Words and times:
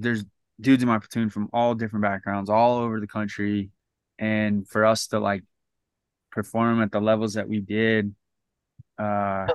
there's 0.00 0.24
dudes 0.60 0.82
in 0.82 0.88
my 0.88 0.98
platoon 0.98 1.30
from 1.30 1.48
all 1.52 1.74
different 1.74 2.02
backgrounds, 2.02 2.50
all 2.50 2.78
over 2.78 3.00
the 3.00 3.06
country, 3.06 3.70
and 4.18 4.68
for 4.68 4.84
us 4.84 5.06
to 5.08 5.18
like 5.18 5.42
perform 6.30 6.82
at 6.82 6.92
the 6.92 7.00
levels 7.00 7.34
that 7.34 7.48
we 7.48 7.60
did, 7.60 8.14
uh, 8.98 9.46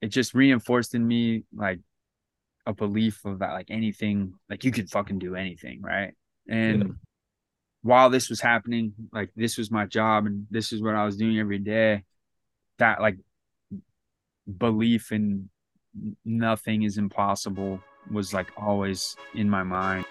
it 0.00 0.08
just 0.08 0.34
reinforced 0.34 0.94
in 0.94 1.06
me 1.06 1.44
like 1.54 1.80
a 2.66 2.72
belief 2.72 3.24
of 3.24 3.38
that 3.38 3.52
like 3.52 3.70
anything 3.70 4.34
like 4.50 4.64
you 4.64 4.72
could 4.72 4.90
fucking 4.90 5.18
do 5.18 5.36
anything 5.36 5.80
right? 5.82 6.14
And 6.48 6.82
yeah. 6.82 6.88
while 7.82 8.10
this 8.10 8.28
was 8.28 8.40
happening 8.40 8.92
like 9.12 9.30
this 9.36 9.56
was 9.56 9.70
my 9.70 9.86
job 9.86 10.26
and 10.26 10.46
this 10.50 10.72
is 10.72 10.82
what 10.82 10.94
i 10.94 11.04
was 11.04 11.16
doing 11.16 11.38
every 11.38 11.58
day 11.58 12.02
that 12.78 13.00
like 13.00 13.16
belief 14.58 15.12
in 15.12 15.48
nothing 16.24 16.82
is 16.82 16.98
impossible 16.98 17.80
was 18.10 18.32
like 18.32 18.48
always 18.56 19.16
in 19.34 19.48
my 19.48 19.62
mind 19.62 20.04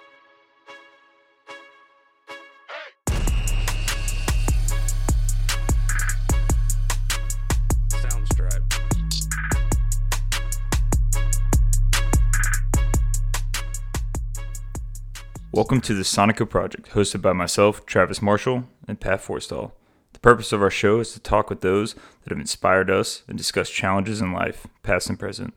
Welcome 15.56 15.80
to 15.82 15.94
the 15.94 16.04
Soneco 16.04 16.50
Project, 16.50 16.90
hosted 16.90 17.22
by 17.22 17.32
myself, 17.32 17.86
Travis 17.86 18.22
Marshall, 18.22 18.66
and 18.90 19.00
Pat 19.00 19.22
Forstall. 19.22 19.72
The 20.12 20.20
purpose 20.20 20.52
of 20.52 20.62
our 20.62 20.70
show 20.70 21.00
is 21.00 21.14
to 21.14 21.20
talk 21.22 21.50
with 21.50 21.62
those 21.62 21.94
that 21.94 22.32
have 22.32 22.40
inspired 22.42 22.90
us 22.90 23.24
and 23.30 23.38
discuss 23.38 23.70
challenges 23.70 24.20
in 24.20 24.34
life, 24.34 24.68
past 24.84 25.08
and 25.08 25.18
present. 25.18 25.56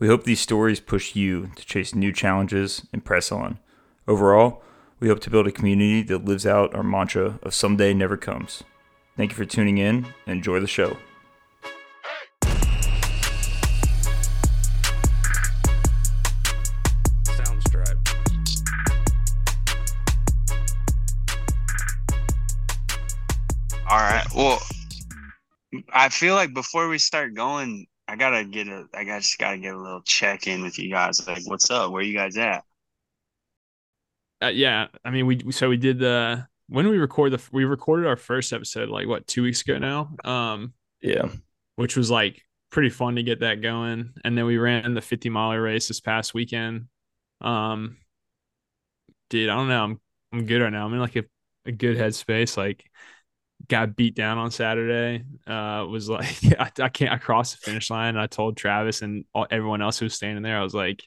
We 0.00 0.08
hope 0.08 0.24
these 0.24 0.40
stories 0.40 0.80
push 0.80 1.14
you 1.14 1.50
to 1.56 1.66
chase 1.66 1.94
new 1.94 2.10
challenges 2.10 2.86
and 2.90 3.04
press 3.04 3.30
on. 3.30 3.58
Overall, 4.08 4.62
we 4.98 5.08
hope 5.08 5.20
to 5.20 5.30
build 5.30 5.46
a 5.46 5.52
community 5.52 6.00
that 6.04 6.24
lives 6.24 6.46
out 6.46 6.74
our 6.74 6.82
mantra 6.82 7.38
of 7.42 7.52
someday 7.52 7.92
never 7.92 8.16
comes. 8.16 8.64
Thank 9.18 9.32
you 9.32 9.36
for 9.36 9.44
tuning 9.44 9.76
in 9.76 10.06
and 10.26 10.38
enjoy 10.38 10.58
the 10.58 10.66
show. 10.66 10.96
All 23.86 23.98
right. 23.98 24.26
Well, 24.34 24.62
I 25.92 26.08
feel 26.08 26.34
like 26.34 26.54
before 26.54 26.88
we 26.88 26.96
start 26.96 27.34
going, 27.34 27.86
I 28.10 28.16
gotta 28.16 28.44
get 28.44 28.66
a, 28.66 28.86
I 28.92 29.04
just 29.04 29.38
gotta 29.38 29.58
get 29.58 29.72
a 29.72 29.78
little 29.78 30.02
check 30.02 30.48
in 30.48 30.62
with 30.62 30.80
you 30.80 30.90
guys. 30.90 31.24
Like, 31.28 31.42
what's 31.44 31.70
up? 31.70 31.92
Where 31.92 32.02
you 32.02 32.12
guys 32.12 32.36
at? 32.36 32.64
Uh, 34.42 34.48
yeah, 34.48 34.88
I 35.04 35.10
mean, 35.10 35.26
we 35.26 35.52
so 35.52 35.68
we 35.68 35.76
did 35.76 36.00
the 36.00 36.44
when 36.68 36.88
we 36.88 36.98
record 36.98 37.32
the 37.32 37.40
we 37.52 37.64
recorded 37.64 38.08
our 38.08 38.16
first 38.16 38.52
episode 38.52 38.88
like 38.88 39.06
what 39.06 39.28
two 39.28 39.44
weeks 39.44 39.60
ago 39.62 39.78
now. 39.78 40.10
Um, 40.24 40.72
yeah, 41.00 41.28
which 41.76 41.96
was 41.96 42.10
like 42.10 42.42
pretty 42.70 42.90
fun 42.90 43.14
to 43.14 43.22
get 43.22 43.40
that 43.40 43.62
going, 43.62 44.12
and 44.24 44.36
then 44.36 44.44
we 44.44 44.58
ran 44.58 44.92
the 44.94 45.00
fifty 45.00 45.28
mile 45.28 45.56
race 45.56 45.86
this 45.86 46.00
past 46.00 46.34
weekend. 46.34 46.86
Um, 47.40 47.98
dude, 49.28 49.50
I 49.50 49.54
don't 49.54 49.68
know, 49.68 49.84
I'm 49.84 50.00
I'm 50.32 50.46
good 50.46 50.62
right 50.62 50.72
now. 50.72 50.84
I'm 50.84 50.92
in 50.94 50.98
like 50.98 51.14
a, 51.14 51.24
a 51.64 51.70
good 51.70 51.96
headspace. 51.96 52.56
Like 52.56 52.90
got 53.68 53.96
beat 53.96 54.14
down 54.14 54.38
on 54.38 54.50
Saturday. 54.50 55.24
Uh, 55.46 55.86
was 55.88 56.08
like, 56.08 56.36
I, 56.58 56.70
I, 56.80 56.88
can't. 56.88 57.12
I 57.12 57.18
crossed 57.18 57.52
the 57.52 57.70
finish 57.70 57.90
line. 57.90 58.16
I 58.16 58.26
told 58.26 58.56
Travis 58.56 59.02
and 59.02 59.24
all, 59.34 59.46
everyone 59.50 59.82
else 59.82 59.98
who 59.98 60.06
was 60.06 60.14
standing 60.14 60.42
there, 60.42 60.58
I 60.58 60.62
was 60.62 60.74
like, 60.74 61.02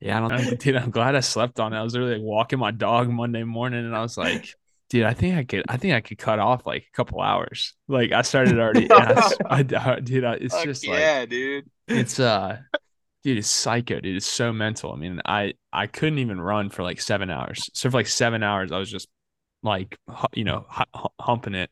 yeah, 0.00 0.16
I 0.16 0.28
don't 0.28 0.40
think, 0.40 0.60
dude. 0.60 0.76
I'm 0.76 0.90
glad 0.90 1.14
I 1.14 1.20
slept 1.20 1.60
on 1.60 1.72
it. 1.72 1.78
I 1.78 1.82
was 1.82 1.92
literally 1.92 2.16
like 2.16 2.24
walking 2.24 2.58
my 2.58 2.72
dog 2.72 3.08
Monday 3.08 3.44
morning, 3.44 3.84
and 3.84 3.94
I 3.94 4.02
was 4.02 4.18
like, 4.18 4.52
dude, 4.90 5.04
I 5.04 5.14
think 5.14 5.36
I 5.36 5.44
could. 5.44 5.64
I 5.68 5.76
think 5.76 5.94
I 5.94 6.00
could 6.00 6.18
cut 6.18 6.40
off 6.40 6.66
like 6.66 6.86
a 6.92 6.96
couple 6.96 7.20
hours. 7.20 7.74
Like 7.86 8.10
I 8.10 8.22
started 8.22 8.58
already. 8.58 8.88
I, 8.90 9.30
I, 9.46 9.62
dude, 9.62 10.24
I, 10.24 10.34
it's 10.34 10.54
Fuck 10.54 10.64
just 10.64 10.86
like, 10.86 10.98
yeah, 10.98 11.26
dude. 11.26 11.70
It's 11.86 12.18
uh. 12.18 12.58
Dude, 13.22 13.38
it's 13.38 13.48
psycho, 13.48 14.00
dude. 14.00 14.16
It's 14.16 14.26
so 14.26 14.52
mental. 14.52 14.92
I 14.92 14.96
mean, 14.96 15.20
I 15.24 15.52
I 15.72 15.86
couldn't 15.86 16.18
even 16.18 16.40
run 16.40 16.70
for 16.70 16.82
like 16.82 17.00
seven 17.00 17.30
hours. 17.30 17.62
So 17.72 17.88
for 17.88 17.98
like 17.98 18.08
seven 18.08 18.42
hours, 18.42 18.72
I 18.72 18.78
was 18.78 18.90
just 18.90 19.06
like 19.62 19.98
you 20.34 20.44
know 20.44 20.66
humping 21.20 21.54
it. 21.54 21.70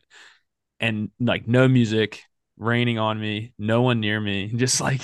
And 0.79 1.11
like 1.19 1.47
no 1.47 1.67
music 1.67 2.23
raining 2.57 2.99
on 2.99 3.19
me 3.19 3.53
no 3.57 3.81
one 3.81 3.99
near 3.99 4.19
me 4.19 4.47
just 4.55 4.81
like 4.81 5.01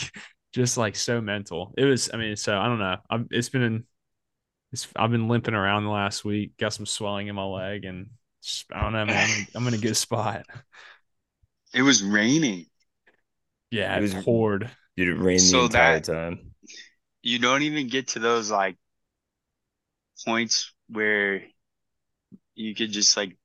just 0.54 0.78
like 0.78 0.96
so 0.96 1.22
mental. 1.22 1.74
It 1.78 1.86
was 1.86 2.10
i 2.14 2.18
mean 2.18 2.36
so 2.36 2.58
i 2.58 2.66
don't 2.66 2.80
know. 2.80 2.98
I've, 3.10 3.28
it's 3.32 3.50
been 3.50 3.86
it's 4.72 4.88
i've 4.96 5.12
been 5.12 5.28
limping 5.28 5.54
around 5.54 5.84
the 5.84 5.90
last 5.90 6.26
week 6.26 6.58
got 6.58 6.74
some 6.74 6.86
swelling 6.86 7.28
in 7.28 7.36
my 7.36 7.44
leg 7.44 7.86
and 7.86 8.08
just, 8.44 8.66
i 8.74 8.82
don't 8.82 8.94
know 8.94 9.06
man. 9.06 9.48
I'm 9.56 9.68
in 9.68 9.74
a 9.74 9.78
good 9.78 9.98
spot. 9.98 10.46
It 11.74 11.82
was 11.82 12.04
raining. 12.04 12.66
Yeah 13.72 13.98
it 13.98 14.02
was 14.02 14.14
poured. 14.14 14.70
Did 14.96 15.10
it 15.10 15.16
rain 15.16 15.40
so 15.40 15.60
the 15.60 15.66
entire 15.66 16.00
that, 16.00 16.04
time. 16.06 16.52
you 17.22 17.40
don't 17.40 17.62
even 17.64 17.88
get 17.88 18.10
to 18.10 18.20
those 18.20 18.50
like 18.50 18.78
points 20.26 20.74
where 20.90 21.44
you 22.58 22.76
could 22.76 22.92
just 22.92 23.16
like 23.16 23.38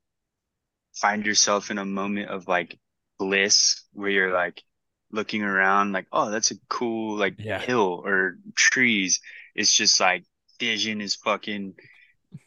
find 0.95 1.25
yourself 1.25 1.71
in 1.71 1.78
a 1.78 1.84
moment 1.84 2.31
of 2.31 2.49
like 2.49 2.78
bliss 3.19 3.83
where 3.93 4.11
you're 4.11 4.33
like 4.33 4.62
looking 5.11 5.43
around 5.43 5.93
like 5.93 6.06
oh 6.12 6.31
that's 6.31 6.50
a 6.50 6.55
cool 6.69 7.17
like 7.17 7.34
yeah. 7.39 7.61
hill 7.61 8.03
or 8.05 8.37
trees. 8.55 9.21
It's 9.55 9.72
just 9.72 10.01
like 10.01 10.25
vision 10.59 11.01
is 11.01 11.15
fucking 11.17 11.75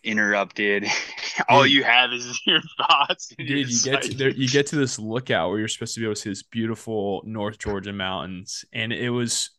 interrupted. 0.03 0.87
All 1.49 1.67
you 1.67 1.83
have 1.83 2.11
is 2.11 2.41
your 2.47 2.61
thoughts 2.77 3.33
dude 3.37 3.69
you 3.69 3.83
get 3.83 3.93
like... 3.93 4.01
to 4.03 4.13
there, 4.15 4.29
you 4.29 4.49
get 4.49 4.67
to 4.67 4.75
this 4.75 4.97
lookout 4.97 5.49
where 5.49 5.59
you're 5.59 5.67
supposed 5.67 5.93
to 5.95 5.99
be 5.99 6.05
able 6.05 6.15
to 6.15 6.21
see 6.21 6.29
this 6.29 6.43
beautiful 6.43 7.21
north 7.25 7.59
georgia 7.59 7.93
mountains 7.93 8.65
and 8.73 8.91
it 8.91 9.09
was 9.11 9.51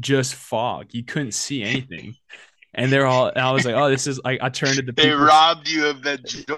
just 0.00 0.34
fog. 0.34 0.88
You 0.90 1.04
couldn't 1.04 1.32
see 1.32 1.62
anything 1.62 2.14
and 2.74 2.92
they're 2.92 3.06
all 3.06 3.28
and 3.28 3.38
I 3.38 3.52
was 3.52 3.64
like, 3.64 3.74
oh, 3.74 3.88
this 3.88 4.06
is 4.06 4.20
like 4.24 4.40
I 4.42 4.48
turned 4.48 4.76
to 4.76 4.82
the 4.82 4.92
they 4.96 5.10
robbed 5.10 5.68
you 5.68 5.86
of 5.86 6.02
that 6.02 6.24
joy. 6.24 6.56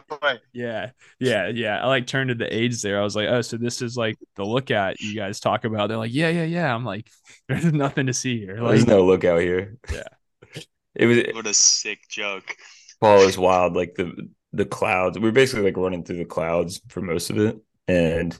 Yeah, 0.52 0.90
yeah, 1.18 1.48
yeah. 1.48 1.82
I 1.82 1.86
like 1.86 2.06
turned 2.06 2.28
to 2.28 2.34
the 2.34 2.52
aides 2.54 2.82
there. 2.82 3.00
I 3.00 3.04
was 3.04 3.16
like, 3.16 3.28
oh, 3.28 3.42
so 3.42 3.56
this 3.56 3.82
is 3.82 3.96
like 3.96 4.16
the 4.36 4.44
lookout 4.44 5.00
you 5.00 5.14
guys 5.14 5.40
talk 5.40 5.64
about. 5.64 5.88
They're 5.88 5.98
like, 5.98 6.14
yeah, 6.14 6.28
yeah, 6.28 6.44
yeah. 6.44 6.74
I'm 6.74 6.84
like, 6.84 7.08
there's 7.48 7.72
nothing 7.72 8.06
to 8.06 8.12
see 8.12 8.38
here. 8.38 8.60
Like, 8.60 8.70
there's 8.70 8.86
no 8.86 9.04
lookout 9.04 9.40
here. 9.40 9.76
Yeah, 9.92 10.62
it 10.94 11.06
was 11.06 11.18
what 11.34 11.46
a 11.46 11.54
sick 11.54 12.00
joke. 12.08 12.56
Paul 13.00 13.22
is 13.22 13.38
wild. 13.38 13.74
Like 13.74 13.94
the 13.94 14.28
the 14.52 14.66
clouds. 14.66 15.18
We 15.18 15.28
are 15.28 15.32
basically 15.32 15.64
like 15.64 15.76
running 15.76 16.04
through 16.04 16.18
the 16.18 16.24
clouds 16.24 16.80
for 16.88 17.00
most 17.00 17.30
of 17.30 17.38
it, 17.38 17.58
and 17.86 18.38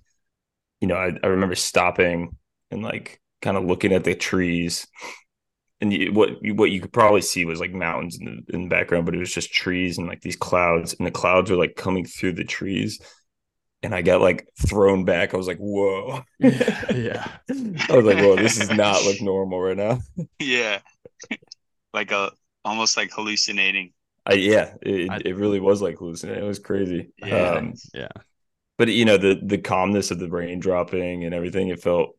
you 0.81 0.89
know, 0.89 0.97
I, 0.97 1.13
I 1.23 1.29
remember 1.29 1.55
stopping 1.55 2.37
and 2.71 2.83
like 2.83 3.21
kind 3.43 3.57
of 3.57 3.65
looking 3.65 3.93
at 3.93 4.05
the 4.05 4.15
trees 4.15 4.87
and 5.81 5.93
you, 5.93 6.13
what 6.13 6.31
what 6.55 6.71
you 6.71 6.81
could 6.81 6.93
probably 6.93 7.21
see 7.21 7.45
was 7.45 7.61
like 7.61 7.73
mountains 7.73 8.19
in 8.19 8.25
the, 8.25 8.55
in 8.55 8.63
the 8.65 8.69
background, 8.69 9.05
but 9.05 9.15
it 9.15 9.19
was 9.19 9.33
just 9.33 9.53
trees 9.53 9.99
and 9.99 10.07
like 10.07 10.23
these 10.23 10.37
clouds, 10.37 10.95
and 10.95 11.07
the 11.07 11.11
clouds 11.11 11.51
were 11.51 11.57
like 11.57 11.77
coming 11.77 12.05
through 12.05 12.33
the 12.33 12.45
trees, 12.45 13.01
and 13.83 13.95
I 13.95 14.03
got 14.03 14.21
like 14.21 14.49
thrown 14.67 15.05
back. 15.05 15.35
I 15.35 15.37
was 15.37 15.47
like, 15.47 15.59
"Whoa!" 15.59 16.23
Yeah, 16.39 16.93
yeah. 16.95 17.29
I 17.49 17.97
was 17.97 18.07
like, 18.07 18.19
"Whoa, 18.19 18.37
this 18.37 18.61
is 18.61 18.71
not 18.71 19.05
look 19.05 19.21
normal 19.21 19.61
right 19.61 19.77
now." 19.77 20.01
Yeah, 20.39 20.81
like 21.93 22.11
a 22.11 22.33
almost 22.65 22.97
like 22.97 23.11
hallucinating. 23.13 23.93
I, 24.25 24.35
yeah, 24.35 24.75
it, 24.83 25.11
I, 25.11 25.21
it 25.25 25.37
really 25.37 25.61
was 25.61 25.83
like 25.83 25.99
hallucinating. 25.99 26.43
It 26.43 26.47
was 26.47 26.59
crazy. 26.59 27.13
Yeah, 27.19 27.51
um, 27.51 27.75
yeah. 27.93 28.09
But 28.79 28.89
you 28.89 29.05
know 29.05 29.19
the 29.19 29.39
the 29.43 29.59
calmness 29.59 30.11
of 30.11 30.19
the 30.19 30.29
rain 30.29 30.59
dropping 30.59 31.25
and 31.25 31.35
everything, 31.35 31.69
it 31.69 31.83
felt 31.83 32.17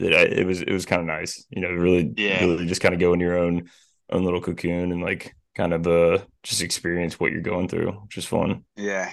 it, 0.00 0.12
it 0.38 0.46
was 0.46 0.62
it 0.62 0.72
was 0.72 0.86
kind 0.86 1.00
of 1.00 1.06
nice. 1.06 1.44
You 1.50 1.62
know, 1.62 1.70
really, 1.70 2.12
yeah. 2.16 2.40
really 2.40 2.66
just 2.66 2.80
kind 2.80 2.94
of 2.94 3.00
go 3.00 3.12
in 3.12 3.20
your 3.20 3.38
own 3.38 3.70
own 4.10 4.24
little 4.24 4.40
cocoon 4.40 4.92
and 4.92 5.02
like 5.02 5.34
kind 5.56 5.72
of 5.72 5.86
uh 5.86 6.18
just 6.42 6.62
experience 6.62 7.18
what 7.18 7.32
you're 7.32 7.42
going 7.42 7.68
through, 7.68 7.92
which 7.92 8.18
is 8.18 8.24
fun. 8.24 8.64
Yeah. 8.76 9.10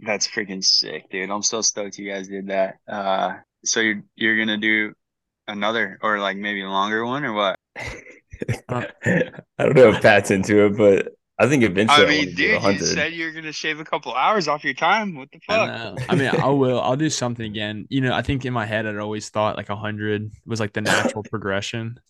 That's 0.00 0.28
freaking 0.28 0.64
sick, 0.64 1.08
dude. 1.10 1.30
I'm 1.30 1.42
so 1.42 1.62
stoked 1.62 1.98
you 1.98 2.10
guys 2.10 2.28
did 2.28 2.48
that. 2.48 2.76
Uh 2.88 3.34
so 3.64 3.80
you're 3.80 4.02
you're 4.14 4.38
gonna 4.38 4.58
do 4.58 4.92
another 5.48 5.98
or 6.02 6.18
like 6.18 6.36
maybe 6.36 6.62
a 6.62 6.68
longer 6.68 7.04
one 7.04 7.24
or 7.24 7.32
what? 7.32 7.58
I 8.68 8.88
don't 9.58 9.76
know 9.76 9.90
if 9.90 10.02
Pat's 10.02 10.30
into 10.30 10.66
it, 10.66 10.76
but 10.76 11.12
I 11.38 11.48
think 11.48 11.64
eventually. 11.64 12.06
I 12.06 12.08
mean, 12.08 12.28
I 12.28 12.32
dude, 12.32 12.80
you 12.80 12.86
said 12.86 13.12
you're 13.12 13.32
gonna 13.32 13.52
shave 13.52 13.78
a 13.78 13.84
couple 13.84 14.14
hours 14.14 14.48
off 14.48 14.64
your 14.64 14.74
time. 14.74 15.14
What 15.16 15.30
the 15.32 15.40
fuck? 15.40 15.68
I, 15.68 15.94
I 16.08 16.14
mean, 16.14 16.28
I 16.28 16.48
will. 16.48 16.80
I'll 16.80 16.96
do 16.96 17.10
something 17.10 17.44
again. 17.44 17.86
You 17.90 18.00
know, 18.00 18.14
I 18.14 18.22
think 18.22 18.44
in 18.46 18.52
my 18.52 18.64
head, 18.64 18.86
I'd 18.86 18.96
always 18.96 19.28
thought 19.28 19.56
like 19.56 19.68
hundred 19.68 20.32
was 20.46 20.60
like 20.60 20.72
the 20.72 20.80
natural 20.80 21.22
progression. 21.30 22.00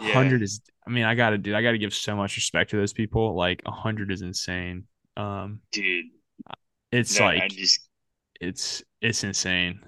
Yeah. 0.00 0.12
Hundred 0.12 0.42
is. 0.42 0.60
I 0.86 0.90
mean, 0.90 1.04
I 1.04 1.14
gotta 1.14 1.38
do. 1.38 1.54
I 1.56 1.62
gotta 1.62 1.78
give 1.78 1.94
so 1.94 2.16
much 2.16 2.36
respect 2.36 2.70
to 2.70 2.76
those 2.76 2.92
people. 2.92 3.34
Like 3.34 3.62
hundred 3.66 4.10
is 4.12 4.22
insane. 4.22 4.86
Um, 5.16 5.60
dude, 5.72 6.06
it's 6.92 7.18
like 7.18 7.48
just... 7.50 7.88
it's 8.40 8.82
it's 9.00 9.24
insane. 9.24 9.80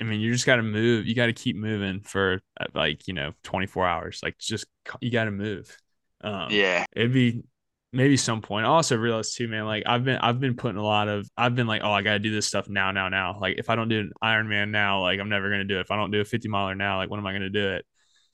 I 0.00 0.04
mean, 0.04 0.20
you 0.20 0.32
just 0.32 0.44
got 0.46 0.56
to 0.56 0.62
move. 0.62 1.06
You 1.06 1.14
got 1.14 1.26
to 1.26 1.32
keep 1.32 1.56
moving 1.56 2.00
for 2.00 2.40
uh, 2.60 2.66
like 2.74 3.08
you 3.08 3.14
know 3.14 3.32
24 3.44 3.86
hours. 3.86 4.20
Like 4.22 4.38
just 4.38 4.66
you 5.00 5.10
got 5.10 5.24
to 5.24 5.30
move 5.30 5.74
Um, 6.20 6.48
Yeah. 6.50 6.84
it'd 6.92 7.12
be 7.12 7.44
maybe 7.92 8.16
some 8.16 8.42
point. 8.42 8.66
I 8.66 8.68
also 8.68 8.96
realized 8.96 9.36
too, 9.36 9.48
man, 9.48 9.64
like 9.64 9.84
I've 9.86 10.04
been 10.04 10.16
I've 10.18 10.40
been 10.40 10.56
putting 10.56 10.78
a 10.78 10.84
lot 10.84 11.08
of 11.08 11.28
I've 11.36 11.54
been 11.54 11.66
like, 11.66 11.82
oh, 11.84 11.92
I 11.92 12.02
gotta 12.02 12.18
do 12.18 12.32
this 12.34 12.46
stuff 12.46 12.68
now, 12.68 12.90
now, 12.92 13.08
now. 13.08 13.38
Like 13.40 13.58
if 13.58 13.70
I 13.70 13.76
don't 13.76 13.88
do 13.88 14.00
an 14.00 14.12
Ironman 14.22 14.70
now, 14.70 15.00
like 15.02 15.20
I'm 15.20 15.28
never 15.28 15.50
gonna 15.50 15.64
do 15.64 15.78
it. 15.78 15.82
If 15.82 15.90
I 15.90 15.96
don't 15.96 16.10
do 16.10 16.20
a 16.20 16.24
50 16.24 16.48
miler 16.48 16.74
now, 16.74 16.98
like 16.98 17.10
when 17.10 17.20
am 17.20 17.26
I 17.26 17.32
gonna 17.32 17.50
do 17.50 17.70
it? 17.74 17.86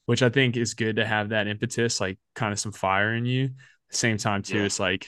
Which 0.06 0.22
I 0.22 0.30
think 0.30 0.56
is 0.56 0.74
good 0.74 0.96
to 0.96 1.06
have 1.06 1.30
that 1.30 1.46
impetus, 1.46 2.00
like 2.00 2.18
kind 2.34 2.52
of 2.52 2.58
some 2.58 2.72
fire 2.72 3.14
in 3.14 3.24
you. 3.26 3.44
At 3.46 3.50
the 3.90 3.96
same 3.96 4.16
time, 4.18 4.42
too, 4.42 4.58
Yeah. 4.58 4.64
it's 4.64 4.80
like 4.80 5.06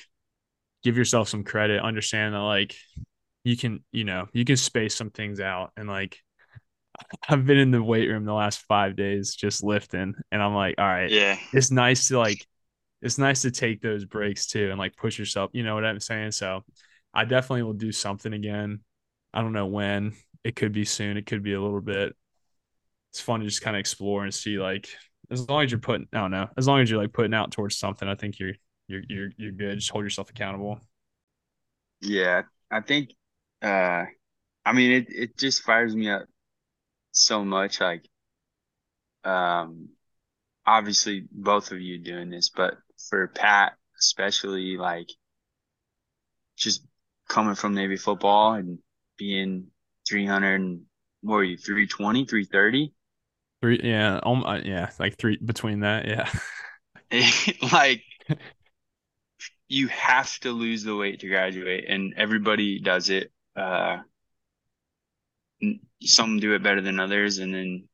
give 0.84 0.96
yourself 0.96 1.28
some 1.28 1.44
credit, 1.44 1.80
understand 1.82 2.34
that 2.34 2.40
like 2.40 2.76
you 3.44 3.56
can, 3.56 3.84
you 3.92 4.04
know, 4.04 4.28
you 4.32 4.44
can 4.44 4.56
space 4.56 4.94
some 4.94 5.10
things 5.10 5.40
out 5.40 5.72
and 5.76 5.88
like 5.88 6.18
I've 7.28 7.46
been 7.46 7.58
in 7.58 7.70
the 7.70 7.82
weight 7.82 8.08
room 8.08 8.24
the 8.24 8.32
last 8.32 8.60
five 8.68 8.96
days 8.96 9.34
just 9.34 9.64
lifting, 9.64 10.14
and 10.30 10.42
I'm 10.42 10.54
like, 10.54 10.76
all 10.78 10.86
right, 10.86 11.10
Yeah. 11.10 11.38
it's 11.52 11.70
nice 11.70 12.08
to 12.08 12.18
like 12.18 12.46
it's 13.04 13.18
nice 13.18 13.42
to 13.42 13.50
take 13.50 13.80
those 13.80 14.04
breaks 14.04 14.46
too 14.46 14.70
and 14.70 14.78
like 14.78 14.96
push 14.96 15.18
yourself 15.18 15.50
you 15.52 15.62
know 15.62 15.74
what 15.74 15.84
i'm 15.84 16.00
saying? 16.00 16.32
So 16.32 16.62
i 17.12 17.24
definitely 17.24 17.62
will 17.62 17.74
do 17.74 17.92
something 17.92 18.32
again. 18.32 18.80
I 19.32 19.40
don't 19.42 19.52
know 19.52 19.66
when. 19.66 20.14
It 20.42 20.56
could 20.56 20.72
be 20.72 20.84
soon. 20.84 21.16
It 21.16 21.26
could 21.26 21.42
be 21.42 21.54
a 21.54 21.60
little 21.62 21.80
bit. 21.80 22.14
It's 23.12 23.20
fun 23.20 23.40
to 23.40 23.46
just 23.46 23.62
kind 23.62 23.76
of 23.76 23.80
explore 23.80 24.24
and 24.24 24.34
see 24.34 24.58
like 24.58 24.88
as 25.30 25.48
long 25.48 25.62
as 25.62 25.70
you're 25.70 25.80
putting 25.80 26.06
i 26.12 26.18
don't 26.18 26.30
know 26.30 26.48
as 26.58 26.66
long 26.66 26.80
as 26.80 26.90
you're 26.90 27.00
like 27.00 27.12
putting 27.14 27.32
out 27.32 27.50
towards 27.50 27.78
something 27.78 28.06
i 28.06 28.14
think 28.14 28.38
you're 28.38 28.52
you're 28.88 29.02
you're, 29.08 29.30
you're 29.36 29.52
good. 29.52 29.78
Just 29.78 29.90
hold 29.90 30.04
yourself 30.04 30.30
accountable. 30.30 30.80
Yeah. 32.00 32.42
I 32.70 32.80
think 32.80 33.10
uh 33.62 34.04
I 34.64 34.72
mean 34.72 34.92
it 34.92 35.06
it 35.08 35.38
just 35.38 35.62
fires 35.62 35.94
me 35.94 36.10
up 36.10 36.24
so 37.12 37.44
much 37.44 37.80
like 37.80 38.04
um 39.24 39.90
obviously 40.66 41.26
both 41.30 41.72
of 41.72 41.80
you 41.80 41.98
doing 41.98 42.30
this, 42.30 42.50
but 42.50 42.74
for 43.08 43.28
Pat 43.28 43.74
especially 43.98 44.76
like 44.76 45.08
just 46.56 46.84
coming 47.28 47.54
from 47.54 47.74
Navy 47.74 47.96
football 47.96 48.54
and 48.54 48.78
being 49.16 49.68
300 50.08 50.60
and 50.60 50.82
what 51.22 51.36
were 51.36 51.44
you 51.44 51.56
320 51.56 52.26
330 52.26 52.92
three 53.62 53.80
yeah 53.82 54.20
um, 54.22 54.44
yeah 54.64 54.90
like 54.98 55.16
three 55.16 55.38
between 55.38 55.80
that 55.80 56.06
yeah. 56.06 56.28
Like 57.72 58.02
you 59.68 59.88
have 59.88 60.38
to 60.40 60.50
lose 60.50 60.82
the 60.84 60.94
weight 60.94 61.20
to 61.20 61.28
graduate 61.28 61.84
and 61.88 62.14
everybody 62.16 62.80
does 62.80 63.08
it 63.08 63.32
uh 63.56 63.98
some 66.02 66.38
do 66.38 66.54
it 66.54 66.62
better 66.62 66.80
than 66.80 67.00
others 67.00 67.38
and 67.38 67.54
then 67.54 67.88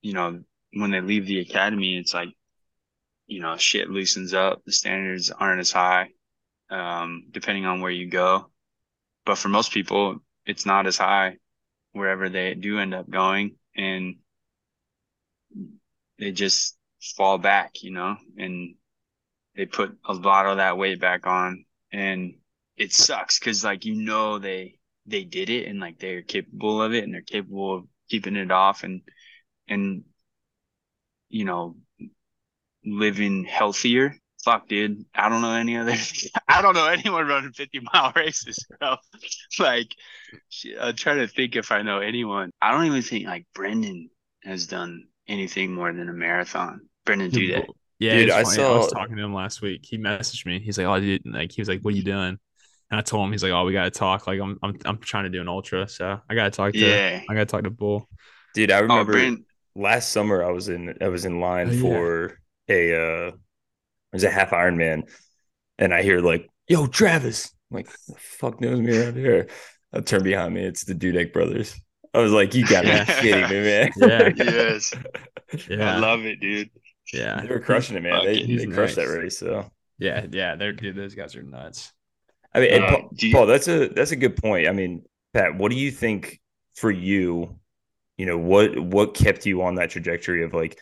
you 0.00 0.12
know 0.12 0.42
when 0.72 0.90
they 0.90 1.00
leave 1.00 1.26
the 1.26 1.40
academy 1.40 1.98
it's 1.98 2.14
like 2.14 2.30
you 3.26 3.40
know 3.40 3.56
shit 3.56 3.88
loosens 3.88 4.34
up 4.34 4.62
the 4.64 4.72
standards 4.72 5.30
aren't 5.30 5.60
as 5.60 5.72
high 5.72 6.10
um 6.70 7.24
depending 7.30 7.66
on 7.66 7.80
where 7.80 7.90
you 7.90 8.08
go. 8.08 8.50
But 9.24 9.38
for 9.38 9.48
most 9.48 9.72
people 9.72 10.18
it's 10.46 10.66
not 10.66 10.86
as 10.86 10.98
high 10.98 11.36
wherever 11.92 12.28
they 12.28 12.54
do 12.54 12.78
end 12.78 12.94
up 12.94 13.08
going 13.08 13.56
and 13.76 14.16
they 16.18 16.32
just 16.32 16.76
fall 17.16 17.38
back 17.38 17.82
you 17.82 17.90
know 17.90 18.16
and 18.36 18.74
they 19.56 19.66
put 19.66 19.96
a 20.04 20.12
lot 20.12 20.46
of 20.46 20.56
that 20.56 20.76
weight 20.78 21.00
back 21.00 21.26
on. 21.26 21.64
And 21.92 22.34
it 22.76 22.92
sucks 22.92 23.38
because 23.38 23.62
like 23.64 23.84
you 23.84 23.94
know 23.94 24.38
they 24.38 24.78
they 25.06 25.24
did 25.24 25.50
it 25.50 25.68
and 25.68 25.78
like 25.80 25.98
they're 25.98 26.22
capable 26.22 26.82
of 26.82 26.92
it 26.92 27.04
and 27.04 27.14
they're 27.14 27.22
capable 27.22 27.76
of 27.76 27.84
keeping 28.08 28.36
it 28.36 28.50
off 28.50 28.82
and 28.82 29.02
and 29.68 30.02
you 31.28 31.44
know 31.44 31.76
living 32.84 33.44
healthier 33.44 34.16
fuck 34.44 34.68
dude 34.68 35.04
i 35.14 35.28
don't 35.28 35.40
know 35.42 35.54
any 35.54 35.76
other 35.76 35.94
i 36.48 36.60
don't 36.60 36.74
know 36.74 36.86
anyone 36.86 37.26
running 37.26 37.52
50 37.52 37.80
mile 37.92 38.12
races 38.16 38.58
bro 38.78 38.96
like 39.58 39.88
i'm 40.80 40.94
trying 40.96 41.18
to 41.18 41.28
think 41.28 41.56
if 41.56 41.72
i 41.72 41.82
know 41.82 42.00
anyone 42.00 42.50
i 42.60 42.72
don't 42.72 42.86
even 42.86 43.02
think 43.02 43.26
like 43.26 43.46
brendan 43.54 44.10
has 44.42 44.66
done 44.66 45.04
anything 45.28 45.72
more 45.72 45.92
than 45.92 46.08
a 46.08 46.12
marathon 46.12 46.80
brendan 47.04 47.30
do 47.30 47.52
that 47.52 47.66
Yeah, 47.98 48.18
Dude, 48.18 48.30
I 48.30 48.42
funny. 48.42 48.62
I 48.62 48.76
was 48.76 48.92
talking 48.92 49.16
to 49.16 49.22
him 49.22 49.32
last 49.34 49.62
week. 49.62 49.84
He 49.88 49.96
messaged 49.98 50.44
me. 50.46 50.58
He's 50.60 50.76
like, 50.76 50.86
"Oh, 50.86 51.00
dude," 51.00 51.22
like 51.24 51.52
he 51.52 51.60
was 51.60 51.68
like, 51.68 51.80
"What 51.80 51.94
are 51.94 51.96
you 51.96 52.02
doing?" 52.02 52.38
And 52.90 53.00
I 53.00 53.02
told 53.02 53.24
him, 53.24 53.32
he's 53.32 53.42
like, 53.42 53.52
"Oh, 53.52 53.64
we 53.64 53.72
got 53.72 53.84
to 53.84 53.90
talk. 53.90 54.26
Like, 54.26 54.40
I'm, 54.40 54.58
I'm, 54.62 54.78
I'm 54.84 54.98
trying 54.98 55.24
to 55.24 55.30
do 55.30 55.40
an 55.40 55.48
ultra, 55.48 55.88
so 55.88 56.20
I 56.28 56.34
got 56.34 56.44
to 56.44 56.50
talk 56.50 56.72
to, 56.74 56.80
yeah 56.80 57.22
I 57.28 57.34
got 57.34 57.40
to 57.40 57.46
talk 57.46 57.64
to 57.64 57.70
Bull." 57.70 58.08
Dude, 58.52 58.70
I 58.70 58.80
oh 58.88 59.04
remember 59.04 59.12
brendan 59.12 59.46
last 59.74 60.10
summer 60.12 60.44
I 60.44 60.50
was 60.50 60.68
in 60.68 60.96
I 61.00 61.08
was 61.08 61.24
in 61.24 61.40
line 61.40 61.68
Oh, 61.68 61.72
yeah. 61.72 61.80
for 61.80 62.38
a 62.68 62.94
uh 62.94 63.28
it 63.28 63.34
was 64.12 64.24
a 64.24 64.30
half 64.30 64.50
Ironman 64.50 65.02
and 65.78 65.92
I 65.92 66.02
hear 66.02 66.20
like, 66.20 66.48
yo, 66.68 66.86
Travis. 66.86 67.52
I'm 67.70 67.76
like, 67.78 67.90
the 68.06 68.14
fuck 68.18 68.60
knows 68.60 68.78
me 68.80 68.96
around 68.96 69.16
here. 69.16 69.48
I 69.92 70.00
turn 70.00 70.22
behind 70.22 70.54
me, 70.54 70.62
it's 70.64 70.84
the 70.84 70.94
Dudek 70.94 71.32
brothers. 71.32 71.74
I 72.12 72.18
was 72.18 72.30
like, 72.32 72.54
you 72.54 72.64
gotta 72.66 72.86
Yeah. 72.88 73.04
be 73.04 73.12
kidding 73.28 73.48
me, 73.50 73.62
man. 73.64 73.90
Yeah. 73.96 74.30
yes 74.36 74.94
Yeah, 75.68 75.96
I 75.96 75.98
love 75.98 76.24
it, 76.24 76.40
dude. 76.40 76.70
yeah, 77.12 77.40
they 77.40 77.48
were 77.48 77.60
crushing 77.60 77.96
it, 77.96 78.02
man. 78.02 78.24
They, 78.24 78.40
Fucking 78.40 78.56
they 78.56 78.66
crushed 78.66 78.96
that 78.96 79.08
race. 79.08 79.38
So 79.38 79.68
yeah, 79.98 80.26
yeah. 80.30 80.54
They're 80.56 80.72
dude. 80.72 80.96
Those 80.96 81.14
guys 81.14 81.34
are 81.36 81.42
nuts. 81.42 81.92
I 82.54 82.60
mean, 82.60 82.70
and 82.72 82.84
Uh, 82.84 82.90
Paul, 82.90 83.10
you- 83.18 83.32
Paul, 83.32 83.46
that's 83.46 83.66
a 83.68 83.88
that's 83.88 84.12
a 84.12 84.16
good 84.16 84.36
point. 84.36 84.68
I 84.68 84.72
mean, 84.72 85.02
Pat, 85.32 85.56
what 85.56 85.70
do 85.72 85.76
you 85.76 85.90
think 85.90 86.40
for 86.76 86.90
you? 86.90 87.58
You 88.16 88.26
know, 88.26 88.38
what 88.38 88.78
what 88.78 89.14
kept 89.14 89.44
you 89.44 89.62
on 89.62 89.74
that 89.76 89.90
trajectory 89.90 90.44
of 90.44 90.54
like 90.54 90.78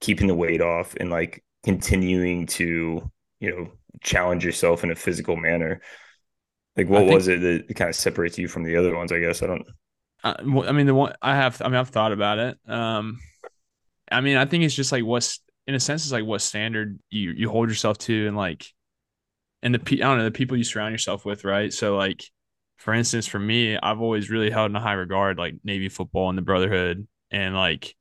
keeping 0.00 0.26
the 0.26 0.34
weight 0.34 0.60
off 0.60 0.94
and 0.98 1.10
like 1.10 1.44
continuing 1.64 2.46
to 2.46 3.10
you 3.40 3.50
know 3.50 3.70
challenge 4.02 4.44
yourself 4.44 4.84
in 4.84 4.90
a 4.90 4.94
physical 4.94 5.36
manner? 5.36 5.80
Like, 6.76 6.88
what 6.88 7.00
think- 7.00 7.14
was 7.14 7.28
it 7.28 7.40
that 7.40 7.74
kind 7.74 7.88
of 7.88 7.96
separates 7.96 8.38
you 8.38 8.48
from 8.48 8.62
the 8.62 8.76
other 8.76 8.94
ones? 8.94 9.12
I 9.12 9.18
guess 9.18 9.42
I 9.42 9.46
don't. 9.48 9.66
Uh, 10.22 10.34
well, 10.44 10.68
I 10.68 10.72
mean, 10.72 10.86
the 10.86 10.94
one 10.94 11.12
I 11.22 11.36
have, 11.36 11.60
I 11.62 11.66
mean, 11.66 11.76
I've 11.76 11.90
thought 11.90 12.12
about 12.12 12.38
it. 12.38 12.58
Um, 12.66 13.18
I 14.10 14.20
mean, 14.20 14.36
I 14.36 14.46
think 14.46 14.64
it's 14.64 14.74
just 14.74 14.92
like 14.92 15.04
what's, 15.04 15.40
in 15.66 15.74
a 15.74 15.80
sense, 15.80 16.04
it's 16.04 16.12
like 16.12 16.24
what 16.24 16.40
standard 16.40 16.98
you 17.10 17.30
you 17.32 17.50
hold 17.50 17.68
yourself 17.68 17.98
to, 17.98 18.26
and 18.26 18.36
like, 18.36 18.66
and 19.62 19.74
the 19.74 19.80
I 19.80 19.96
don't 19.96 20.18
know 20.18 20.24
the 20.24 20.30
people 20.30 20.56
you 20.56 20.64
surround 20.64 20.92
yourself 20.92 21.24
with, 21.24 21.44
right? 21.44 21.72
So, 21.72 21.96
like, 21.96 22.24
for 22.78 22.94
instance, 22.94 23.26
for 23.26 23.38
me, 23.38 23.76
I've 23.76 24.00
always 24.00 24.30
really 24.30 24.50
held 24.50 24.70
in 24.70 24.76
a 24.76 24.80
high 24.80 24.94
regard 24.94 25.38
like 25.38 25.56
Navy 25.62 25.88
football 25.88 26.28
and 26.28 26.38
the 26.38 26.42
Brotherhood, 26.42 27.06
and 27.30 27.54
like, 27.54 27.94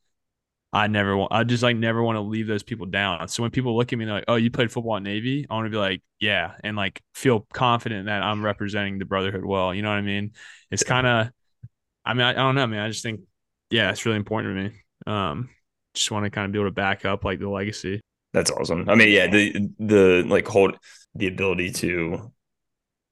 I 0.77 0.87
never 0.87 1.17
want, 1.17 1.31
I 1.33 1.43
just 1.43 1.63
like 1.63 1.75
never 1.75 2.03
want 2.03 2.17
to 2.17 2.21
leave 2.21 2.47
those 2.47 2.63
people 2.63 2.85
down. 2.85 3.27
So 3.29 3.43
when 3.43 3.51
people 3.51 3.75
look 3.75 3.91
at 3.91 3.99
me, 3.99 4.05
they're 4.05 4.15
like, 4.15 4.25
"Oh, 4.27 4.35
you 4.35 4.51
played 4.51 4.71
football 4.71 4.97
at 4.97 5.03
Navy," 5.03 5.45
I 5.49 5.53
want 5.53 5.65
to 5.65 5.71
be 5.71 5.77
like, 5.77 6.01
"Yeah," 6.19 6.53
and 6.63 6.77
like 6.77 7.01
feel 7.13 7.47
confident 7.53 8.05
that 8.05 8.21
I'm 8.21 8.43
representing 8.43 8.99
the 8.99 9.05
Brotherhood 9.05 9.43
well. 9.45 9.73
You 9.73 9.81
know 9.81 9.89
what 9.89 9.95
I 9.97 10.01
mean? 10.01 10.33
It's 10.71 10.83
kind 10.83 11.07
of 11.07 11.29
I 12.07 12.13
mean, 12.13 12.21
I, 12.25 12.29
I 12.29 12.33
don't 12.33 12.55
know, 12.55 12.67
man. 12.67 12.79
I 12.79 12.87
just 12.87 13.03
think, 13.03 13.21
yeah, 13.69 13.91
it's 13.91 14.05
really 14.05 14.17
important 14.17 14.55
to 14.55 14.69
me. 14.69 14.81
Um, 15.13 15.49
just 15.93 16.09
want 16.09 16.23
to 16.23 16.29
kind 16.29 16.45
of 16.45 16.53
be 16.53 16.59
able 16.59 16.69
to 16.69 16.73
back 16.73 17.03
up 17.03 17.25
like 17.25 17.39
the 17.39 17.49
legacy. 17.49 17.99
That's 18.33 18.49
awesome. 18.49 18.87
I 18.89 18.95
mean, 18.95 19.09
yeah, 19.09 19.27
the 19.27 19.69
the 19.79 20.23
like 20.25 20.47
hold 20.47 20.77
the 21.15 21.27
ability 21.27 21.71
to 21.71 22.31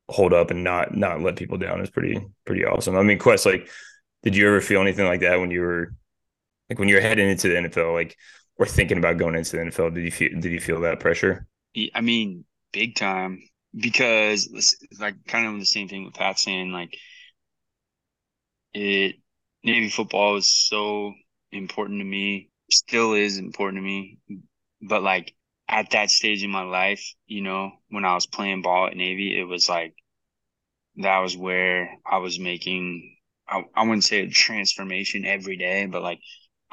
hold 0.07 0.34
up 0.34 0.51
and 0.51 0.63
not 0.63 0.95
not 0.95 1.22
let 1.22 1.36
people 1.36 1.57
down 1.57 1.81
is 1.81 1.89
pretty 1.89 2.25
pretty 2.45 2.63
awesome. 2.63 2.95
I 2.95 3.01
mean, 3.01 3.19
Quest, 3.19 3.45
like, 3.45 3.67
did 4.24 4.36
you 4.36 4.48
ever 4.48 4.62
feel 4.62 4.81
anything 4.81 5.05
like 5.05 5.22
that 5.22 5.39
when 5.39 5.51
you 5.51 5.62
were 5.62 5.93
like 6.69 6.79
when 6.79 6.89
you're 6.89 7.01
heading 7.01 7.29
into 7.29 7.50
the 7.50 7.57
NFL, 7.57 7.93
like, 7.93 8.17
or 8.57 8.65
thinking 8.65 8.98
about 8.98 9.17
going 9.17 9.36
into 9.36 9.51
the 9.51 9.63
NFL? 9.63 9.93
Did 9.93 10.03
you 10.03 10.12
feel 10.12 10.29
did 10.39 10.51
you 10.51 10.60
feel 10.60 10.81
that 10.81 11.00
pressure? 11.00 11.48
I 11.93 12.01
mean, 12.01 12.45
big 12.72 12.95
time 12.95 13.41
because 13.75 14.50
like 15.00 15.15
kind 15.27 15.48
of 15.48 15.60
the 15.60 15.65
same 15.65 15.88
thing 15.89 16.05
with 16.05 16.13
Pat 16.13 16.39
saying 16.39 16.72
like 16.72 16.98
it 18.74 19.15
Navy 19.63 19.89
football 19.89 20.38
is 20.38 20.50
so 20.50 21.13
important 21.51 22.00
to 22.00 22.05
me, 22.05 22.50
still 22.72 23.13
is 23.13 23.38
important 23.38 23.79
to 23.79 23.86
me, 23.86 24.19
but 24.81 25.01
like 25.03 25.34
at 25.67 25.89
that 25.91 26.12
stage 26.12 26.43
in 26.43 26.51
my 26.51 26.62
life, 26.62 27.03
you 27.25 27.41
know, 27.41 27.72
when 27.89 28.05
I 28.05 28.13
was 28.13 28.27
playing 28.27 28.62
ball 28.62 28.88
at 28.88 28.95
Navy, 28.95 29.38
it 29.39 29.43
was 29.43 29.67
like 29.67 29.95
that 30.98 31.19
was 31.19 31.36
where 31.36 31.89
I 32.05 32.17
was 32.19 32.39
making 32.39 33.17
I, 33.48 33.63
I 33.75 33.84
wouldn't 33.84 34.03
say 34.03 34.22
a 34.22 34.29
transformation 34.29 35.25
every 35.25 35.57
day, 35.57 35.86
but 35.86 36.01
like 36.01 36.19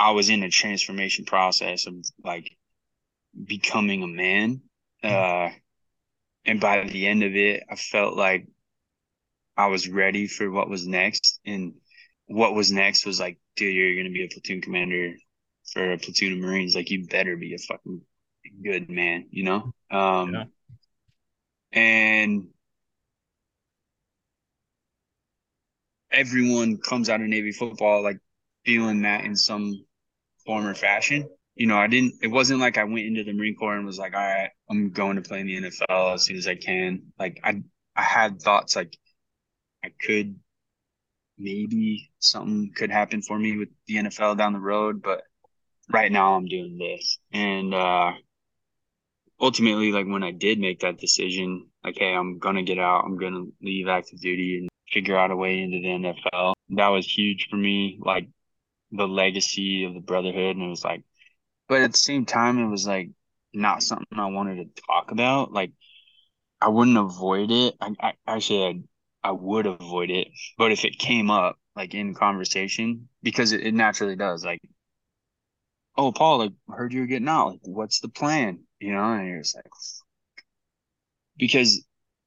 I 0.02 0.10
was 0.10 0.30
in 0.30 0.42
a 0.42 0.50
transformation 0.50 1.24
process 1.24 1.86
of 1.86 1.94
like 2.24 2.56
becoming 3.46 4.02
a 4.02 4.08
man. 4.08 4.62
Uh, 5.00 5.50
and 6.44 6.60
by 6.60 6.82
the 6.88 7.06
end 7.06 7.22
of 7.22 7.36
it, 7.36 7.62
I 7.70 7.76
felt 7.76 8.16
like 8.16 8.48
I 9.56 9.68
was 9.68 9.88
ready 9.88 10.26
for 10.26 10.50
what 10.50 10.68
was 10.68 10.88
next. 10.88 11.38
And 11.46 11.74
what 12.26 12.52
was 12.52 12.72
next 12.72 13.06
was 13.06 13.20
like, 13.20 13.38
dude, 13.54 13.76
you're 13.76 13.94
going 13.94 14.06
to 14.06 14.12
be 14.12 14.24
a 14.24 14.28
platoon 14.28 14.60
commander 14.60 15.14
for 15.72 15.92
a 15.92 15.98
platoon 15.98 16.32
of 16.32 16.38
Marines. 16.40 16.74
Like, 16.74 16.90
you 16.90 17.06
better 17.06 17.36
be 17.36 17.54
a 17.54 17.58
fucking 17.58 18.00
good 18.64 18.90
man, 18.90 19.28
you 19.30 19.44
know? 19.44 19.72
Um, 19.88 20.34
Yeah. 20.34 20.44
and 21.70 22.48
everyone 26.10 26.78
comes 26.78 27.08
out 27.08 27.20
of 27.20 27.28
Navy 27.28 27.52
football 27.52 28.02
like 28.02 28.18
feeling 28.64 29.02
that 29.02 29.24
in 29.24 29.36
some 29.36 29.84
form 30.44 30.66
or 30.66 30.74
fashion. 30.74 31.28
you 31.54 31.66
know, 31.66 31.76
I 31.76 31.86
didn't, 31.86 32.14
it 32.22 32.28
wasn't 32.28 32.60
like 32.60 32.78
I 32.78 32.84
went 32.84 33.06
into 33.06 33.24
the 33.24 33.32
Marine 33.32 33.56
Corps 33.56 33.76
and 33.76 33.86
was 33.86 33.98
like, 33.98 34.14
all 34.14 34.20
right, 34.20 34.50
I'm 34.70 34.90
going 34.90 35.16
to 35.16 35.22
play 35.22 35.40
in 35.40 35.46
the 35.46 35.56
NFL 35.56 36.14
as 36.14 36.24
soon 36.24 36.36
as 36.36 36.46
I 36.46 36.54
can. 36.54 37.12
Like 37.18 37.40
I, 37.44 37.62
I 37.94 38.02
had 38.02 38.40
thoughts 38.40 38.74
like 38.74 38.96
I 39.84 39.90
could 40.04 40.36
maybe 41.38 42.10
something 42.20 42.72
could 42.74 42.90
happen 42.90 43.22
for 43.22 43.38
me 43.38 43.58
with 43.58 43.68
the 43.86 43.96
NFL 43.96 44.38
down 44.38 44.52
the 44.52 44.60
road, 44.60 45.02
but 45.02 45.22
right 45.90 46.10
now 46.10 46.34
I'm 46.34 46.46
doing 46.46 46.78
this. 46.78 47.18
And, 47.32 47.74
uh, 47.74 48.12
ultimately, 49.40 49.92
like 49.92 50.06
when 50.06 50.22
I 50.22 50.30
did 50.30 50.58
make 50.58 50.80
that 50.80 50.98
decision, 50.98 51.66
like, 51.84 51.96
hey, 51.98 52.14
I'm 52.14 52.38
to 52.56 52.62
get 52.62 52.78
out, 52.78 53.04
I'm 53.04 53.18
to 53.34 53.52
leave 53.60 53.88
active 53.88 54.20
duty 54.20 54.58
and 54.58 54.68
figure 54.90 55.16
out 55.16 55.32
a 55.32 55.36
way 55.36 55.60
into 55.60 55.80
the 55.80 55.88
NFL. 55.88 56.54
That 56.70 56.88
was 56.88 57.06
huge 57.06 57.48
for 57.50 57.56
me. 57.56 57.98
Like 58.00 58.28
the 58.92 59.08
legacy 59.08 59.84
of 59.84 59.94
the 59.94 60.00
brotherhood. 60.00 60.56
And 60.56 60.66
it 60.66 60.68
was 60.68 60.84
like, 60.84 61.02
but 61.68 61.82
at 61.82 61.92
the 61.92 61.98
same 61.98 62.26
time, 62.26 62.58
it 62.58 62.68
was 62.68 62.86
like 62.86 63.10
not 63.52 63.82
something 63.82 64.18
I 64.18 64.26
wanted 64.26 64.56
to 64.76 64.82
talk 64.86 65.10
about. 65.10 65.52
Like 65.52 65.72
I 66.60 66.68
wouldn't 66.68 66.96
avoid 66.96 67.50
it. 67.50 67.74
I, 67.80 67.94
I 68.00 68.12
actually 68.26 68.84
I, 69.24 69.28
I 69.28 69.32
would 69.32 69.66
avoid 69.66 70.10
it, 70.10 70.28
but 70.58 70.72
if 70.72 70.84
it 70.84 70.98
came 70.98 71.30
up 71.30 71.58
like 71.74 71.94
in 71.94 72.14
conversation, 72.14 73.08
because 73.22 73.52
it, 73.52 73.62
it 73.62 73.74
naturally 73.74 74.16
does, 74.16 74.44
like, 74.44 74.60
oh 75.96 76.12
Paul, 76.12 76.38
like 76.38 76.52
heard 76.68 76.92
you 76.92 77.00
were 77.00 77.06
getting 77.06 77.28
out. 77.28 77.48
Like, 77.52 77.60
what's 77.62 78.00
the 78.00 78.08
plan? 78.08 78.64
You 78.78 78.92
know, 78.92 79.12
and 79.12 79.28
you're 79.28 79.38
just 79.38 79.56
like, 79.56 79.66
because 81.36 81.84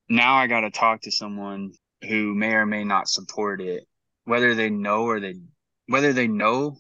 now 0.10 0.36
I 0.36 0.48
got 0.48 0.62
to 0.62 0.72
talk 0.72 1.02
to 1.02 1.12
someone 1.12 1.72
who 2.08 2.34
may 2.36 2.54
or 2.54 2.66
may 2.66 2.84
not 2.84 3.08
support 3.08 3.62
it, 3.62 3.86
whether 4.26 4.56
they 4.56 4.70
know 4.70 5.04
or 5.04 5.20
they 5.20 5.36
whether 5.88 6.14
they 6.14 6.28
know 6.28 6.78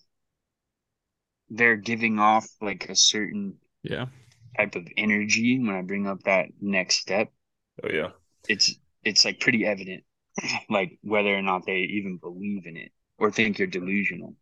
they're 1.50 1.75
giving 1.75 2.19
off 2.19 2.47
like 2.62 2.89
a 2.89 2.95
certain 2.95 3.57
yeah 3.83 4.05
type 4.57 4.75
of 4.75 4.88
energy 4.97 5.59
when 5.59 5.75
I 5.75 5.81
bring 5.81 6.07
up 6.07 6.24
that 6.24 6.47
next 6.62 6.95
step. 6.95 7.29
Oh 7.83 7.89
yeah. 7.91 8.09
It's 8.47 8.75
it's 9.03 9.25
like 9.25 9.39
pretty 9.39 9.65
evident 9.65 10.03
like 10.69 10.97
whether 11.01 11.35
or 11.35 11.41
not 11.41 11.65
they 11.65 11.77
even 11.77 12.17
believe 12.17 12.65
in 12.65 12.77
it 12.77 12.91
or 13.17 13.31
think 13.31 13.59
you're 13.59 13.67
delusional. 13.67 14.35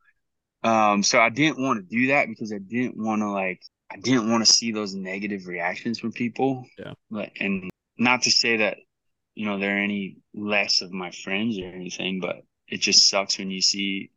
Um 0.63 1.03
so 1.03 1.19
I 1.19 1.29
didn't 1.29 1.61
want 1.61 1.79
to 1.79 1.95
do 1.95 2.07
that 2.07 2.27
because 2.27 2.53
I 2.53 2.59
didn't 2.59 2.97
want 2.97 3.21
to 3.21 3.29
like 3.29 3.61
I 3.91 3.97
didn't 3.97 4.29
want 4.29 4.45
to 4.45 4.51
see 4.51 4.71
those 4.71 4.93
negative 4.93 5.47
reactions 5.47 5.99
from 5.99 6.11
people. 6.11 6.65
Yeah. 6.77 6.93
Like 7.09 7.35
and 7.39 7.69
not 7.97 8.23
to 8.23 8.31
say 8.31 8.57
that 8.57 8.77
you 9.35 9.45
know 9.45 9.59
they're 9.59 9.77
any 9.77 10.17
less 10.33 10.81
of 10.81 10.91
my 10.91 11.11
friends 11.11 11.59
or 11.59 11.65
anything, 11.65 12.19
but 12.19 12.37
it 12.67 12.81
just 12.81 13.09
sucks 13.09 13.37
when 13.37 13.51
you 13.51 13.61
see 13.61 14.11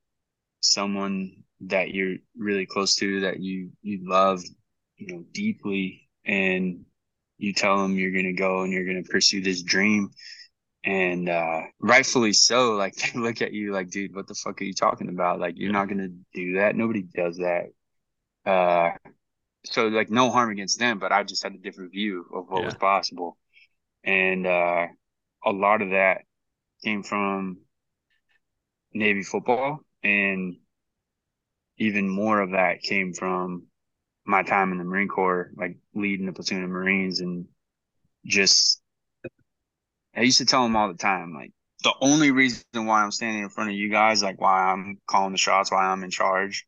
someone 0.72 1.32
that 1.62 1.92
you're 1.94 2.16
really 2.36 2.66
close 2.66 2.96
to 2.96 3.20
that 3.20 3.40
you 3.40 3.70
you 3.82 4.00
love 4.08 4.42
you 4.96 5.06
know 5.08 5.24
deeply 5.32 6.08
and 6.24 6.84
you 7.38 7.52
tell 7.52 7.78
them 7.82 7.96
you're 7.98 8.12
going 8.12 8.26
to 8.26 8.32
go 8.32 8.62
and 8.62 8.72
you're 8.72 8.84
going 8.84 9.02
to 9.02 9.10
pursue 9.10 9.42
this 9.42 9.62
dream. 9.62 10.10
And 10.84 11.28
uh 11.28 11.62
rightfully 11.80 12.32
so 12.32 12.72
like 12.82 12.94
they 12.96 13.18
look 13.18 13.42
at 13.42 13.52
you 13.52 13.72
like 13.72 13.90
dude 13.90 14.14
what 14.14 14.26
the 14.28 14.34
fuck 14.34 14.60
are 14.60 14.64
you 14.64 14.74
talking 14.74 15.08
about? 15.08 15.40
Like 15.40 15.54
you're 15.56 15.72
not 15.72 15.88
going 15.88 15.98
to 15.98 16.40
do 16.40 16.54
that. 16.58 16.76
Nobody 16.76 17.02
does 17.02 17.38
that. 17.38 17.66
Uh 18.44 18.90
so 19.64 19.88
like 19.88 20.10
no 20.10 20.30
harm 20.30 20.50
against 20.50 20.78
them 20.78 20.98
but 20.98 21.12
i 21.12 21.22
just 21.24 21.42
had 21.42 21.54
a 21.54 21.58
different 21.58 21.92
view 21.92 22.24
of 22.34 22.46
what 22.48 22.62
Yeah. 22.62 22.66
was 22.66 22.74
possible. 22.74 23.36
And 24.04 24.46
uh 24.46 24.86
a 25.44 25.52
lot 25.52 25.82
of 25.82 25.90
that 25.90 26.22
came 26.84 27.02
from 27.02 27.58
navy 28.92 29.22
football 29.22 29.80
and 30.06 30.56
even 31.78 32.08
more 32.08 32.40
of 32.40 32.52
that 32.52 32.80
came 32.80 33.12
from 33.12 33.66
my 34.24 34.42
time 34.42 34.72
in 34.72 34.78
the 34.78 34.84
Marine 34.84 35.08
Corps, 35.08 35.50
like 35.56 35.76
leading 35.94 36.28
a 36.28 36.32
platoon 36.32 36.64
of 36.64 36.70
Marines 36.70 37.20
and 37.20 37.46
just 38.24 38.80
I 40.14 40.22
used 40.22 40.38
to 40.38 40.46
tell 40.46 40.62
them 40.62 40.76
all 40.76 40.88
the 40.88 40.94
time, 40.94 41.34
like 41.34 41.52
the 41.82 41.92
only 42.00 42.30
reason 42.30 42.64
why 42.72 43.02
I'm 43.02 43.10
standing 43.10 43.42
in 43.42 43.50
front 43.50 43.70
of 43.70 43.76
you 43.76 43.90
guys, 43.90 44.22
like 44.22 44.40
why 44.40 44.72
I'm 44.72 44.98
calling 45.06 45.32
the 45.32 45.38
shots, 45.38 45.70
why 45.70 45.84
I'm 45.84 46.04
in 46.04 46.10
charge, 46.10 46.66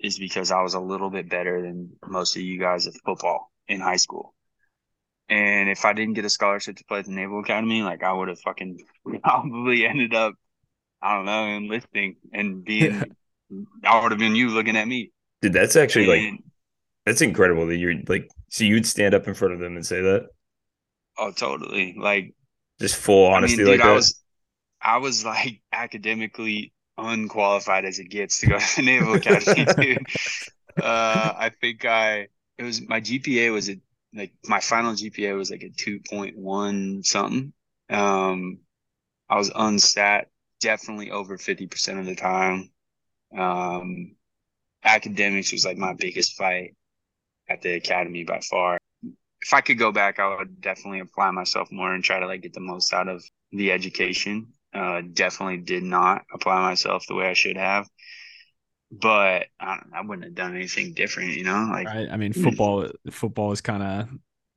is 0.00 0.18
because 0.18 0.50
I 0.50 0.62
was 0.62 0.74
a 0.74 0.80
little 0.80 1.10
bit 1.10 1.28
better 1.28 1.62
than 1.62 1.92
most 2.06 2.34
of 2.36 2.42
you 2.42 2.58
guys 2.58 2.86
at 2.86 2.94
football 3.04 3.52
in 3.68 3.80
high 3.80 3.96
school. 3.96 4.34
And 5.28 5.68
if 5.68 5.84
I 5.84 5.92
didn't 5.92 6.14
get 6.14 6.24
a 6.24 6.30
scholarship 6.30 6.76
to 6.76 6.84
play 6.84 7.00
at 7.00 7.04
the 7.04 7.12
Naval 7.12 7.40
Academy, 7.40 7.82
like 7.82 8.02
I 8.02 8.12
would 8.12 8.28
have 8.28 8.40
fucking 8.40 8.78
probably 9.22 9.86
ended 9.86 10.14
up, 10.14 10.34
I 11.02 11.14
don't 11.16 11.26
know, 11.26 11.44
enlisting 11.46 12.16
and 12.32 12.64
being 12.64 12.92
I 13.84 14.02
would 14.02 14.12
have 14.12 14.18
been 14.18 14.34
you 14.34 14.50
looking 14.50 14.76
at 14.76 14.88
me. 14.88 15.12
Dude, 15.40 15.52
that's 15.52 15.76
actually 15.76 16.06
like 16.06 16.32
that's 17.06 17.22
incredible 17.22 17.66
that 17.68 17.76
you're 17.76 17.94
like 18.08 18.30
so 18.50 18.64
you'd 18.64 18.86
stand 18.86 19.14
up 19.14 19.28
in 19.28 19.34
front 19.34 19.54
of 19.54 19.60
them 19.60 19.76
and 19.76 19.86
say 19.86 20.00
that. 20.02 20.28
oh, 21.18 21.32
totally. 21.32 21.94
Like, 21.98 22.34
Just 22.80 22.96
full 22.96 23.26
honesty 23.26 23.62
I 23.62 23.64
mean, 23.64 23.66
dude, 23.66 23.80
like 23.80 23.84
I 23.84 23.92
that. 23.92 23.92
was, 23.92 24.20
I 24.82 24.98
was 24.98 25.24
like 25.24 25.62
academically 25.72 26.74
unqualified 26.98 27.84
as 27.86 27.98
it 27.98 28.06
gets 28.10 28.40
to 28.40 28.48
go 28.48 28.58
to 28.60 28.76
the 28.76 28.82
Naval 28.82 29.14
Academy, 29.14 29.66
dude. 29.80 30.06
Uh, 30.80 31.34
I 31.38 31.50
think 31.60 31.84
I, 31.84 32.28
it 32.58 32.64
was 32.64 32.86
my 32.88 33.00
GPA 33.00 33.50
was 33.50 33.70
a, 33.70 33.80
like 34.14 34.32
my 34.46 34.60
final 34.60 34.94
GPA 34.94 35.34
was 35.34 35.50
like 35.50 35.62
a 35.62 35.70
2.1 35.70 37.02
something. 37.04 37.52
Um, 37.90 38.60
I 39.28 39.36
was 39.38 39.50
unsat 39.50 40.26
definitely 40.60 41.10
over 41.10 41.38
50% 41.38 41.98
of 41.98 42.06
the 42.06 42.14
time. 42.14 42.70
Um, 43.36 44.16
academics 44.84 45.52
was 45.52 45.64
like 45.64 45.76
my 45.76 45.94
biggest 45.94 46.36
fight 46.36 46.74
at 47.48 47.62
the 47.62 47.74
academy 47.74 48.24
by 48.24 48.40
far. 48.40 48.78
If 49.40 49.54
I 49.54 49.60
could 49.60 49.78
go 49.78 49.92
back, 49.92 50.18
I 50.18 50.36
would 50.36 50.60
definitely 50.60 51.00
apply 51.00 51.30
myself 51.30 51.70
more 51.70 51.92
and 51.92 52.02
try 52.02 52.18
to 52.20 52.26
like 52.26 52.42
get 52.42 52.52
the 52.52 52.60
most 52.60 52.92
out 52.92 53.08
of 53.08 53.24
the 53.52 53.72
education. 53.72 54.48
Uh, 54.74 55.02
definitely 55.12 55.58
did 55.58 55.82
not 55.82 56.22
apply 56.32 56.60
myself 56.60 57.06
the 57.06 57.14
way 57.14 57.28
I 57.28 57.34
should 57.34 57.56
have, 57.56 57.88
but 58.90 59.46
I, 59.60 59.78
I 59.94 60.02
wouldn't 60.02 60.24
have 60.24 60.34
done 60.34 60.54
anything 60.56 60.92
different, 60.94 61.34
you 61.34 61.44
know. 61.44 61.68
Like, 61.70 61.86
right 61.86 62.08
i 62.10 62.16
mean 62.16 62.32
football 62.44 62.88
football 63.10 63.52
is 63.52 63.60
kind 63.60 63.82
of 63.82 64.08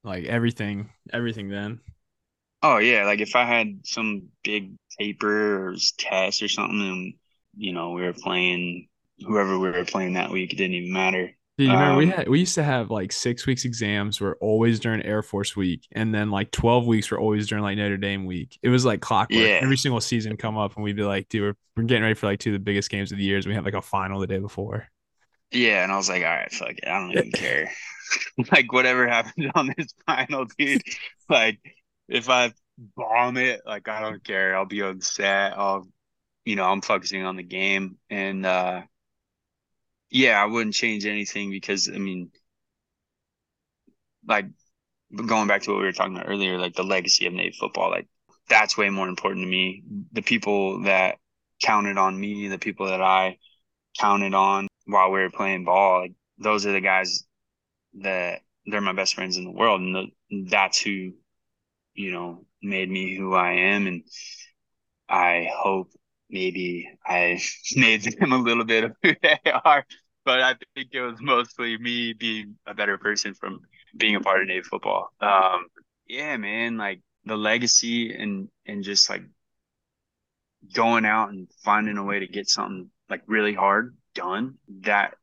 like 0.03 0.25
everything 0.25 0.89
everything 1.13 1.49
then 1.49 1.79
oh 2.63 2.77
yeah, 2.77 3.05
like 3.05 3.19
if 3.21 3.35
I 3.35 3.45
had 3.45 3.85
some 3.85 4.29
big 4.43 4.73
paper 4.97 5.69
or 5.69 5.75
test 5.97 6.41
or 6.41 6.47
something, 6.47 6.81
and 6.81 7.13
you 7.55 7.73
know 7.73 7.91
we 7.91 8.01
were 8.03 8.13
playing 8.13 8.87
whoever 9.25 9.59
we 9.59 9.71
were 9.71 9.85
playing 9.85 10.13
that 10.13 10.31
week, 10.31 10.53
it 10.53 10.57
didn't 10.57 10.75
even 10.75 10.93
matter. 10.93 11.31
Dude, 11.57 11.67
you 11.67 11.73
remember 11.73 11.95
we 11.95 12.05
Um, 12.05 12.11
had 12.11 12.27
we 12.27 12.39
used 12.39 12.55
to 12.55 12.63
have 12.63 12.89
like 12.89 13.11
six 13.11 13.45
weeks 13.45 13.65
exams 13.65 14.19
were 14.19 14.37
always 14.41 14.79
during 14.79 15.03
Air 15.03 15.21
Force 15.21 15.55
week, 15.55 15.87
and 15.91 16.13
then 16.15 16.31
like 16.31 16.49
twelve 16.51 16.87
weeks 16.87 17.11
were 17.11 17.19
always 17.19 17.47
during 17.47 17.63
like 17.63 17.77
Notre 17.77 17.97
Dame 17.97 18.25
week. 18.25 18.57
It 18.63 18.69
was 18.69 18.85
like 18.85 19.01
clockwork. 19.01 19.51
Yeah. 19.51 19.59
Every 19.61 19.77
single 19.77 20.01
season 20.01 20.37
come 20.37 20.57
up, 20.57 20.75
and 20.75 20.83
we'd 20.83 20.95
be 20.95 21.03
like, 21.03 21.29
dude, 21.29 21.41
we're, 21.43 21.55
we're 21.75 21.83
getting 21.87 22.03
ready 22.03 22.15
for 22.15 22.27
like 22.27 22.39
two 22.39 22.51
of 22.51 22.53
the 22.53 22.59
biggest 22.59 22.89
games 22.89 23.11
of 23.11 23.17
the 23.17 23.23
years. 23.23 23.45
And 23.45 23.51
we 23.51 23.55
have 23.55 23.65
like 23.65 23.73
a 23.75 23.81
final 23.81 24.19
the 24.19 24.27
day 24.27 24.39
before. 24.39 24.87
Yeah, 25.51 25.83
and 25.83 25.91
I 25.91 25.97
was 25.97 26.09
like, 26.09 26.23
all 26.23 26.29
right, 26.29 26.51
fuck 26.51 26.69
it, 26.71 26.87
I 26.87 26.99
don't 26.99 27.11
even 27.11 27.31
care. 27.33 27.71
like 28.51 28.71
whatever 28.71 29.07
happens 29.07 29.51
on 29.55 29.73
this 29.77 29.93
final, 30.05 30.45
dude. 30.57 30.81
Like 31.29 31.59
if 32.11 32.29
I 32.29 32.53
bomb 32.95 33.37
it, 33.37 33.61
like 33.65 33.87
I 33.87 34.01
don't 34.01 34.23
care. 34.23 34.55
I'll 34.55 34.65
be 34.65 34.79
unsat. 34.79 35.57
I'll, 35.57 35.87
you 36.45 36.55
know, 36.55 36.65
I'm 36.65 36.81
focusing 36.81 37.23
on 37.23 37.37
the 37.37 37.43
game, 37.43 37.97
and 38.09 38.45
uh, 38.45 38.81
yeah, 40.09 40.41
I 40.41 40.45
wouldn't 40.45 40.75
change 40.75 41.05
anything 41.05 41.49
because 41.51 41.89
I 41.89 41.97
mean, 41.97 42.31
like 44.27 44.47
going 45.25 45.47
back 45.47 45.61
to 45.63 45.71
what 45.71 45.79
we 45.79 45.85
were 45.85 45.91
talking 45.91 46.15
about 46.15 46.29
earlier, 46.29 46.57
like 46.57 46.75
the 46.75 46.83
legacy 46.83 47.25
of 47.27 47.33
Navy 47.33 47.55
football, 47.59 47.89
like 47.89 48.07
that's 48.49 48.77
way 48.77 48.89
more 48.89 49.07
important 49.07 49.43
to 49.45 49.49
me. 49.49 49.83
The 50.11 50.21
people 50.21 50.83
that 50.83 51.17
counted 51.63 51.97
on 51.97 52.19
me, 52.19 52.47
the 52.47 52.57
people 52.57 52.87
that 52.87 53.01
I 53.01 53.37
counted 53.99 54.33
on 54.33 54.67
while 54.85 55.11
we 55.11 55.21
were 55.21 55.29
playing 55.29 55.65
ball, 55.65 56.01
like 56.01 56.13
those 56.37 56.65
are 56.65 56.73
the 56.73 56.81
guys 56.81 57.23
that 58.01 58.41
they're 58.65 58.81
my 58.81 58.93
best 58.93 59.15
friends 59.15 59.37
in 59.37 59.43
the 59.43 59.51
world, 59.51 59.81
and 59.81 59.95
the, 59.95 60.45
that's 60.49 60.81
who, 60.81 61.13
you 61.93 62.11
know, 62.11 62.45
made 62.61 62.89
me 62.89 63.15
who 63.15 63.33
I 63.33 63.53
am, 63.53 63.87
and 63.87 64.03
I 65.09 65.49
hope 65.55 65.91
maybe 66.29 66.89
I 67.05 67.39
made 67.75 68.03
them 68.03 68.31
a 68.31 68.37
little 68.37 68.65
bit 68.65 68.85
of 68.85 68.95
who 69.03 69.13
they 69.21 69.39
are. 69.65 69.85
But 70.23 70.41
I 70.41 70.55
think 70.75 70.89
it 70.93 71.01
was 71.01 71.19
mostly 71.19 71.77
me 71.77 72.13
being 72.13 72.55
a 72.67 72.73
better 72.75 72.97
person 72.97 73.33
from 73.33 73.61
being 73.97 74.15
a 74.15 74.21
part 74.21 74.41
of 74.41 74.47
Navy 74.47 74.63
football. 74.63 75.09
Um, 75.19 75.65
yeah, 76.07 76.37
man, 76.37 76.77
like 76.77 77.01
the 77.25 77.35
legacy 77.35 78.13
and 78.13 78.47
and 78.65 78.83
just 78.83 79.09
like 79.09 79.23
going 80.73 81.05
out 81.05 81.29
and 81.29 81.47
finding 81.63 81.97
a 81.97 82.03
way 82.03 82.19
to 82.19 82.27
get 82.27 82.47
something 82.49 82.89
like 83.09 83.21
really 83.27 83.53
hard 83.53 83.95
done. 84.13 84.55
That 84.81 85.15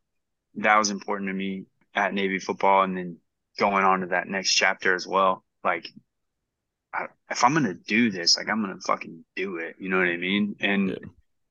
that 0.56 0.78
was 0.78 0.90
important 0.90 1.28
to 1.30 1.34
me 1.34 1.66
at 1.94 2.14
Navy 2.14 2.38
football, 2.38 2.84
and 2.84 2.96
then 2.96 3.18
going 3.58 3.84
on 3.84 4.00
to 4.00 4.06
that 4.08 4.28
next 4.28 4.54
chapter 4.54 4.94
as 4.94 5.06
well. 5.06 5.44
Like, 5.64 5.88
I, 6.92 7.06
if 7.30 7.44
I'm 7.44 7.54
gonna 7.54 7.74
do 7.74 8.10
this, 8.10 8.36
like 8.36 8.48
I'm 8.48 8.60
gonna 8.62 8.80
fucking 8.86 9.24
do 9.36 9.56
it. 9.58 9.76
You 9.78 9.88
know 9.88 9.98
what 9.98 10.08
I 10.08 10.16
mean? 10.16 10.56
And 10.60 10.90
Yeah. 10.90 10.96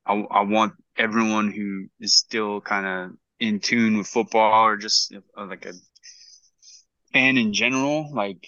I 0.06 0.14
I 0.14 0.42
want 0.42 0.74
everyone 0.98 1.52
who 1.52 1.88
is 2.00 2.16
still 2.16 2.62
kind 2.62 2.86
of 2.86 3.18
in 3.40 3.60
tune 3.60 3.98
with 3.98 4.08
football 4.08 4.66
or 4.66 4.78
just 4.78 5.14
like 5.38 5.66
a 5.66 5.74
fan 7.14 7.38
in 7.38 7.54
general, 7.54 8.12
like 8.14 8.48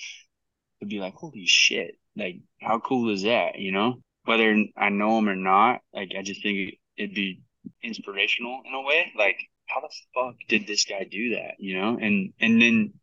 to 0.79 0.85
be 0.87 0.99
like, 0.99 1.13
holy 1.13 1.45
shit, 1.45 1.95
like 2.15 2.37
how 2.61 2.79
cool 2.79 3.11
is 3.13 3.23
that? 3.23 3.59
You 3.59 3.71
know, 3.71 4.01
whether 4.25 4.55
I 4.77 4.89
know 4.89 5.17
him 5.19 5.29
or 5.29 5.35
not, 5.35 5.81
like 5.93 6.11
I 6.17 6.23
just 6.23 6.41
think 6.41 6.75
it'd 6.97 7.15
be 7.15 7.41
inspirational 7.83 8.61
in 8.65 8.73
a 8.73 8.81
way. 8.81 9.11
Like, 9.17 9.39
how 9.67 9.81
the 9.81 9.89
fuck 10.15 10.35
did 10.47 10.65
this 10.67 10.85
guy 10.85 11.03
do 11.09 11.35
that? 11.35 11.55
You 11.59 11.79
know, 11.79 11.97
and 12.01 12.33
and 12.39 12.61
then 12.61 12.93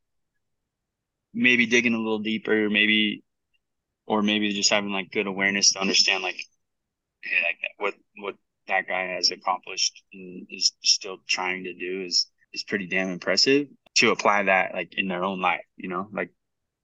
maybe 1.35 1.67
digging 1.67 1.95
a 1.95 1.99
little 1.99 2.19
deeper, 2.19 2.69
maybe, 2.71 3.23
or 4.07 4.23
maybe 4.23 4.53
just 4.53 4.71
having 4.71 4.93
like 4.93 5.11
good 5.11 5.27
awareness 5.27 5.73
to 5.73 5.81
understand 5.81 6.23
like, 6.23 6.41
hey, 7.23 7.37
like 7.45 7.59
what 7.79 7.95
what 8.19 8.35
that 8.69 8.89
guy 8.89 9.15
has 9.15 9.31
accomplished 9.31 10.03
and 10.13 10.47
is 10.51 10.73
still 10.83 11.19
trying 11.27 11.65
to 11.65 11.75
do 11.75 12.03
is 12.05 12.27
is 12.53 12.65
pretty 12.65 12.87
damn 12.87 13.11
impressive 13.11 13.69
to 13.97 14.11
apply 14.11 14.45
that 14.45 14.75
like 14.75 14.95
in 14.97 15.09
their 15.09 15.25
own 15.25 15.41
life, 15.41 15.65
you 15.77 15.89
know, 15.89 16.09
like 16.13 16.31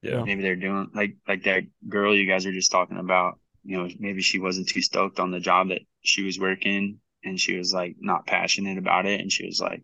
yeah. 0.03 0.23
maybe 0.25 0.43
they're 0.43 0.57
doing 0.57 0.91
like 0.95 1.17
like 1.29 1.45
that 1.45 1.65
girl 1.89 2.17
you 2.17 2.27
guys 2.27 2.47
are 2.47 2.53
just 2.53 2.73
talking 2.73 2.99
about, 2.99 3.39
you 3.65 3.77
know, 3.77 3.89
maybe 3.99 4.23
she 4.23 4.39
wasn't 4.39 4.69
too 4.69 4.83
stoked 4.83 5.21
on 5.21 5.31
the 5.31 5.41
job 5.41 5.69
that 5.69 5.83
she 6.03 6.23
was 6.25 6.39
working 6.39 6.99
and 7.25 7.39
she 7.39 7.57
was 7.57 7.73
like 7.73 7.97
not 8.01 8.27
passionate 8.27 8.79
about 8.79 9.07
it 9.07 9.21
and 9.21 9.31
she 9.31 9.47
was 9.47 9.61
like, 9.61 9.83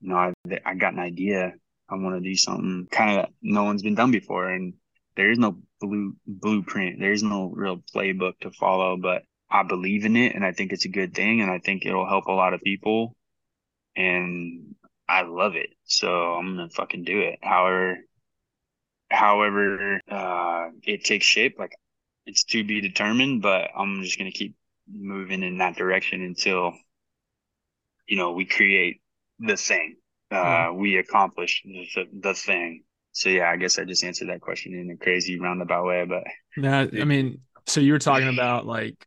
you 0.00 0.10
know, 0.10 0.16
I 0.16 0.32
I 0.64 0.74
got 0.74 0.92
an 0.92 1.00
idea. 1.00 1.52
I 1.88 1.94
want 1.94 2.16
to 2.16 2.28
do 2.28 2.34
something 2.34 2.88
kind 2.90 3.20
of 3.20 3.26
no 3.42 3.62
one's 3.62 3.82
been 3.82 3.94
done 3.94 4.10
before 4.10 4.48
and 4.48 4.74
there 5.16 5.30
is 5.30 5.38
no 5.38 5.58
blue 5.80 6.14
blueprint. 6.26 7.00
There's 7.00 7.22
no 7.22 7.50
real 7.52 7.82
playbook 7.94 8.38
to 8.40 8.50
follow, 8.50 8.96
but 8.96 9.22
I 9.50 9.62
believe 9.62 10.04
in 10.04 10.16
it 10.16 10.34
and 10.34 10.44
I 10.44 10.52
think 10.52 10.72
it's 10.72 10.84
a 10.84 10.90
good 10.90 11.14
thing 11.14 11.40
and 11.40 11.50
I 11.50 11.58
think 11.58 11.84
it'll 11.84 12.08
help 12.08 12.26
a 12.26 12.32
lot 12.32 12.54
of 12.54 12.60
people. 12.60 13.16
And 13.96 14.74
I 15.08 15.22
love 15.22 15.56
it. 15.56 15.70
So 15.84 16.34
I'm 16.34 16.56
gonna 16.56 16.68
fucking 16.68 17.04
do 17.04 17.20
it. 17.20 17.38
However, 17.42 17.98
however, 19.10 20.00
uh, 20.10 20.68
it 20.82 21.04
takes 21.04 21.24
shape. 21.24 21.56
Like 21.58 21.72
it's 22.26 22.44
to 22.44 22.64
be 22.64 22.80
determined, 22.80 23.42
but 23.42 23.70
I'm 23.76 24.02
just 24.02 24.18
gonna 24.18 24.32
keep 24.32 24.56
moving 24.90 25.42
in 25.42 25.58
that 25.58 25.76
direction 25.76 26.22
until, 26.22 26.72
you 28.06 28.16
know, 28.16 28.32
we 28.32 28.44
create 28.44 29.00
the 29.38 29.56
thing. 29.56 29.96
Uh, 30.30 30.34
mm-hmm. 30.34 30.80
we 30.80 30.96
accomplish 30.98 31.62
the, 31.64 32.04
the 32.20 32.34
thing. 32.34 32.82
So 33.16 33.30
yeah, 33.30 33.50
I 33.50 33.56
guess 33.56 33.78
I 33.78 33.84
just 33.84 34.04
answered 34.04 34.28
that 34.28 34.42
question 34.42 34.74
in 34.74 34.90
a 34.90 34.96
crazy 34.96 35.40
roundabout 35.40 35.86
way, 35.86 36.04
but. 36.04 36.24
No, 36.58 36.86
I 37.00 37.04
mean, 37.04 37.40
so 37.64 37.80
you 37.80 37.92
were 37.92 37.98
talking 37.98 38.28
about 38.28 38.66
like 38.66 39.06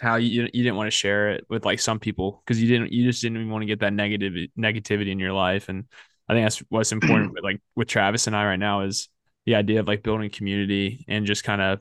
how 0.00 0.16
you 0.16 0.48
you 0.52 0.62
didn't 0.62 0.76
want 0.76 0.86
to 0.86 0.92
share 0.92 1.30
it 1.30 1.46
with 1.48 1.64
like 1.64 1.80
some 1.80 1.98
people 1.98 2.42
because 2.44 2.62
you 2.62 2.68
didn't 2.68 2.92
you 2.92 3.02
just 3.04 3.22
didn't 3.22 3.38
even 3.38 3.50
want 3.50 3.62
to 3.62 3.66
get 3.66 3.80
that 3.80 3.92
negative 3.92 4.34
negativity 4.56 5.10
in 5.10 5.18
your 5.18 5.32
life 5.32 5.68
and 5.68 5.84
I 6.28 6.34
think 6.34 6.44
that's 6.44 6.58
what's 6.68 6.92
important 6.92 7.32
with 7.34 7.42
like 7.42 7.60
with 7.74 7.88
Travis 7.88 8.28
and 8.28 8.36
I 8.36 8.44
right 8.44 8.58
now 8.58 8.82
is 8.82 9.08
the 9.46 9.56
idea 9.56 9.80
of 9.80 9.88
like 9.88 10.04
building 10.04 10.30
community 10.30 11.04
and 11.08 11.26
just 11.26 11.42
kind 11.42 11.60
of 11.60 11.80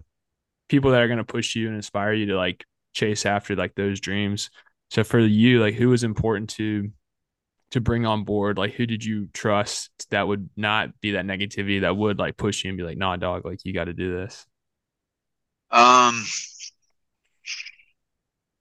people 0.70 0.90
that 0.92 1.02
are 1.02 1.08
going 1.08 1.18
to 1.18 1.24
push 1.24 1.56
you 1.56 1.68
and 1.68 1.76
inspire 1.76 2.14
you 2.14 2.26
to 2.28 2.36
like 2.36 2.66
chase 2.94 3.28
after 3.28 3.56
like 3.56 3.76
those 3.76 4.00
dreams. 4.00 4.50
So 4.90 5.04
for 5.04 5.20
you, 5.20 5.62
like 5.62 5.76
who 5.76 5.90
was 5.90 6.04
important 6.04 6.50
to 6.52 6.92
to 7.72 7.82
bring 7.82 8.06
on 8.06 8.24
board? 8.24 8.58
Like 8.58 8.74
who 8.74 8.86
did 8.86 9.04
you 9.04 9.28
trust 9.34 10.10
that 10.10 10.28
would 10.28 10.50
not 10.56 11.00
be 11.02 11.12
that 11.12 11.26
negativity 11.26 11.82
that 11.82 11.96
would 11.96 12.18
like 12.18 12.38
push 12.38 12.64
you 12.64 12.70
and 12.70 12.78
be 12.78 12.84
like, 12.84 12.98
nah, 12.98 13.16
dog, 13.16 13.46
like 13.46 13.60
you 13.64 13.74
got 13.74 13.86
to 13.86 13.94
do 13.94 14.16
this? 14.16 14.46
Um, 15.72 16.26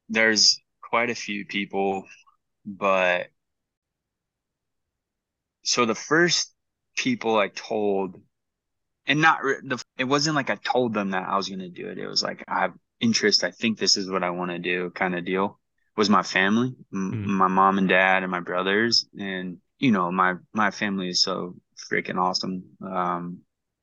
there's 0.09 0.61
quite 0.83 1.11
a 1.11 1.15
few 1.15 1.47
people, 1.47 2.05
but 2.65 3.29
so 5.63 5.87
the 5.87 5.95
first 5.95 6.53
people 6.97 7.39
I 7.39 7.49
told, 7.49 8.21
and 9.07 9.21
not 9.21 9.41
the, 9.43 9.83
it 9.97 10.05
wasn't 10.05 10.37
like 10.37 10.51
I 10.51 10.57
told 10.57 10.93
them 10.93 11.11
that 11.11 11.27
I 11.27 11.37
was 11.37 11.49
going 11.49 11.61
to 11.61 11.69
do 11.71 11.89
it. 11.89 11.99
It 11.99 12.07
was 12.07 12.23
like, 12.23 12.45
I 12.47 12.61
have 12.61 12.75
interest. 13.01 13.45
I 13.45 13.53
think 13.53 13.79
this 13.79 13.97
is 13.97 14.11
what 14.11 14.23
I 14.23 14.31
want 14.31 14.51
to 14.51 14.59
do 14.59 14.91
kind 14.91 15.15
of 15.15 15.25
deal 15.25 15.59
was 15.99 16.09
my 16.09 16.23
family, 16.23 16.69
mm-hmm. 16.95 17.29
my 17.29 17.49
mom 17.49 17.77
and 17.77 17.89
dad 17.89 18.23
and 18.23 18.31
my 18.31 18.39
brothers. 18.39 19.09
And, 19.19 19.59
you 19.81 19.91
know, 19.91 20.13
my, 20.13 20.35
my 20.55 20.71
family 20.71 21.09
is 21.09 21.23
so 21.23 21.57
freaking 21.91 22.19
awesome. 22.19 22.63
Um, 22.81 23.39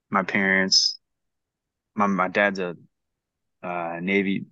my 0.09 0.23
parents, 0.23 0.97
my, 1.93 2.07
my 2.07 2.29
dad's 2.29 2.59
a, 2.59 2.77
uh, 3.61 3.99
Navy 4.01 4.45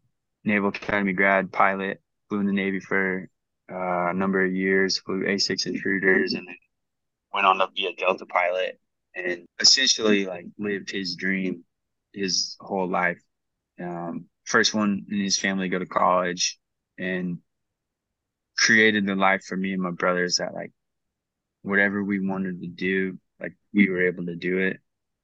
Naval 0.44 0.70
Academy 0.70 1.14
grad 1.14 1.54
pilot, 1.54 2.02
flew 2.28 2.42
in 2.42 2.48
the 2.48 2.52
Navy 2.52 2.82
for 2.82 3.30
uh, 3.72 4.10
a 4.10 4.14
number 4.14 4.44
of 4.44 4.54
years, 4.54 5.00
flew 5.00 5.24
A6 5.24 5.66
intruders, 5.66 6.34
and 6.34 6.46
then 6.46 6.58
went 7.34 7.48
on 7.48 7.60
to 7.60 7.70
be 7.74 7.86
a 7.86 7.96
Delta 7.96 8.26
pilot, 8.26 8.78
and 9.16 9.46
essentially 9.62 10.26
like 10.26 10.48
lived 10.58 10.92
his 10.92 11.16
dream 11.16 11.64
his 12.12 12.58
whole 12.60 12.90
life. 12.90 13.22
Um, 13.80 14.26
first 14.44 14.74
one 14.74 15.06
in 15.10 15.22
his 15.22 15.40
family 15.40 15.70
to 15.70 15.72
go 15.72 15.80
to 15.80 15.86
college, 15.86 16.60
and 16.98 17.38
created 18.58 19.06
the 19.06 19.16
life 19.16 19.44
for 19.44 19.58
me 19.58 19.74
and 19.74 19.82
my 19.82 19.92
brothers 19.92 20.38
that 20.38 20.54
like 20.54 20.72
whatever 21.62 22.04
we 22.04 22.26
wanted 22.26 22.62
to 22.62 22.68
do, 22.68 23.18
like 23.40 23.54
we 23.74 23.90
were 23.90 24.08
able 24.08 24.26
to 24.26 24.36
do 24.36 24.60
it. 24.60 24.80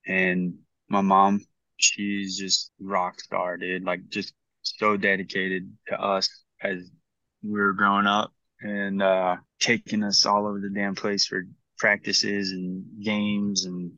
And 0.08 0.56
my 0.88 1.02
mom, 1.02 1.46
she's 1.78 2.38
just 2.38 2.72
rock 2.80 3.20
star, 3.20 3.58
dude. 3.58 3.84
Like 3.84 4.08
just 4.10 4.34
so 4.62 4.98
dedicated 4.98 5.72
to 5.88 6.00
us 6.00 6.30
as 6.62 6.90
we 7.44 7.60
were 7.60 7.74
growing 7.74 8.08
up 8.08 8.34
and 8.62 9.02
uh, 9.02 9.38
taking 9.60 10.04
us 10.04 10.26
all 10.26 10.48
over 10.48 10.60
the 10.60 10.70
damn 10.70 10.96
place 10.96 11.26
for 11.26 11.44
practices 11.78 12.52
and 12.52 12.84
games 13.02 13.66
and 13.66 13.92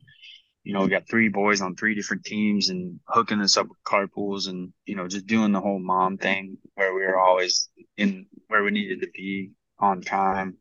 you 0.62 0.72
know 0.72 0.82
we 0.82 0.88
got 0.88 1.08
three 1.08 1.28
boys 1.28 1.60
on 1.60 1.74
three 1.74 1.96
different 1.96 2.24
teams 2.24 2.68
and 2.68 3.00
hooking 3.08 3.40
us 3.40 3.56
up 3.56 3.66
with 3.68 3.78
carpools 3.84 4.48
and 4.48 4.72
you 4.86 4.94
know 4.94 5.08
just 5.08 5.26
doing 5.26 5.50
the 5.50 5.60
whole 5.60 5.80
mom 5.80 6.16
thing 6.16 6.56
where 6.74 6.94
we 6.94 7.00
were 7.00 7.18
always 7.18 7.68
in 7.96 8.24
where 8.52 8.62
we 8.62 8.70
needed 8.70 9.00
to 9.00 9.08
be 9.14 9.50
on 9.78 10.00
time 10.00 10.56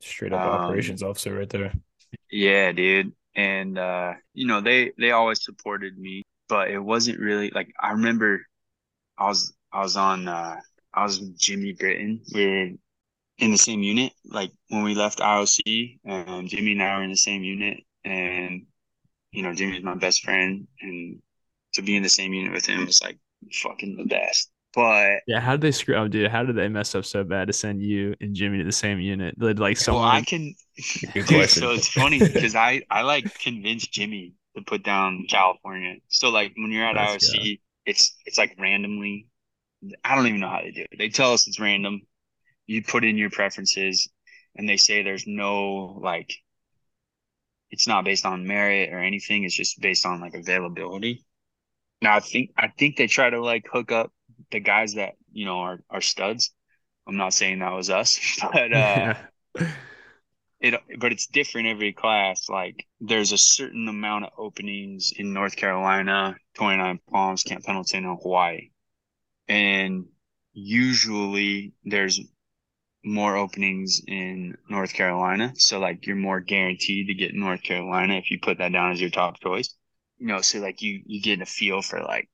straight 0.00 0.32
up 0.32 0.40
um, 0.40 0.48
operations 0.48 1.02
officer 1.02 1.34
right 1.34 1.50
there 1.50 1.72
yeah 2.30 2.70
dude 2.70 3.12
and 3.34 3.78
uh 3.78 4.12
you 4.34 4.46
know 4.46 4.60
they 4.60 4.92
they 4.98 5.10
always 5.10 5.42
supported 5.44 5.98
me 5.98 6.22
but 6.48 6.70
it 6.70 6.78
wasn't 6.78 7.18
really 7.18 7.50
like 7.50 7.72
i 7.80 7.90
remember 7.92 8.40
I 9.20 9.26
was 9.28 9.52
I 9.72 9.82
was 9.82 9.96
on 9.96 10.26
uh 10.26 10.56
I 10.94 11.02
was 11.04 11.20
with 11.20 11.38
Jimmy 11.38 11.74
Britton. 11.74 12.22
We 12.34 12.44
are 12.46 12.70
in 13.38 13.50
the 13.52 13.58
same 13.58 13.82
unit. 13.82 14.12
Like 14.24 14.50
when 14.68 14.82
we 14.82 14.94
left 14.94 15.20
IOC, 15.20 16.00
um, 16.08 16.48
Jimmy 16.48 16.72
and 16.72 16.82
I 16.82 16.96
were 16.96 17.04
in 17.04 17.10
the 17.10 17.16
same 17.16 17.44
unit, 17.44 17.84
and 18.04 18.66
you 19.30 19.42
know 19.42 19.54
Jimmy's 19.54 19.84
my 19.84 19.94
best 19.94 20.24
friend, 20.24 20.66
and 20.80 21.20
to 21.74 21.82
be 21.82 21.94
in 21.94 22.02
the 22.02 22.08
same 22.08 22.32
unit 22.32 22.52
with 22.52 22.66
him 22.66 22.86
was 22.86 23.02
like 23.02 23.18
fucking 23.52 23.96
the 23.96 24.06
best. 24.06 24.50
But 24.74 25.22
yeah, 25.26 25.40
how 25.40 25.52
did 25.52 25.62
they 25.62 25.72
screw 25.72 25.96
up, 25.96 26.10
dude? 26.10 26.30
How 26.30 26.44
did 26.44 26.56
they 26.56 26.68
mess 26.68 26.94
up 26.94 27.04
so 27.04 27.24
bad 27.24 27.48
to 27.48 27.52
send 27.52 27.82
you 27.82 28.14
and 28.20 28.34
Jimmy 28.34 28.58
to 28.58 28.64
the 28.64 28.72
same 28.72 29.00
unit? 29.00 29.34
Like 29.38 29.76
someone. 29.76 30.04
Well, 30.04 30.12
I 30.12 30.22
can. 30.22 30.54
dude, 31.14 31.50
so 31.50 31.72
it's 31.72 31.88
funny 31.88 32.18
because 32.32 32.54
I 32.54 32.82
I 32.90 33.02
like 33.02 33.38
convinced 33.40 33.92
Jimmy 33.92 34.34
to 34.56 34.62
put 34.62 34.84
down 34.84 35.26
California. 35.28 35.96
So 36.08 36.30
like 36.30 36.52
when 36.56 36.70
you're 36.70 36.86
at 36.86 36.94
That's 36.94 37.34
IOC, 37.34 37.60
it's 37.84 38.16
it's 38.26 38.38
like 38.38 38.56
randomly. 38.58 39.26
I 40.04 40.14
don't 40.14 40.26
even 40.26 40.40
know 40.40 40.48
how 40.48 40.60
they 40.62 40.70
do 40.70 40.82
it. 40.82 40.98
They 40.98 41.08
tell 41.08 41.32
us 41.32 41.48
it's 41.48 41.58
random. 41.58 42.02
You 42.66 42.84
put 42.84 43.04
in 43.04 43.16
your 43.16 43.30
preferences, 43.30 44.08
and 44.54 44.68
they 44.68 44.76
say 44.76 45.02
there's 45.02 45.26
no 45.26 45.98
like. 46.00 46.32
It's 47.72 47.86
not 47.88 48.04
based 48.04 48.26
on 48.26 48.46
merit 48.46 48.92
or 48.92 48.98
anything. 48.98 49.44
It's 49.44 49.54
just 49.56 49.80
based 49.80 50.04
on 50.04 50.20
like 50.20 50.34
availability. 50.34 51.24
Now 52.02 52.16
I 52.16 52.20
think 52.20 52.50
I 52.56 52.68
think 52.68 52.96
they 52.96 53.08
try 53.08 53.30
to 53.30 53.40
like 53.40 53.66
hook 53.70 53.90
up 53.90 54.12
the 54.50 54.60
guys 54.60 54.94
that 54.94 55.14
you 55.32 55.44
know 55.46 55.60
are 55.60 55.80
are 55.90 56.00
studs. 56.00 56.52
I'm 57.06 57.16
not 57.16 57.34
saying 57.34 57.60
that 57.60 57.72
was 57.72 57.90
us, 57.90 58.38
but 58.52 58.72
uh, 58.72 59.14
it 60.60 60.74
but 60.98 61.12
it's 61.12 61.26
different 61.26 61.68
every 61.68 61.92
class. 61.92 62.48
Like 62.48 62.86
there's 63.00 63.32
a 63.32 63.38
certain 63.38 63.88
amount 63.88 64.24
of 64.26 64.32
openings 64.38 65.12
in 65.16 65.32
north 65.32 65.56
carolina 65.56 66.36
29 66.54 67.00
palms 67.10 67.42
camp 67.42 67.64
pendleton 67.64 68.04
and 68.04 68.18
hawaii. 68.20 68.70
And 69.48 70.06
usually 70.52 71.72
there's 71.84 72.20
more 73.04 73.36
openings 73.36 74.02
in 74.06 74.56
north 74.68 74.92
carolina. 74.92 75.52
So 75.56 75.78
like 75.78 76.06
you're 76.06 76.16
more 76.16 76.40
guaranteed 76.40 77.06
to 77.08 77.14
get 77.14 77.34
north 77.34 77.62
carolina 77.62 78.14
if 78.14 78.30
you 78.30 78.38
put 78.40 78.58
that 78.58 78.72
down 78.72 78.92
as 78.92 79.00
your 79.00 79.10
top 79.10 79.40
choice. 79.40 79.74
You 80.18 80.26
know 80.26 80.42
so 80.42 80.58
like 80.58 80.82
you 80.82 81.02
you 81.06 81.22
get 81.22 81.40
a 81.40 81.46
feel 81.46 81.80
for 81.80 82.02
like 82.02 82.28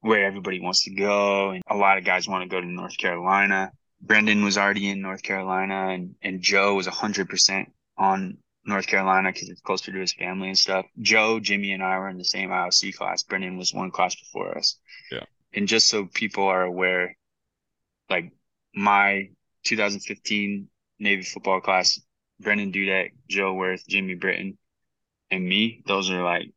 where 0.00 0.24
everybody 0.24 0.60
wants 0.60 0.84
to 0.84 0.94
go 0.94 1.50
and 1.50 1.62
a 1.68 1.76
lot 1.76 1.98
of 1.98 2.04
guys 2.04 2.28
want 2.28 2.42
to 2.42 2.48
go 2.48 2.60
to 2.60 2.66
north 2.66 2.96
carolina 2.96 3.70
Brendan 4.00 4.44
was 4.44 4.56
already 4.56 4.90
in 4.90 5.00
North 5.00 5.22
Carolina 5.22 5.88
and, 5.88 6.14
and 6.22 6.40
Joe 6.40 6.74
was 6.74 6.86
100% 6.86 7.66
on 7.96 8.38
North 8.64 8.86
Carolina 8.86 9.32
because 9.32 9.48
it's 9.48 9.60
closer 9.60 9.92
to 9.92 9.98
his 9.98 10.12
family 10.12 10.48
and 10.48 10.58
stuff. 10.58 10.86
Joe, 11.00 11.40
Jimmy, 11.40 11.72
and 11.72 11.82
I 11.82 11.98
were 11.98 12.08
in 12.08 12.18
the 12.18 12.24
same 12.24 12.50
IOC 12.50 12.94
class. 12.96 13.22
Brendan 13.22 13.56
was 13.56 13.74
one 13.74 13.90
class 13.90 14.14
before 14.14 14.56
us. 14.56 14.78
Yeah. 15.10 15.24
And 15.54 15.66
just 15.66 15.88
so 15.88 16.06
people 16.06 16.44
are 16.44 16.62
aware, 16.62 17.16
like 18.08 18.32
my 18.74 19.30
2015 19.64 20.68
Navy 21.00 21.22
football 21.22 21.60
class 21.60 22.00
Brendan 22.40 22.70
Dudek, 22.70 23.12
Joe 23.28 23.54
Worth, 23.54 23.86
Jimmy 23.88 24.14
Britton, 24.14 24.58
and 25.30 25.46
me. 25.46 25.82
Those 25.86 26.10
are 26.10 26.22
like 26.22 26.50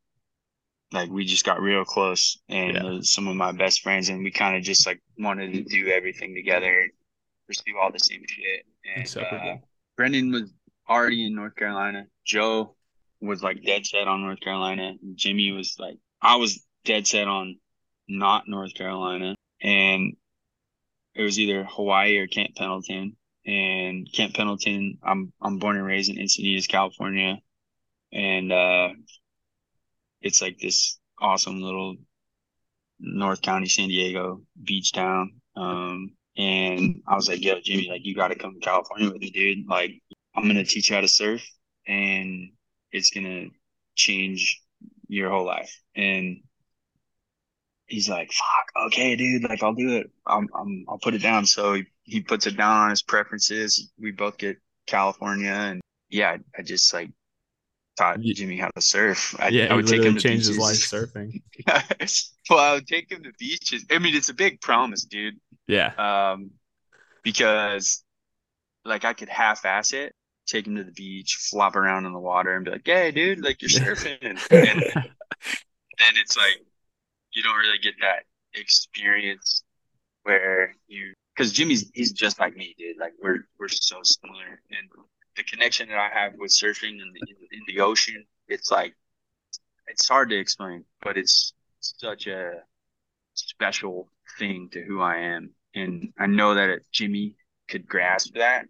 like 0.93 1.09
we 1.09 1.23
just 1.25 1.45
got 1.45 1.61
real 1.61 1.85
close 1.85 2.37
and 2.49 2.73
Yeah. 2.75 2.99
some 3.01 3.27
of 3.27 3.35
my 3.35 3.51
best 3.51 3.81
friends 3.81 4.09
and 4.09 4.23
we 4.23 4.31
kind 4.31 4.57
of 4.57 4.63
just 4.63 4.85
like 4.85 5.01
wanted 5.17 5.53
to 5.53 5.63
do 5.63 5.87
everything 5.89 6.33
together 6.35 6.89
pursue 7.47 7.77
all 7.81 7.91
the 7.91 7.99
same 7.99 8.21
shit. 8.27 8.65
And 8.95 9.17
uh, 9.25 9.55
brendan 9.97 10.31
was 10.31 10.51
already 10.89 11.25
in 11.25 11.35
north 11.35 11.55
carolina. 11.55 12.05
Joe 12.25 12.75
was 13.21 13.41
like 13.43 13.63
dead 13.63 13.85
set 13.85 14.07
on 14.07 14.21
north 14.21 14.39
carolina. 14.41 14.93
Jimmy 15.15 15.51
was 15.51 15.75
like 15.79 15.97
i 16.21 16.35
was 16.35 16.65
dead 16.85 17.07
set 17.07 17.27
on 17.27 17.57
not 18.07 18.47
north 18.47 18.73
carolina. 18.73 19.35
And 19.61 20.15
it 21.13 21.21
was 21.23 21.39
either 21.39 21.63
hawaii 21.63 22.17
or 22.17 22.27
camp 22.27 22.51
pendleton. 22.57 23.15
And 23.45 24.07
camp 24.13 24.33
pendleton 24.33 24.97
i'm 25.03 25.31
i'm 25.41 25.57
born 25.57 25.77
and 25.77 25.85
raised 25.85 26.09
in 26.11 26.17
encinitas 26.17 26.67
california. 26.67 27.37
And 28.11 28.51
uh 28.51 28.89
it's 30.21 30.41
like 30.41 30.57
this 30.59 30.99
awesome 31.19 31.61
little 31.61 31.95
North 32.99 33.41
County, 33.41 33.67
San 33.67 33.89
Diego 33.89 34.41
beach 34.63 34.91
town. 34.91 35.33
Um, 35.55 36.11
and 36.37 37.01
I 37.07 37.15
was 37.15 37.27
like, 37.27 37.43
yo, 37.43 37.59
Jimmy, 37.61 37.89
like, 37.89 38.05
you 38.05 38.15
got 38.15 38.29
to 38.29 38.35
come 38.35 38.53
to 38.53 38.59
California 38.59 39.11
with 39.11 39.21
me, 39.21 39.31
dude. 39.31 39.67
Like, 39.67 39.91
I'm 40.35 40.43
going 40.43 40.55
to 40.55 40.63
teach 40.63 40.89
you 40.89 40.95
how 40.95 41.01
to 41.01 41.07
surf 41.07 41.43
and 41.87 42.51
it's 42.91 43.11
going 43.11 43.25
to 43.25 43.49
change 43.95 44.61
your 45.07 45.29
whole 45.29 45.45
life. 45.45 45.75
And 45.95 46.37
he's 47.87 48.07
like, 48.07 48.31
fuck, 48.31 48.85
okay, 48.87 49.15
dude, 49.15 49.43
like, 49.43 49.61
I'll 49.61 49.73
do 49.73 49.97
it. 49.97 50.11
I'm, 50.25 50.47
I'm, 50.57 50.85
I'll 50.87 50.99
put 50.99 51.15
it 51.15 51.21
down. 51.21 51.45
So 51.45 51.73
he, 51.73 51.83
he 52.03 52.21
puts 52.21 52.47
it 52.47 52.55
down 52.55 52.83
on 52.83 52.89
his 52.91 53.01
preferences. 53.01 53.91
We 53.99 54.11
both 54.11 54.37
get 54.37 54.57
California. 54.87 55.51
And 55.51 55.81
yeah, 56.09 56.37
I 56.57 56.61
just 56.61 56.93
like 56.93 57.09
taught 58.01 58.19
Jimmy 58.21 58.57
how 58.57 58.69
to 58.69 58.81
surf. 58.81 59.35
I, 59.39 59.49
yeah, 59.49 59.71
I 59.71 59.75
would 59.75 59.87
take 59.87 60.03
him 60.03 60.15
to 60.15 60.19
changed 60.19 60.47
his 60.47 60.57
life 60.57 60.73
beaches. 60.73 60.91
surfing. 60.91 61.41
well, 62.49 62.59
I 62.59 62.73
would 62.73 62.87
take 62.87 63.11
him 63.11 63.23
to 63.23 63.31
beaches. 63.37 63.85
I 63.91 63.99
mean, 63.99 64.15
it's 64.15 64.29
a 64.29 64.33
big 64.33 64.59
promise, 64.61 65.05
dude. 65.05 65.35
Yeah. 65.67 65.93
Um, 65.97 66.51
because 67.23 68.03
like 68.83 69.05
I 69.05 69.13
could 69.13 69.29
half-ass 69.29 69.93
it, 69.93 70.13
take 70.47 70.65
him 70.65 70.75
to 70.77 70.83
the 70.83 70.91
beach, 70.91 71.37
flop 71.49 71.75
around 71.75 72.05
in 72.05 72.13
the 72.13 72.19
water, 72.19 72.55
and 72.55 72.65
be 72.65 72.71
like, 72.71 72.81
"Hey, 72.83 73.11
dude, 73.11 73.43
like 73.43 73.61
you're 73.61 73.69
surfing," 73.69 74.17
and, 74.21 74.39
and 74.49 74.81
then 74.91 76.13
it's 76.15 76.35
like 76.35 76.61
you 77.33 77.43
don't 77.43 77.57
really 77.57 77.77
get 77.77 77.93
that 78.01 78.23
experience 78.53 79.63
where 80.23 80.75
you 80.87 81.13
because 81.35 81.51
Jimmy's 81.51 81.89
he's 81.93 82.11
just 82.11 82.39
like 82.39 82.55
me, 82.55 82.73
dude. 82.77 82.97
Like 82.99 83.13
we're 83.21 83.45
we're 83.59 83.67
so 83.67 83.99
similar, 84.03 84.61
and 84.71 84.89
the 85.41 85.55
connection 85.57 85.89
that 85.89 85.97
I 85.97 86.09
have 86.09 86.33
with 86.37 86.51
surfing 86.51 86.99
in 87.01 87.13
the 87.13 87.21
in, 87.27 87.35
in 87.51 87.61
the 87.67 87.81
ocean, 87.81 88.25
it's 88.47 88.71
like 88.71 88.93
it's 89.87 90.07
hard 90.07 90.29
to 90.29 90.37
explain, 90.37 90.85
but 91.01 91.17
it's 91.17 91.53
such 91.79 92.27
a 92.27 92.53
special 93.33 94.09
thing 94.37 94.69
to 94.73 94.83
who 94.83 95.01
I 95.01 95.17
am, 95.17 95.51
and 95.73 96.13
I 96.19 96.27
know 96.27 96.53
that 96.55 96.69
if 96.69 96.83
Jimmy 96.91 97.35
could 97.67 97.87
grasp 97.87 98.35
that, 98.35 98.65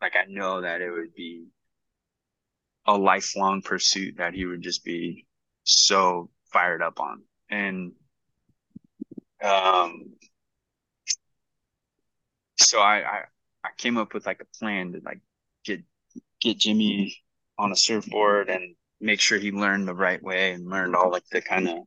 like 0.00 0.14
I 0.16 0.24
know 0.28 0.60
that 0.60 0.80
it 0.80 0.90
would 0.90 1.14
be 1.14 1.46
a 2.86 2.96
lifelong 2.96 3.62
pursuit 3.62 4.16
that 4.18 4.34
he 4.34 4.44
would 4.44 4.62
just 4.62 4.84
be 4.84 5.26
so 5.64 6.30
fired 6.52 6.82
up 6.82 7.00
on, 7.00 7.22
and 7.50 7.92
um 9.42 10.12
so 12.56 12.78
I, 12.78 12.96
I 12.98 13.22
I 13.64 13.68
came 13.76 13.96
up 13.96 14.14
with 14.14 14.26
like 14.26 14.40
a 14.40 14.58
plan 14.58 14.92
to 14.92 15.00
like 15.04 15.20
get 15.64 15.82
get 16.44 16.58
Jimmy 16.58 17.16
on 17.58 17.72
a 17.72 17.76
surfboard 17.76 18.48
and 18.48 18.76
make 19.00 19.20
sure 19.20 19.38
he 19.38 19.50
learned 19.50 19.88
the 19.88 19.94
right 19.94 20.22
way 20.22 20.52
and 20.52 20.68
learned 20.68 20.94
all 20.94 21.10
like 21.10 21.26
the 21.30 21.40
kind 21.40 21.68
of 21.68 21.78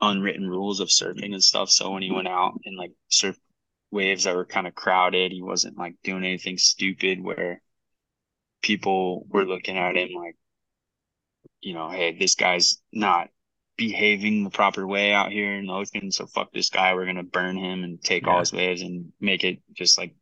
unwritten 0.00 0.48
rules 0.48 0.80
of 0.80 0.88
surfing 0.88 1.32
and 1.32 1.42
stuff. 1.42 1.70
So 1.70 1.90
when 1.90 2.02
he 2.02 2.10
went 2.10 2.28
out 2.28 2.52
and 2.64 2.76
like 2.76 2.92
surf 3.08 3.36
waves 3.90 4.24
that 4.24 4.36
were 4.36 4.46
kind 4.46 4.66
of 4.66 4.74
crowded, 4.74 5.32
he 5.32 5.42
wasn't 5.42 5.78
like 5.78 5.96
doing 6.04 6.24
anything 6.24 6.58
stupid 6.58 7.22
where 7.22 7.60
people 8.62 9.26
were 9.28 9.44
looking 9.44 9.76
at 9.76 9.96
him 9.96 10.10
like, 10.14 10.36
you 11.60 11.74
know, 11.74 11.90
hey, 11.90 12.16
this 12.18 12.34
guy's 12.34 12.80
not 12.92 13.28
behaving 13.76 14.44
the 14.44 14.50
proper 14.50 14.86
way 14.86 15.12
out 15.12 15.32
here 15.32 15.54
in 15.54 15.66
the 15.66 15.72
ocean. 15.72 16.12
So 16.12 16.26
fuck 16.26 16.52
this 16.52 16.70
guy. 16.70 16.94
We're 16.94 17.06
gonna 17.06 17.22
burn 17.22 17.56
him 17.56 17.84
and 17.84 18.02
take 18.02 18.26
all 18.26 18.38
his 18.40 18.52
waves 18.52 18.82
and 18.82 19.12
make 19.20 19.44
it 19.44 19.58
just 19.74 19.98
like 19.98 20.14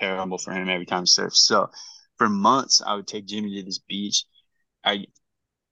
terrible 0.00 0.38
for 0.38 0.52
him 0.52 0.68
every 0.68 0.86
time 0.86 1.02
he 1.02 1.06
surfs. 1.06 1.46
So 1.46 1.70
for 2.18 2.28
months, 2.28 2.82
I 2.84 2.94
would 2.94 3.06
take 3.06 3.26
Jimmy 3.26 3.56
to 3.56 3.62
this 3.64 3.78
beach. 3.78 4.24
I, 4.84 5.06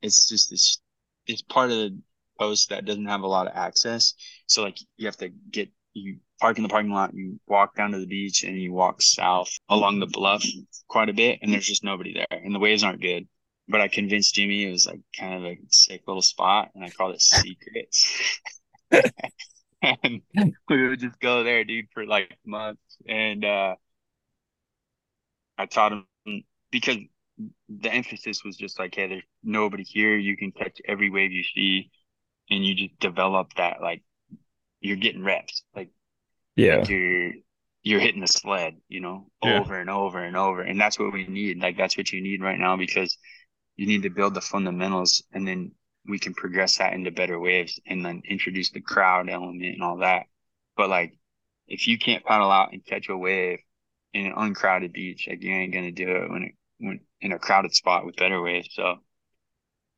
it's 0.02 0.28
just 0.28 0.50
this, 0.50 0.80
it's 1.26 1.42
part 1.42 1.70
of 1.70 1.76
the 1.76 1.98
post 2.38 2.70
that 2.70 2.84
doesn't 2.84 3.06
have 3.06 3.22
a 3.22 3.26
lot 3.28 3.46
of 3.46 3.56
access. 3.56 4.14
So 4.46 4.62
like 4.62 4.78
you 4.96 5.06
have 5.06 5.16
to 5.18 5.28
get 5.50 5.70
you 5.94 6.18
park 6.40 6.56
in 6.56 6.62
the 6.62 6.68
parking 6.68 6.92
lot, 6.92 7.14
you 7.14 7.40
walk 7.46 7.76
down 7.76 7.92
to 7.92 7.98
the 7.98 8.06
beach, 8.06 8.44
and 8.44 8.60
you 8.60 8.72
walk 8.72 9.02
south 9.02 9.50
along 9.68 10.00
the 10.00 10.06
bluff 10.06 10.44
quite 10.88 11.08
a 11.08 11.12
bit, 11.12 11.40
and 11.42 11.52
there's 11.52 11.66
just 11.66 11.84
nobody 11.84 12.14
there, 12.14 12.40
and 12.44 12.54
the 12.54 12.58
waves 12.60 12.84
aren't 12.84 13.02
good. 13.02 13.26
But 13.68 13.80
I 13.80 13.88
convinced 13.88 14.34
Jimmy 14.34 14.64
it 14.64 14.70
was 14.72 14.86
like 14.86 15.00
kind 15.18 15.34
of 15.34 15.44
a 15.44 15.58
sick 15.70 16.02
little 16.06 16.22
spot, 16.22 16.70
and 16.74 16.84
I 16.84 16.90
called 16.90 17.14
it 17.14 17.22
Secrets. 17.22 18.40
and 19.82 20.22
we 20.68 20.88
would 20.88 21.00
just 21.00 21.20
go 21.20 21.42
there, 21.44 21.64
dude, 21.64 21.86
for 21.92 22.06
like 22.06 22.36
months. 22.44 22.80
And 23.08 23.44
uh 23.44 23.76
I 25.58 25.66
taught 25.66 25.92
him 25.92 26.06
because 26.70 26.98
the 27.68 27.92
emphasis 27.92 28.44
was 28.44 28.56
just 28.56 28.78
like, 28.78 28.94
hey, 28.94 29.08
there's 29.08 29.22
nobody 29.42 29.84
here. 29.84 30.16
You 30.16 30.36
can 30.36 30.52
catch 30.52 30.80
every 30.86 31.10
wave 31.10 31.32
you 31.32 31.44
see, 31.44 31.90
and 32.50 32.64
you 32.64 32.74
just 32.74 33.00
develop 33.00 33.54
that 33.56 33.82
like 33.82 34.02
you're 34.80 34.96
getting 34.96 35.24
reps, 35.24 35.62
like 35.74 35.90
Yeah. 36.56 36.76
like 36.76 36.88
you're 36.88 37.32
you're 37.82 38.00
hitting 38.00 38.20
the 38.20 38.26
sled, 38.28 38.76
you 38.88 39.00
know, 39.00 39.28
Yeah. 39.42 39.64
over 39.64 39.80
and 39.80 39.90
over 39.90 40.22
and 40.22 40.36
over. 40.36 40.62
And 40.62 40.80
that's 40.80 40.98
what 40.98 41.12
we 41.12 41.26
need. 41.26 41.60
Like 41.62 41.76
that's 41.78 41.96
what 41.96 42.12
you 42.12 42.20
need 42.22 42.42
right 42.42 42.58
now 42.58 42.76
because 42.76 43.16
you 43.76 43.86
need 43.86 44.02
to 44.02 44.10
build 44.10 44.34
the 44.34 44.40
fundamentals 44.42 45.22
and 45.32 45.46
then 45.48 45.72
we 46.06 46.18
can 46.18 46.34
progress 46.34 46.78
that 46.78 46.92
into 46.94 47.10
better 47.10 47.38
waves 47.38 47.80
and 47.86 48.04
then 48.04 48.22
introduce 48.28 48.70
the 48.70 48.80
crowd 48.80 49.28
element 49.30 49.64
and 49.64 49.82
all 49.82 49.98
that. 49.98 50.24
But 50.76 50.90
like 50.90 51.14
if 51.68 51.88
you 51.88 51.98
can't 51.98 52.24
paddle 52.24 52.50
out 52.50 52.72
and 52.72 52.84
catch 52.84 53.08
a 53.08 53.16
wave 53.16 53.60
in 54.12 54.26
an 54.26 54.34
uncrowded 54.36 54.92
beach, 54.92 55.26
like 55.28 55.42
you 55.42 55.52
ain't 55.52 55.72
gonna 55.72 55.92
do 55.92 56.08
it 56.08 56.30
when 56.30 56.42
it 56.44 56.54
when 56.78 57.00
in 57.20 57.32
a 57.32 57.38
crowded 57.38 57.74
spot 57.74 58.06
with 58.06 58.16
better 58.16 58.40
waves. 58.40 58.68
So 58.72 58.96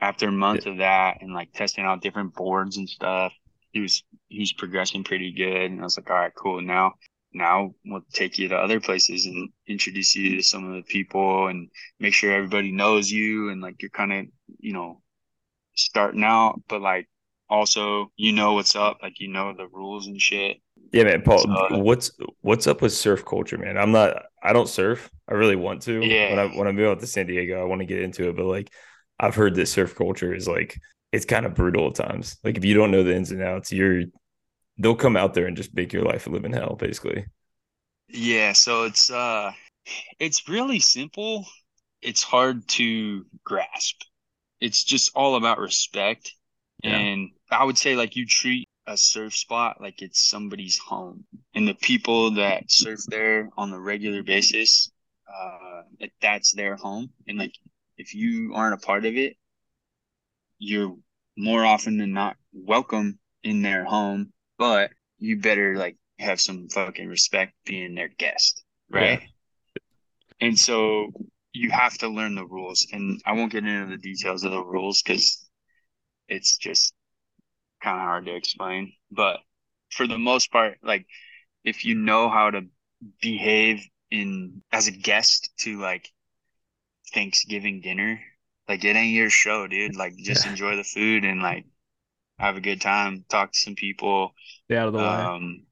after 0.01 0.31
months 0.31 0.66
of 0.66 0.79
that 0.79 1.18
and 1.20 1.33
like 1.33 1.53
testing 1.53 1.85
out 1.85 2.03
different 2.03 2.35
boards 2.35 2.77
and 2.77 2.88
stuff, 2.88 3.33
he 3.70 3.81
was 3.81 4.03
he 4.29 4.40
was 4.40 4.53
progressing 4.53 5.05
pretty 5.05 5.33
good. 5.33 5.70
And 5.70 5.81
I 5.81 5.85
was 5.85 5.96
like, 5.96 6.11
all 6.11 6.16
right, 6.16 6.35
cool. 6.35 6.61
Now 6.61 6.94
now 7.33 7.75
we'll 7.85 8.05
take 8.12 8.38
you 8.38 8.48
to 8.48 8.57
other 8.57 8.81
places 8.81 9.27
and 9.27 9.51
introduce 9.66 10.14
you 10.14 10.37
to 10.37 10.42
some 10.42 10.68
of 10.68 10.75
the 10.75 10.83
people 10.83 11.46
and 11.46 11.70
make 11.98 12.14
sure 12.14 12.33
everybody 12.33 12.72
knows 12.72 13.11
you 13.11 13.48
and 13.51 13.62
like 13.62 13.81
you're 13.81 13.90
kind 13.90 14.12
of 14.12 14.27
you 14.59 14.72
know 14.72 15.01
starting 15.75 16.25
out, 16.25 16.61
but 16.68 16.83
like 16.83 17.09
also 17.53 18.11
you 18.17 18.33
know 18.33 18.55
what's 18.55 18.75
up, 18.75 18.99
like 19.03 19.21
you 19.21 19.29
know 19.29 19.55
the 19.57 19.69
rules 19.69 20.07
and 20.07 20.21
shit. 20.21 20.57
Yeah, 20.93 21.05
man, 21.05 21.23
Paul, 21.23 21.38
So- 21.38 21.79
what's 21.79 22.11
what's 22.41 22.67
up 22.67 22.83
with 22.83 22.93
surf 22.93 23.25
culture, 23.25 23.59
man? 23.59 23.77
I'm 23.79 23.93
not 23.93 24.23
I 24.43 24.53
don't 24.53 24.69
surf. 24.69 25.11
I 25.29 25.35
really 25.35 25.57
want 25.57 25.83
to. 25.83 26.01
Yeah. 26.05 26.31
When 26.31 26.38
I 26.38 26.57
when 26.59 26.69
I 26.69 26.73
move 26.73 26.88
out 26.91 27.01
to 27.01 27.07
San 27.07 27.27
Diego, 27.27 27.61
I 27.61 27.65
want 27.65 27.81
to 27.81 27.87
get 27.87 28.01
into 28.01 28.29
it, 28.29 28.37
but 28.37 28.47
like 28.47 28.71
I've 29.21 29.35
heard 29.35 29.55
that 29.57 29.67
surf 29.67 29.95
culture 29.95 30.35
is 30.35 30.49
like 30.49 30.79
it's 31.12 31.27
kind 31.27 31.45
of 31.47 31.55
brutal 31.55 31.88
at 31.88 31.95
times. 31.95 32.38
Like 32.43 32.57
if 32.57 32.65
you 32.65 32.75
don't 32.75 32.91
know 32.91 33.03
the 33.03 33.15
ins 33.15 33.31
and 33.31 33.43
outs, 33.43 33.71
you're 33.71 34.05
they'll 34.79 34.97
come 34.97 35.17
out 35.17 35.35
there 35.35 35.47
and 35.47 35.57
just 35.57 35.75
make 35.75 35.93
your 35.93 36.05
life 36.05 36.27
a 36.27 36.31
living 36.31 36.53
hell, 36.55 36.77
basically. 36.79 37.27
Yeah, 38.09 38.53
so 38.53 38.85
it's 38.85 39.11
uh 39.11 39.53
it's 40.19 40.49
really 40.49 40.81
simple. 40.81 41.47
It's 42.01 42.23
hard 42.23 42.67
to 42.69 43.25
grasp. 43.45 44.03
It's 44.61 44.85
just 44.85 45.12
all 45.15 45.37
about 45.37 45.59
respect. 45.59 46.33
Yeah. 46.83 46.97
And 46.99 47.31
I 47.53 47.65
would 47.65 47.79
say 47.79 47.97
like 47.97 48.17
you 48.17 48.27
treat 48.27 48.69
a 48.87 48.97
surf 48.97 49.37
spot 49.37 49.81
like 49.81 50.03
it's 50.03 50.21
somebody's 50.21 50.79
home. 50.79 51.27
And 51.55 51.69
the 51.69 51.75
people 51.75 52.33
that 52.33 52.71
surf 52.71 53.01
there 53.09 53.51
on 53.57 53.73
a 53.73 53.81
regular 53.81 54.23
basis, 54.23 54.91
uh 55.29 55.83
like 56.01 56.15
that's 56.21 56.53
their 56.53 56.77
home. 56.77 57.12
And 57.29 57.38
like 57.38 57.55
if 57.99 58.15
you 58.15 58.55
aren't 58.55 58.75
a 58.75 58.87
part 58.87 59.05
of 59.07 59.17
it, 59.17 59.37
you're 60.59 60.97
more 61.37 61.65
often 61.65 61.99
than 61.99 62.12
not 62.12 62.37
welcome 62.53 63.19
in 63.43 63.62
their 63.62 63.85
home, 63.85 64.33
but 64.59 64.93
you 65.19 65.38
better 65.38 65.77
like 65.77 65.97
have 66.19 66.41
some 66.41 66.69
fucking 66.69 67.09
respect 67.09 67.55
being 67.65 67.95
their 67.95 68.09
guest, 68.09 68.65
right? 68.91 69.23
And 70.41 70.59
so 70.59 71.12
you 71.53 71.71
have 71.71 71.97
to 71.99 72.09
learn 72.09 72.35
the 72.35 72.47
rules, 72.47 72.87
and 72.93 73.21
I 73.27 73.33
won't 73.33 73.53
get 73.53 73.65
into 73.65 73.91
the 73.91 73.99
details 74.03 74.45
of 74.45 74.53
the 74.53 74.65
rules 74.65 75.03
because 75.03 75.49
it's 76.29 76.57
just 76.59 76.95
kind 77.83 77.99
of 77.99 78.03
hard 78.05 78.27
to 78.27 78.35
explain. 78.37 78.95
But 79.11 79.40
for 79.90 80.07
the 80.07 80.18
most 80.18 80.51
part, 80.53 80.79
like 80.83 81.07
if 81.64 81.85
you 81.85 81.95
know 81.97 82.29
how 82.31 82.51
to 82.51 82.62
behave 83.23 83.83
in 84.11 84.62
as 84.73 84.88
a 84.88 84.92
guest 84.92 85.51
to 85.61 85.79
like 85.81 86.11
Thanksgiving 87.14 87.81
dinner. 87.81 88.21
Like 88.68 88.85
it 88.85 88.97
ain't 88.97 89.14
your 89.14 89.31
show, 89.31 89.66
dude. 89.66 89.97
Like 89.97 90.16
just 90.16 90.45
Yeah. 90.45 90.47
enjoy 90.47 90.77
the 90.77 90.85
food 90.85 91.25
and 91.25 91.42
like 91.42 91.66
have 92.38 92.57
a 92.57 92.61
good 92.62 92.81
time, 92.81 93.25
talk 93.31 93.53
to 93.53 93.59
some 93.59 93.75
people. 93.77 94.35
Stay 94.66 94.77
out 94.77 94.88
of 94.88 94.92
the 94.95 95.01
way. 95.01 95.31
Um 95.31 95.66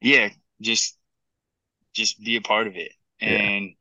yeah, 0.00 0.30
just 0.60 0.98
just 1.94 2.20
be 2.22 2.36
a 2.36 2.42
part 2.42 2.66
of 2.68 2.76
it. 2.76 2.92
Yeah. 3.24 3.50
And 3.56 3.74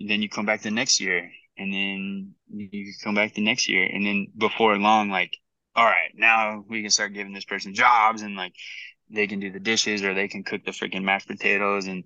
then 0.00 0.22
you 0.22 0.28
come 0.28 0.46
back 0.46 0.62
the 0.62 0.70
next 0.70 1.00
year 1.00 1.30
and 1.56 1.72
then 1.72 2.34
you 2.52 2.92
come 3.02 3.14
back 3.14 3.34
the 3.34 3.40
next 3.42 3.68
year 3.68 3.84
and 3.84 4.06
then 4.06 4.28
before 4.36 4.76
long 4.78 5.10
like 5.10 5.36
all 5.78 5.84
right, 5.84 6.10
now 6.14 6.64
we 6.68 6.82
can 6.82 6.90
start 6.90 7.12
giving 7.14 7.32
this 7.32 7.44
person 7.44 7.74
jobs 7.74 8.22
and 8.22 8.34
like 8.36 8.52
they 9.10 9.26
can 9.26 9.40
do 9.40 9.50
the 9.50 9.60
dishes 9.60 10.02
or 10.02 10.12
they 10.12 10.28
can 10.28 10.42
cook 10.42 10.64
the 10.64 10.72
freaking 10.72 11.04
mashed 11.04 11.28
potatoes 11.28 11.86
and 11.86 12.04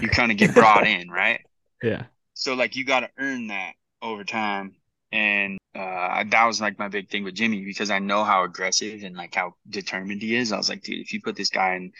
you 0.00 0.08
kind 0.08 0.30
of 0.30 0.38
get 0.38 0.54
brought 0.54 0.86
in, 0.94 1.10
right? 1.10 1.40
Yeah. 1.82 2.04
So 2.34 2.54
like 2.54 2.76
you 2.76 2.84
got 2.84 3.00
to 3.00 3.10
earn 3.18 3.48
that 3.48 3.72
over 4.00 4.24
time. 4.24 4.76
And 5.10 5.58
uh, 5.74 6.24
that 6.28 6.44
was 6.44 6.60
like 6.60 6.78
my 6.78 6.88
big 6.88 7.10
thing 7.10 7.24
with 7.24 7.34
Jimmy 7.34 7.64
because 7.64 7.90
I 7.90 7.98
know 7.98 8.24
how 8.24 8.44
aggressive 8.44 9.02
and 9.02 9.16
like 9.16 9.34
how 9.34 9.54
determined 9.68 10.22
he 10.22 10.36
is. 10.36 10.52
I 10.52 10.56
was 10.56 10.68
like, 10.68 10.82
dude, 10.82 11.00
if 11.00 11.12
you 11.12 11.20
put 11.22 11.34
this 11.36 11.50
guy 11.50 11.74
in 11.74 11.92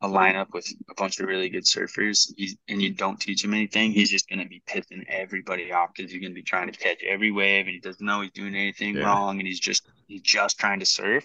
a 0.00 0.08
lineup 0.08 0.46
with 0.52 0.66
a 0.88 0.94
bunch 0.94 1.18
of 1.18 1.26
really 1.26 1.48
good 1.48 1.64
surfers 1.64 2.32
he's, 2.36 2.56
and 2.68 2.80
you 2.80 2.94
don't 2.94 3.18
teach 3.18 3.42
him 3.42 3.52
anything, 3.52 3.90
he's 3.90 4.10
just 4.10 4.28
going 4.28 4.38
to 4.38 4.48
be 4.48 4.62
pissing 4.68 5.04
everybody 5.08 5.72
off 5.72 5.90
because 5.94 6.12
he's 6.12 6.20
going 6.20 6.30
to 6.30 6.34
be 6.34 6.42
trying 6.42 6.70
to 6.70 6.78
catch 6.78 7.02
every 7.02 7.32
wave 7.32 7.66
and 7.66 7.74
he 7.74 7.80
doesn't 7.80 8.06
know 8.06 8.20
he's 8.20 8.30
doing 8.30 8.54
anything 8.54 8.94
Yeah. 8.96 9.04
wrong 9.06 9.38
and 9.38 9.46
he's 9.46 9.60
just 9.60 9.84
he's 10.08 10.22
just 10.22 10.58
trying 10.58 10.80
to 10.80 10.86
surf. 10.86 11.24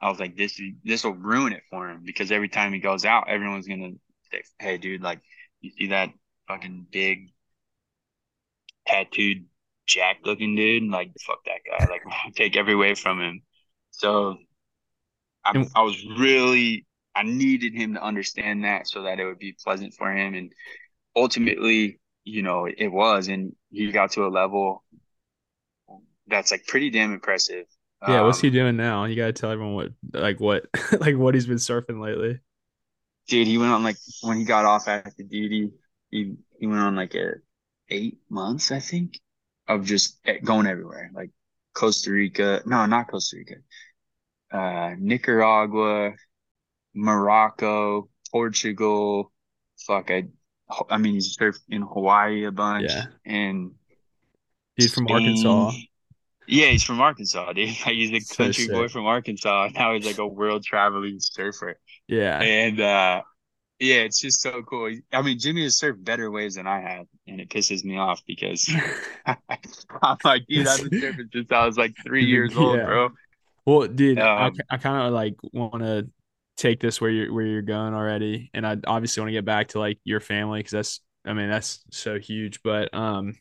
I 0.00 0.10
was 0.10 0.18
like, 0.18 0.36
this 0.36 0.60
this 0.84 1.04
will 1.04 1.14
ruin 1.14 1.52
it 1.52 1.62
for 1.70 1.88
him 1.88 2.02
because 2.04 2.32
every 2.32 2.48
time 2.48 2.72
he 2.72 2.80
goes 2.80 3.04
out, 3.04 3.28
everyone's 3.28 3.68
gonna 3.68 3.92
say, 4.32 4.42
"Hey, 4.58 4.78
dude, 4.78 5.02
like 5.02 5.20
you 5.60 5.70
see 5.78 5.86
that 5.88 6.10
fucking 6.48 6.86
big 6.90 7.32
tattooed 8.86 9.46
jack 9.86 10.18
looking 10.24 10.56
dude? 10.56 10.90
Like 10.90 11.12
fuck 11.24 11.38
that 11.44 11.60
guy. 11.68 11.86
Like 11.86 12.02
take 12.34 12.56
every 12.56 12.74
way 12.74 12.94
from 12.96 13.20
him." 13.20 13.42
So 13.92 14.38
I, 15.44 15.52
I 15.76 15.82
was 15.82 16.04
really 16.18 16.86
I 17.14 17.22
needed 17.22 17.74
him 17.74 17.94
to 17.94 18.02
understand 18.02 18.64
that 18.64 18.88
so 18.88 19.02
that 19.02 19.20
it 19.20 19.24
would 19.24 19.38
be 19.38 19.56
pleasant 19.62 19.94
for 19.94 20.10
him, 20.10 20.34
and 20.34 20.52
ultimately, 21.14 22.00
you 22.24 22.42
know, 22.42 22.66
it 22.66 22.88
was, 22.88 23.28
and 23.28 23.54
he 23.70 23.92
got 23.92 24.12
to 24.12 24.26
a 24.26 24.28
level 24.28 24.84
that's 26.26 26.50
like 26.50 26.66
pretty 26.66 26.90
damn 26.90 27.12
impressive. 27.12 27.66
Yeah. 28.06 28.22
what's 28.22 28.40
he 28.40 28.50
Um, 28.50 28.50
doing 28.50 28.76
now? 28.76 29.04
You 29.04 29.16
gotta 29.16 29.32
tell 29.32 29.50
everyone 29.50 29.74
what 29.74 29.92
like 30.12 30.40
what 30.40 30.66
like 31.00 31.16
what 31.16 31.34
he's 31.34 31.46
been 31.46 31.56
surfing 31.58 32.00
lately. 32.00 32.40
dude, 33.28 33.46
he 33.46 33.58
went 33.58 33.72
on 33.72 33.82
like 33.82 33.96
when 34.20 34.38
he 34.38 34.44
got 34.44 34.64
off 34.64 34.88
active 34.88 35.28
duty, 35.30 35.72
he 36.10 36.34
he 36.58 36.66
went 36.66 36.80
on 36.80 36.96
like 36.96 37.14
a 37.14 37.34
eight 37.88 38.18
months, 38.28 38.70
I 38.72 38.80
think, 38.80 39.20
of 39.68 39.84
just 39.84 40.18
eh, 40.24 40.38
going 40.44 40.66
everywhere, 40.66 41.10
like 41.14 41.30
Costa 41.74 42.10
Rica. 42.12 42.62
No, 42.66 42.86
not 42.86 43.08
Costa 43.08 43.36
Rica. 43.36 43.54
Uh, 44.52 44.94
Nicaragua, 44.98 46.12
Morocco, 46.94 48.10
Portugal. 48.32 49.32
Fuck, 49.86 50.10
I, 50.12 50.24
I 50.90 50.98
mean, 50.98 51.14
he's 51.14 51.36
surfed 51.36 51.60
in 51.68 51.82
Hawaii 51.82 52.44
a 52.46 52.52
bunch, 52.52 52.96
Yeah. 52.96 53.06
and 53.26 53.72
He's 54.76 54.92
from 54.92 55.08
Spain. 55.08 55.08
Arkansas. 55.08 55.78
Yeah, 56.46 56.66
he's 56.66 56.82
from 56.82 57.00
Arkansas, 57.00 57.52
dude. 57.52 57.68
He's 57.86 58.12
a 58.12 58.20
So 58.20 58.34
country 58.36 58.68
boy 58.68 58.88
from 58.88 59.06
Arkansas. 59.06 59.68
Now 59.74 59.94
he's 59.94 60.04
like 60.04 60.18
a 60.18 60.26
world 60.26 60.64
traveling 60.64 61.18
surfer. 61.20 61.78
Yeah. 62.08 62.40
And 62.40 62.80
uh 62.80 63.22
yeah, 63.80 63.96
it's 64.02 64.20
just 64.20 64.40
so 64.42 64.62
cool. 64.62 64.94
I 65.12 65.22
mean, 65.22 65.38
Jimmy 65.38 65.64
has 65.64 65.78
surfed 65.78 66.04
better 66.04 66.30
waves 66.30 66.56
than 66.56 66.66
I 66.66 66.80
have, 66.80 67.06
and 67.28 67.40
it 67.40 67.50
pisses 67.50 67.84
me 67.84 67.98
off 67.98 68.22
because 68.26 68.70
I'm 69.26 70.18
like, 70.24 70.46
dude, 70.48 70.66
I've 70.68 70.82
been 70.82 70.92
surfing 70.94 71.32
since 71.32 71.52
I 71.52 71.66
was 71.66 71.78
like 71.78 71.94
three 72.04 72.26
years 72.26 72.56
old, 72.56 72.80
Yeah. 72.80 72.84
bro. 72.84 73.10
Well, 73.66 73.88
dude, 73.88 74.26
I, 74.36 74.48
Um, 74.48 74.64
I 74.70 74.78
kind 74.78 75.06
of 75.06 75.12
like 75.12 75.36
want 75.52 75.82
to 75.82 76.08
take 76.56 76.80
this 76.80 77.00
where 77.00 77.10
you're 77.10 77.32
where 77.32 77.46
you're 77.46 77.62
going 77.62 77.94
already, 77.94 78.50
and 78.54 78.66
I 78.66 78.76
obviously 78.86 79.20
want 79.22 79.28
to 79.30 79.34
get 79.34 79.44
back 79.44 79.68
to 79.68 79.78
like 79.80 80.00
your 80.04 80.20
family 80.20 80.60
because 80.60 80.72
that's 80.72 81.00
I 81.24 81.32
mean 81.34 81.48
that's 81.50 81.84
so 81.92 82.18
huge. 82.18 82.62
But 82.62 82.92
um, 82.94 83.34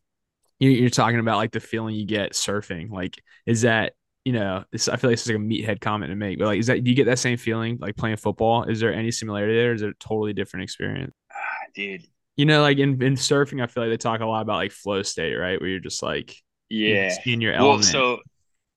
you're 0.69 0.89
talking 0.89 1.19
about 1.19 1.38
like 1.38 1.52
the 1.52 1.60
feeling 1.60 1.95
you 1.95 2.06
get 2.06 2.34
surfing. 2.34 2.91
Like, 2.91 3.21
is 3.45 3.62
that 3.63 3.93
you 4.26 4.34
know? 4.34 4.63
This 4.71 4.88
I 4.88 4.97
feel 4.97 5.10
like 5.10 5.15
this 5.15 5.24
is 5.24 5.28
like 5.30 5.38
a 5.38 5.39
meathead 5.39 5.82
comment 5.82 6.12
to 6.12 6.15
make, 6.15 6.38
but 6.39 6.45
like, 6.45 6.60
is 6.60 6.67
that 6.67 6.84
do 6.84 6.89
you 6.89 6.95
get 6.95 7.06
that 7.06 7.19
same 7.19 7.38
feeling 7.38 7.78
like 7.82 7.95
playing 7.97 8.17
football? 8.17 8.63
Is 8.63 8.80
there 8.80 8.93
any 8.93 9.12
similarity 9.12 9.56
there? 9.56 9.71
Or 9.71 9.74
is 9.74 9.82
it 9.82 9.89
a 9.89 9.93
totally 10.00 10.34
different 10.34 10.63
experience? 10.63 11.13
Ah, 11.32 11.36
dude. 11.74 12.06
You 12.38 12.45
know, 12.45 12.62
like 12.62 12.78
in, 12.78 13.02
in 13.02 13.15
surfing, 13.15 13.62
I 13.62 13.67
feel 13.67 13.84
like 13.84 13.91
they 13.91 13.97
talk 13.97 14.21
a 14.21 14.26
lot 14.26 14.41
about 14.41 14.56
like 14.56 14.71
flow 14.71 15.02
state, 15.04 15.36
right? 15.36 15.60
Where 15.60 15.69
you're 15.69 15.80
just 15.80 16.02
like 16.02 16.36
Yeah. 16.69 17.10
just 17.10 17.28
in 17.28 17.41
your 17.41 17.54
Well, 17.54 17.63
element. 17.63 17.86
so 17.86 18.19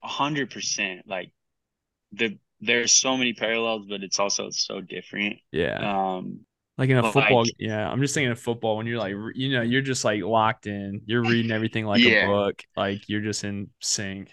a 0.03 0.07
hundred 0.07 0.51
percent. 0.51 1.03
Like 1.07 1.31
the 2.11 2.37
there's 2.61 2.93
so 2.93 3.17
many 3.17 3.33
parallels, 3.33 3.85
but 3.87 4.03
it's 4.03 4.19
also 4.19 4.49
so 4.49 4.81
different. 4.81 5.37
yeah. 5.51 6.07
Um 6.17 6.41
Like 6.77 6.89
in 6.89 6.97
a 6.97 7.01
Like- 7.03 7.13
football, 7.13 7.45
yeah. 7.57 7.89
I'm 7.89 8.01
just 8.01 8.13
thinking 8.13 8.31
of 8.31 8.39
football 8.39 8.77
when 8.77 8.85
you're 8.85 8.97
like, 8.99 9.13
you 9.35 9.49
know, 9.49 9.61
you're 9.61 9.81
just 9.81 10.03
like 10.03 10.21
locked 10.21 10.67
in. 10.67 11.01
You're 11.05 11.21
reading 11.23 11.51
everything 11.51 11.85
like 11.85 12.01
Yeah. 12.01 12.25
a 12.25 12.27
book. 12.27 12.61
Like 12.75 13.07
you're 13.07 13.21
just 13.21 13.43
in 13.45 13.69
sync. 13.81 14.29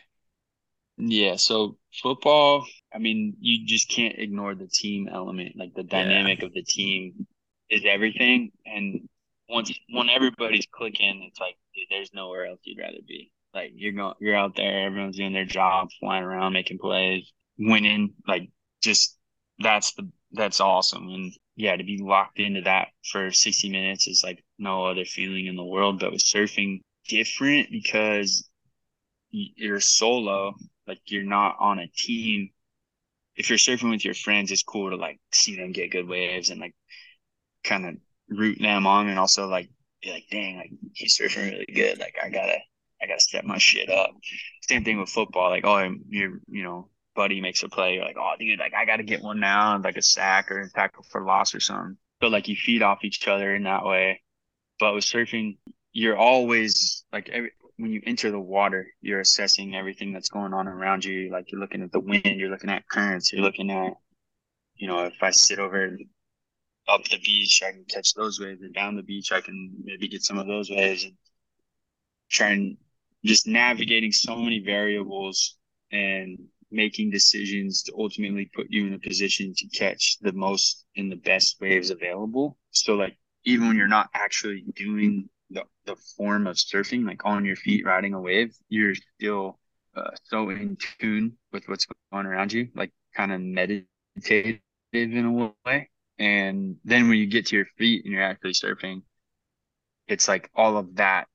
Yeah, 0.99 1.37
so 1.37 1.79
football, 2.03 2.67
I 2.93 2.99
mean, 2.99 3.37
you 3.41 3.67
just 3.67 3.89
can't 3.89 4.19
ignore 4.19 4.55
the 4.55 4.67
team 4.69 5.09
element. 5.09 5.57
Like 5.57 5.75
the 5.75 5.83
Yeah. 5.83 6.03
dynamic 6.05 6.43
of 6.43 6.53
the 6.53 6.63
team 6.63 7.27
is 7.71 7.85
everything. 7.85 8.53
And 8.67 9.09
once 9.49 9.73
when 9.91 10.09
everybody's 10.11 10.67
clicking, 10.71 11.23
it's 11.23 11.41
like, 11.41 11.57
dude, 11.75 11.87
there's 11.91 12.13
nowhere 12.13 12.47
else 12.47 12.61
you'd 12.65 12.79
rather 12.79 13.01
be. 13.07 13.31
Like 13.55 13.73
you're 13.77 13.93
going, 13.93 14.15
you're 14.21 14.35
out 14.37 14.57
there, 14.57 14.87
everyone's 14.87 15.17
doing 15.17 15.33
their 15.33 15.45
job, 15.45 15.91
flying 16.01 16.25
around, 16.25 16.55
making 16.55 16.79
plays, 16.79 17.31
winning. 17.59 18.15
Like 18.27 18.51
just 18.83 19.17
that's 19.59 19.93
the 19.95 20.11
that's 20.33 20.61
awesome. 20.61 21.09
And 21.09 21.33
yeah, 21.57 21.77
to 21.77 21.85
be 21.85 21.99
locked 21.99 22.39
into 22.39 22.63
that 22.63 22.89
for 23.11 23.31
60 23.31 23.71
minutes 23.71 24.07
is 24.07 24.23
like 24.25 24.43
no 24.59 24.87
other 24.87 25.05
feeling 25.05 25.47
in 25.47 25.57
the 25.57 25.65
world. 25.65 26.01
But 26.01 26.13
with 26.13 26.23
surfing, 26.23 26.81
different 27.09 27.71
because 27.71 28.49
you're 29.31 29.81
solo 29.81 30.55
like 30.87 31.01
you're 31.07 31.23
not 31.23 31.57
on 31.59 31.79
a 31.79 31.87
team. 31.89 32.51
If 33.37 33.49
you're 33.49 33.59
surfing 33.59 33.91
with 33.91 34.05
your 34.05 34.15
friends, 34.15 34.51
it's 34.51 34.63
cool 34.63 34.91
to 34.91 34.97
like 34.97 35.19
see 35.33 35.57
them 35.57 35.73
get 35.73 35.91
good 35.91 36.09
waves 36.09 36.51
and 36.51 36.61
like 36.61 36.75
kind 37.65 37.87
of 37.87 37.97
root 38.29 38.59
them 38.61 38.87
on 38.87 39.09
and 39.09 39.19
also 39.19 39.49
like 39.49 39.71
be 40.03 40.11
like, 40.11 40.25
dang, 40.31 40.57
like 40.57 40.71
he's 40.95 41.19
surfing 41.19 41.51
really 41.51 41.67
good. 41.75 41.99
Like 41.99 42.17
I 42.23 42.29
gotta 42.29 42.59
I 43.01 43.07
gotta 43.07 43.21
step 43.21 43.45
my 43.45 43.59
shit 43.59 43.91
up. 43.91 44.11
Same 44.63 44.85
thing 44.85 44.99
with 44.99 45.09
football. 45.09 45.51
Like, 45.51 45.65
oh 45.65 45.95
you're 46.09 46.41
you 46.49 46.63
know, 46.63 46.89
buddy 47.15 47.41
makes 47.41 47.63
a 47.63 47.69
play, 47.69 47.95
you're 47.95 48.05
like, 48.05 48.17
oh 48.19 48.33
dude, 48.39 48.59
like 48.59 48.75
I 48.75 48.85
gotta 48.85 49.03
get 49.03 49.23
one 49.23 49.41
now, 49.41 49.79
like 49.79 49.97
a 49.97 50.03
sack 50.03 50.51
or 50.51 50.61
a 50.61 50.71
tackle 50.71 51.05
for 51.11 51.25
loss 51.25 51.55
or 51.55 51.61
something. 51.61 51.97
So 52.23 52.29
like 52.29 52.49
you 52.49 52.57
feed 52.57 52.83
off 52.83 53.05
each 53.05 53.27
other 53.27 53.55
in 53.55 53.65
that 53.65 53.85
way. 53.85 54.23
But 54.79 54.95
with 54.95 55.05
surfing, 55.05 55.59
you're 55.93 56.17
always 56.17 57.05
like 57.13 57.29
every 57.29 57.53
when 57.77 57.91
you 57.91 58.01
enter 58.07 58.31
the 58.31 58.41
water, 58.41 58.87
you're 59.01 59.21
assessing 59.21 59.75
everything 59.75 60.13
that's 60.13 60.29
going 60.29 60.55
on 60.55 60.69
around 60.69 61.05
you. 61.05 61.31
Like 61.31 61.51
you're 61.51 61.61
looking 61.61 61.83
at 61.83 61.93
the 61.93 62.01
wind, 62.01 62.39
you're 62.39 62.51
looking 62.51 62.71
at 62.71 62.89
currents, 62.89 63.33
you're 63.33 63.43
looking 63.43 63.71
at, 63.71 63.95
you 64.77 64.87
know, 64.87 65.05
if 65.05 65.15
I 65.21 65.31
sit 65.31 65.59
over 65.59 65.97
up 66.89 67.05
the 67.05 67.19
beach, 67.19 67.63
I 67.67 67.73
can 67.73 67.85
catch 67.85 68.15
those 68.15 68.41
waves, 68.41 68.63
and 68.63 68.75
down 68.75 68.97
the 68.97 69.03
beach, 69.03 69.33
I 69.33 69.41
can 69.41 69.73
maybe 69.85 70.09
get 70.09 70.23
some 70.23 70.39
of 70.39 70.47
those 70.47 70.71
waves, 70.71 71.05
and 71.05 71.15
try 72.31 72.51
and 72.51 72.77
just 73.25 73.47
navigating 73.47 74.13
so 74.13 74.37
many 74.37 74.59
variables 74.61 75.57
and 75.93 76.39
making 76.73 77.11
decisions 77.11 77.83
to 77.85 77.93
ultimately 77.99 78.51
put 78.55 78.67
you 78.71 78.87
in 78.87 78.95
a 78.95 78.99
position 78.99 79.55
to 79.57 79.69
catch 79.69 80.19
the 80.21 80.33
most 80.33 80.85
and 80.97 81.11
the 81.11 81.17
best 81.17 81.61
waves 81.61 81.91
available. 81.91 82.57
So 82.71 82.95
like 82.95 83.17
even 83.45 83.69
when 83.69 83.77
you're 83.77 83.89
not 83.89 84.11
actually 84.15 84.65
doing 84.75 85.29
the, 85.51 85.65
the 85.87 85.97
form 86.17 86.47
of 86.47 86.57
surfing, 86.57 87.07
like 87.07 87.25
on 87.25 87.45
your 87.45 87.57
feet 87.57 87.85
riding 87.85 88.15
a 88.15 88.21
wave, 88.21 88.55
you're 88.69 88.95
still 89.19 89.59
uh, 89.97 90.11
so 90.25 90.49
in 90.51 90.77
tune 90.99 91.37
with 91.53 91.69
what's 91.69 91.87
going 91.87 92.21
on 92.21 92.27
around 92.27 92.53
you, 92.53 92.69
like 92.75 92.93
kind 93.15 93.33
of 93.33 93.41
meditative 93.41 94.61
in 94.93 95.25
a 95.25 95.53
way. 95.67 95.91
And 96.19 96.77
then 96.85 97.09
when 97.09 97.19
you 97.19 97.27
get 97.27 97.47
to 97.47 97.57
your 97.57 97.67
feet 97.79 98.05
and 98.05 98.13
you're 98.13 98.23
actually 98.23 98.53
surfing, 98.53 99.03
it's 100.09 100.29
like 100.29 100.51
all 100.55 100.77
of 100.77 100.97
that 100.97 101.27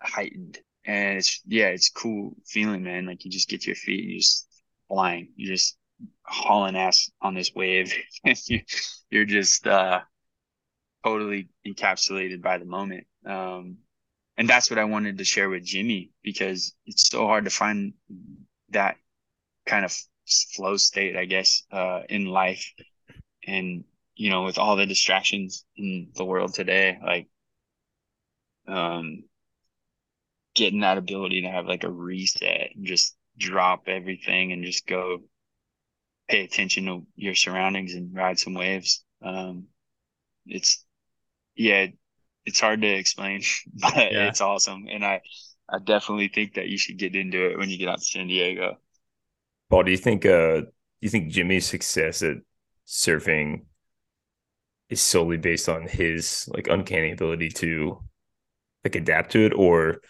heightened. 0.00 0.58
And 0.84 1.18
it's, 1.18 1.40
yeah, 1.46 1.68
it's 1.68 1.90
cool 1.90 2.36
feeling, 2.46 2.82
man. 2.82 3.06
Like 3.06 3.24
you 3.24 3.30
just 3.30 3.48
get 3.48 3.62
to 3.62 3.66
your 3.68 3.76
feet 3.76 4.04
and 4.04 4.12
you 4.12 4.18
just 4.18 4.46
flying. 4.90 5.32
You're 5.36 5.54
just 5.54 5.78
hauling 6.24 6.76
ass 6.76 7.10
on 7.22 7.34
this 7.34 7.54
wave. 7.54 7.94
you're 9.10 9.24
just, 9.24 9.66
uh, 9.66 10.00
totally 11.04 11.48
encapsulated 11.66 12.42
by 12.42 12.58
the 12.58 12.64
moment. 12.64 13.06
Um, 13.24 13.78
and 14.36 14.48
that's 14.48 14.70
what 14.70 14.78
I 14.78 14.84
wanted 14.84 15.18
to 15.18 15.24
share 15.24 15.48
with 15.48 15.64
Jimmy 15.64 16.10
because 16.22 16.74
it's 16.86 17.08
so 17.08 17.26
hard 17.26 17.44
to 17.44 17.50
find 17.50 17.94
that 18.70 18.96
kind 19.66 19.84
of 19.84 19.96
flow 20.54 20.76
state, 20.76 21.16
I 21.16 21.24
guess, 21.24 21.62
uh, 21.70 22.00
in 22.08 22.26
life. 22.26 22.72
And, 23.46 23.84
you 24.14 24.30
know, 24.30 24.44
with 24.44 24.58
all 24.58 24.76
the 24.76 24.86
distractions 24.86 25.64
in 25.76 26.08
the 26.14 26.24
world 26.24 26.54
today, 26.54 26.98
like, 27.04 27.28
um, 28.66 29.24
getting 30.54 30.80
that 30.80 30.98
ability 30.98 31.42
to 31.42 31.50
have 31.50 31.66
like 31.66 31.84
a 31.84 31.90
reset 31.90 32.72
and 32.74 32.84
just 32.84 33.16
drop 33.40 33.88
everything 33.88 34.52
and 34.52 34.64
just 34.64 34.86
go 34.86 35.18
pay 36.28 36.44
attention 36.44 36.86
to 36.86 37.06
your 37.16 37.34
surroundings 37.34 37.94
and 37.94 38.14
ride 38.14 38.38
some 38.38 38.54
waves. 38.54 39.04
Um, 39.24 39.64
it's 40.46 40.84
yeah, 41.56 41.86
it's 42.46 42.60
hard 42.60 42.82
to 42.82 42.88
explain, 42.88 43.42
but 43.74 43.96
yeah. 43.96 44.28
it's 44.28 44.40
awesome, 44.40 44.86
and 44.90 45.04
I 45.04 45.20
I 45.68 45.78
definitely 45.82 46.28
think 46.28 46.54
that 46.54 46.68
you 46.68 46.78
should 46.78 46.98
get 46.98 47.16
into 47.16 47.50
it 47.50 47.58
when 47.58 47.70
you 47.70 47.78
get 47.78 47.88
out 47.88 47.98
to 47.98 48.04
San 48.04 48.28
Diego. 48.28 48.76
Paul, 49.68 49.84
do 49.84 49.90
you 49.90 49.96
think 49.96 50.24
uh 50.24 50.60
do 50.60 50.66
you 51.00 51.08
think 51.08 51.32
Jimmy's 51.32 51.66
success 51.66 52.22
at 52.22 52.36
surfing 52.86 53.64
is 54.88 55.00
solely 55.00 55.36
based 55.36 55.68
on 55.68 55.86
his 55.86 56.48
like 56.52 56.66
uncanny 56.68 57.12
ability 57.12 57.48
to 57.48 58.02
like 58.84 58.96
adapt 58.96 59.32
to 59.32 59.46
it, 59.46 59.52
or 59.54 60.00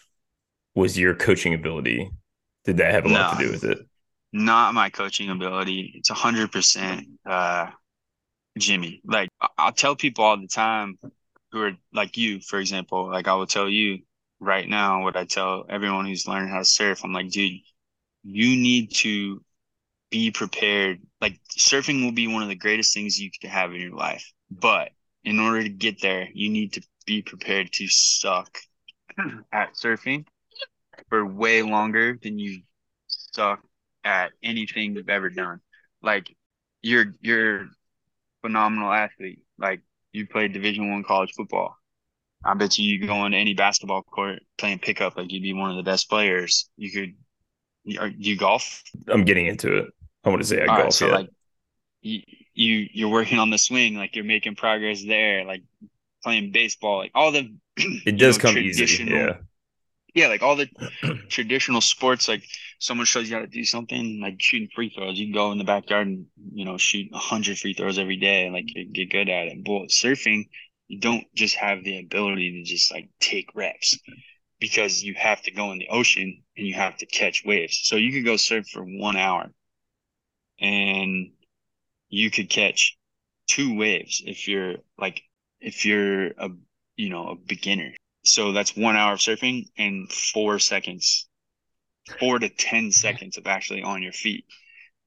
was 0.75 0.99
your 0.99 1.14
coaching 1.14 1.55
ability 1.55 2.11
did 2.64 2.79
that 2.79 2.92
have 2.92 3.05
a 3.05 3.09
lot 3.09 3.33
to 3.33 3.44
do 3.44 3.51
with 3.51 3.64
it? 3.64 3.87
Not 4.33 4.75
my 4.75 4.90
coaching 4.90 5.31
ability. 5.31 5.92
It's 5.96 6.11
a 6.11 6.14
hundred 6.14 6.53
percent 6.53 7.07
uh 7.27 7.66
Jimmy. 8.59 9.01
Like 9.05 9.29
I'll 9.59 9.73
tell 9.73 9.96
people 9.96 10.25
all 10.25 10.37
the 10.37 10.46
time 10.46 10.99
who 11.53 11.62
are 11.62 11.73
like 11.92 12.16
you, 12.16 12.40
for 12.40 12.59
example, 12.59 13.09
like 13.11 13.29
I 13.29 13.35
will 13.35 13.46
tell 13.46 13.68
you 13.68 14.01
right 14.38 14.68
now 14.68 15.03
what 15.03 15.16
I 15.16 15.25
tell 15.25 15.64
everyone 15.68 16.07
who's 16.07 16.27
learning 16.29 16.51
how 16.51 16.59
to 16.59 16.64
surf. 16.64 17.05
I'm 17.05 17.12
like, 17.12 17.31
dude, 17.31 17.61
you 18.23 18.57
need 18.57 18.94
to 18.96 19.42
be 20.11 20.31
prepared. 20.31 21.01
Like 21.20 21.40
surfing 21.59 22.05
will 22.05 22.12
be 22.12 22.29
one 22.29 22.42
of 22.42 22.49
the 22.49 22.55
greatest 22.55 22.94
things 22.94 23.18
you 23.18 23.31
could 23.40 23.51
have 23.51 23.73
in 23.75 23.81
your 23.81 23.94
life. 23.96 24.31
But 24.51 24.90
in 25.25 25.38
order 25.40 25.62
to 25.62 25.68
get 25.68 26.01
there, 26.01 26.29
you 26.33 26.51
need 26.51 26.75
to 26.75 26.83
be 27.07 27.23
prepared 27.23 27.73
to 27.73 27.88
suck 27.88 28.59
at 29.53 29.75
surfing 29.75 30.27
for 31.09 31.25
way 31.25 31.63
longer 31.63 32.19
than 32.23 32.39
you 32.39 32.63
suck 33.07 33.61
at 34.05 34.33
anything 34.43 34.95
you've 34.95 35.09
ever 35.09 35.31
done. 35.31 35.61
Like 36.03 36.35
you're 36.83 37.15
you're 37.21 37.69
phenomenal 38.43 38.93
athlete. 38.93 39.41
Like 39.59 39.83
you 40.13 40.27
played 40.27 40.53
division 40.53 40.91
one 40.91 41.05
college 41.05 41.33
football. 41.37 41.77
I 42.45 42.55
bet 42.55 42.79
you 42.79 42.91
you 42.91 43.07
go 43.07 43.15
on 43.15 43.35
any 43.35 43.55
basketball 43.55 44.03
court 44.03 44.41
playing 44.57 44.79
pickup, 44.79 45.17
like 45.17 45.31
you'd 45.31 45.43
be 45.43 45.53
one 45.53 45.71
of 45.71 45.77
the 45.77 45.83
best 45.83 46.09
players. 46.09 46.71
You 46.77 46.91
could. 46.91 47.15
You, 47.85 48.13
you 48.19 48.37
golf? 48.37 48.83
I'm 49.09 49.25
getting 49.25 49.47
into 49.47 49.75
it. 49.79 49.87
I 50.25 50.29
want 50.29 50.43
to 50.43 50.49
say 50.49 50.63
I 50.63 50.67
All 50.67 50.67
golf. 50.67 50.85
Right, 50.85 50.93
so 50.93 51.07
yeah. 51.09 51.15
like, 51.15 51.29
you, 52.03 52.21
you 52.55 52.87
you're 52.93 53.11
working 53.11 53.39
on 53.39 53.51
the 53.51 53.59
swing, 53.59 53.95
like 53.95 54.15
you're 54.15 54.25
making 54.25 54.57
progress 54.57 55.03
there, 55.05 55.45
like 55.45 55.63
playing 56.23 56.53
baseball, 56.53 56.99
like 56.99 57.13
all 57.15 57.33
the. 57.33 57.55
It 58.07 58.19
does 58.19 58.39
know, 58.39 58.43
come 58.43 58.59
easy. 58.59 59.05
Yeah. 59.05 59.39
Yeah, 60.14 60.29
like 60.29 60.42
all 60.42 60.57
the 60.57 60.68
traditional 61.29 61.81
sports, 61.81 62.29
like 62.29 62.44
someone 62.79 63.07
shows 63.07 63.29
you 63.29 63.37
how 63.37 63.42
to 63.42 63.46
do 63.46 63.64
something, 63.64 64.20
like 64.20 64.37
shooting 64.40 64.68
free 64.75 64.90
throws. 64.90 65.18
You 65.18 65.27
can 65.27 65.35
go 65.35 65.53
in 65.53 65.59
the 65.59 65.64
backyard 65.64 66.07
and 66.09 66.27
you 66.53 66.64
know 66.64 66.79
shoot 66.79 67.09
hundred 67.14 67.59
free 67.59 67.75
throws 67.75 67.99
every 67.99 68.16
day, 68.16 68.44
and 68.44 68.55
like 68.55 68.66
get 68.92 69.11
good 69.11 69.29
at 69.29 69.49
it. 69.49 69.64
But 69.64 69.90
surfing, 69.90 70.49
you 70.88 71.01
don't 71.01 71.25
just 71.35 71.57
have 71.57 71.85
the 71.85 71.99
ability 72.01 72.53
to 72.53 72.70
just 72.70 72.92
like 72.92 73.09
take 73.20 73.55
reps 73.55 73.99
because 74.59 75.03
you 75.03 75.14
have 75.14 75.42
to 75.42 75.51
go 75.51 75.73
in 75.73 75.79
the 75.79 75.88
ocean 75.88 76.42
and 76.57 76.66
you 76.66 76.75
have 76.75 76.96
to 76.99 77.07
catch 77.07 77.44
waves. 77.44 77.81
So 77.85 77.96
you 77.96 78.12
could 78.12 78.25
go 78.25 78.37
surf 78.37 78.66
for 78.68 78.83
one 78.83 79.16
hour 79.16 79.51
and 80.61 81.31
you 82.09 82.31
could 82.31 82.51
catch 82.51 82.96
two 83.46 83.77
waves 83.77 84.23
if 84.27 84.46
you're 84.46 84.77
like 84.99 85.23
if 85.61 85.85
you're 85.85 86.27
a 86.29 86.51
you 86.96 87.09
know 87.09 87.29
a 87.29 87.37
beginner. 87.37 87.92
So 88.24 88.52
that's 88.52 88.76
one 88.76 88.96
hour 88.96 89.14
of 89.14 89.20
surfing 89.20 89.66
and 89.78 90.11
four 90.12 90.59
seconds, 90.59 91.28
four 92.18 92.38
to 92.38 92.48
ten 92.48 92.92
seconds 92.92 93.38
of 93.38 93.46
actually 93.46 93.83
on 93.83 94.02
your 94.02 94.12
feet. 94.12 94.44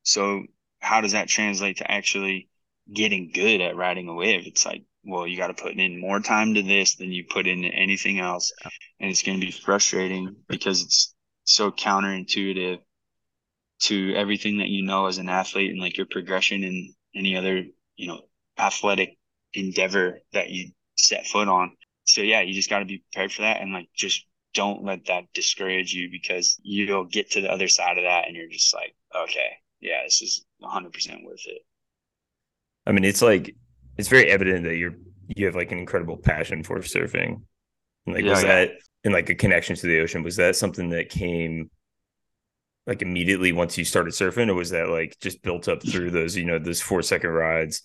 So 0.03 0.43
how 0.79 1.01
does 1.01 1.11
that 1.13 1.27
translate 1.27 1.77
to 1.77 1.89
actually 1.89 2.49
getting 2.91 3.31
good 3.31 3.61
at 3.61 3.75
riding 3.75 4.07
a 4.09 4.13
wave? 4.13 4.47
It's 4.47 4.65
like 4.65 4.83
well, 5.05 5.27
you 5.27 5.37
got 5.37 5.47
to 5.47 5.61
put 5.61 5.77
in 5.77 5.99
more 5.99 6.19
time 6.19 6.53
to 6.53 6.61
this 6.61 6.95
than 6.95 7.11
you 7.11 7.25
put 7.29 7.47
into 7.47 7.67
anything 7.67 8.19
else. 8.19 8.53
And 8.99 9.09
it's 9.09 9.23
going 9.23 9.39
to 9.39 9.45
be 9.45 9.51
frustrating 9.51 10.35
because 10.47 10.81
it's 10.81 11.13
so 11.43 11.71
counterintuitive 11.71 12.79
to 13.81 14.13
everything 14.15 14.59
that 14.59 14.69
you 14.69 14.83
know 14.83 15.07
as 15.07 15.17
an 15.17 15.27
athlete 15.27 15.71
and 15.71 15.79
like 15.79 15.97
your 15.97 16.05
progression 16.09 16.63
in 16.63 16.93
any 17.13 17.35
other, 17.35 17.63
you 17.97 18.07
know, 18.07 18.21
athletic 18.57 19.17
endeavor 19.53 20.19
that 20.31 20.49
you 20.49 20.71
set 20.95 21.27
foot 21.27 21.49
on. 21.49 21.75
So 22.13 22.21
yeah, 22.21 22.41
you 22.41 22.53
just 22.53 22.69
got 22.69 22.79
to 22.79 22.85
be 22.85 23.03
prepared 23.11 23.31
for 23.31 23.41
that 23.41 23.61
and 23.61 23.73
like 23.73 23.89
just 23.95 24.25
don't 24.53 24.83
let 24.83 25.05
that 25.07 25.25
discourage 25.33 25.93
you 25.93 26.09
because 26.11 26.59
you'll 26.61 27.05
get 27.05 27.31
to 27.31 27.41
the 27.41 27.51
other 27.51 27.67
side 27.67 27.97
of 27.97 28.03
that 28.03 28.27
and 28.27 28.35
you're 28.35 28.49
just 28.49 28.73
like, 28.73 28.95
okay, 29.15 29.57
yeah, 29.81 30.03
this 30.03 30.21
is 30.21 30.45
100% 30.61 31.23
worth 31.25 31.41
it. 31.47 31.61
I 32.85 32.91
mean, 32.91 33.03
it's 33.03 33.21
like 33.21 33.55
it's 33.97 34.09
very 34.09 34.29
evident 34.29 34.65
that 34.65 34.75
you're 34.75 34.95
you 35.27 35.45
have 35.45 35.55
like 35.55 35.71
an 35.71 35.79
incredible 35.79 36.17
passion 36.17 36.63
for 36.63 36.79
surfing. 36.79 37.41
Like 38.05 38.25
yeah, 38.25 38.29
was 38.29 38.43
yeah. 38.43 38.47
that 38.47 38.71
and 39.03 39.13
like 39.13 39.29
a 39.29 39.35
connection 39.35 39.75
to 39.75 39.87
the 39.87 39.99
ocean? 40.01 40.23
Was 40.23 40.35
that 40.35 40.55
something 40.55 40.89
that 40.89 41.09
came 41.09 41.71
like 42.85 43.01
immediately 43.01 43.53
once 43.53 43.77
you 43.77 43.85
started 43.85 44.13
surfing, 44.13 44.49
or 44.49 44.53
was 44.53 44.71
that 44.71 44.89
like 44.89 45.15
just 45.21 45.41
built 45.41 45.67
up 45.67 45.81
through 45.87 46.11
those, 46.11 46.35
you 46.35 46.45
know, 46.45 46.59
those 46.59 46.81
four 46.81 47.01
second 47.01 47.29
rides 47.29 47.81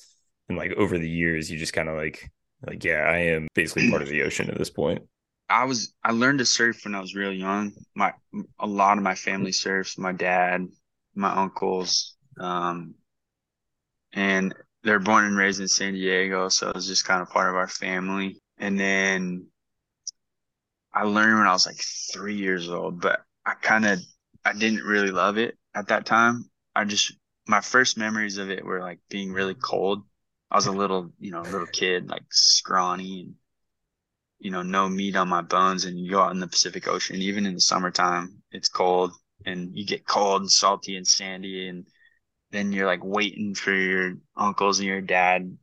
and 0.49 0.59
like 0.59 0.73
over 0.73 0.99
the 0.99 1.09
years 1.09 1.51
you 1.51 1.59
just 1.59 1.73
kind 1.73 1.89
of 1.89 1.97
like 1.97 2.31
like, 2.67 2.85
yeah, 2.85 3.05
I 3.05 3.19
am 3.19 3.49
basically 3.55 3.91
part 3.91 4.03
of 4.03 4.09
the 4.09 4.23
ocean 4.23 4.51
at 4.51 4.59
this 4.59 4.71
point. 4.71 5.03
I 5.51 5.65
was 5.65 5.95
I 6.05 6.13
learned 6.13 6.41
to 6.41 6.45
surf 6.45 6.85
when 6.85 6.95
I 6.95 7.01
was 7.01 7.15
real 7.15 7.33
young. 7.33 7.73
My 7.95 8.13
a 8.59 8.67
lot 8.67 8.99
of 8.99 9.05
my 9.05 9.15
family 9.15 9.53
surfs, 9.53 9.97
my 9.97 10.13
dad, 10.13 10.67
my 11.15 11.31
uncles, 11.35 12.17
um, 12.39 12.95
and 14.13 14.55
they're 14.83 14.99
born 14.99 15.25
and 15.25 15.37
raised 15.37 15.61
in 15.61 15.69
San 15.69 15.95
Diego, 15.95 16.49
so 16.49 16.69
it 16.69 16.75
was 16.75 16.87
just 16.87 17.05
kind 17.05 17.23
of 17.23 17.31
part 17.31 17.49
of 17.49 17.57
our 17.57 17.69
family. 17.69 18.41
And 18.59 18.79
then 18.79 19.47
I 20.93 21.05
learned 21.05 21.39
when 21.39 21.47
I 21.47 21.53
was 21.53 21.67
like 21.67 21.81
three 22.13 22.37
years 22.37 22.69
old, 22.69 23.01
but 23.01 23.21
I 23.47 23.55
kind 23.55 23.87
of 23.87 24.01
I 24.45 24.53
didn't 24.53 24.83
really 24.83 25.11
love 25.11 25.39
it 25.39 25.57
at 25.75 25.89
that 25.89 26.07
time. 26.07 26.51
I 26.75 26.85
just 26.85 27.17
my 27.47 27.61
first 27.61 27.97
memories 27.97 28.39
of 28.39 28.51
it 28.51 28.65
were 28.65 28.81
like 28.81 28.99
being 29.09 29.33
really 29.33 29.55
cold. 29.55 30.05
I 30.51 30.57
was 30.57 30.67
a 30.67 30.73
little, 30.73 31.13
you 31.19 31.31
know, 31.31 31.43
little 31.43 31.67
kid, 31.67 32.09
like 32.09 32.25
scrawny 32.31 33.23
and 33.23 33.35
you 34.41 34.53
know, 34.53 34.63
no 34.63 34.89
meat 34.89 35.17
on 35.17 35.29
my 35.29 35.43
bones. 35.43 35.85
And 35.85 35.99
you 35.99 36.13
go 36.13 36.21
out 36.23 36.31
in 36.31 36.39
the 36.41 36.47
Pacific 36.47 36.87
Ocean, 36.87 37.17
even 37.17 37.45
in 37.45 37.55
the 37.55 37.61
summertime, 37.61 38.41
it's 38.53 38.69
cold 38.69 39.13
and 39.47 39.77
you 39.77 39.85
get 39.87 40.07
cold 40.07 40.43
and 40.43 40.51
salty 40.51 40.97
and 40.97 41.07
sandy 41.07 41.69
and 41.69 41.87
then 42.51 42.73
you're 42.73 42.87
like 42.87 43.05
waiting 43.05 43.55
for 43.55 43.73
your 43.73 44.15
uncles 44.37 44.79
and 44.79 44.89
your 44.89 45.01
dad 45.01 45.57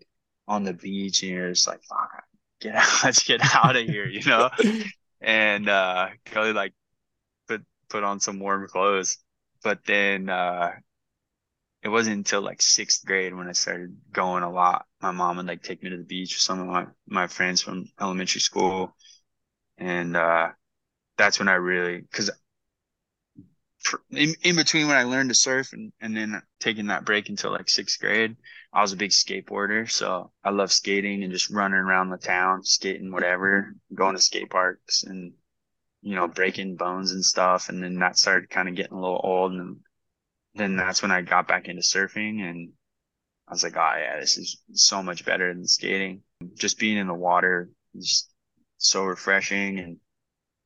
on 0.48 0.64
the 0.64 0.74
beach 0.74 1.24
and 1.24 1.32
you're 1.32 1.50
just 1.50 1.68
like 1.68 1.82
fuck 1.84 2.24
get 2.62 2.76
out 2.76 2.88
let's 3.04 3.24
get 3.24 3.42
out 3.56 3.76
of 3.76 3.86
here 3.86 4.08
you 4.08 4.24
know 4.26 4.50
and 5.22 5.68
uh 5.70 6.08
Kelly 6.26 6.54
like 6.54 6.74
put 7.48 7.64
put 7.90 8.04
on 8.04 8.20
some 8.20 8.40
warm 8.40 8.68
clothes 8.68 9.18
but 9.64 9.80
then 9.86 10.30
uh 10.30 10.72
it 11.86 11.90
wasn't 11.90 12.18
until 12.18 12.42
like 12.42 12.64
sixth 12.64 13.06
grade 13.06 13.36
when 13.36 13.48
I 13.48 13.52
started 13.52 13.96
going 14.12 14.42
a 14.42 14.52
lot. 14.52 14.88
My 15.04 15.12
mom 15.12 15.38
would 15.38 15.46
like 15.46 15.62
take 15.62 15.84
me 15.84 15.92
to 15.92 15.98
the 15.98 16.04
beach 16.04 16.34
with 16.34 16.42
some 16.42 16.60
of 16.60 16.66
my, 16.66 16.88
my 17.08 17.28
friends 17.28 17.62
from 17.62 17.86
elementary 18.02 18.42
school. 18.42 18.96
And 19.78 20.18
uh, 20.18 20.48
that's 21.16 21.38
when 21.38 21.48
I 21.48 21.54
really, 21.54 22.02
because 22.02 22.32
in, 24.10 24.34
in 24.42 24.56
between 24.56 24.88
when 24.88 24.98
I 24.98 25.04
learned 25.04 25.30
to 25.30 25.36
surf 25.36 25.74
and, 25.74 25.94
and 26.02 26.18
then 26.18 26.42
taking 26.60 26.88
that 26.88 27.06
break 27.06 27.30
until 27.30 27.52
like 27.52 27.70
sixth 27.70 28.00
grade, 28.00 28.36
I 28.74 28.82
was 28.82 28.94
a 28.94 28.98
big 28.98 29.12
skateboarder. 29.12 29.88
So 29.88 30.32
I 30.44 30.50
love 30.50 30.72
skating 30.72 31.24
and 31.24 31.32
just 31.32 31.52
running 31.52 31.78
around 31.78 32.10
the 32.10 32.18
town, 32.18 32.64
skating, 32.64 33.12
whatever, 33.12 33.76
going 33.94 34.16
to 34.16 34.22
skate 34.22 34.50
parks 34.50 35.04
and, 35.04 35.34
you 36.02 36.16
know, 36.16 36.28
breaking 36.28 36.78
bones 36.78 37.12
and 37.12 37.24
stuff. 37.24 37.70
And 37.70 37.84
then 37.84 38.00
that 38.00 38.18
started 38.18 38.50
kind 38.50 38.68
of 38.68 38.74
getting 38.74 38.98
a 38.98 39.00
little 39.00 39.22
old. 39.24 39.52
And 39.52 39.82
then 40.56 40.76
that's 40.78 41.02
when 41.02 41.12
I 41.12 41.22
got 41.22 41.48
back 41.48 41.68
into 41.68 41.82
surfing 41.82 42.42
and 42.42 42.72
I 43.48 43.52
was 43.52 43.64
like, 43.64 43.76
oh 43.76 43.94
yeah, 43.98 44.20
this 44.20 44.38
is 44.38 44.62
so 44.74 45.04
much 45.04 45.26
better 45.26 45.54
than 45.54 45.68
skating. 45.68 46.22
Just 46.56 46.80
being 46.80 46.98
in 46.98 47.08
the 47.08 47.14
water 47.14 47.70
is 47.94 48.28
so 48.78 49.04
refreshing 49.04 49.80
and 49.80 49.98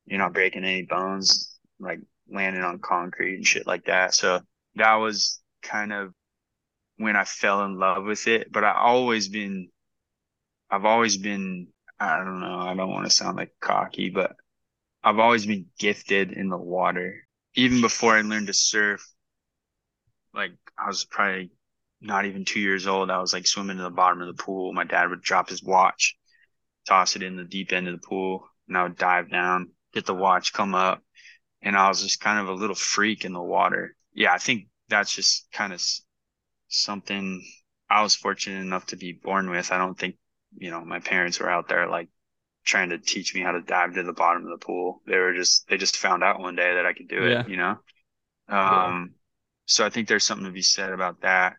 you're 0.06 0.20
not 0.20 0.34
breaking 0.34 0.64
any 0.64 0.84
bones. 0.84 1.58
Like 1.80 2.00
landing 2.30 2.64
on 2.64 2.80
concrete 2.80 3.36
and 3.36 3.46
shit 3.46 3.66
like 3.66 3.86
that. 3.86 4.14
So 4.14 4.42
that 4.76 4.96
was 4.96 5.42
kind 5.64 5.92
of 5.92 6.14
when 6.98 7.16
I 7.16 7.24
fell 7.24 7.66
in 7.66 7.80
love 7.80 8.04
with 8.04 8.28
it. 8.28 8.52
But 8.52 8.64
I 8.64 8.74
always 8.74 9.28
been, 9.28 9.70
I've 10.70 10.86
always 10.86 11.18
been, 11.18 11.68
I 12.00 12.18
don't 12.18 12.40
know, 12.40 12.60
I 12.60 12.76
don't 12.76 12.92
want 12.92 13.06
to 13.06 13.12
sound 13.12 13.38
like 13.38 13.54
cocky, 13.60 14.10
but 14.10 14.36
I've 15.04 15.20
always 15.20 15.46
been 15.46 15.68
gifted 15.80 16.32
in 16.32 16.50
the 16.50 16.58
water. 16.58 17.26
Even 17.56 17.82
before 17.82 18.16
I 18.16 18.22
learned 18.22 18.48
to 18.48 18.54
surf, 18.54 19.06
like 20.34 20.52
I 20.78 20.88
was 20.88 21.06
probably 21.06 21.52
not 22.02 22.26
even 22.26 22.46
two 22.46 22.60
years 22.60 22.88
old. 22.88 23.10
I 23.12 23.20
was 23.20 23.34
like 23.34 23.48
swimming 23.48 23.78
to 23.78 23.84
the 23.84 23.90
bottom 23.90 24.22
of 24.22 24.28
the 24.28 24.42
pool. 24.44 24.74
My 24.74 24.84
dad 24.86 25.10
would 25.10 25.22
drop 25.22 25.50
his 25.50 25.64
watch, 25.64 26.16
toss 26.88 27.16
it 27.16 27.24
in 27.24 27.38
the 27.38 27.46
deep 27.46 27.74
end 27.74 27.88
of 27.88 28.00
the 28.02 28.08
pool, 28.08 28.48
and 28.68 28.78
I 28.78 28.84
would 28.84 28.98
dive 28.98 29.32
down, 29.32 29.72
get 29.94 30.06
the 30.06 30.16
watch, 30.16 30.54
come 30.54 30.76
up, 30.76 31.04
and 31.62 31.78
I 31.78 31.90
was 31.90 32.02
just 32.04 32.22
kind 32.22 32.40
of 32.40 32.50
a 32.50 32.54
little 32.60 32.76
freak 32.76 33.26
in 33.26 33.34
the 33.34 33.42
water. 33.42 33.96
Yeah, 34.14 34.34
I 34.34 34.40
think 34.40 34.68
that's 34.90 35.16
just 35.16 35.48
kind 35.52 35.74
of 35.74 35.82
something 36.68 37.44
I 37.90 38.02
was 38.04 38.16
fortunate 38.16 38.62
enough 38.62 38.88
to 38.88 38.98
be 38.98 39.14
born 39.14 39.50
with. 39.50 39.72
I 39.72 39.78
don't 39.78 39.98
think, 39.98 40.16
you 40.58 40.72
know, 40.72 40.84
my 40.84 41.00
parents 41.00 41.40
were 41.40 41.50
out 41.50 41.68
there 41.68 41.88
like 41.88 42.10
trying 42.66 42.90
to 42.90 43.00
teach 43.00 43.36
me 43.36 43.42
how 43.42 43.54
to 43.54 43.62
dive 43.62 43.96
to 43.96 44.04
the 44.04 44.14
bottom 44.14 44.44
of 44.46 44.52
the 44.60 44.66
pool. 44.66 45.02
They 45.08 45.18
were 45.18 45.34
just 45.34 45.68
they 45.68 45.78
just 45.78 45.98
found 45.98 46.24
out 46.24 46.40
one 46.40 46.56
day 46.56 46.76
that 46.76 46.86
I 46.86 46.94
could 46.94 47.08
do 47.10 47.24
Yeah. 47.24 47.44
it, 47.44 47.48
you 47.48 47.58
know. 47.58 47.78
Um. 48.50 49.16
So 49.70 49.86
I 49.86 49.90
think 49.90 50.08
there's 50.08 50.24
something 50.24 50.48
to 50.48 50.52
be 50.52 50.64
said 50.64 50.92
about 50.92 51.22
that 51.22 51.58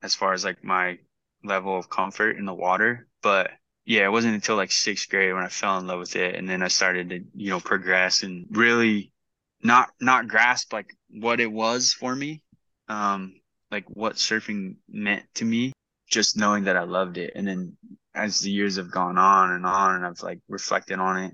as 0.00 0.14
far 0.14 0.32
as 0.32 0.44
like 0.44 0.62
my 0.62 0.98
level 1.42 1.76
of 1.76 1.90
comfort 1.90 2.36
in 2.36 2.44
the 2.44 2.54
water. 2.54 3.08
But 3.20 3.50
yeah, 3.84 4.04
it 4.04 4.12
wasn't 4.12 4.36
until 4.36 4.54
like 4.54 4.70
sixth 4.70 5.08
grade 5.10 5.34
when 5.34 5.42
I 5.42 5.48
fell 5.48 5.76
in 5.78 5.88
love 5.88 5.98
with 5.98 6.14
it 6.14 6.36
and 6.36 6.48
then 6.48 6.62
I 6.62 6.68
started 6.68 7.10
to, 7.10 7.24
you 7.34 7.50
know, 7.50 7.58
progress 7.58 8.22
and 8.22 8.46
really 8.52 9.12
not 9.60 9.90
not 10.00 10.28
grasp 10.28 10.72
like 10.72 10.94
what 11.08 11.40
it 11.40 11.50
was 11.50 11.92
for 11.92 12.14
me. 12.14 12.44
Um 12.88 13.34
like 13.72 13.86
what 13.88 14.14
surfing 14.14 14.76
meant 14.88 15.24
to 15.34 15.44
me, 15.44 15.72
just 16.08 16.36
knowing 16.36 16.64
that 16.64 16.76
I 16.76 16.84
loved 16.84 17.18
it. 17.18 17.32
And 17.34 17.46
then 17.46 17.76
as 18.14 18.38
the 18.38 18.52
years 18.52 18.76
have 18.76 18.92
gone 18.92 19.18
on 19.18 19.50
and 19.50 19.66
on 19.66 19.96
and 19.96 20.06
I've 20.06 20.22
like 20.22 20.38
reflected 20.48 21.00
on 21.00 21.24
it, 21.24 21.32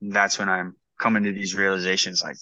that's 0.00 0.38
when 0.38 0.48
I'm 0.48 0.76
coming 0.96 1.24
to 1.24 1.32
these 1.32 1.56
realizations 1.56 2.22
like, 2.22 2.36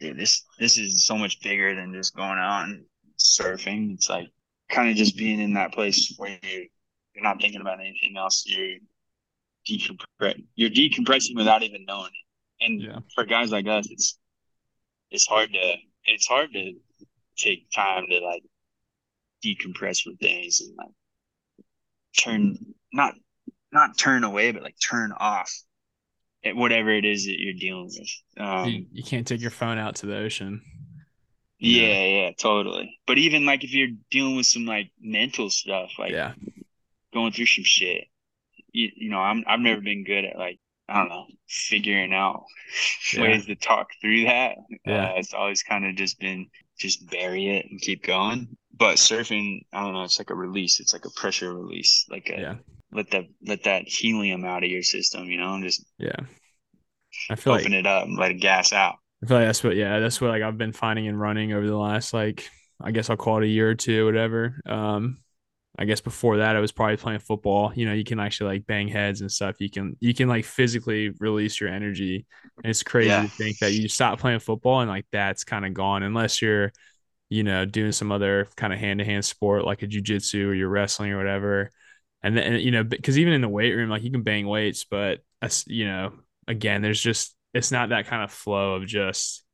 dude, 0.00 0.18
this 0.18 0.44
this 0.58 0.78
is 0.78 1.04
so 1.06 1.16
much 1.16 1.40
bigger 1.42 1.74
than 1.74 1.92
just 1.92 2.14
going 2.14 2.38
out 2.38 2.64
and 2.64 2.84
surfing. 3.18 3.94
It's 3.94 4.08
like 4.08 4.28
kind 4.70 4.90
of 4.90 4.96
just 4.96 5.16
being 5.16 5.40
in 5.40 5.54
that 5.54 5.72
place 5.72 6.14
where 6.16 6.38
you 6.42 6.68
you're 7.14 7.24
not 7.24 7.40
thinking 7.40 7.60
about 7.60 7.80
anything 7.80 8.16
else. 8.16 8.44
You're 8.46 8.78
decompress 9.68 10.42
you're 10.54 10.70
decompressing 10.70 11.36
without 11.36 11.62
even 11.62 11.84
knowing 11.86 12.10
it. 12.10 12.64
And 12.64 12.80
Yeah. 12.82 12.98
for 13.14 13.24
guys 13.24 13.50
like 13.50 13.66
us, 13.66 13.88
it's 13.90 14.18
it's 15.10 15.26
hard 15.26 15.52
to 15.52 15.74
it's 16.04 16.26
hard 16.26 16.52
to 16.52 16.72
take 17.36 17.70
time 17.70 18.06
to 18.10 18.18
like 18.20 18.42
decompress 19.44 20.02
from 20.02 20.16
things 20.16 20.60
and 20.60 20.74
like 20.76 20.90
turn 22.16 22.56
not 22.92 23.14
not 23.72 23.96
turn 23.96 24.24
away 24.24 24.50
but 24.50 24.62
like 24.62 24.74
turn 24.80 25.12
off 25.12 25.52
whatever 26.44 26.90
it 26.90 27.04
is 27.04 27.24
that 27.26 27.38
you're 27.40 27.54
dealing 27.54 27.86
with. 27.86 28.08
Um 28.38 28.68
you, 28.68 28.86
you 28.92 29.02
can't 29.02 29.26
take 29.26 29.40
your 29.40 29.50
phone 29.50 29.78
out 29.78 29.96
to 29.96 30.06
the 30.06 30.16
ocean. 30.16 30.62
yeah, 31.58 32.04
yeah, 32.04 32.30
totally. 32.38 32.98
But 33.06 33.18
even 33.18 33.44
like 33.44 33.64
if 33.64 33.72
you're 33.74 33.96
dealing 34.10 34.36
with 34.36 34.46
some 34.46 34.64
like 34.66 34.90
mental 35.00 35.50
stuff, 35.50 35.90
like 35.98 36.12
yeah. 36.12 36.34
going 37.12 37.32
through 37.32 37.46
some 37.46 37.64
shit, 37.64 38.04
you, 38.72 38.90
you 38.94 39.10
know, 39.10 39.18
I'm 39.20 39.44
I've 39.46 39.60
never 39.60 39.80
been 39.80 40.04
good 40.04 40.24
at 40.24 40.38
like 40.38 40.58
I 40.88 41.00
don't 41.00 41.08
know 41.08 41.26
figuring 41.48 42.14
out 42.14 42.44
Yeah. 43.12 43.22
ways 43.22 43.46
to 43.46 43.56
talk 43.56 43.88
through 44.00 44.24
that. 44.24 44.56
Yeah. 44.86 45.06
Uh, 45.10 45.12
it's 45.16 45.34
always 45.34 45.62
kind 45.62 45.84
of 45.86 45.96
just 45.96 46.18
been 46.20 46.46
just 46.78 47.10
bury 47.10 47.48
it 47.56 47.66
and 47.70 47.80
keep 47.80 48.04
going. 48.04 48.56
But 48.76 48.96
surfing, 48.98 49.62
I 49.72 49.82
don't 49.82 49.92
know, 49.94 50.04
it's 50.04 50.20
like 50.20 50.30
a 50.30 50.34
release. 50.36 50.78
It's 50.78 50.92
like 50.92 51.04
a 51.04 51.10
pressure 51.10 51.52
release. 51.52 52.06
Like 52.08 52.30
a 52.30 52.40
Yeah. 52.40 52.54
Let 52.92 53.10
that 53.12 53.26
let 53.46 53.64
that 53.64 53.88
helium 53.88 54.44
out 54.44 54.64
of 54.64 54.70
your 54.70 54.82
system, 54.82 55.26
you 55.30 55.38
know, 55.38 55.54
and 55.54 55.64
just 55.64 55.84
Yeah. 55.98 56.26
I 57.28 57.36
feel 57.36 57.52
like 57.54 57.66
open 57.66 57.74
it 57.74 57.84
up 57.86 58.04
and 58.04 58.16
let 58.16 58.30
it 58.30 58.34
gas 58.40 58.72
out. 58.72 58.96
I 59.22 59.26
feel 59.26 59.38
like 59.38 59.46
that's 59.46 59.64
what 59.64 59.76
yeah, 59.76 59.98
that's 59.98 60.20
what 60.20 60.30
like 60.30 60.42
I've 60.42 60.58
been 60.58 60.72
finding 60.72 61.06
in 61.06 61.16
running 61.16 61.52
over 61.52 61.66
the 61.66 61.76
last 61.76 62.14
like 62.14 62.48
I 62.80 62.92
guess 62.92 63.10
I'll 63.10 63.16
call 63.16 63.38
it 63.38 63.44
a 63.44 63.48
year 63.48 63.70
or 63.70 63.74
two, 63.74 64.04
whatever. 64.06 64.60
Um 64.66 65.18
I 65.78 65.84
guess 65.86 66.00
before 66.00 66.38
that 66.38 66.56
I 66.56 66.60
was 66.60 66.72
probably 66.72 66.98
playing 66.98 67.20
football. 67.20 67.72
You 67.74 67.86
know, 67.86 67.94
you 67.94 68.04
can 68.04 68.20
actually 68.20 68.54
like 68.54 68.66
bang 68.66 68.88
heads 68.88 69.22
and 69.22 69.32
stuff. 69.32 69.60
You 69.60 69.70
can 69.70 69.96
you 70.00 70.14
can 70.14 70.28
like 70.28 70.44
physically 70.44 71.10
release 71.20 71.60
your 71.60 71.70
energy. 71.70 72.26
And 72.64 72.70
it's 72.70 72.82
crazy 72.84 73.22
Yeah. 73.22 73.28
to 73.28 73.34
think 73.36 73.58
that 73.60 73.72
you 73.74 73.88
stop 73.88 74.20
playing 74.20 74.40
football 74.40 74.80
and 74.80 74.90
like 74.90 75.06
that's 75.12 75.44
kind 75.44 75.66
of 75.66 75.74
gone 75.74 76.02
unless 76.04 76.42
you're, 76.42 76.72
you 77.30 77.44
know, 77.44 77.64
doing 77.66 77.92
some 77.92 78.12
other 78.12 78.48
kind 78.56 78.72
of 78.72 78.78
hand 78.80 79.00
to 79.00 79.04
hand 79.06 79.24
sport 79.24 79.64
like 79.64 79.82
a 79.82 79.88
jujitsu 79.88 80.48
or 80.48 80.54
you're 80.54 80.68
wrestling 80.70 81.12
or 81.12 81.18
whatever. 81.18 81.70
And 82.22 82.36
then 82.36 82.60
you 82.60 82.70
know, 82.70 82.84
because 82.84 83.18
even 83.18 83.32
in 83.32 83.40
the 83.40 83.48
weight 83.48 83.72
room, 83.74 83.90
like 83.90 84.02
you 84.02 84.10
can 84.10 84.22
bang 84.22 84.46
weights, 84.46 84.84
but 84.84 85.20
you 85.66 85.86
know, 85.86 86.12
again, 86.46 86.82
there's 86.82 87.00
just 87.00 87.34
it's 87.54 87.70
not 87.72 87.90
that 87.90 88.06
kind 88.06 88.22
of 88.24 88.32
flow 88.32 88.74
of 88.74 88.86
just 88.86 89.44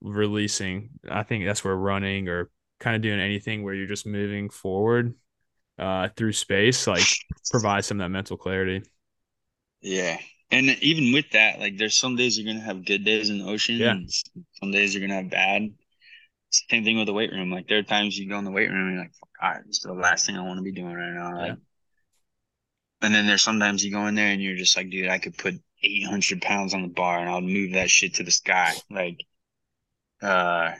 releasing. 0.00 0.90
I 1.10 1.22
think 1.22 1.44
that's 1.46 1.64
where 1.64 1.76
running 1.76 2.28
or 2.28 2.50
kind 2.80 2.96
of 2.96 3.02
doing 3.02 3.20
anything 3.20 3.62
where 3.62 3.74
you're 3.74 3.86
just 3.86 4.06
moving 4.06 4.50
forward 4.50 5.14
uh 5.78 6.08
through 6.16 6.32
space 6.32 6.86
like 6.86 7.04
provides 7.50 7.86
some 7.86 8.00
of 8.00 8.04
that 8.04 8.10
mental 8.10 8.36
clarity. 8.36 8.82
Yeah. 9.80 10.18
And 10.50 10.66
even 10.82 11.12
with 11.12 11.30
that, 11.32 11.60
like 11.60 11.78
there's 11.78 11.96
some 11.98 12.16
days 12.16 12.38
you're 12.38 12.52
gonna 12.52 12.64
have 12.64 12.84
good 12.84 13.04
days 13.04 13.30
in 13.30 13.38
the 13.38 13.46
ocean, 13.46 13.76
Yeah. 13.76 13.92
and 13.92 14.10
some 14.60 14.70
days 14.70 14.94
you're 14.94 15.00
gonna 15.06 15.20
have 15.22 15.30
bad. 15.30 15.72
Same 16.50 16.84
thing 16.84 16.98
with 16.98 17.06
the 17.06 17.12
weight 17.14 17.32
room. 17.32 17.50
Like 17.50 17.68
there 17.68 17.78
are 17.78 17.82
times 17.82 18.18
you 18.18 18.28
go 18.28 18.38
in 18.38 18.44
the 18.44 18.50
weight 18.50 18.70
room 18.70 18.88
and 18.88 18.94
you're 18.94 19.04
like, 19.04 19.14
"Fuck, 19.14 19.30
all 19.42 19.50
right, 19.52 19.66
this 19.66 19.78
is 19.78 19.82
the 19.84 19.94
last 19.94 20.26
thing 20.26 20.36
I 20.36 20.42
want 20.42 20.58
to 20.58 20.62
be 20.62 20.72
doing 20.72 20.94
right 20.94 21.12
now. 21.14 21.34
Like, 21.36 21.48
Yeah. 21.48 21.56
And 23.02 23.14
then 23.14 23.26
there's 23.26 23.42
sometimes 23.42 23.84
you 23.84 23.90
go 23.90 24.06
in 24.06 24.14
there 24.14 24.28
and 24.28 24.42
you're 24.42 24.56
just 24.56 24.76
like, 24.76 24.90
dude, 24.90 25.08
I 25.08 25.18
could 25.18 25.36
put 25.36 25.54
800 25.82 26.40
pounds 26.40 26.72
on 26.74 26.82
the 26.82 26.88
bar 26.88 27.18
and 27.18 27.28
I'll 27.28 27.40
move 27.40 27.72
that 27.72 27.90
shit 27.90 28.14
to 28.14 28.22
the 28.22 28.30
sky. 28.30 28.74
Like, 28.90 29.24
uh, 30.22 30.72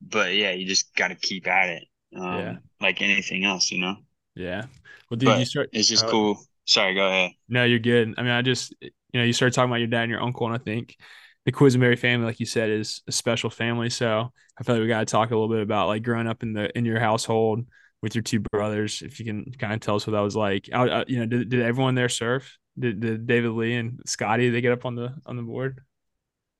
but 0.00 0.34
yeah, 0.34 0.52
you 0.52 0.66
just 0.66 0.94
got 0.94 1.08
to 1.08 1.14
keep 1.14 1.46
at 1.46 1.68
it. 1.70 1.84
Um, 2.16 2.38
Yeah. 2.38 2.56
like 2.80 3.02
anything 3.02 3.44
else, 3.44 3.70
you 3.70 3.80
know. 3.80 3.96
Yeah. 4.34 4.66
Well, 5.10 5.18
dude, 5.18 5.28
But 5.28 5.38
you 5.40 5.44
start 5.44 5.70
It's 5.72 5.88
just 5.88 6.04
uh, 6.04 6.10
cool. 6.10 6.38
Sorry, 6.64 6.94
go 6.94 7.06
ahead. 7.08 7.32
No, 7.48 7.64
you're 7.64 7.78
good. 7.78 8.14
I 8.16 8.22
mean, 8.22 8.30
I 8.30 8.42
just, 8.42 8.74
you 8.80 8.90
know, 9.14 9.24
you 9.24 9.32
started 9.32 9.54
talking 9.54 9.70
about 9.70 9.80
your 9.80 9.88
dad 9.88 10.02
and 10.02 10.10
your 10.10 10.22
uncle, 10.22 10.46
and 10.46 10.54
I 10.54 10.58
think 10.58 10.96
the 11.44 11.52
Quessenberry 11.52 11.98
family, 11.98 12.26
like 12.26 12.40
you 12.40 12.46
said, 12.46 12.70
is 12.70 13.02
a 13.08 13.12
special 13.12 13.50
family. 13.50 13.90
So 13.90 14.32
I 14.58 14.62
feel 14.62 14.76
like 14.76 14.82
we 14.82 14.88
got 14.88 15.00
to 15.00 15.06
talk 15.06 15.30
a 15.30 15.34
little 15.34 15.48
bit 15.48 15.60
about 15.62 15.88
like 15.88 16.02
growing 16.02 16.28
up 16.28 16.42
in 16.42 16.52
the 16.52 16.76
in 16.78 16.84
your 16.84 17.00
household 17.00 17.66
with 18.02 18.14
your 18.14 18.22
two 18.22 18.40
brothers. 18.40 19.02
If 19.02 19.18
you 19.18 19.26
can 19.26 19.52
kind 19.58 19.72
of 19.72 19.80
tell 19.80 19.96
us 19.96 20.06
what 20.06 20.12
that 20.12 20.20
was 20.20 20.36
like. 20.36 20.68
I, 20.72 20.88
I, 20.88 21.04
you 21.06 21.20
know, 21.20 21.26
did, 21.26 21.48
did 21.48 21.62
everyone 21.62 21.94
there 21.94 22.08
surf? 22.08 22.58
Did, 22.78 23.00
did 23.00 23.26
David 23.26 23.50
Lee 23.52 23.74
and 23.74 24.00
Scotty 24.06 24.50
they 24.50 24.60
get 24.60 24.72
up 24.72 24.84
on 24.84 24.94
the 24.94 25.14
on 25.26 25.36
the 25.36 25.42
board? 25.42 25.80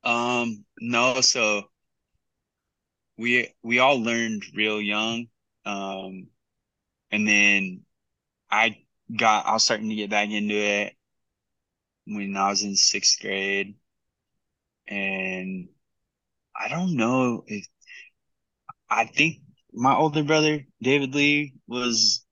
Um, 0.05 0.65
no, 0.81 1.21
so 1.21 1.65
we 3.17 3.53
we 3.63 3.79
all 3.79 4.01
learned 4.01 4.45
real 4.55 4.81
young. 4.81 5.27
Um, 5.65 6.29
and 7.11 7.27
then 7.29 7.83
I 8.51 8.79
got 9.15 9.47
I 9.47 9.53
was 9.53 9.65
starting 9.65 9.89
to 9.89 9.95
get 9.95 10.11
back 10.11 10.31
into 10.31 10.55
it 10.55 10.95
when 12.07 12.37
I 12.37 12.49
was 12.49 12.63
in 12.63 12.77
sixth 12.77 13.21
grade. 13.21 13.75
And 14.89 15.69
I 16.55 16.69
don't 16.69 16.97
know 16.97 17.45
if 17.47 17.67
I 18.91 19.07
think 19.07 19.42
my 19.73 19.95
older 19.97 20.23
brother, 20.25 20.67
David 20.83 21.15
Lee, 21.15 21.55
was 21.67 22.25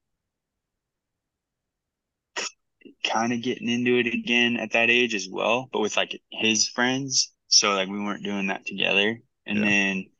kind 3.04 3.32
of 3.32 3.42
getting 3.42 3.68
into 3.68 3.98
it 3.98 4.06
again 4.06 4.56
at 4.56 4.72
that 4.72 4.90
age 4.90 5.14
as 5.14 5.28
well, 5.30 5.68
but 5.72 5.80
with 5.80 5.96
like 5.96 6.20
his 6.30 6.68
friends. 6.68 7.32
So 7.48 7.74
like 7.74 7.88
we 7.88 8.00
weren't 8.00 8.24
doing 8.24 8.46
that 8.48 8.66
together. 8.66 9.20
And 9.46 9.62
Yeah. 9.62 9.64
then 9.64 10.10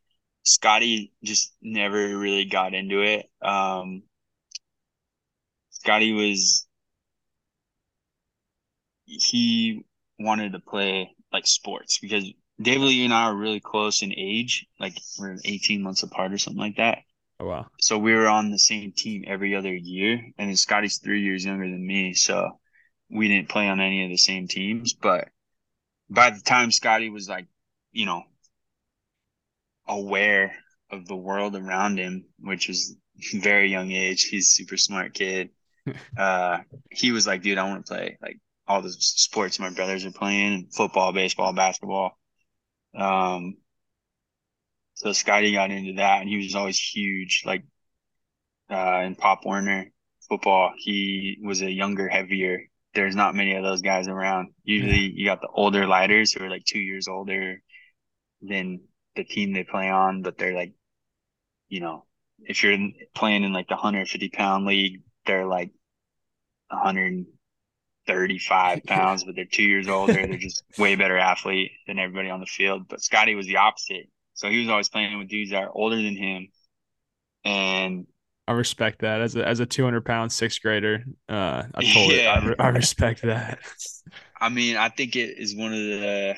Scotty 0.45 1.13
just 1.25 1.55
never 1.63 2.17
really 2.19 2.45
got 2.47 2.75
into 2.75 3.03
it. 3.03 3.27
Um, 3.43 4.03
Scotty 5.71 6.13
was 6.13 6.69
he 9.07 9.85
wanted 10.19 10.53
to 10.53 10.61
play 10.61 11.15
like 11.33 11.47
sports 11.47 11.99
because 11.99 12.27
David 12.61 12.85
Lee 12.87 13.05
and 13.05 13.15
I 13.15 13.25
are 13.25 13.37
really 13.37 13.61
close 13.61 14.03
in 14.03 14.13
age, 14.15 14.67
like 14.79 14.95
we're 15.19 15.39
18 15.45 15.83
months 15.83 16.03
apart 16.03 16.33
or 16.33 16.39
something 16.39 16.61
like 16.61 16.77
that. 16.77 16.99
Oh 17.41 17.47
wow, 17.47 17.67
So 17.81 17.99
we 17.99 18.15
were 18.15 18.29
on 18.29 18.51
the 18.51 18.59
same 18.59 18.93
team 18.93 19.25
every 19.27 19.55
other 19.57 19.75
year, 19.75 20.15
and 20.39 20.49
then 20.51 20.57
Scotty's 20.57 20.99
three 20.99 21.23
years 21.23 21.45
younger 21.45 21.67
than 21.69 21.87
me, 21.87 22.15
so 22.15 22.61
we 23.11 23.29
didn't 23.29 23.49
play 23.49 23.69
on 23.69 23.81
any 23.81 24.05
of 24.05 24.11
the 24.11 24.19
same 24.19 24.49
teams. 24.49 24.95
But 24.95 25.29
by 26.11 26.31
the 26.31 26.41
time 26.41 26.73
Scotty 26.73 27.11
was 27.11 27.29
like, 27.29 27.49
you 27.93 28.07
know, 28.07 28.25
aware 29.89 30.55
of 30.91 31.07
the 31.07 31.17
world 31.17 31.57
around 31.57 31.99
him, 31.99 32.27
which 32.39 32.69
was 32.69 32.97
very 33.35 33.71
young 33.71 33.91
age, 33.93 34.25
he's 34.25 34.49
a 34.49 34.51
super 34.51 34.77
smart 34.77 35.15
kid. 35.15 35.51
uh, 36.19 36.59
he 36.91 37.13
was 37.13 37.27
like, 37.27 37.43
dude, 37.43 37.59
I 37.59 37.69
want 37.69 37.87
to 37.87 37.93
play 37.93 38.19
like 38.23 38.39
all 38.69 38.83
the 38.83 38.93
sports 38.93 39.59
my 39.59 39.71
brothers 39.71 40.05
are 40.05 40.13
playing, 40.13 40.69
football, 40.75 41.13
baseball, 41.13 41.53
basketball. 41.53 42.19
Um, 42.97 43.57
so 45.01 45.13
Scotty 45.15 45.53
got 45.53 45.71
into 45.71 45.95
that, 45.95 46.21
and 46.21 46.29
he 46.29 46.37
was 46.37 46.55
always 46.55 46.79
huge. 46.79 47.45
Like 47.47 47.65
uh, 48.71 49.01
in 49.07 49.15
Pop 49.15 49.47
Warner 49.47 49.87
football, 50.29 50.75
he 50.77 51.39
was 51.43 51.63
a 51.63 51.71
younger, 51.71 52.07
heavier. 52.07 52.65
There's 52.93 53.17
not 53.17 53.35
many 53.35 53.55
of 53.55 53.63
those 53.63 53.81
guys 53.81 54.09
around. 54.09 54.49
Usually, 54.63 55.11
you 55.11 55.25
got 55.25 55.41
the 55.41 55.49
older 55.49 55.87
lighters 55.87 56.35
who 56.35 56.45
are 56.45 56.51
like 56.51 56.67
two 56.67 56.81
years 56.81 57.09
older 57.09 57.63
than 58.43 58.81
the 59.17 59.25
team 59.25 59.55
they 59.55 59.65
play 59.65 59.89
on, 59.89 60.21
but 60.21 60.37
they're 60.37 60.55
like, 60.55 60.75
you 61.71 61.81
know, 61.81 62.05
if 62.41 62.63
you're 62.63 62.77
playing 63.15 63.45
in 63.45 63.55
like 63.55 63.69
the 63.69 63.77
150 63.77 64.29
pound 64.29 64.67
league, 64.67 65.01
they're 65.25 65.47
like 65.47 65.73
135 66.69 68.83
pounds, 68.87 69.25
but 69.25 69.35
they're 69.35 69.47
two 69.47 69.63
years 69.63 69.89
older. 69.89 70.13
They're 70.13 70.37
just 70.37 70.63
way 70.77 70.95
better 70.95 71.17
athlete 71.17 71.71
than 71.87 71.99
everybody 71.99 72.29
on 72.29 72.41
the 72.41 72.47
field. 72.47 72.87
But 72.87 73.01
Scotty 73.01 73.35
was 73.35 73.47
the 73.47 73.57
opposite. 73.57 74.11
So 74.41 74.49
he 74.49 74.61
was 74.61 74.69
always 74.71 74.89
playing 74.89 75.19
with 75.19 75.29
dudes 75.29 75.51
that 75.51 75.65
are 75.65 75.71
older 75.71 75.97
than 75.97 76.17
him. 76.17 76.49
And 77.45 78.07
I 78.49 78.53
respect 78.53 79.03
that 79.03 79.21
as 79.21 79.37
a 79.37 79.47
as 79.47 79.61
a 79.61 79.67
200 79.67 80.03
pound 80.03 80.33
sixth 80.33 80.63
grader. 80.63 81.05
Uh, 81.29 81.65
I 81.75 81.85
totally 81.93 82.23
yeah. 82.23 82.33
I, 82.33 82.47
re- 82.47 82.55
I 82.59 82.69
respect 82.69 83.21
that. 83.23 83.59
I 84.41 84.49
mean, 84.49 84.79
I 84.79 84.89
think 84.89 85.15
it 85.15 85.39
is 85.39 85.55
one 85.55 85.75
of 85.75 85.79
the 85.79 86.35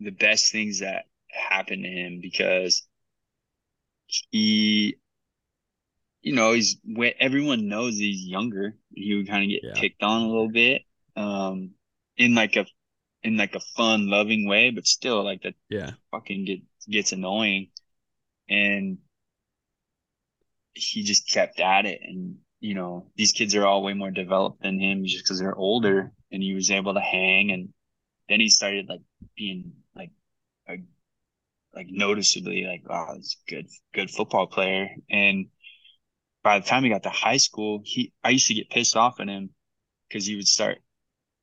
the 0.00 0.10
best 0.10 0.52
things 0.52 0.80
that 0.80 1.06
happened 1.30 1.84
to 1.84 1.90
him 1.90 2.20
because 2.20 2.86
he 4.30 4.98
you 6.20 6.34
know, 6.34 6.52
he's 6.52 6.76
everyone 7.18 7.66
knows 7.66 7.96
he's 7.96 8.26
younger. 8.26 8.76
He 8.92 9.14
would 9.14 9.28
kind 9.28 9.42
of 9.42 9.48
get 9.48 9.60
yeah. 9.62 9.80
picked 9.80 10.02
on 10.02 10.22
a 10.22 10.26
little 10.26 10.50
bit, 10.50 10.82
um, 11.16 11.70
in 12.18 12.34
like 12.34 12.56
a, 12.56 12.66
in 13.22 13.38
like 13.38 13.54
a 13.54 13.60
fun, 13.60 14.08
loving 14.08 14.46
way, 14.46 14.70
but 14.70 14.86
still 14.86 15.24
like 15.24 15.42
that. 15.42 15.54
Yeah, 15.70 15.92
fucking 16.10 16.44
get 16.44 16.60
gets 16.90 17.12
annoying, 17.12 17.70
and 18.48 18.98
he 20.74 21.02
just 21.02 21.28
kept 21.28 21.60
at 21.60 21.86
it. 21.86 22.00
And 22.02 22.36
you 22.60 22.74
know, 22.74 23.10
these 23.16 23.32
kids 23.32 23.54
are 23.54 23.66
all 23.66 23.82
way 23.82 23.94
more 23.94 24.10
developed 24.10 24.62
than 24.62 24.80
him 24.80 25.04
just 25.04 25.24
because 25.24 25.38
they're 25.38 25.54
older, 25.56 26.12
and 26.32 26.42
he 26.42 26.54
was 26.54 26.70
able 26.70 26.94
to 26.94 27.00
hang. 27.00 27.52
And 27.52 27.68
then 28.28 28.40
he 28.40 28.48
started 28.48 28.88
like 28.88 29.02
being 29.36 29.72
like 29.94 30.10
a, 30.68 30.76
like 31.74 31.88
noticeably 31.90 32.64
like, 32.64 32.84
oh, 32.88 33.14
he's 33.16 33.36
a 33.46 33.50
good, 33.50 33.68
good 33.94 34.10
football 34.10 34.46
player, 34.46 34.88
and 35.10 35.46
by 36.42 36.58
the 36.58 36.66
time 36.66 36.84
he 36.84 36.90
got 36.90 37.02
to 37.04 37.10
high 37.10 37.38
school, 37.38 37.80
he 37.84 38.12
I 38.22 38.30
used 38.30 38.46
to 38.48 38.54
get 38.54 38.70
pissed 38.70 38.96
off 38.96 39.20
at 39.20 39.28
him 39.28 39.50
because 40.08 40.26
he 40.26 40.36
would 40.36 40.46
start 40.48 40.78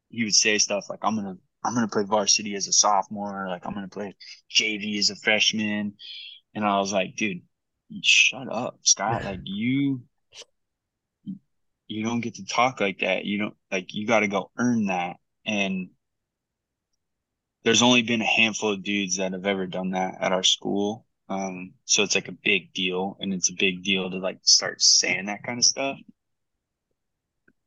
he 0.09 0.23
would 0.23 0.35
say 0.35 0.57
stuff 0.57 0.85
like 0.89 0.99
I'm 1.03 1.15
gonna 1.15 1.37
I'm 1.63 1.73
gonna 1.73 1.87
play 1.87 2.03
varsity 2.03 2.55
as 2.55 2.67
a 2.67 2.73
sophomore, 2.73 3.47
like 3.47 3.65
I'm 3.65 3.73
gonna 3.73 3.87
play 3.87 4.15
JV 4.49 4.97
as 4.99 5.09
a 5.09 5.15
freshman. 5.15 5.93
And 6.53 6.65
I 6.65 6.79
was 6.79 6.91
like, 6.91 7.15
dude, 7.15 7.41
shut 8.01 8.51
up, 8.51 8.79
Scott. 8.83 9.23
Like 9.23 9.41
you 9.43 10.01
you 11.87 12.03
don't 12.03 12.21
get 12.21 12.35
to 12.35 12.45
talk 12.45 12.79
like 12.79 12.99
that. 12.99 13.25
You 13.25 13.37
don't 13.37 13.55
like 13.71 13.93
you 13.93 14.07
gotta 14.07 14.27
go 14.27 14.51
earn 14.57 14.87
that. 14.87 15.17
And 15.45 15.89
there's 17.63 17.81
only 17.81 18.01
been 18.01 18.21
a 18.21 18.25
handful 18.25 18.73
of 18.73 18.83
dudes 18.83 19.17
that 19.17 19.33
have 19.33 19.45
ever 19.45 19.67
done 19.67 19.91
that 19.91 20.15
at 20.19 20.31
our 20.31 20.43
school. 20.43 21.05
Um, 21.29 21.73
so 21.85 22.03
it's 22.03 22.15
like 22.15 22.27
a 22.27 22.33
big 22.33 22.73
deal, 22.73 23.17
and 23.19 23.33
it's 23.33 23.49
a 23.49 23.55
big 23.57 23.83
deal 23.83 24.09
to 24.09 24.17
like 24.17 24.39
start 24.43 24.81
saying 24.81 25.27
that 25.27 25.43
kind 25.43 25.59
of 25.59 25.65
stuff. 25.65 25.97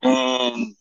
And 0.02 0.74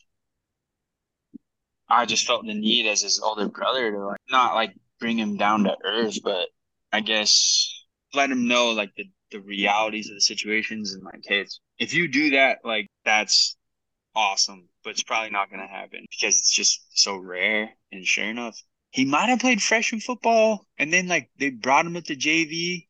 I 1.93 2.05
just 2.05 2.25
felt 2.25 2.45
the 2.45 2.53
need 2.53 2.87
as 2.87 3.01
his 3.01 3.19
older 3.19 3.47
brother 3.47 3.91
to 3.91 3.99
like 3.99 4.21
not 4.29 4.55
like 4.55 4.73
bring 4.99 5.17
him 5.17 5.37
down 5.37 5.63
to 5.63 5.77
earth, 5.85 6.17
but 6.23 6.47
I 6.91 7.01
guess 7.01 7.85
let 8.13 8.31
him 8.31 8.47
know 8.47 8.71
like 8.71 8.91
the, 8.95 9.05
the 9.31 9.39
realities 9.39 10.09
of 10.09 10.15
the 10.15 10.21
situations 10.21 10.93
and 10.93 11.03
like, 11.03 11.23
hey, 11.23 11.45
if 11.77 11.93
you 11.93 12.07
do 12.07 12.31
that, 12.31 12.59
like 12.63 12.87
that's 13.05 13.57
awesome, 14.15 14.69
but 14.83 14.91
it's 14.91 15.03
probably 15.03 15.29
not 15.29 15.51
gonna 15.51 15.67
happen 15.67 16.05
because 16.09 16.37
it's 16.37 16.53
just 16.53 16.81
so 16.99 17.15
rare. 17.15 17.69
And 17.91 18.05
sure 18.05 18.25
enough, 18.25 18.59
he 18.91 19.05
might 19.05 19.29
have 19.29 19.39
played 19.39 19.61
freshman 19.61 20.01
football 20.01 20.65
and 20.77 20.91
then 20.91 21.07
like 21.07 21.29
they 21.37 21.51
brought 21.51 21.85
him 21.85 21.95
up 21.95 22.05
to 22.05 22.15
JV. 22.15 22.87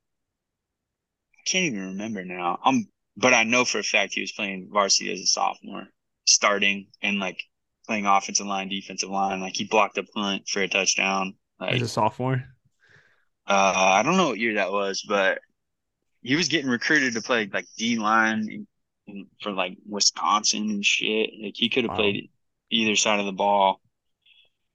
I 1.40 1.44
can't 1.46 1.66
even 1.66 1.88
remember 1.88 2.24
now. 2.24 2.60
I'm 2.64 2.88
but 3.18 3.34
I 3.34 3.44
know 3.44 3.66
for 3.66 3.80
a 3.80 3.84
fact 3.84 4.14
he 4.14 4.22
was 4.22 4.32
playing 4.32 4.70
varsity 4.72 5.12
as 5.12 5.20
a 5.20 5.26
sophomore, 5.26 5.88
starting 6.26 6.88
and 7.02 7.20
like 7.20 7.44
playing 7.86 8.06
offensive 8.06 8.48
line, 8.48 8.70
defensive 8.70 9.10
line. 9.10 9.42
Like 9.42 9.56
he 9.56 9.66
blocked 9.66 9.98
a 9.98 10.04
punt 10.04 10.48
for 10.48 10.62
a 10.62 10.68
touchdown. 10.68 11.36
Like, 11.60 11.76
as 11.76 11.82
a 11.82 11.88
sophomore? 11.88 12.44
Uh, 13.46 13.74
I 13.76 14.04
don't 14.04 14.18
know 14.18 14.30
what 14.30 14.40
year 14.40 14.56
that 14.56 14.72
was, 14.72 15.04
but 15.08 15.40
he 16.22 16.36
was 16.36 16.48
getting 16.48 16.70
recruited 16.70 17.14
to 17.14 17.22
play 17.22 17.50
like 17.52 17.66
D 17.78 17.98
line 17.98 18.66
for 19.42 19.52
like 19.52 19.78
Wisconsin 19.88 20.70
and 20.70 20.86
shit. 20.86 21.30
Like 21.42 21.56
he 21.56 21.70
could 21.70 21.84
have 21.84 21.92
wow. 21.92 21.98
played 21.98 22.30
either 22.70 22.96
side 22.96 23.20
of 23.20 23.26
the 23.26 23.34
ball. 23.34 23.82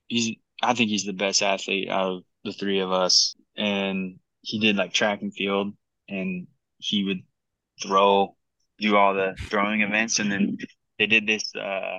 He's 0.09 0.37
I 0.63 0.75
think 0.75 0.91
he's 0.91 1.05
the 1.05 1.13
best 1.13 1.43
athlete 1.43 1.89
out 1.89 2.17
of 2.17 2.23
the 2.45 2.53
three 2.53 2.81
of 2.81 2.93
us. 2.93 3.37
And 3.57 4.19
he 4.43 4.59
did 4.59 4.77
like 4.77 4.93
track 4.93 5.23
and 5.23 5.35
field 5.35 5.75
and 6.09 6.47
he 6.79 7.05
would 7.05 7.23
throw, 7.83 8.37
do 8.79 8.97
all 8.97 9.15
the 9.15 9.37
throwing 9.49 9.83
events. 9.83 10.19
And 10.19 10.31
then 10.31 10.59
they 10.99 11.07
did 11.07 11.27
this, 11.27 11.55
uh, 11.55 11.99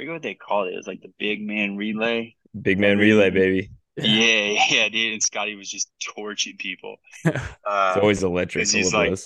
forget 0.00 0.12
what 0.12 0.22
they 0.22 0.34
called 0.34 0.68
it. 0.68 0.74
It 0.74 0.76
was 0.76 0.86
like 0.86 1.02
the 1.02 1.12
big 1.18 1.42
man 1.46 1.76
relay. 1.76 2.34
Big 2.60 2.78
man 2.78 2.98
relay, 2.98 3.30
baby. 3.30 3.70
Yeah, 3.96 4.64
yeah, 4.70 4.88
dude. 4.92 5.12
And 5.12 5.22
Scotty 5.22 5.54
was 5.54 5.70
just 5.70 5.90
torching 6.14 6.56
people. 6.56 6.96
Uh, 7.70 7.92
it's 7.94 8.02
always 8.02 8.22
electric. 8.22 8.66
He's 8.68 8.92
like 8.92 9.16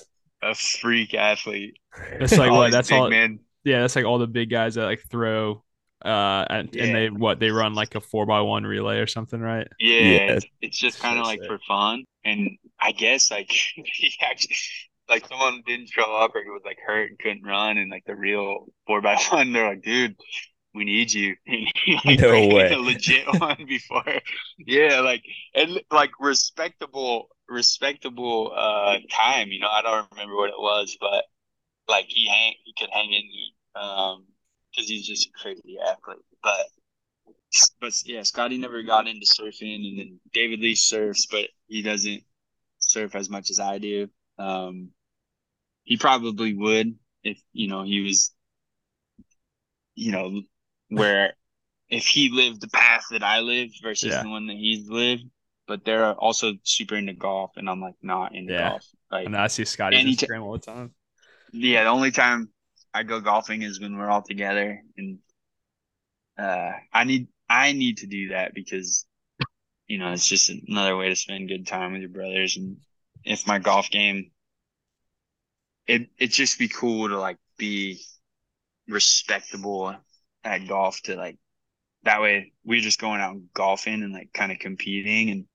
a 0.43 0.55
freak 0.55 1.15
athlete. 1.15 1.79
That's 2.19 2.37
like 2.37 2.51
what? 2.51 2.73
That's 2.73 2.93
all. 2.93 3.09
Man. 3.09 3.39
Yeah, 3.63 3.81
that's 3.81 3.97
like 3.97 4.05
all 4.05 4.19
the 4.19 4.27
big 4.27 4.51
guys 4.51 4.75
that 4.75 4.85
like 4.85 5.03
throw 5.09 5.63
uh 6.05 6.45
and, 6.51 6.69
yeah. 6.75 6.85
and 6.85 6.95
they 6.95 7.09
what 7.09 7.41
they 7.41 7.51
run 7.51 7.73
like 7.73 7.95
a 7.95 8.01
four 8.01 8.27
by 8.27 8.43
one 8.43 8.65
relay 8.65 8.99
or 8.99 9.07
something 9.07 9.41
right 9.41 9.67
yeah, 9.79 10.01
yeah. 10.01 10.33
It's, 10.33 10.47
it's, 10.61 10.77
just 10.77 11.01
kind 11.01 11.19
of 11.19 11.25
so 11.25 11.31
like 11.31 11.41
sick. 11.41 11.49
for 11.49 11.59
fun 11.67 12.05
and 12.27 12.51
i 12.79 12.93
guess 12.93 13.31
like 13.31 13.51
he 13.51 14.13
actually 14.21 14.55
like 15.09 15.27
someone 15.27 15.63
didn't 15.67 15.89
show 15.89 16.15
up 16.15 16.35
or 16.35 16.43
he 16.43 16.51
was 16.51 16.61
like 16.63 16.77
hurt 16.85 17.09
and 17.09 17.19
couldn't 17.19 17.43
run 17.43 17.79
and 17.79 17.91
like 17.91 18.05
the 18.07 18.15
real 18.15 18.67
four 18.87 19.01
by 19.01 19.17
one 19.31 19.55
they're 19.55 19.71
like 19.71 19.83
dude 19.83 20.15
we 20.75 20.85
need 20.85 21.13
you 21.13 21.37
and 21.47 21.73
he, 21.85 21.99
like, 22.05 22.21
no 22.21 22.47
way 22.49 22.73
a 22.73 22.79
legit 22.79 23.27
one 23.41 23.65
before 23.67 24.05
yeah 24.59 25.01
like 25.01 25.23
and 25.55 25.81
like 25.91 26.11
respectable 26.21 27.29
respectable 27.49 28.53
uh 28.57 28.97
time 29.11 29.49
you 29.49 29.61
know 29.61 29.69
i 29.69 29.83
don't 29.83 30.11
remember 30.13 30.35
what 30.35 30.49
it 30.49 30.59
was 30.59 30.97
but 31.01 31.25
like 31.89 32.07
he 32.09 32.29
hang 32.29 32.55
he 32.65 32.75
could 32.79 32.91
hang 32.93 33.13
in 33.13 33.81
um 33.81 34.25
because 34.75 34.89
he's 34.89 35.07
just 35.07 35.29
a 35.29 35.33
crazy 35.33 35.79
athlete. 35.81 36.25
But 36.43 36.67
but 37.81 37.93
yeah, 38.05 38.23
Scotty 38.23 38.59
never 38.59 38.83
got 38.83 39.07
into 39.07 39.27
surfing, 39.27 39.89
and 39.89 39.99
then 39.99 40.21
David 40.33 40.61
Lee 40.61 40.75
surfs, 40.75 41.27
but 41.27 41.49
he 41.67 41.83
doesn't 41.83 42.23
surf 42.79 43.15
as 43.15 43.31
much 43.31 43.51
as 43.51 43.61
I 43.61 43.79
do. 43.79 44.09
Um, 44.39 44.91
he 45.85 45.97
probably 45.97 46.55
would 46.55 46.99
if 47.23 47.41
you 47.53 47.69
know 47.69 47.85
he 47.85 48.01
was, 48.01 48.33
you 49.95 50.13
know, 50.13 50.43
where 50.89 51.35
if 51.89 52.07
he 52.07 52.31
lived 52.31 52.61
the 52.61 52.69
path 52.69 53.05
that 53.11 53.23
I 53.23 53.41
live 53.41 53.71
versus 53.83 54.11
yeah. 54.13 54.23
the 54.23 54.29
one 54.29 54.47
that 54.49 54.57
he's 54.57 54.89
lived. 54.89 55.25
But 55.67 55.83
they're 55.87 56.13
also 56.13 56.53
super 56.63 56.95
into 56.95 57.15
golf, 57.15 57.53
and 57.57 57.71
I'm 57.71 57.81
like 57.81 57.95
not 58.03 58.35
into 58.35 58.53
yeah. 58.53 58.69
golf. 58.69 58.87
Like, 59.11 59.25
and 59.25 59.35
I 59.35 59.47
see 59.47 59.65
Scotty's 59.65 60.05
Instagram 60.05 60.43
all 60.43 60.53
the 60.53 60.59
time. 60.59 60.93
Yeah, 61.53 61.85
the 61.85 61.89
only 61.89 62.11
time 62.11 62.51
I 62.93 63.03
go 63.03 63.19
golfing 63.21 63.63
is 63.63 63.81
when 63.81 63.97
we're 63.97 64.11
all 64.11 64.21
together, 64.21 64.83
and 64.99 65.21
uh, 66.37 66.73
I 66.93 67.05
need 67.05 67.29
I 67.49 67.73
need 67.73 67.99
to 67.99 68.07
do 68.07 68.29
that 68.29 68.55
because 68.55 69.07
you 69.87 69.99
know 69.99 70.13
it's 70.13 70.29
just 70.29 70.51
another 70.69 70.97
way 70.97 71.09
to 71.09 71.17
spend 71.17 71.49
good 71.49 71.67
time 71.67 71.93
with 71.93 72.03
your 72.03 72.11
brothers. 72.11 72.57
And 72.57 72.77
if 73.25 73.47
my 73.47 73.59
golf 73.59 73.89
game, 73.91 74.31
it 75.87 76.09
it 76.19 76.29
just 76.29 76.59
be 76.59 76.69
cool 76.69 77.09
to 77.09 77.19
like 77.19 77.39
be 77.57 78.03
respectable 78.87 79.95
at 80.45 80.69
golf 80.69 81.01
to 81.03 81.17
like 81.17 81.39
that 82.03 82.21
way 82.21 82.53
we're 82.65 82.81
just 82.81 83.01
going 83.01 83.21
out 83.21 83.37
golfing 83.55 84.03
and 84.03 84.13
like 84.13 84.33
kind 84.33 84.53
of 84.53 84.59
competing 84.59 85.31
and 85.31 85.47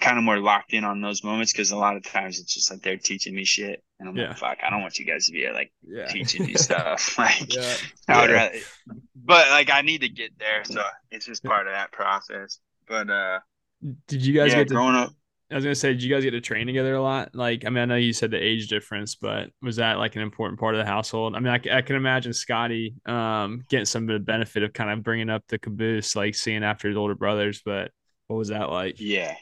kind 0.00 0.18
of 0.18 0.24
more 0.24 0.38
locked 0.38 0.74
in 0.74 0.84
on 0.84 1.00
those 1.00 1.24
moments 1.24 1.52
because 1.52 1.70
a 1.70 1.76
lot 1.76 1.96
of 1.96 2.04
times 2.04 2.38
it's 2.38 2.52
just 2.52 2.70
like 2.70 2.82
they're 2.82 2.98
teaching 2.98 3.34
me 3.34 3.44
shit 3.44 3.82
and 4.02 4.10
I'm 4.10 4.16
yeah. 4.16 4.28
like, 4.28 4.38
fuck, 4.38 4.58
I 4.66 4.70
don't 4.70 4.82
want 4.82 4.98
you 4.98 5.06
guys 5.06 5.26
to 5.26 5.32
be 5.32 5.48
like 5.50 5.72
yeah. 5.86 6.08
teaching 6.08 6.44
me 6.44 6.54
stuff. 6.54 7.16
like, 7.18 7.54
yeah. 7.54 7.76
I 8.08 8.20
would 8.20 8.30
rather, 8.30 8.58
but 9.14 9.48
like 9.50 9.70
I 9.70 9.82
need 9.82 10.00
to 10.00 10.08
get 10.08 10.38
there, 10.38 10.64
so 10.64 10.82
it's 11.12 11.24
just 11.24 11.44
part 11.44 11.68
of 11.68 11.72
that 11.72 11.92
process. 11.92 12.58
But 12.88 13.08
uh, 13.08 13.38
did 14.08 14.26
you 14.26 14.34
guys 14.34 14.52
get 14.52 14.68
to, 14.68 14.74
growing 14.74 14.96
up? 14.96 15.12
I 15.52 15.56
was 15.56 15.64
gonna 15.64 15.74
say, 15.74 15.90
did 15.92 16.02
you 16.02 16.12
guys 16.12 16.24
get 16.24 16.30
to 16.32 16.40
train 16.40 16.66
together 16.66 16.94
a 16.94 17.02
lot? 17.02 17.34
Like, 17.34 17.64
I 17.64 17.70
mean, 17.70 17.78
I 17.82 17.84
know 17.84 17.96
you 17.96 18.12
said 18.12 18.30
the 18.30 18.42
age 18.42 18.68
difference, 18.68 19.14
but 19.14 19.50
was 19.60 19.76
that 19.76 19.98
like 19.98 20.16
an 20.16 20.22
important 20.22 20.58
part 20.58 20.74
of 20.74 20.78
the 20.78 20.90
household? 20.90 21.36
I 21.36 21.40
mean, 21.40 21.52
I, 21.52 21.78
I 21.78 21.82
can 21.82 21.96
imagine 21.96 22.32
Scotty 22.32 22.94
um, 23.06 23.62
getting 23.68 23.84
some 23.86 24.08
of 24.08 24.14
the 24.14 24.18
benefit 24.18 24.62
of 24.62 24.72
kind 24.72 24.90
of 24.90 25.02
bringing 25.02 25.30
up 25.30 25.44
the 25.48 25.58
caboose, 25.58 26.16
like 26.16 26.34
seeing 26.34 26.64
after 26.64 26.88
his 26.88 26.96
older 26.96 27.14
brothers. 27.14 27.62
But 27.64 27.90
what 28.26 28.36
was 28.36 28.48
that 28.48 28.70
like? 28.70 28.98
Yeah, 28.98 29.34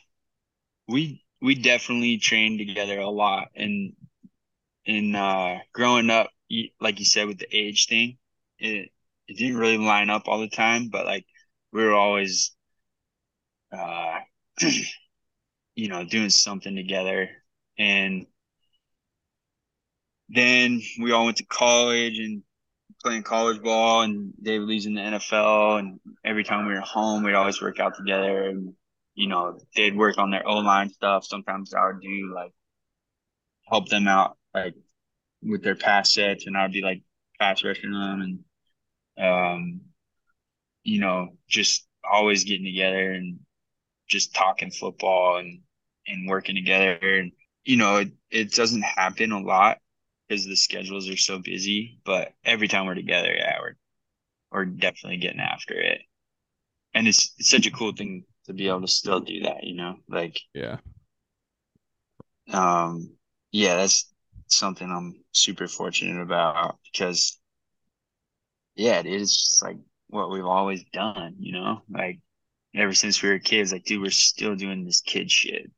we 0.89 1.25
we 1.41 1.55
definitely 1.55 2.19
trained 2.19 2.59
together 2.59 2.99
a 2.99 3.09
lot 3.09 3.49
and 3.55 3.93
in 4.85 5.15
uh 5.15 5.59
growing 5.73 6.11
up 6.11 6.31
like 6.81 6.99
you 6.99 7.05
said 7.05 7.27
with 7.27 7.39
the 7.39 7.57
age 7.57 7.87
thing 7.87 8.19
it 8.59 8.91
it 9.29 9.37
didn't 9.37 9.57
really 9.57 9.79
line 9.79 10.11
up 10.11 10.27
all 10.27 10.41
the 10.41 10.49
time 10.49 10.89
but 10.89 11.07
like 11.07 11.25
we 11.73 11.83
were 11.85 11.95
always 11.95 12.55
uh 13.73 14.19
you 15.81 15.89
know 15.89 16.05
doing 16.05 16.31
something 16.31 16.77
together 16.77 17.29
and 17.79 18.27
then 20.29 20.81
we 21.01 21.13
all 21.13 21.25
went 21.25 21.39
to 21.39 21.47
college 21.47 22.19
and 22.19 22.43
playing 23.03 23.23
college 23.23 23.63
ball 23.63 24.03
and 24.03 24.33
David 24.43 24.69
Lee's 24.69 24.87
in 24.87 24.95
the 24.95 25.01
NFL 25.01 25.79
and 25.79 25.99
every 26.25 26.45
time 26.45 26.67
we 26.67 26.75
were 26.75 26.81
home 26.81 27.23
we'd 27.23 27.35
always 27.35 27.61
work 27.63 27.81
out 27.81 27.97
together 27.97 28.45
and 28.45 28.75
you 29.15 29.27
know, 29.27 29.59
they'd 29.77 29.97
work 29.97 30.19
on 30.19 30.31
their 30.31 30.47
O 30.49 30.59
line 30.59 30.89
stuff. 30.89 31.27
Sometimes 31.27 31.75
I 31.75 31.87
would 31.87 32.01
do 32.01 32.33
like 32.35 32.53
help 33.69 33.89
them 33.89 34.09
out 34.09 34.37
like 34.55 34.75
with 35.43 35.63
their 35.63 35.75
pass 35.75 36.15
sets 36.15 36.47
and 36.47 36.57
I'd 36.57 36.73
be 36.73 36.83
like 36.83 37.03
pass 37.39 37.65
rushing 37.65 37.93
them 37.93 38.43
and 39.19 39.25
um 39.27 39.81
you 40.83 41.01
know, 41.01 41.37
just 41.49 41.87
always 42.03 42.45
getting 42.45 42.65
together 42.65 43.13
and 43.13 43.41
just 44.09 44.35
talking 44.35 44.71
football 44.71 45.37
and 45.37 45.61
and 46.07 46.29
working 46.29 46.55
together 46.55 46.99
and 47.03 47.33
you 47.65 47.77
know, 47.77 47.97
it, 47.99 48.13
it 48.31 48.53
doesn't 48.53 48.83
happen 48.83 49.33
a 49.33 49.41
lot 49.41 49.79
because 50.29 50.47
the 50.47 50.57
schedules 50.57 51.09
are 51.09 51.17
so 51.17 51.39
busy. 51.39 52.01
But 52.05 52.33
every 52.45 52.69
time 52.69 52.87
we're 52.87 52.95
together, 52.95 53.33
yeah, 53.35 53.59
we're 53.61 53.77
we're 54.53 54.65
definitely 54.67 55.19
getting 55.19 55.41
after 55.41 55.75
it. 55.75 56.03
And 56.95 57.09
it's 57.09 57.35
it's 57.39 57.51
such 57.51 57.67
a 57.67 57.71
cool 57.71 57.93
thing 57.93 58.25
to 58.47 58.53
be 58.53 58.69
able 58.69 58.83
to 58.83 58.89
still 58.89 59.21
do 59.21 59.43
that, 59.43 59.65
you 59.65 59.77
know? 59.77 59.97
Like 60.09 60.41
Yeah. 60.55 60.79
um 62.53 63.17
yeah, 63.53 63.77
that's 63.77 64.13
something 64.47 64.91
I'm 64.91 65.25
super 65.33 65.67
fortunate 65.69 66.21
about 66.23 66.79
because 66.93 67.39
yeah, 68.75 68.99
it 69.01 69.07
is 69.07 69.37
just 69.37 69.63
like 69.63 69.77
what 70.09 70.31
we've 70.31 70.45
always 70.45 70.85
done, 70.93 71.37
you 71.39 71.53
know? 71.53 71.83
Like 71.91 72.21
ever 72.75 72.95
since 72.95 73.23
we 73.23 73.31
were 73.31 73.39
kids, 73.39 73.73
like 73.73 73.85
dude, 73.85 74.03
we're 74.03 74.11
still 74.11 74.57
doing 74.57 74.85
this 74.85 75.01
kid 75.01 75.31
shit. 75.31 75.71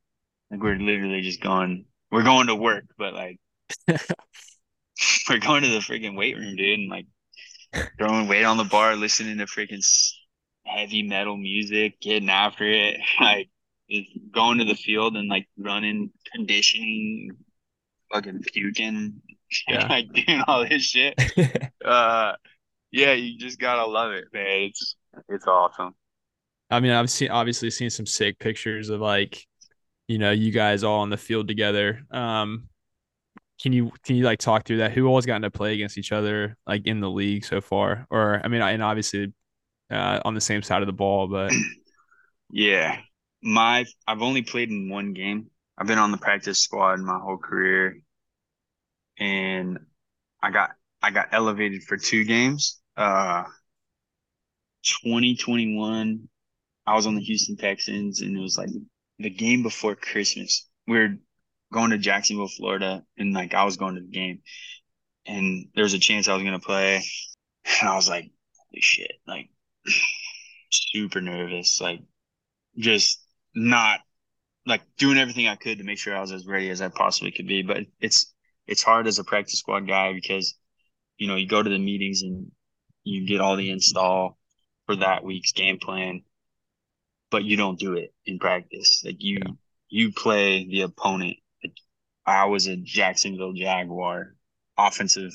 Like 0.52 0.62
we're 0.62 0.76
literally 0.76 1.22
just 1.22 1.40
going 1.40 1.86
we're 2.12 2.22
going 2.24 2.46
to 2.48 2.54
work, 2.54 2.84
but 2.98 3.14
like 3.14 3.38
we're 3.88 5.38
going 5.38 5.62
to 5.62 5.68
the 5.70 5.78
freaking 5.78 6.16
weight 6.16 6.36
room, 6.36 6.54
dude, 6.56 6.78
and 6.78 6.90
like 6.90 7.06
throwing 7.98 8.28
weight 8.28 8.44
on 8.44 8.58
the 8.58 8.64
bar, 8.64 8.94
listening 8.94 9.38
to 9.38 9.46
freaking 9.46 9.84
heavy 10.66 11.02
metal 11.02 11.36
music, 11.36 12.00
getting 12.00 12.28
after 12.30 12.64
it, 12.68 13.00
like 13.20 13.48
going 14.30 14.58
to 14.58 14.64
the 14.64 14.74
field 14.74 15.16
and 15.16 15.28
like 15.28 15.48
running, 15.58 16.10
conditioning, 16.34 17.30
fucking 18.12 18.42
puking, 18.52 19.22
Yeah. 19.68 19.86
like 19.88 20.12
doing 20.12 20.42
all 20.46 20.68
this 20.68 20.82
shit. 20.82 21.14
uh, 21.84 22.32
yeah, 22.90 23.12
you 23.14 23.38
just 23.38 23.58
gotta 23.58 23.86
love 23.86 24.12
it, 24.12 24.24
man. 24.34 24.46
It's 24.70 24.96
it's 25.28 25.46
awesome. 25.46 25.94
I 26.70 26.80
mean, 26.80 26.92
I've 26.92 27.10
seen 27.10 27.30
obviously 27.30 27.70
seen 27.70 27.90
some 27.90 28.06
sick 28.06 28.38
pictures 28.38 28.88
of 28.88 29.00
like, 29.00 29.46
you 30.12 30.18
know, 30.18 30.30
you 30.30 30.52
guys 30.52 30.84
all 30.84 31.00
on 31.00 31.10
the 31.10 31.16
field 31.16 31.48
together. 31.48 32.02
Um, 32.10 32.68
can 33.62 33.72
you 33.72 33.92
can 34.04 34.16
you 34.16 34.24
like 34.24 34.38
talk 34.40 34.66
through 34.66 34.78
that? 34.78 34.92
Who 34.92 35.06
all's 35.06 35.24
gotten 35.24 35.42
to 35.42 35.50
play 35.50 35.74
against 35.74 35.96
each 35.96 36.12
other 36.12 36.56
like 36.66 36.86
in 36.86 37.00
the 37.00 37.10
league 37.10 37.44
so 37.46 37.60
far? 37.62 38.06
Or 38.10 38.40
I 38.44 38.48
mean, 38.48 38.60
and 38.60 38.82
obviously 38.82 39.32
uh, 39.90 40.20
on 40.24 40.34
the 40.34 40.40
same 40.40 40.62
side 40.62 40.82
of 40.82 40.86
the 40.86 40.92
ball, 40.92 41.28
but 41.28 41.52
Yeah. 42.50 43.00
My 43.42 43.86
I've 44.06 44.22
only 44.22 44.42
played 44.42 44.70
in 44.70 44.90
one 44.90 45.14
game. 45.14 45.50
I've 45.78 45.86
been 45.86 45.98
on 45.98 46.12
the 46.12 46.18
practice 46.18 46.62
squad 46.62 47.00
my 47.00 47.18
whole 47.18 47.38
career. 47.38 47.96
And 49.18 49.78
I 50.42 50.50
got 50.50 50.72
I 51.02 51.10
got 51.10 51.28
elevated 51.32 51.82
for 51.84 51.96
two 51.96 52.24
games. 52.24 52.80
Uh 52.96 53.44
2021 54.84 56.28
I 56.86 56.94
was 56.94 57.06
on 57.06 57.14
the 57.14 57.22
Houston 57.22 57.56
Texans 57.56 58.20
and 58.20 58.36
it 58.36 58.40
was 58.40 58.58
like 58.58 58.70
the 59.22 59.30
game 59.30 59.62
before 59.62 59.94
Christmas. 59.94 60.68
We 60.86 60.98
are 60.98 61.16
going 61.72 61.90
to 61.90 61.98
Jacksonville, 61.98 62.48
Florida, 62.48 63.04
and 63.16 63.32
like 63.32 63.54
I 63.54 63.64
was 63.64 63.76
going 63.76 63.94
to 63.94 64.00
the 64.00 64.08
game. 64.08 64.42
And 65.26 65.68
there 65.74 65.84
was 65.84 65.94
a 65.94 65.98
chance 65.98 66.28
I 66.28 66.34
was 66.34 66.42
gonna 66.42 66.58
play. 66.58 67.02
And 67.80 67.88
I 67.88 67.94
was 67.94 68.08
like, 68.08 68.30
holy 68.56 68.80
shit, 68.80 69.12
like 69.26 69.48
super 70.70 71.20
nervous, 71.20 71.80
like 71.80 72.00
just 72.76 73.24
not 73.54 74.00
like 74.66 74.82
doing 74.96 75.18
everything 75.18 75.46
I 75.48 75.56
could 75.56 75.78
to 75.78 75.84
make 75.84 75.98
sure 75.98 76.16
I 76.16 76.20
was 76.20 76.32
as 76.32 76.46
ready 76.46 76.70
as 76.70 76.80
I 76.80 76.88
possibly 76.88 77.32
could 77.32 77.46
be. 77.46 77.62
But 77.62 77.84
it's 78.00 78.32
it's 78.66 78.82
hard 78.82 79.06
as 79.06 79.18
a 79.18 79.24
practice 79.24 79.58
squad 79.58 79.86
guy 79.86 80.12
because 80.12 80.54
you 81.18 81.28
know 81.28 81.36
you 81.36 81.46
go 81.46 81.62
to 81.62 81.70
the 81.70 81.78
meetings 81.78 82.22
and 82.22 82.50
you 83.04 83.26
get 83.26 83.40
all 83.40 83.56
the 83.56 83.70
install 83.70 84.38
for 84.86 84.96
that 84.96 85.24
week's 85.24 85.52
game 85.52 85.78
plan, 85.78 86.22
but 87.32 87.44
you 87.44 87.58
don't 87.58 87.80
do 87.80 87.94
it 87.94 88.14
in 88.26 88.40
practice. 88.40 89.02
Like 89.04 89.18
you 89.20 89.40
Yeah. 89.40 89.52
you 89.90 90.12
play 90.12 90.66
the 90.68 90.82
opponent. 90.82 91.38
Like, 91.64 91.76
I 92.26 92.46
was 92.46 92.68
a 92.68 92.76
Jacksonville 92.76 93.54
Jaguar 93.54 94.36
offensive 94.78 95.32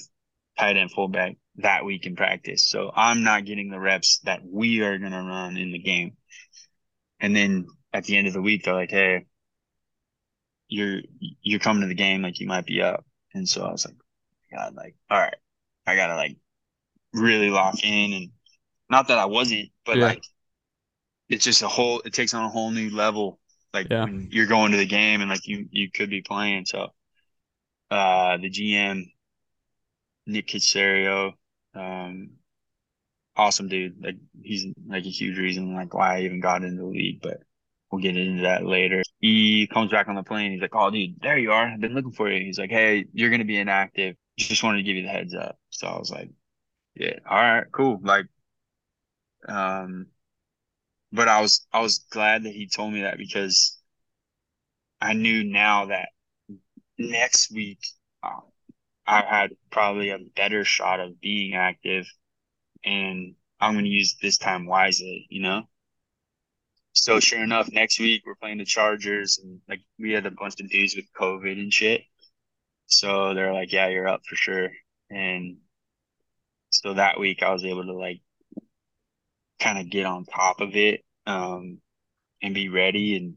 tight 0.59 0.77
end 0.77 0.91
fullback 0.91 1.37
that 1.57 1.85
week 1.85 2.07
in 2.07 2.17
practice. 2.17 2.69
So 2.69 2.91
I'm 2.95 3.23
not 3.23 3.45
getting 3.45 3.71
the 3.71 3.81
reps 3.81 4.19
that 4.25 4.41
we 4.45 4.81
are 4.83 4.99
gonna 4.99 5.23
run 5.23 5.57
in 5.57 5.73
the 5.73 5.79
game. 5.79 6.17
And 7.19 7.35
then 7.35 7.67
at 7.93 8.05
the 8.05 8.17
end 8.17 8.27
of 8.27 8.33
the 8.33 8.41
week, 8.41 8.63
they're 8.63 8.73
like, 8.73 8.89
"Hey, 8.91 9.27
you're 10.67 11.01
you're 11.41 11.59
coming 11.59 11.81
to 11.81 11.87
the 11.87 11.93
game, 11.95 12.21
like 12.21 12.39
you 12.39 12.47
might 12.47 12.65
be 12.65 12.81
up." 12.81 13.05
And 13.33 13.47
so 13.47 13.63
I 13.65 13.71
was 13.71 13.85
like, 13.85 13.95
oh 13.99 14.57
"God, 14.57 14.75
like, 14.75 14.95
all 15.09 15.19
right, 15.19 15.35
I 15.85 15.95
gotta 15.95 16.15
like 16.15 16.37
really 17.13 17.49
lock 17.51 17.83
in." 17.83 18.13
And 18.13 18.31
not 18.89 19.09
that 19.09 19.19
I 19.19 19.25
wasn't, 19.25 19.71
but 19.85 19.99
Yeah. 19.99 20.05
like, 20.05 20.23
it's 21.29 21.45
just 21.45 21.61
a 21.61 21.67
whole. 21.67 22.01
It 22.05 22.13
takes 22.13 22.33
on 22.33 22.43
a 22.43 22.49
whole 22.49 22.71
new 22.71 22.89
level. 22.89 23.39
Like 23.73 23.89
Yeah. 23.89 24.05
when 24.05 24.29
you're 24.31 24.47
going 24.47 24.71
to 24.71 24.77
the 24.77 24.85
game 24.85 25.21
and 25.21 25.29
like 25.29 25.47
you 25.47 25.67
you 25.71 25.91
could 25.91 26.09
be 26.09 26.21
playing. 26.21 26.65
So, 26.65 26.89
uh, 27.91 28.37
the 28.37 28.49
GM, 28.49 29.05
Nick 30.27 30.47
Caserio, 30.47 31.33
um, 31.75 32.31
awesome 33.35 33.67
dude. 33.67 34.03
Like 34.03 34.17
he's 34.41 34.65
like 34.87 35.05
a 35.05 35.09
huge 35.09 35.37
reason 35.37 35.75
like 35.75 35.93
why 35.93 36.17
I 36.17 36.21
even 36.23 36.39
got 36.39 36.63
into 36.63 36.81
the 36.81 36.87
league, 36.87 37.21
but 37.21 37.39
we'll 37.91 38.01
get 38.01 38.17
into 38.17 38.43
that 38.43 38.65
later. 38.65 39.03
He 39.19 39.67
comes 39.67 39.91
back 39.91 40.07
on 40.07 40.15
the 40.15 40.23
plane. 40.23 40.51
He's 40.51 40.61
like, 40.61 40.75
"Oh, 40.75 40.91
dude, 40.91 41.19
there 41.21 41.37
you 41.37 41.51
are. 41.51 41.67
I've 41.67 41.79
been 41.81 41.93
looking 41.95 42.11
for 42.11 42.29
you." 42.31 42.43
He's 42.43 42.59
like, 42.59 42.69
"Hey, 42.71 43.05
you're 43.13 43.29
gonna 43.29 43.45
be 43.45 43.57
inactive. 43.57 44.15
Just 44.37 44.63
wanted 44.63 44.77
to 44.79 44.83
give 44.83 44.95
you 44.95 45.03
the 45.03 45.09
heads 45.09 45.33
up." 45.35 45.57
So 45.71 45.87
I 45.87 45.97
was 45.99 46.11
like, 46.11 46.29
"Yeah, 46.95 47.19
all 47.29 47.37
right, 47.41 47.65
cool." 47.71 47.99
Like, 48.03 48.27
um, 49.47 50.07
but 51.11 51.27
I 51.27 51.41
was 51.41 51.65
I 51.71 51.81
was 51.81 51.99
glad 52.11 52.43
that 52.43 52.53
he 52.53 52.67
told 52.67 52.93
me 52.93 53.01
that 53.01 53.17
because 53.17 53.77
I 55.01 55.13
knew 55.13 55.43
now 55.43 55.85
that 55.87 56.09
next 56.97 57.51
week 57.51 57.79
uh, 58.23 58.41
I 59.05 59.21
had 59.21 59.51
probably 59.71 60.09
a 60.09 60.19
better 60.35 60.65
shot 60.65 60.99
of 60.99 61.21
being 61.21 61.55
active, 61.55 62.07
and 62.83 63.35
I'm 63.59 63.73
going 63.73 63.85
to 63.85 63.91
use 63.91 64.15
this 64.21 64.37
time 64.37 64.65
wisely, 64.65 65.27
you 65.29 65.41
know. 65.41 65.63
So 66.93 67.19
sure 67.19 67.43
enough, 67.43 67.69
next 67.71 67.99
week 67.99 68.23
we're 68.25 68.35
playing 68.35 68.57
the 68.57 68.65
Chargers, 68.65 69.39
and 69.39 69.61
like 69.69 69.81
we 69.99 70.11
had 70.11 70.25
a 70.25 70.31
bunch 70.31 70.59
of 70.59 70.69
dudes 70.69 70.95
with 70.95 71.05
COVID 71.19 71.53
and 71.53 71.71
shit. 71.73 72.01
So 72.87 73.33
they're 73.33 73.53
like, 73.53 73.71
"Yeah, 73.71 73.87
you're 73.87 74.07
up 74.07 74.21
for 74.27 74.35
sure." 74.35 74.69
And 75.09 75.57
so 76.69 76.93
that 76.95 77.19
week 77.19 77.43
I 77.43 77.53
was 77.53 77.65
able 77.65 77.85
to 77.85 77.93
like 77.93 78.21
kind 79.59 79.79
of 79.79 79.89
get 79.89 80.05
on 80.05 80.25
top 80.25 80.61
of 80.61 80.75
it, 80.75 81.03
um, 81.25 81.79
and 82.41 82.53
be 82.53 82.69
ready. 82.69 83.15
And 83.15 83.35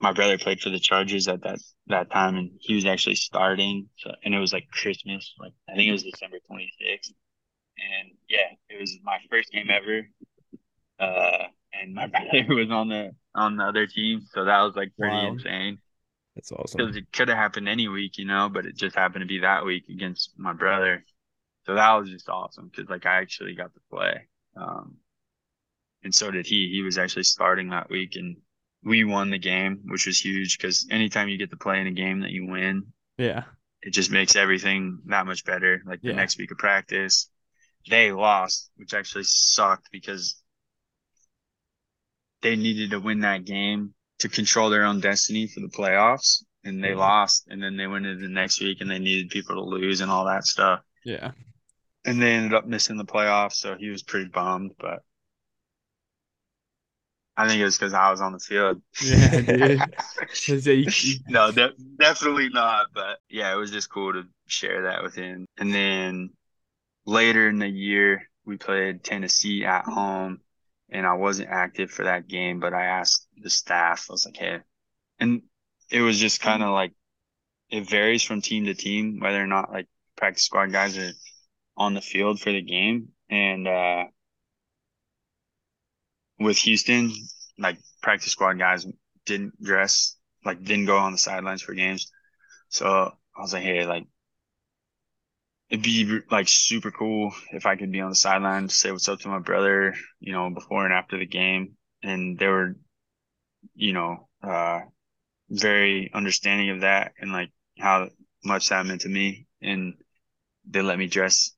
my 0.00 0.12
brother 0.12 0.38
played 0.38 0.60
for 0.60 0.70
the 0.70 0.80
Chargers 0.80 1.28
at 1.28 1.42
that 1.42 1.58
that 1.88 2.10
time, 2.10 2.36
and 2.36 2.50
he 2.60 2.74
was 2.74 2.86
actually 2.86 3.16
starting. 3.16 3.88
So 3.98 4.12
and 4.24 4.34
it 4.34 4.38
was 4.38 4.52
like 4.52 4.68
Christmas, 4.70 5.34
like 5.38 5.52
I 5.68 5.74
think 5.74 5.88
it 5.88 5.92
was 5.92 6.02
December 6.02 6.38
26th. 6.50 7.12
And 7.76 8.12
yeah, 8.28 8.54
it 8.68 8.80
was 8.80 8.96
my 9.02 9.18
first 9.30 9.50
game 9.52 9.68
ever. 9.70 10.08
Uh, 10.98 11.48
and 11.72 11.94
my 11.94 12.06
brother 12.08 12.54
was 12.54 12.70
on 12.70 12.88
the 12.88 13.10
on 13.34 13.56
the 13.56 13.64
other 13.64 13.86
team, 13.86 14.22
so 14.32 14.44
that 14.44 14.62
was 14.62 14.76
like 14.76 14.92
pretty 14.98 15.16
Wild. 15.16 15.38
insane 15.38 15.78
that's 16.34 16.52
awesome. 16.52 16.78
because 16.78 16.96
it 16.96 17.12
could 17.12 17.28
have 17.28 17.38
happened 17.38 17.68
any 17.68 17.88
week, 17.88 18.18
you 18.18 18.24
know, 18.24 18.48
but 18.52 18.66
it 18.66 18.76
just 18.76 18.96
happened 18.96 19.22
to 19.22 19.26
be 19.26 19.40
that 19.40 19.64
week 19.64 19.84
against 19.88 20.32
my 20.36 20.52
brother. 20.52 21.04
So 21.66 21.74
that 21.74 21.92
was 21.94 22.10
just 22.10 22.28
awesome 22.28 22.68
because 22.68 22.90
like 22.90 23.06
I 23.06 23.16
actually 23.20 23.54
got 23.54 23.72
to 23.74 23.80
play, 23.90 24.28
um, 24.56 24.96
and 26.04 26.14
so 26.14 26.30
did 26.30 26.46
he. 26.46 26.70
He 26.70 26.82
was 26.82 26.98
actually 26.98 27.24
starting 27.24 27.70
that 27.70 27.90
week, 27.90 28.16
and 28.16 28.36
we 28.82 29.04
won 29.04 29.30
the 29.30 29.38
game, 29.38 29.80
which 29.86 30.06
was 30.06 30.18
huge 30.22 30.58
because 30.58 30.86
anytime 30.90 31.28
you 31.28 31.38
get 31.38 31.50
to 31.50 31.56
play 31.56 31.80
in 31.80 31.86
a 31.86 31.92
game 31.92 32.20
that 32.20 32.30
you 32.30 32.46
win, 32.46 32.92
Yeah. 33.16 33.44
it 33.82 33.90
just 33.90 34.10
makes 34.10 34.36
everything 34.36 35.00
that 35.06 35.26
much 35.26 35.44
better. 35.44 35.82
Like 35.86 36.02
the 36.02 36.08
Yeah. 36.10 36.16
next 36.16 36.38
week 36.38 36.50
of 36.50 36.58
practice, 36.58 37.30
they 37.88 38.12
lost, 38.12 38.70
which 38.76 38.94
actually 38.94 39.24
sucked 39.24 39.88
because 39.90 40.42
they 42.42 42.56
needed 42.56 42.90
to 42.90 43.00
win 43.00 43.20
that 43.20 43.44
game 43.44 43.94
to 44.18 44.28
control 44.28 44.70
their 44.70 44.84
own 44.84 45.00
destiny 45.00 45.46
for 45.46 45.60
the 45.60 45.68
playoffs. 45.68 46.44
And 46.62 46.82
they 46.82 46.90
Yeah. 46.90 46.96
lost. 46.96 47.46
And 47.48 47.62
then 47.62 47.76
they 47.76 47.86
went 47.86 48.06
into 48.06 48.22
the 48.22 48.32
next 48.32 48.60
week 48.60 48.80
and 48.80 48.90
they 48.90 48.98
needed 48.98 49.30
people 49.30 49.54
to 49.54 49.62
lose 49.62 50.00
and 50.00 50.10
all 50.10 50.26
that 50.26 50.44
stuff. 50.44 50.80
Yeah. 51.04 51.32
And 52.04 52.20
they 52.20 52.34
ended 52.34 52.54
up 52.54 52.66
missing 52.66 52.96
the 52.96 53.04
playoffs. 53.04 53.54
So 53.54 53.76
he 53.76 53.88
was 53.88 54.02
pretty 54.02 54.28
bummed. 54.28 54.72
But 54.78 55.02
I 57.36 57.48
think 57.48 57.60
it 57.60 57.64
was 57.64 57.76
because 57.76 57.94
I 57.94 58.10
was 58.10 58.20
on 58.20 58.32
the 58.32 58.38
field. 58.38 58.82
Yeah, 59.00 59.40
dude. 59.40 59.94
So 60.34 60.70
you- 60.70 60.92
you- 61.00 61.18
no, 61.28 61.52
de- 61.52 61.74
definitely 61.98 62.48
not. 62.50 62.86
But 62.94 63.18
yeah, 63.28 63.52
it 63.52 63.56
was 63.56 63.70
just 63.70 63.90
cool 63.90 64.12
to 64.12 64.24
share 64.46 64.82
that 64.84 65.02
with 65.02 65.14
him. 65.14 65.46
And 65.56 65.72
then 65.74 66.30
later 67.06 67.48
in 67.48 67.58
the 67.58 67.68
year, 67.68 68.30
we 68.46 68.56
played 68.58 69.04
Tennessee 69.04 69.64
at 69.64 69.84
home, 69.86 70.40
and 70.90 71.06
I 71.06 71.14
wasn't 71.14 71.50
active 71.50 71.90
for 71.90 72.04
that 72.04 72.28
game. 72.28 72.60
But 72.60 72.74
I 72.74 72.84
asked 72.86 73.28
the 73.36 73.50
staff, 73.50 74.06
I 74.10 74.12
was 74.14 74.26
like, 74.26 74.36
"Hey," 74.36 74.60
and 75.20 75.42
it 75.90 76.02
was 76.02 76.18
just 76.20 76.40
kind 76.40 76.62
of 76.62 76.70
like 76.70 76.92
it 77.70 77.88
varies 77.88 78.22
from 78.22 78.40
team 78.42 78.66
to 78.66 78.74
team 78.74 79.20
whether 79.20 79.42
or 79.42 79.46
not 79.46 79.72
like 79.72 79.88
practice 80.16 80.44
squad 80.44 80.72
guys 80.72 80.98
are 80.98 81.12
on 81.76 81.94
the 81.94 82.00
field 82.00 82.40
for 82.40 82.52
the 82.52 82.62
game. 82.62 83.08
And 83.30 83.66
uh, 83.68 84.04
with 86.38 86.58
Houston, 86.58 87.12
like 87.58 87.78
practice 88.02 88.32
squad 88.32 88.58
guys 88.58 88.86
didn't 89.26 89.60
dress, 89.62 90.16
like 90.44 90.62
didn't 90.62 90.86
go 90.86 90.98
on 90.98 91.12
the 91.12 91.18
sidelines 91.18 91.62
for 91.62 91.74
games. 91.74 92.10
So 92.68 92.86
I 93.36 93.40
was 93.40 93.52
like, 93.52 93.62
hey, 93.62 93.86
like 93.86 94.06
it'd 95.70 95.84
be 95.84 96.20
like 96.30 96.48
super 96.48 96.90
cool 96.90 97.32
if 97.52 97.66
I 97.66 97.76
could 97.76 97.90
be 97.90 98.00
on 98.00 98.10
the 98.10 98.16
sideline 98.16 98.68
say 98.68 98.92
what's 98.92 99.08
up 99.08 99.20
to 99.20 99.28
my 99.28 99.38
brother, 99.38 99.94
you 100.20 100.32
know, 100.32 100.50
before 100.50 100.84
and 100.84 100.94
after 100.94 101.18
the 101.18 101.26
game. 101.26 101.76
And 102.02 102.38
they 102.38 102.46
were, 102.46 102.76
you 103.74 103.92
know, 103.92 104.28
uh, 104.42 104.80
very 105.50 106.10
understanding 106.12 106.70
of 106.70 106.80
that 106.82 107.12
and 107.18 107.32
like 107.32 107.50
how 107.78 108.08
much 108.44 108.68
that 108.68 108.86
meant 108.86 109.02
to 109.02 109.08
me. 109.08 109.46
And 109.62 109.94
they 110.68 110.82
let 110.82 110.98
me 110.98 111.06
dress 111.06 111.52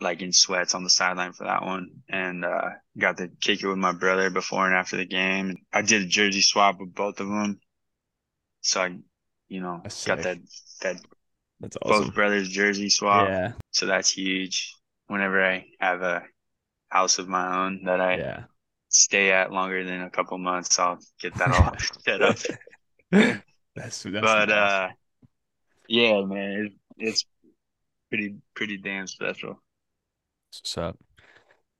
like 0.00 0.22
in 0.22 0.32
sweats 0.32 0.74
on 0.74 0.84
the 0.84 0.90
sideline 0.90 1.32
for 1.32 1.44
that 1.44 1.62
one 1.64 1.88
and 2.08 2.44
uh, 2.44 2.70
got 2.98 3.16
to 3.18 3.28
kick 3.40 3.62
it 3.62 3.68
with 3.68 3.78
my 3.78 3.92
brother 3.92 4.30
before 4.30 4.66
and 4.66 4.74
after 4.74 4.96
the 4.96 5.06
game. 5.06 5.56
I 5.72 5.82
did 5.82 6.02
a 6.02 6.06
jersey 6.06 6.42
swap 6.42 6.80
with 6.80 6.94
both 6.94 7.20
of 7.20 7.28
them. 7.28 7.60
So 8.62 8.82
I, 8.82 8.96
you 9.48 9.60
know, 9.60 9.82
got 10.06 10.22
that 10.22 10.38
that 10.82 10.96
that's 11.60 11.76
awesome. 11.82 12.06
both 12.06 12.14
brothers 12.14 12.48
jersey 12.48 12.88
swap. 12.90 13.28
Yeah. 13.28 13.52
So 13.72 13.86
that's 13.86 14.10
huge. 14.10 14.74
Whenever 15.08 15.44
I 15.44 15.66
have 15.80 16.02
a 16.02 16.22
house 16.88 17.18
of 17.18 17.28
my 17.28 17.64
own 17.66 17.84
that 17.84 18.00
I 18.00 18.16
Yeah. 18.18 18.44
stay 18.88 19.32
at 19.32 19.52
longer 19.52 19.84
than 19.84 20.02
a 20.02 20.10
couple 20.10 20.38
months, 20.38 20.78
I'll 20.78 20.98
get 21.20 21.36
that 21.38 21.50
all 21.52 21.76
set 22.04 22.22
up. 22.22 22.38
That's 23.74 24.02
that's 24.04 24.20
but 24.20 24.48
nice. 24.48 24.80
uh, 24.80 24.88
yeah, 25.88 26.22
man, 26.24 26.66
it, 26.66 26.72
it's 26.98 27.24
pretty 28.10 28.36
pretty 28.56 28.78
damn 28.78 29.08
special. 29.08 29.62
What's 30.60 30.78
up? 30.78 30.98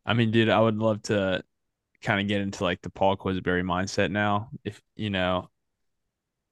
I 0.07 0.15
mean, 0.15 0.31
dude, 0.31 0.49
I 0.49 0.61
would 0.61 0.77
love 0.77 1.03
to 1.03 1.43
kind 2.03 2.21
of 2.21 2.29
get 2.29 2.41
into 2.41 2.63
like 2.63 2.83
the 2.83 2.91
Paul 2.91 3.17
Quessenberry 3.17 3.63
mindset 3.63 4.11
now. 4.11 4.51
If 4.65 4.81
you 4.97 5.11
know, 5.11 5.49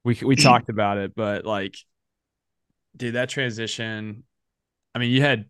we 0.05 0.18
we 0.23 0.37
talked 0.37 0.68
about 0.68 0.99
it, 0.99 1.14
but 1.14 1.45
like, 1.45 1.77
dude, 2.97 3.14
that 3.14 3.29
transition. 3.29 4.25
I 4.95 4.99
mean, 4.99 5.11
you 5.11 5.23
had 5.23 5.47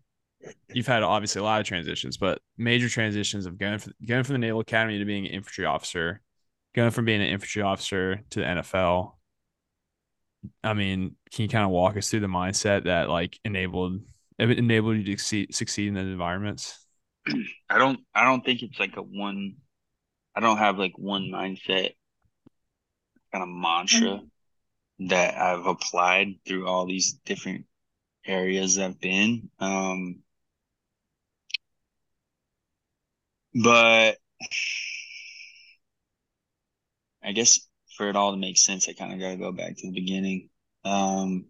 you've 0.73 0.87
had 0.87 1.03
obviously 1.03 1.39
a 1.39 1.43
lot 1.43 1.61
of 1.61 1.67
transitions, 1.67 2.17
but 2.17 2.39
major 2.57 2.89
transitions 2.89 3.45
of 3.45 3.57
going 3.57 3.79
from 3.79 3.93
going 4.05 4.23
from 4.23 4.33
the 4.33 4.39
Naval 4.39 4.61
Academy 4.61 4.99
to 4.99 5.05
being 5.05 5.25
an 5.25 5.31
infantry 5.31 5.65
officer, 5.65 6.21
going 6.75 6.91
from 6.91 7.05
being 7.05 7.21
an 7.21 7.27
infantry 7.27 7.61
officer 7.61 8.21
to 8.31 8.39
the 8.39 8.45
NFL. 8.45 9.13
I 10.63 10.73
mean, 10.73 11.15
can 11.31 11.43
you 11.43 11.49
kind 11.49 11.63
of 11.63 11.71
walk 11.71 11.95
us 11.95 12.09
through 12.09 12.19
the 12.19 12.27
mindset 12.27 12.85
that 12.85 13.09
like 13.09 13.39
enabled 13.45 14.01
it 14.49 14.59
enabled 14.59 14.97
you 14.97 15.03
to 15.03 15.11
succeed, 15.11 15.53
succeed 15.53 15.87
in 15.89 15.93
those 15.93 16.07
environments? 16.07 16.85
I 17.69 17.77
don't 17.77 17.99
I 18.13 18.25
don't 18.25 18.43
think 18.43 18.61
it's 18.61 18.79
like 18.79 18.97
a 18.97 19.01
one 19.01 19.55
I 20.35 20.39
don't 20.39 20.57
have 20.57 20.77
like 20.77 20.97
one 20.97 21.29
mindset 21.31 21.93
kind 23.31 23.43
of 23.43 23.49
mantra 23.49 24.21
that 24.99 25.37
I've 25.37 25.65
applied 25.65 26.35
through 26.45 26.67
all 26.67 26.85
these 26.85 27.13
different 27.25 27.65
areas 28.25 28.77
I've 28.77 28.99
been. 28.99 29.49
Um 29.59 30.23
but 33.53 34.17
I 37.23 37.31
guess 37.31 37.59
for 37.95 38.09
it 38.09 38.15
all 38.15 38.31
to 38.31 38.37
make 38.37 38.57
sense, 38.57 38.87
I 38.89 38.93
kind 38.93 39.13
of 39.13 39.19
got 39.19 39.31
to 39.31 39.37
go 39.37 39.51
back 39.51 39.77
to 39.77 39.87
the 39.87 39.93
beginning. 39.93 40.49
Um, 40.83 41.45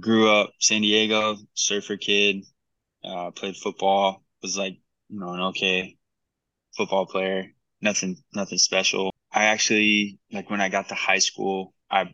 grew 0.00 0.30
up 0.30 0.52
San 0.58 0.82
Diego, 0.82 1.36
surfer 1.54 1.96
kid, 1.96 2.44
uh, 3.04 3.30
played 3.30 3.56
football, 3.56 4.22
was 4.42 4.56
like, 4.56 4.78
you 5.08 5.20
know, 5.20 5.32
an 5.32 5.40
okay 5.40 5.96
football 6.76 7.06
player, 7.06 7.46
nothing, 7.80 8.16
nothing 8.34 8.58
special. 8.58 9.10
I 9.32 9.46
actually, 9.46 10.18
like 10.32 10.50
when 10.50 10.60
I 10.60 10.68
got 10.68 10.88
to 10.88 10.94
high 10.94 11.18
school, 11.18 11.74
I, 11.90 12.12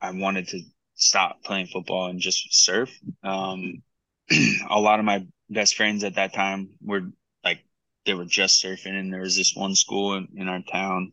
I 0.00 0.10
wanted 0.12 0.48
to 0.48 0.60
stop 0.94 1.42
playing 1.44 1.66
football 1.66 2.08
and 2.08 2.20
just 2.20 2.46
surf. 2.50 2.90
Um, 3.22 3.82
a 4.70 4.80
lot 4.80 4.98
of 4.98 5.04
my 5.04 5.26
best 5.48 5.76
friends 5.76 6.04
at 6.04 6.16
that 6.16 6.34
time 6.34 6.70
were 6.82 7.02
like, 7.44 7.60
they 8.04 8.14
were 8.14 8.24
just 8.24 8.62
surfing 8.62 8.98
and 8.98 9.12
there 9.12 9.20
was 9.20 9.36
this 9.36 9.54
one 9.54 9.74
school 9.74 10.14
in, 10.14 10.28
in 10.36 10.48
our 10.48 10.62
town. 10.62 11.12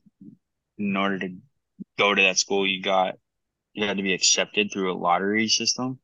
In 0.78 0.98
order 0.98 1.20
to 1.20 1.36
go 2.00 2.16
to 2.16 2.22
that 2.24 2.40
school, 2.40 2.68
you 2.68 2.82
got 2.82 3.16
you 3.74 3.86
had 3.86 3.98
to 3.98 4.04
be 4.04 4.14
accepted 4.14 4.72
through 4.72 4.92
a 4.92 4.96
lottery 4.98 5.48
system. 5.48 6.00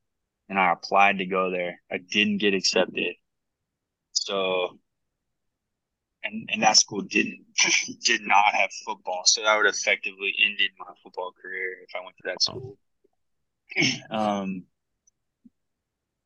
And 0.49 0.59
I 0.59 0.71
applied 0.73 1.19
to 1.19 1.25
go 1.25 1.51
there. 1.51 1.81
I 1.91 1.97
didn't 1.97 2.39
get 2.39 2.53
accepted. 2.55 3.15
So 4.13 4.79
and 6.23 6.49
and 6.51 6.61
that 6.63 6.77
school 6.77 7.01
didn't 7.01 7.45
did 8.03 8.21
not 8.21 8.53
have 8.53 8.69
football. 8.85 9.21
So 9.25 9.41
that 9.43 9.55
would 9.57 9.67
effectively 9.67 10.33
ended 10.45 10.71
my 10.77 10.93
football 11.03 11.31
career 11.41 11.77
if 11.83 11.89
I 11.95 12.03
went 12.03 12.17
to 12.17 12.23
that 12.25 12.41
school. 12.41 12.77
Um 14.11 14.63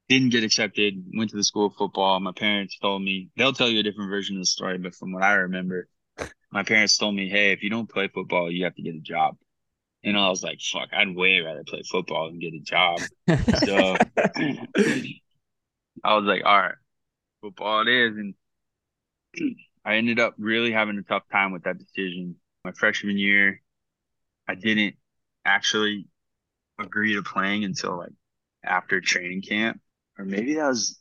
didn't 0.10 0.30
get 0.30 0.44
accepted, 0.44 1.04
went 1.18 1.30
to 1.32 1.38
the 1.38 1.44
school 1.44 1.68
of 1.68 1.76
football. 1.76 2.20
My 2.20 2.34
parents 2.34 2.78
told 2.78 3.02
me 3.02 3.30
they'll 3.38 3.54
tell 3.54 3.70
you 3.70 3.80
a 3.80 3.84
different 3.84 4.10
version 4.10 4.36
of 4.36 4.42
the 4.42 4.46
story, 4.46 4.78
but 4.78 4.96
from 4.96 5.12
what 5.14 5.24
I 5.24 5.34
remember, 5.34 5.88
my 6.52 6.64
parents 6.64 6.98
told 6.98 7.16
me, 7.16 7.30
Hey, 7.30 7.52
if 7.52 7.64
you 7.64 7.70
don't 7.70 7.90
play 7.90 8.08
football, 8.08 8.52
you 8.52 8.66
have 8.66 8.76
to 8.76 8.82
get 8.82 8.96
a 8.96 9.00
job. 9.00 9.38
And 10.04 10.18
I 10.18 10.30
was 10.30 10.44
like, 10.44 10.60
fuck, 10.60 10.90
I'd 10.92 11.16
way 11.16 11.40
rather 11.40 11.64
play 11.64 11.82
football 11.90 12.30
than 12.30 12.40
get 12.40 12.54
a 12.54 12.60
job. 12.60 13.00
So 13.66 13.96
I 16.04 16.16
was 16.16 16.26
like, 16.26 16.44
all 16.44 16.60
right, 16.60 16.76
football 17.42 17.82
it 17.82 17.88
is. 17.88 18.18
And 18.18 18.36
I 19.86 19.96
ended 19.96 20.20
up 20.20 20.36
really 20.38 20.72
having 20.72 20.98
a 20.98 21.04
tough 21.04 21.24
time 21.32 21.52
with 21.54 21.64
that 21.64 21.78
decision. 21.78 22.36
My 22.66 22.72
freshman 22.74 23.18
year, 23.18 23.62
I 24.48 24.56
didn't 24.56 24.96
actually 25.46 26.08
agree 26.80 27.14
to 27.16 27.24
playing 27.24 27.64
until 27.64 27.98
like 27.98 28.14
after 28.64 29.00
training 29.00 29.42
camp. 29.42 29.80
Or 30.18 30.26
maybe 30.26 30.56
that 30.56 30.68
was 30.68 31.00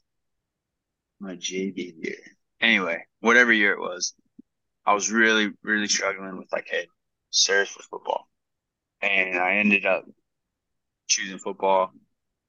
my 1.18 1.34
JV 1.36 1.94
year. 1.98 2.16
Anyway, 2.60 3.04
whatever 3.20 3.52
year 3.52 3.72
it 3.72 3.80
was, 3.80 4.14
I 4.86 4.94
was 4.94 5.10
really, 5.10 5.50
really 5.62 5.88
struggling 5.88 6.38
with 6.38 6.52
like, 6.52 6.68
hey, 6.70 6.86
surf 7.30 7.76
or 7.76 7.82
football 7.82 8.28
and 9.02 9.38
I 9.38 9.56
ended 9.56 9.86
up 9.86 10.04
choosing 11.08 11.38
football. 11.38 11.92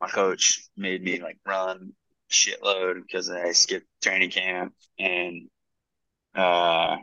My 0.01 0.08
coach 0.08 0.62
made 0.76 1.04
me 1.04 1.22
like 1.22 1.38
run 1.45 1.93
shitload 2.32 3.01
because 3.01 3.30
I 3.30 3.51
skipped 3.51 3.88
training 4.01 4.32
camp 4.32 4.74
and 4.99 5.49
uh 6.36 6.97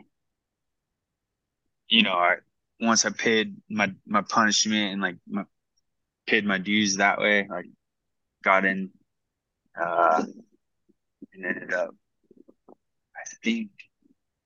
you 1.89 2.03
know 2.03 2.13
I 2.13 2.37
once 2.79 3.05
I 3.05 3.11
paid 3.11 3.55
my 3.69 3.93
my 4.05 4.21
punishment 4.21 4.93
and 4.93 5.01
like 5.01 5.17
my 5.27 5.45
paid 6.27 6.45
my 6.45 6.57
dues 6.57 6.97
that 6.97 7.19
way 7.19 7.47
like 7.49 7.67
got 8.43 8.65
in 8.65 8.91
uh 9.79 10.23
and 11.33 11.45
ended 11.45 11.73
up 11.73 11.95
I 13.15 13.21
think 13.43 13.71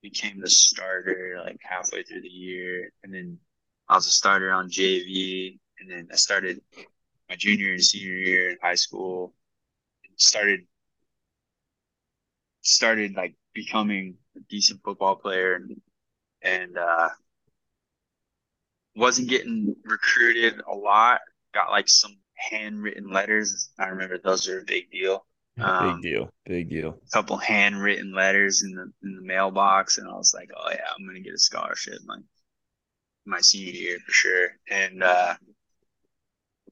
became 0.02 0.40
the 0.40 0.50
starter 0.50 1.42
like 1.44 1.60
halfway 1.62 2.04
through 2.04 2.22
the 2.22 2.30
year 2.30 2.92
and 3.04 3.14
then 3.14 3.40
I 3.88 3.96
was 3.96 4.08
a 4.08 4.12
starter 4.12 4.52
on 4.52 4.70
JV, 4.70 5.60
and 5.80 5.90
then 5.90 6.08
I 6.12 6.16
started 6.16 6.62
my 7.30 7.36
junior 7.36 7.74
and 7.74 7.84
senior 7.84 8.14
year 8.14 8.52
in 8.52 8.58
high 8.62 8.76
school. 8.76 9.34
Started 10.18 10.62
started 12.62 13.16
like 13.16 13.36
becoming 13.54 14.16
a 14.36 14.40
decent 14.50 14.82
football 14.84 15.16
player, 15.16 15.56
and, 15.56 15.82
and 16.42 16.78
uh, 16.78 17.10
wasn't 18.96 19.30
getting 19.30 19.76
recruited 19.84 20.62
a 20.70 20.74
lot. 20.74 21.22
Got 21.54 21.72
like 21.72 21.88
some 21.88 22.18
handwritten 22.36 23.12
letters. 23.12 23.70
I 23.80 23.88
remember 23.88 24.18
those 24.18 24.48
are 24.50 24.60
a 24.60 24.66
big 24.66 24.92
deal. 24.92 25.26
Um, 25.60 26.02
big 26.02 26.12
deal. 26.12 26.30
Big 26.46 26.70
deal. 26.70 27.00
A 27.08 27.10
couple 27.12 27.38
handwritten 27.38 28.14
letters 28.14 28.64
in 28.64 28.74
the 28.74 28.92
in 29.04 29.16
the 29.16 29.22
mailbox, 29.22 29.98
and 29.98 30.08
I 30.08 30.14
was 30.14 30.34
like, 30.34 30.50
"Oh 30.56 30.70
yeah, 30.70 30.88
I'm 30.98 31.06
gonna 31.06 31.20
get 31.22 31.34
a 31.34 31.40
scholarship." 31.40 32.00
Like 32.06 32.24
my 33.26 33.42
senior 33.42 33.72
year 33.74 33.98
for 34.06 34.12
sure. 34.12 34.48
And 34.70 35.04
uh, 35.04 35.36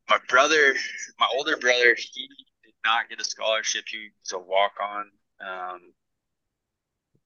my 0.09 0.17
brother, 0.29 0.75
my 1.19 1.27
older 1.35 1.57
brother, 1.57 1.95
he 1.97 2.27
did 2.63 2.73
not 2.85 3.09
get 3.09 3.19
a 3.19 3.23
scholarship. 3.23 3.85
He 3.89 4.09
was 4.21 4.33
a 4.33 4.39
walk 4.39 4.73
on 4.81 5.11
um, 5.45 5.79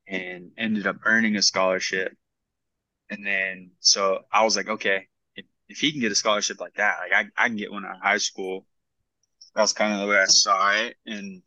and 0.07 0.51
ended 0.57 0.87
up 0.87 0.97
earning 1.05 1.35
a 1.35 1.41
scholarship. 1.41 2.15
And 3.09 3.25
then, 3.25 3.71
so 3.79 4.19
I 4.31 4.43
was 4.43 4.55
like, 4.55 4.67
okay, 4.67 5.07
if, 5.35 5.45
if 5.69 5.77
he 5.79 5.91
can 5.91 6.01
get 6.01 6.11
a 6.11 6.15
scholarship 6.15 6.59
like 6.59 6.75
that, 6.75 6.97
like 6.99 7.13
I, 7.37 7.45
I 7.45 7.47
can 7.47 7.57
get 7.57 7.71
one 7.71 7.85
out 7.85 7.95
of 7.95 8.01
high 8.01 8.17
school. 8.17 8.65
That's 9.55 9.73
kind 9.73 9.93
of 9.93 10.01
the 10.01 10.07
way 10.07 10.17
I 10.19 10.25
saw 10.25 10.71
it. 10.73 10.97
And 11.05 11.41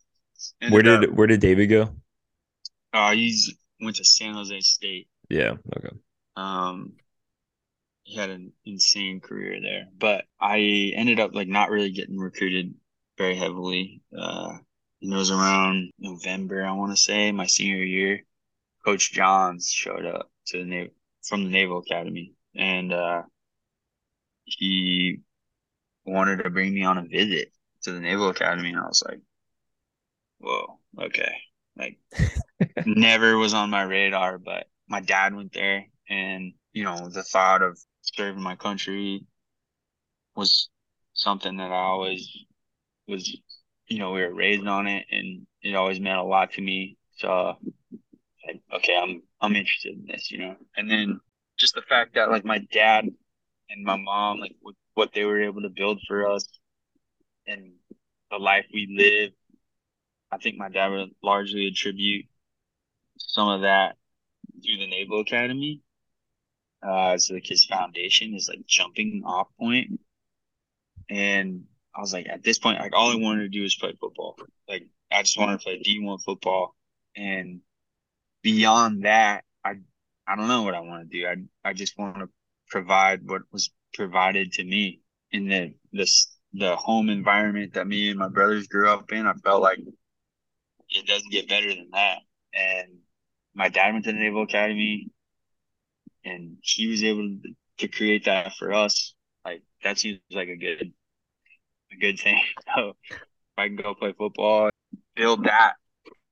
Where 0.71 0.83
did 0.83 1.05
up- 1.05 1.11
where 1.13 1.27
did 1.27 1.41
David 1.41 1.67
go? 1.67 1.95
uh, 2.93 3.13
he's 3.13 3.55
went 3.81 3.97
to 3.97 4.05
San 4.05 4.35
Jose 4.35 4.61
State. 4.61 5.09
Yeah. 5.29 5.55
Okay. 5.77 5.97
Um, 6.37 6.95
he 8.11 8.17
had 8.17 8.31
an 8.31 8.53
insane 8.65 9.21
career 9.21 9.61
there, 9.63 9.87
but 9.97 10.25
I 10.41 10.93
ended 10.97 11.21
up 11.21 11.33
like 11.33 11.47
not 11.47 11.71
really 11.71 11.93
getting 11.93 12.19
recruited 12.19 12.75
very 13.17 13.37
heavily. 13.37 14.03
Uh, 14.17 14.55
and 15.01 15.13
it 15.13 15.17
was 15.17 15.31
around 15.31 15.93
November, 15.97 16.67
I 16.67 16.73
want 16.73 16.91
to 16.91 17.01
say, 17.01 17.31
my 17.31 17.47
senior 17.47 17.85
year. 17.85 18.25
Coach 18.85 19.13
Johns 19.13 19.71
showed 19.71 20.07
up 20.07 20.29
to 20.47 20.59
the 20.59 20.65
Naval 20.65 20.95
from 21.23 21.45
the 21.45 21.51
Naval 21.51 21.79
Academy, 21.79 22.35
and 22.57 22.93
uh, 22.93 23.23
he 24.45 25.21
wanted 26.05 26.43
to 26.43 26.51
bring 26.51 26.75
me 26.75 26.83
on 26.83 26.99
a 26.99 27.03
visit 27.03 27.53
to 27.83 27.93
the 27.93 28.01
Naval 28.01 28.31
Academy, 28.31 28.71
and 28.71 28.81
I 28.81 28.89
was 28.89 29.05
like, 29.07 29.21
"Whoa, 30.39 30.81
okay." 30.99 31.33
Like, 31.77 31.99
never 32.87 33.37
was 33.37 33.55
on 33.55 33.71
my 33.71 33.83
radar, 33.83 34.39
but 34.39 34.67
my 34.89 35.01
dad 35.01 35.35
went 35.35 35.53
there, 35.53 35.87
and 36.09 36.55
you 36.73 36.85
know, 36.85 37.09
the 37.09 37.23
thought 37.23 37.63
of 37.63 37.79
serving 38.03 38.43
my 38.43 38.57
country 38.57 39.25
was 40.37 40.69
something 41.15 41.57
that 41.59 41.71
I 41.71 41.77
always 41.77 42.29
was. 43.09 43.37
You 43.89 43.99
know, 43.99 44.13
we 44.13 44.23
were 44.23 44.33
raised 44.33 44.67
on 44.67 44.87
it, 44.87 45.07
and 45.11 45.47
it 45.63 45.75
always 45.75 45.99
meant 45.99 46.19
a 46.19 46.23
lot 46.23 46.53
to 46.53 46.63
me. 46.63 46.97
So, 47.17 47.57
like, 48.47 48.61
okay, 48.77 48.97
I'm 48.97 49.23
I'm 49.41 49.57
interested 49.57 49.95
in 49.95 50.07
this, 50.07 50.31
you 50.31 50.39
know. 50.39 50.57
And 50.77 50.91
then 50.91 51.21
just 51.59 51.75
the 51.75 51.83
fact 51.83 52.15
that 52.15 52.31
like 52.31 52.45
my 52.45 52.59
dad 52.73 53.05
and 53.69 53.85
my 53.85 53.97
mom, 53.97 54.39
like 54.39 54.55
what, 54.61 54.75
what 54.95 55.11
they 55.13 55.25
were 55.25 55.43
able 55.43 55.63
to 55.63 55.69
build 55.69 56.01
for 56.07 56.31
us, 56.31 56.47
and 57.47 57.73
the 58.31 58.39
life 58.39 58.67
we 58.73 58.87
live, 58.97 59.33
I 60.31 60.39
think 60.39 60.57
my 60.57 60.69
dad 60.69 60.89
would 60.89 61.11
largely 61.23 61.67
attribute 61.67 62.27
some 63.19 63.49
of 63.49 63.63
that 63.63 63.97
through 64.65 64.79
the 64.79 64.87
Naval 64.87 65.21
Academy. 65.21 65.81
Uh, 66.83 67.13
it's 67.15 67.31
like 67.31 67.47
his 67.47 67.67
foundation 67.67 68.35
is 68.35 68.49
like 68.49 68.67
jumping 68.67 69.23
off 69.27 69.49
point. 69.59 70.01
And 71.09 71.65
I 71.95 72.01
was 72.01 72.13
like, 72.13 72.29
at 72.29 72.43
this 72.43 72.59
point, 72.59 72.79
like 72.79 72.95
all 72.95 73.11
I 73.11 73.17
wanted 73.17 73.43
to 73.43 73.49
do 73.49 73.63
was 73.63 73.77
play 73.77 73.95
football. 74.01 74.37
Like 74.69 74.87
I 75.11 75.23
just 75.23 75.39
wanted 75.39 75.59
to 75.59 75.65
play 75.65 75.83
D1 75.83 76.23
football. 76.25 76.75
And 77.17 77.61
beyond 78.43 79.05
that, 79.05 79.45
I 79.65 79.75
I 80.27 80.37
don't 80.37 80.49
know 80.49 80.63
what 80.63 80.75
I 80.75 80.81
want 80.81 81.11
to 81.11 81.19
do. 81.19 81.27
I 81.27 81.69
I 81.69 81.73
just 81.73 81.99
want 81.99 82.19
to 82.19 82.29
provide 82.71 83.29
what 83.29 83.43
was 83.53 83.71
provided 83.95 84.53
to 84.53 84.65
me 84.65 85.01
in 85.33 85.49
the 85.49 85.75
this 85.93 86.35
the 86.53 86.77
home 86.77 87.11
environment 87.11 87.75
that 87.75 87.87
me 87.87 88.11
and 88.11 88.19
my 88.19 88.29
brothers 88.29 88.69
grew 88.69 88.89
up 88.91 89.13
in. 89.13 89.27
I 89.27 89.35
felt 89.35 89.63
like 89.63 89.79
it 90.89 91.07
doesn't 91.07 91.31
get 91.31 91.49
better 91.49 91.69
than 91.69 91.91
that. 91.93 92.19
And 92.55 92.99
my 93.55 93.69
dad 93.69 93.93
went 93.93 94.05
to 94.07 94.13
the 94.13 94.19
Naval 94.19 94.43
Academy, 94.43 95.11
and 96.25 96.57
he 96.63 96.89
was 96.89 97.03
able 97.05 97.23
to, 97.29 97.39
to 97.79 97.89
create 97.89 98.25
that 98.27 98.55
for 98.59 98.73
us. 98.73 99.15
Like 99.45 99.63
that 99.83 99.99
seems 99.99 100.21
like 100.31 100.49
a 100.49 100.57
good 100.57 100.93
a 101.93 101.97
good 101.97 102.19
thing. 102.19 102.41
So 102.77 102.91
if 103.11 103.19
I 103.59 103.67
can 103.69 103.77
go 103.77 103.95
play 103.95 104.13
football, 104.17 104.71
build 105.17 105.45
that 105.45 105.75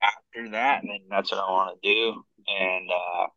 after 0.01 0.49
that, 0.51 0.81
then 0.83 1.01
that's 1.09 1.31
what 1.31 1.41
I 1.41 1.51
want 1.51 1.81
to 1.81 1.93
do. 1.93 2.23
And 2.47 2.89
uh, 2.89 3.27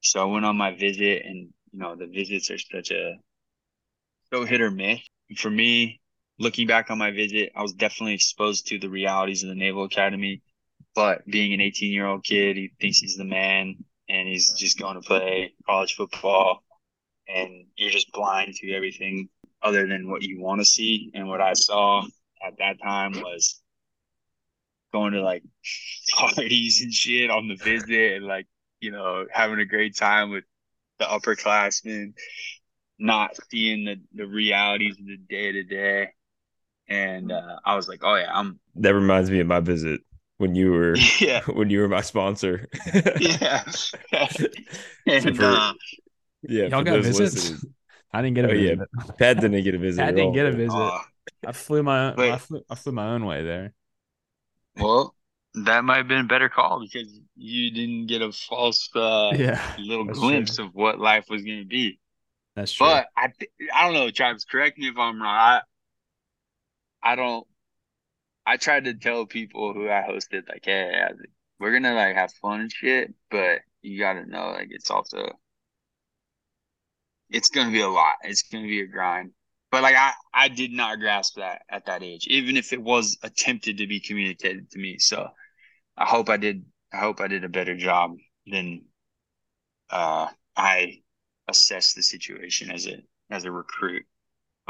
so 0.00 0.22
I 0.22 0.24
went 0.24 0.44
on 0.44 0.56
my 0.56 0.74
visit, 0.76 1.22
and 1.24 1.48
you 1.72 1.78
know 1.78 1.96
the 1.96 2.06
visits 2.06 2.50
are 2.50 2.58
such 2.58 2.90
a 2.90 3.14
so 4.32 4.44
hit 4.44 4.60
or 4.60 4.70
miss. 4.70 5.00
For 5.36 5.50
me, 5.50 6.00
looking 6.38 6.66
back 6.66 6.90
on 6.90 6.98
my 6.98 7.10
visit, 7.10 7.52
I 7.54 7.62
was 7.62 7.72
definitely 7.72 8.14
exposed 8.14 8.66
to 8.68 8.78
the 8.78 8.88
realities 8.88 9.42
of 9.42 9.48
the 9.48 9.54
Naval 9.54 9.84
Academy. 9.84 10.42
But 10.94 11.24
being 11.26 11.52
an 11.52 11.60
18 11.60 11.92
year 11.92 12.06
old 12.06 12.24
kid, 12.24 12.56
he 12.56 12.72
thinks 12.80 12.98
he's 12.98 13.16
the 13.16 13.24
man, 13.24 13.84
and 14.08 14.28
he's 14.28 14.52
just 14.52 14.78
going 14.78 14.94
to 14.94 15.06
play 15.06 15.54
college 15.66 15.94
football, 15.94 16.62
and 17.28 17.66
you're 17.76 17.90
just 17.90 18.12
blind 18.12 18.54
to 18.54 18.72
everything 18.72 19.28
other 19.62 19.86
than 19.86 20.10
what 20.10 20.22
you 20.22 20.40
want 20.40 20.60
to 20.60 20.64
see. 20.64 21.10
And 21.14 21.28
what 21.28 21.40
I 21.40 21.54
saw 21.54 22.04
at 22.44 22.58
that 22.58 22.82
time 22.82 23.12
was 23.12 23.60
going 24.92 25.12
to 25.12 25.22
like 25.22 25.42
parties 26.12 26.82
and 26.82 26.92
shit 26.92 27.30
on 27.30 27.48
the 27.48 27.56
visit 27.56 28.16
and 28.16 28.26
like, 28.26 28.46
you 28.80 28.90
know, 28.90 29.26
having 29.30 29.60
a 29.60 29.64
great 29.64 29.96
time 29.96 30.30
with 30.30 30.44
the 30.98 31.04
upperclassmen, 31.04 32.14
not 32.98 33.36
seeing 33.50 33.84
the, 33.84 34.00
the 34.14 34.26
realities 34.26 34.98
of 34.98 35.06
the 35.06 35.16
day 35.16 35.52
to 35.52 35.62
day. 35.62 36.08
And 36.88 37.32
uh, 37.32 37.56
I 37.64 37.76
was 37.76 37.88
like, 37.88 38.00
oh 38.02 38.16
yeah, 38.16 38.30
I'm 38.32 38.58
That 38.76 38.94
reminds 38.94 39.30
me 39.30 39.40
of 39.40 39.46
my 39.46 39.60
visit 39.60 40.00
when 40.42 40.54
you 40.54 40.72
were 40.72 40.96
yeah, 41.20 41.42
when 41.46 41.70
you 41.70 41.80
were 41.80 41.88
my 41.88 42.02
sponsor. 42.02 42.68
yeah. 43.20 43.62
and 45.06 45.36
for- 45.36 45.44
uh, 45.44 45.72
yeah. 46.42 46.64
Y'all 46.66 46.82
got 46.82 47.00
visits? 47.02 47.50
listening. 47.50 47.74
I 48.12 48.22
didn't 48.22 48.34
get 48.34 48.44
a 48.44 48.48
Oh, 48.50 48.52
yeah. 48.52 48.74
visit. 48.74 48.88
Pat 49.18 49.40
didn't 49.40 49.62
get 49.64 49.74
a 49.74 49.78
visit. 49.78 50.02
I 50.02 50.10
didn't 50.10 50.26
all. 50.28 50.32
get 50.34 50.46
a 50.46 50.52
visit. 50.52 50.76
uh, 50.76 50.98
I 51.46 51.52
flew 51.52 51.82
my 51.82 52.14
Wait. 52.14 52.32
I 52.32 52.38
flew, 52.38 52.62
I 52.68 52.74
flew 52.74 52.92
my 52.92 53.08
own 53.08 53.24
way 53.24 53.42
there. 53.44 53.74
well, 54.76 55.14
that 55.54 55.84
might 55.84 55.98
have 55.98 56.08
been 56.08 56.24
a 56.24 56.28
better 56.28 56.48
call 56.48 56.80
because 56.80 57.08
you 57.36 57.70
didn't 57.70 58.06
get 58.06 58.22
a 58.22 58.32
false 58.32 58.88
uh, 58.94 59.32
Yeah, 59.36 59.60
little 59.78 60.04
glimpse 60.04 60.56
true. 60.56 60.66
of 60.66 60.74
what 60.74 60.98
life 60.98 61.26
was 61.30 61.42
going 61.42 61.60
to 61.60 61.66
be. 61.66 61.98
that's 62.56 62.72
true. 62.72 62.86
But 62.86 63.08
I, 63.16 63.28
th- 63.38 63.50
I 63.74 63.84
don't 63.84 63.94
know, 63.94 64.10
Travis. 64.10 64.44
Correct 64.44 64.78
me 64.78 64.88
if 64.88 64.96
I'm 64.98 65.20
wrong. 65.22 65.34
I, 65.34 65.60
I 67.02 67.16
don't. 67.16 67.46
I 68.46 68.56
tried 68.56 68.84
to 68.84 68.94
tell 68.94 69.26
people 69.26 69.72
who 69.72 69.88
I 69.88 70.02
hosted, 70.08 70.48
like, 70.48 70.64
hey, 70.64 71.02
we're 71.58 71.72
gonna 71.72 71.94
like 71.94 72.16
have 72.16 72.32
fun 72.34 72.62
and 72.62 72.72
shit, 72.72 73.14
but 73.30 73.60
you 73.82 73.98
gotta 73.98 74.26
know, 74.26 74.50
like, 74.50 74.68
it's 74.70 74.90
also, 74.90 75.38
it's 77.30 77.50
gonna 77.50 77.70
be 77.70 77.80
a 77.80 77.88
lot. 77.88 78.16
It's 78.22 78.42
gonna 78.42 78.66
be 78.66 78.80
a 78.80 78.86
grind. 78.86 79.32
But 79.70 79.82
like, 79.82 79.96
I, 79.96 80.12
I 80.34 80.48
did 80.48 80.72
not 80.72 80.98
grasp 80.98 81.36
that 81.36 81.62
at 81.70 81.86
that 81.86 82.02
age, 82.02 82.26
even 82.28 82.56
if 82.56 82.72
it 82.72 82.82
was 82.82 83.16
attempted 83.22 83.78
to 83.78 83.86
be 83.86 84.00
communicated 84.00 84.70
to 84.70 84.78
me. 84.78 84.98
So, 84.98 85.28
I 85.96 86.06
hope 86.06 86.28
I 86.28 86.36
did. 86.36 86.64
I 86.92 86.98
hope 86.98 87.20
I 87.20 87.28
did 87.28 87.44
a 87.44 87.48
better 87.48 87.76
job 87.76 88.16
than, 88.46 88.82
uh, 89.90 90.28
I 90.56 91.00
assess 91.48 91.94
the 91.94 92.02
situation 92.02 92.70
as 92.70 92.86
a 92.86 92.98
as 93.30 93.44
a 93.44 93.52
recruit. 93.52 94.04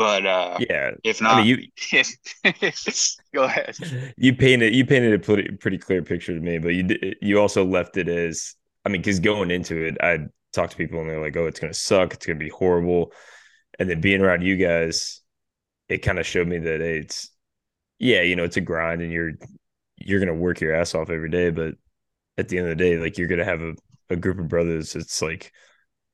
But 0.03 0.27
uh 0.27 0.61
Yeah. 0.69 0.93
if 1.05 1.21
I 1.29 1.35
not 1.35 1.37
mean, 1.37 1.47
you 1.47 1.69
go 3.35 3.45
ahead. 3.45 3.77
you 4.17 4.35
painted 4.35 4.75
you 4.75 4.85
painted 4.85 5.13
a 5.15 5.19
pretty 5.19 5.51
pretty 5.57 5.79
clear 5.79 6.03
picture 6.03 6.35
to 6.35 6.41
me, 6.41 6.59
but 6.59 6.69
you 6.75 7.15
you 7.21 7.41
also 7.41 7.65
left 7.65 7.97
it 7.97 8.09
as 8.09 8.55
I 8.85 8.89
mean, 8.89 9.01
because 9.01 9.21
going 9.21 9.51
into 9.51 9.85
it, 9.87 9.97
I 10.03 10.27
talked 10.53 10.73
to 10.73 10.77
people 10.77 11.01
and 11.01 11.09
they're 11.09 11.21
like, 11.21 11.37
"Oh, 11.37 11.47
it's 11.47 11.61
gonna 11.61 11.75
suck. 11.75 12.15
It's 12.15 12.27
gonna 12.27 12.39
be 12.39 12.49
horrible," 12.49 13.13
and 13.79 13.89
then 13.91 14.01
being 14.01 14.23
around 14.23 14.43
you 14.43 14.57
guys, 14.57 15.21
it 15.89 15.99
kind 15.99 16.19
of 16.21 16.27
showed 16.27 16.49
me 16.49 16.59
that 16.61 16.81
hey, 16.81 16.99
it's 17.01 17.31
yeah, 17.99 18.23
you 18.23 18.37
know, 18.37 18.45
it's 18.45 18.57
a 18.59 18.63
grind 18.63 19.03
and 19.03 19.13
you're 19.13 19.33
you're 19.99 20.21
gonna 20.21 20.35
work 20.35 20.61
your 20.61 20.75
ass 20.75 20.95
off 20.95 21.11
every 21.11 21.31
day, 21.31 21.51
but 21.51 21.75
at 22.39 22.49
the 22.49 22.59
end 22.59 22.69
of 22.69 22.79
the 22.79 22.85
day, 22.85 22.99
like 22.99 23.19
you're 23.19 23.29
gonna 23.29 23.45
have 23.45 23.63
a, 23.63 23.75
a 24.11 24.17
group 24.17 24.39
of 24.39 24.49
brothers. 24.49 24.97
It's 24.97 25.23
like 25.23 25.53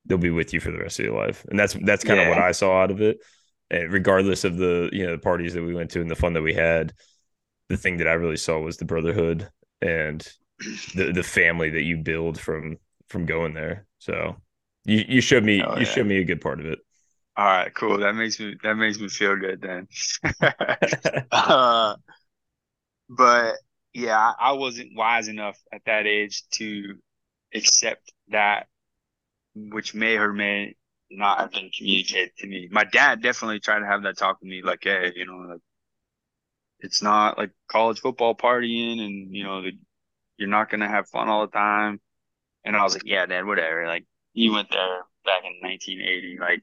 they'll 0.07 0.19
be 0.19 0.31
with 0.31 0.55
you 0.55 0.61
for 0.61 0.71
the 0.71 0.79
rest 0.79 0.99
of 1.01 1.07
your 1.07 1.17
life, 1.17 1.45
and 1.51 1.59
that's 1.59 1.75
that's 1.85 2.05
kind 2.05 2.21
of 2.21 2.27
Yeah. 2.27 2.29
what 2.29 2.39
I 2.39 2.53
saw 2.53 2.83
out 2.83 2.91
of 2.91 3.01
it. 3.03 3.19
And 3.71 3.93
regardless 3.93 4.45
of 4.45 4.57
the 4.57 4.89
you 4.93 5.05
know 5.05 5.13
the 5.13 5.19
parties 5.19 5.55
that 5.55 5.63
we 5.63 5.75
went 5.75 5.91
to 5.93 6.01
and 6.01 6.11
the 6.11 6.17
fun 6.17 6.33
that 6.35 6.43
we 6.43 6.55
had, 6.55 6.95
the 7.69 7.77
thing 7.79 7.99
that 7.99 8.09
I 8.09 8.15
really 8.15 8.37
saw 8.39 8.61
was 8.61 8.79
the 8.79 8.85
brotherhood 8.87 9.51
and 9.83 10.27
the 10.95 11.13
the 11.13 11.23
family 11.25 11.71
that 11.71 11.83
you 11.85 11.99
build 11.99 12.41
from 12.41 12.79
from 13.09 13.27
going 13.27 13.55
there. 13.55 13.87
So 13.99 14.37
you 14.85 15.05
you 15.09 15.21
showed 15.21 15.45
me 15.45 15.65
Oh, 15.65 15.77
you 15.77 15.85
yeah. 15.85 15.87
showed 15.87 16.07
me 16.07 16.19
a 16.19 16.25
good 16.25 16.41
part 16.43 16.61
of 16.61 16.67
it. 16.67 16.81
All 17.37 17.45
right, 17.45 17.73
cool. 17.75 17.99
That 17.99 18.15
makes 18.15 18.41
me 18.41 18.57
that 18.63 18.75
makes 18.75 18.99
me 18.99 19.09
feel 19.09 19.37
good 19.37 19.61
then. 19.61 19.87
uh, 21.31 21.97
but 23.09 23.57
yeah, 23.95 24.17
I 24.19 24.51
I 24.51 24.53
wasn't 24.53 24.97
wise 24.97 25.29
enough 25.29 25.59
at 25.73 25.83
that 25.87 26.07
age 26.07 26.43
to 26.55 26.97
accept 27.55 28.13
that, 28.31 28.69
which 29.57 29.95
may 29.95 30.19
or 30.19 30.33
may 30.35 30.77
not 31.11 31.41
have 31.41 31.53
been 31.53 31.71
communicated 31.77 32.33
to 32.39 32.47
me. 32.47 32.69
My 32.71 32.85
dad 32.85 33.23
definitely 33.23 33.61
tried 33.61 33.81
to 33.81 33.87
have 33.87 34.03
that 34.03 34.19
talk 34.19 34.41
with 34.41 34.49
me, 34.49 34.63
like, 34.63 34.81
hey, 34.83 35.13
you 35.17 35.27
know, 35.27 35.37
like 35.53 35.61
it's 36.81 37.03
not 37.03 37.39
like 37.39 37.51
college 37.69 38.01
football 38.01 38.35
partying, 38.35 39.01
and 39.01 39.35
you 39.35 39.45
know, 39.45 39.63
the, 39.63 39.73
you're 40.37 40.49
not 40.49 40.71
gonna 40.71 40.89
have 40.89 41.09
fun 41.09 41.29
all 41.29 41.47
the 41.47 41.53
time. 41.53 42.01
And 42.65 42.77
I 42.77 42.83
was 42.83 42.95
like, 42.95 43.05
yeah, 43.07 43.27
dad, 43.27 43.47
whatever. 43.47 43.87
Like, 43.87 44.05
you 44.35 44.53
went 44.53 44.71
there 44.71 45.03
back 45.25 45.45
in 45.45 45.61
1980, 45.63 46.39
like 46.41 46.63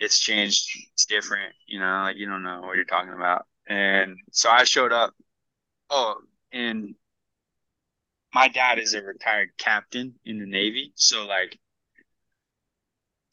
it's 0.00 0.18
changed. 0.18 0.68
It's 0.94 1.06
different, 1.06 1.54
you 1.66 1.78
know, 1.78 2.02
like 2.04 2.16
you 2.16 2.26
don't 2.26 2.42
know 2.42 2.60
what 2.62 2.76
you're 2.76 2.84
talking 2.84 3.12
about. 3.12 3.46
And 3.66 4.18
so 4.32 4.50
I 4.50 4.64
showed 4.64 4.92
up. 4.92 5.14
Oh, 5.90 6.16
and 6.52 6.94
my 8.34 8.48
dad 8.48 8.78
is 8.78 8.94
a 8.94 9.02
retired 9.02 9.50
captain 9.58 10.14
in 10.24 10.38
the 10.38 10.46
Navy. 10.46 10.92
So 10.96 11.26
like 11.26 11.58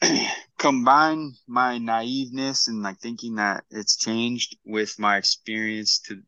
combine 0.57 1.33
my 1.47 1.77
naiveness 1.77 2.67
and 2.67 2.81
like 2.81 2.99
thinking 2.99 3.35
that 3.35 3.63
it's 3.69 3.97
changed 3.97 4.57
with 4.65 4.97
my 4.99 5.17
experience 5.17 5.99
to 5.99 6.21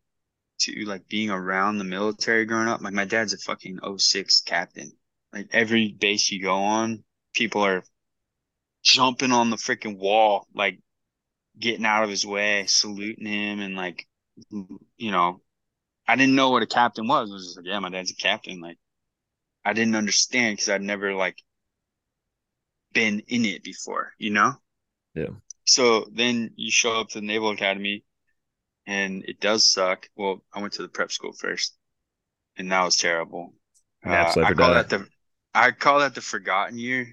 to 0.59 0.85
like 0.85 1.07
being 1.07 1.29
around 1.29 1.77
the 1.77 1.83
military 1.83 2.45
growing 2.45 2.67
up. 2.67 2.81
Like 2.81 2.93
my 2.93 3.05
dad's 3.05 3.33
a 3.33 3.37
fucking 3.37 3.79
06 3.97 4.41
captain. 4.41 4.91
Like 5.33 5.47
every 5.51 5.91
base 5.91 6.31
you 6.31 6.41
go 6.41 6.55
on, 6.55 7.03
people 7.33 7.65
are 7.65 7.83
jumping 8.83 9.31
on 9.31 9.49
the 9.49 9.57
freaking 9.57 9.97
wall, 9.97 10.47
like 10.53 10.79
getting 11.59 11.85
out 11.85 12.03
of 12.03 12.09
his 12.09 12.25
way, 12.25 12.65
saluting 12.67 13.25
him, 13.25 13.59
and 13.59 13.75
like, 13.75 14.07
you 14.97 15.11
know, 15.11 15.41
I 16.07 16.15
didn't 16.15 16.35
know 16.35 16.49
what 16.51 16.63
a 16.63 16.67
captain 16.67 17.07
was. 17.07 17.29
I 17.29 17.33
was 17.33 17.45
just 17.45 17.57
like, 17.57 17.65
yeah, 17.67 17.79
my 17.79 17.89
dad's 17.89 18.11
a 18.11 18.15
captain. 18.15 18.59
Like, 18.61 18.77
I 19.65 19.73
didn't 19.73 19.95
understand 19.95 20.57
because 20.57 20.69
I'd 20.69 20.81
never 20.81 21.13
like 21.15 21.37
been 22.93 23.21
in 23.27 23.45
it 23.45 23.63
before, 23.63 24.13
you 24.17 24.31
know? 24.31 24.55
Yeah. 25.15 25.31
So 25.65 26.05
then 26.11 26.51
you 26.55 26.71
show 26.71 26.99
up 26.99 27.09
to 27.09 27.19
the 27.19 27.25
Naval 27.25 27.51
Academy 27.51 28.03
and 28.87 29.25
it 29.25 29.39
does 29.41 29.71
suck. 29.71 30.09
Well, 30.15 30.43
I 30.53 30.61
went 30.61 30.73
to 30.75 30.83
the 30.83 30.89
prep 30.89 31.11
school 31.11 31.33
first 31.33 31.77
and 32.57 32.71
that 32.71 32.83
was 32.83 32.97
terrible. 32.97 33.53
Uh, 34.05 34.35
I 34.41 34.53
call 34.53 34.73
that 34.73 34.89
the 34.89 35.07
I 35.53 35.71
call 35.71 35.99
that 35.99 36.15
the 36.15 36.21
forgotten 36.21 36.77
year. 36.79 37.07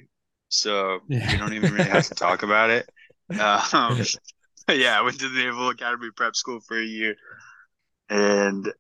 So 0.49 1.01
Yeah. 1.09 1.19
we 1.29 1.39
don't 1.39 1.55
even 1.55 1.73
really 1.73 1.89
have 1.91 2.05
to 2.05 2.15
talk 2.15 2.43
about 2.43 2.71
it. 2.71 2.89
Um, 3.75 4.11
yeah, 4.71 4.99
I 4.99 5.03
went 5.03 5.21
to 5.21 5.29
the 5.29 5.39
Naval 5.45 5.71
Academy 5.71 6.11
prep 6.17 6.37
school 6.37 6.61
for 6.61 6.79
a 6.79 6.85
year 6.85 7.17
and 8.09 8.73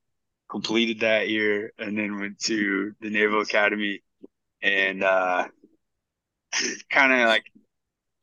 completed 0.51 1.01
that 1.01 1.29
year 1.29 1.73
and 1.79 1.99
then 1.99 2.21
went 2.21 2.41
to 2.41 2.95
the 3.01 3.11
Naval 3.11 3.43
Academy 3.43 4.03
and 4.63 5.05
uh 5.05 5.47
kind 6.91 7.13
of 7.13 7.29
like 7.29 7.45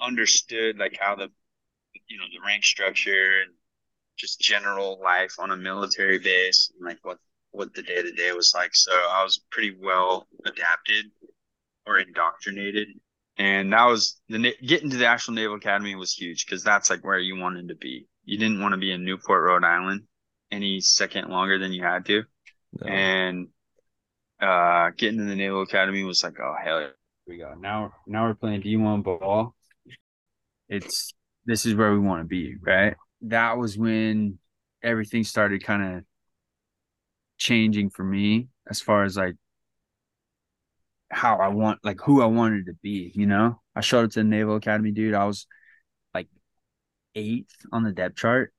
understood 0.01 0.77
like 0.77 0.97
how 0.99 1.15
the 1.15 1.29
you 2.07 2.17
know 2.17 2.25
the 2.31 2.45
rank 2.45 2.63
structure 2.63 3.41
and 3.41 3.53
just 4.17 4.39
general 4.39 4.99
life 5.01 5.35
on 5.39 5.51
a 5.51 5.57
military 5.57 6.19
base 6.19 6.71
and 6.75 6.85
like 6.85 6.99
what 7.03 7.17
what 7.51 7.73
the 7.73 7.81
day 7.81 8.01
to 8.01 8.11
day 8.11 8.31
was 8.33 8.53
like. 8.53 8.75
So 8.75 8.91
I 8.91 9.23
was 9.23 9.41
pretty 9.49 9.75
well 9.81 10.27
adapted 10.45 11.05
or 11.85 11.99
indoctrinated. 11.99 12.89
And 13.37 13.73
that 13.73 13.85
was 13.85 14.19
the 14.29 14.53
getting 14.65 14.89
to 14.91 14.97
the 14.97 15.07
actual 15.07 15.33
Naval 15.33 15.55
Academy 15.57 15.95
was 15.95 16.13
huge 16.13 16.45
because 16.45 16.63
that's 16.63 16.89
like 16.89 17.03
where 17.03 17.19
you 17.19 17.37
wanted 17.37 17.69
to 17.69 17.75
be. 17.75 18.07
You 18.23 18.37
didn't 18.37 18.61
want 18.61 18.73
to 18.73 18.77
be 18.77 18.91
in 18.91 19.03
Newport, 19.03 19.43
Rhode 19.43 19.63
Island 19.63 20.03
any 20.51 20.79
second 20.79 21.29
longer 21.29 21.59
than 21.59 21.73
you 21.73 21.83
had 21.83 22.05
to. 22.05 22.23
No. 22.79 22.87
And 22.87 23.47
uh 24.41 24.91
getting 24.97 25.19
to 25.19 25.25
the 25.25 25.35
Naval 25.35 25.63
Academy 25.63 26.03
was 26.03 26.23
like, 26.23 26.39
oh 26.39 26.55
hell 26.61 26.89
we 27.27 27.37
go. 27.37 27.53
Now 27.59 27.93
now 28.07 28.27
we're 28.27 28.35
playing 28.35 28.61
D1 28.61 29.03
ball. 29.03 29.55
It's 30.69 31.13
this 31.45 31.65
is 31.65 31.75
where 31.75 31.91
we 31.91 31.99
want 31.99 32.21
to 32.21 32.27
be, 32.27 32.55
right? 32.61 32.95
That 33.21 33.57
was 33.57 33.77
when 33.77 34.39
everything 34.83 35.23
started 35.23 35.63
kind 35.63 35.97
of 35.97 36.03
changing 37.37 37.89
for 37.89 38.03
me 38.03 38.47
as 38.69 38.81
far 38.81 39.03
as 39.03 39.17
like 39.17 39.35
how 41.11 41.37
I 41.37 41.49
want 41.49 41.79
like 41.83 41.99
who 42.01 42.21
I 42.21 42.25
wanted 42.25 42.67
to 42.67 42.73
be, 42.81 43.11
you 43.15 43.25
know? 43.25 43.61
I 43.75 43.81
showed 43.81 44.05
up 44.05 44.11
to 44.11 44.19
the 44.19 44.23
Naval 44.23 44.55
Academy, 44.55 44.91
dude. 44.91 45.13
I 45.13 45.25
was 45.25 45.47
like 46.13 46.27
eighth 47.15 47.55
on 47.71 47.83
the 47.83 47.91
depth 47.91 48.17
chart. 48.17 48.53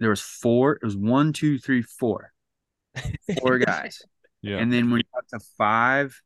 There 0.00 0.10
was 0.10 0.20
four, 0.20 0.72
it 0.74 0.82
was 0.82 0.96
one, 0.96 1.32
two, 1.32 1.58
three, 1.58 1.82
four. 1.82 2.32
Four 3.40 3.58
guys. 3.66 4.02
Yeah. 4.40 4.58
And 4.58 4.72
then 4.72 4.90
when 4.90 4.98
you 4.98 5.04
got 5.14 5.38
to 5.38 5.44
five, 5.56 6.20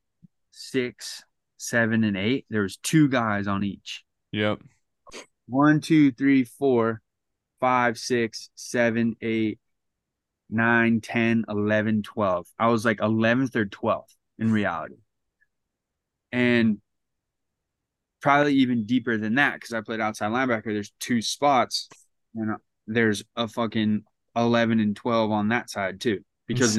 six, 0.51 1.23
seven, 1.57 2.05
and 2.05 2.17
eight, 2.17 2.47
there 2.51 2.63
was 2.63 2.77
two 2.77 3.09
guys 3.09 3.47
on 3.47 3.65
each. 3.65 4.05
yep. 4.33 4.61
One, 5.49 5.81
two, 5.81 6.11
three, 6.11 6.45
four, 6.45 7.01
five, 7.61 7.99
six, 7.99 8.51
seven, 8.57 9.17
eight, 9.23 9.61
nine, 10.51 11.01
ten, 11.01 11.45
eleven, 11.49 12.03
twelve. 12.03 12.47
I 12.59 12.69
was 12.69 12.85
like 12.85 13.01
eleventh 13.01 13.55
or 13.57 13.65
twelfth 13.65 14.15
in 14.39 14.53
reality. 14.53 14.97
And 16.33 16.81
probably 18.21 18.55
even 18.55 18.87
deeper 18.87 19.17
than 19.17 19.37
that 19.37 19.55
because 19.55 19.73
I 19.73 19.81
played 19.81 20.01
outside 20.01 20.33
linebacker. 20.33 20.65
There's 20.65 20.93
two 20.99 21.23
spots, 21.23 21.89
and 22.35 22.53
uh, 22.53 22.57
there's 22.87 23.23
a 23.37 23.47
fucking 23.49 24.03
eleven 24.35 24.81
and 24.81 24.97
twelve 24.97 25.31
on 25.31 25.49
that 25.49 25.71
side 25.71 26.01
too. 26.01 26.21
Because 26.47 26.79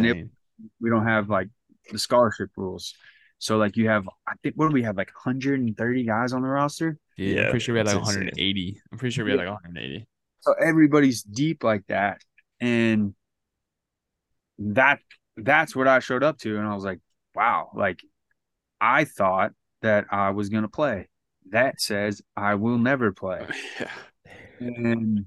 we 0.79 0.89
don't 0.89 1.07
have 1.07 1.29
like 1.29 1.49
the 1.91 1.99
scholarship 1.99 2.49
rules. 2.55 2.93
So 3.39 3.57
like 3.57 3.77
you 3.77 3.87
have, 3.89 4.07
I 4.27 4.33
think 4.43 4.55
what 4.55 4.67
do 4.69 4.73
we 4.73 4.83
have 4.83 4.97
like 4.97 5.09
130 5.13 6.03
guys 6.03 6.33
on 6.33 6.41
the 6.41 6.47
roster? 6.47 6.97
Yeah, 7.17 7.35
Yeah, 7.35 7.41
I'm 7.43 7.49
pretty 7.51 7.63
sure 7.65 7.73
we 7.73 7.79
had 7.79 7.87
like 7.87 7.97
it's 7.97 8.07
insane. 8.09 8.25
180. 8.25 8.81
I'm 8.91 8.97
pretty 8.97 9.13
sure 9.13 9.25
we 9.25 9.31
had 9.31 9.37
like 9.39 9.47
180. 9.47 10.07
So 10.41 10.53
everybody's 10.53 11.23
deep 11.23 11.63
like 11.63 11.85
that, 11.87 12.21
and 12.59 13.13
that 14.59 14.99
that's 15.35 15.75
what 15.75 15.87
I 15.87 15.99
showed 15.99 16.23
up 16.23 16.37
to, 16.39 16.57
and 16.57 16.67
I 16.67 16.73
was 16.73 16.83
like, 16.83 16.99
wow, 17.35 17.69
like 17.75 17.99
I 18.81 19.05
thought 19.05 19.51
that 19.81 20.05
I 20.11 20.31
was 20.31 20.49
gonna 20.49 20.67
play. 20.69 21.09
That 21.51 21.79
says 21.81 22.21
I 22.35 22.55
will 22.55 22.77
never 22.77 23.11
play, 23.11 23.45
Yeah. 23.79 23.91
and 24.59 25.25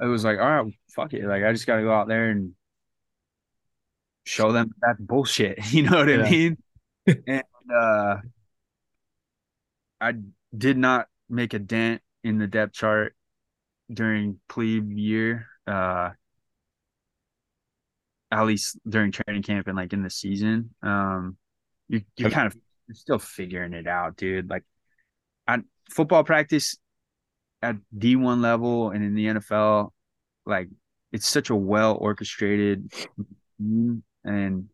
it 0.00 0.06
was 0.06 0.24
like, 0.24 0.38
all 0.38 0.64
right, 0.64 0.74
fuck 0.94 1.14
it, 1.14 1.24
like 1.24 1.42
I 1.44 1.52
just 1.52 1.66
got 1.66 1.76
to 1.76 1.82
go 1.82 1.92
out 1.92 2.08
there 2.08 2.30
and 2.30 2.52
show 4.26 4.52
them 4.52 4.72
that's 4.80 5.00
bullshit. 5.00 5.58
You 5.72 5.84
know 5.84 5.98
what 5.98 6.08
Yeah. 6.08 6.24
I 6.26 6.30
mean? 6.30 6.56
and 7.26 7.44
uh, 7.74 8.16
I 10.00 10.14
did 10.56 10.76
not 10.76 11.08
make 11.28 11.54
a 11.54 11.58
dent 11.58 12.02
in 12.24 12.38
the 12.38 12.46
depth 12.46 12.74
chart 12.74 13.14
during 13.92 14.40
plebe 14.48 14.92
year. 14.92 15.46
Uh, 15.66 16.10
at 18.30 18.42
least 18.44 18.78
during 18.88 19.12
training 19.12 19.42
camp 19.42 19.68
and 19.68 19.76
like 19.76 19.92
in 19.92 20.02
the 20.02 20.10
season. 20.10 20.74
Um, 20.82 21.36
you 21.88 22.02
you're 22.16 22.30
kind 22.30 22.46
of 22.48 22.56
you're 22.88 22.94
still 22.94 23.18
figuring 23.18 23.72
it 23.72 23.86
out, 23.86 24.16
dude. 24.16 24.50
Like, 24.50 24.64
I 25.46 25.58
football 25.90 26.24
practice 26.24 26.76
at 27.62 27.76
D1 27.96 28.40
level 28.40 28.90
and 28.90 29.04
in 29.04 29.14
the 29.14 29.26
NFL, 29.26 29.92
like 30.44 30.68
it's 31.12 31.26
such 31.28 31.50
a 31.50 31.56
well 31.56 31.96
orchestrated. 32.00 32.92
And 34.26 34.68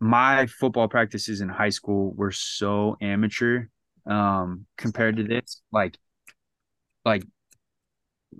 my 0.00 0.46
football 0.46 0.86
practices 0.88 1.40
in 1.40 1.48
high 1.48 1.70
school 1.70 2.12
were 2.14 2.30
so 2.30 2.96
amateur 3.00 3.64
um 4.06 4.64
compared 4.76 5.16
to 5.16 5.24
this 5.24 5.60
like 5.72 5.98
like 7.04 7.24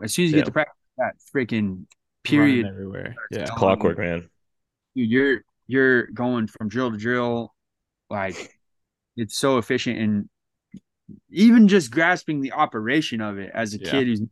as 0.03 0.15
soon 0.15 0.27
as 0.27 0.31
you 0.31 0.37
Yeah. 0.37 0.41
get 0.43 0.47
to 0.47 0.53
practice 0.53 0.75
that 0.99 1.15
freaking 1.35 1.61
Running 1.61 1.85
period 2.25 2.67
everywhere. 2.67 3.17
Yeah. 3.31 3.45
Um, 3.45 3.57
Clockwork, 3.57 3.99
man. 3.99 4.29
dude, 4.95 5.11
you're 5.11 5.41
you're 5.67 6.07
going 6.09 6.47
from 6.47 6.69
drill 6.69 6.91
to 6.93 6.97
drill 6.99 7.55
like 8.11 8.37
it's 9.17 9.37
so 9.37 9.59
efficient 9.59 9.99
and 9.99 10.29
even 11.31 11.69
just 11.69 11.91
grasping 11.91 12.41
the 12.41 12.53
operation 12.53 13.21
of 13.21 13.39
it 13.39 13.51
as 13.55 13.75
a 13.75 13.79
Yeah. 13.79 13.91
kid 13.91 14.07
who's 14.09 14.23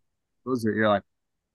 those 0.45 0.67
are 0.67 0.73
you're 0.73 0.89
like 0.89 1.03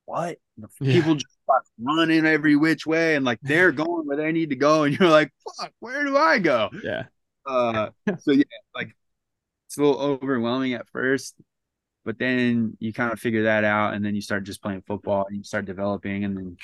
what 0.05 0.37
the 0.57 0.67
Yeah. 0.81 0.93
people 0.93 1.15
just 1.15 1.27
start 1.40 1.40
running 1.79 2.25
every 2.25 2.55
which 2.55 2.85
way 2.85 3.15
and 3.15 3.25
like 3.25 3.39
they're 3.41 3.71
going 3.83 4.05
where 4.07 4.17
they 4.17 4.31
need 4.31 4.49
to 4.49 4.55
go 4.55 4.83
and 4.83 4.97
you're 4.99 5.09
like 5.09 5.31
fuck 5.59 5.71
where 5.79 6.03
do 6.05 6.17
i 6.17 6.39
go 6.39 6.69
Yeah. 6.83 7.03
uh 7.45 7.89
so 8.19 8.31
yeah 8.31 8.43
like 8.75 8.95
it's 9.67 9.77
a 9.77 9.81
little 9.81 9.99
overwhelming 9.99 10.73
at 10.73 10.87
first 10.89 11.35
but 12.03 12.17
then 12.17 12.75
you 12.79 12.93
kind 12.93 13.13
of 13.13 13.19
figure 13.19 13.43
that 13.43 13.63
out 13.63 13.93
and 13.93 14.03
then 14.03 14.15
you 14.15 14.21
start 14.21 14.43
just 14.43 14.61
playing 14.61 14.81
football 14.87 15.25
and 15.27 15.37
you 15.37 15.43
start 15.43 15.65
developing 15.65 16.23
and 16.23 16.35
then 16.37 16.57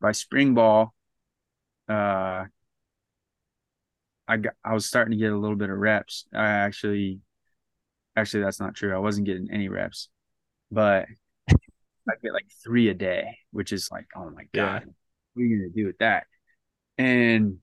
by 0.00 0.12
spring 0.12 0.54
ball 0.54 0.94
uh 1.88 2.44
I 4.28 4.36
got 4.38 4.54
I 4.64 4.74
was 4.74 4.86
starting 4.86 5.12
to 5.12 5.16
get 5.16 5.32
a 5.32 5.36
little 5.38 5.56
bit 5.56 5.70
of 5.70 5.78
reps. 5.78 6.26
I 6.34 6.46
actually 6.46 7.20
actually 8.16 8.42
that's 8.42 8.58
not 8.58 8.74
true. 8.74 8.94
I 8.94 8.98
wasn't 8.98 9.26
getting 9.26 9.50
any 9.52 9.68
reps. 9.68 10.08
But 10.70 11.06
I 12.08 12.14
get 12.22 12.32
like 12.32 12.46
3 12.64 12.88
a 12.88 12.94
day, 12.94 13.38
which 13.50 13.72
is 13.72 13.88
like 13.90 14.06
oh 14.16 14.30
my 14.30 14.42
Yeah. 14.52 14.80
god. 14.80 14.84
What 15.34 15.42
are 15.42 15.44
you 15.46 15.58
going 15.58 15.72
to 15.72 15.82
do 15.82 15.86
with 15.86 15.98
that? 15.98 16.24
And 16.98 17.58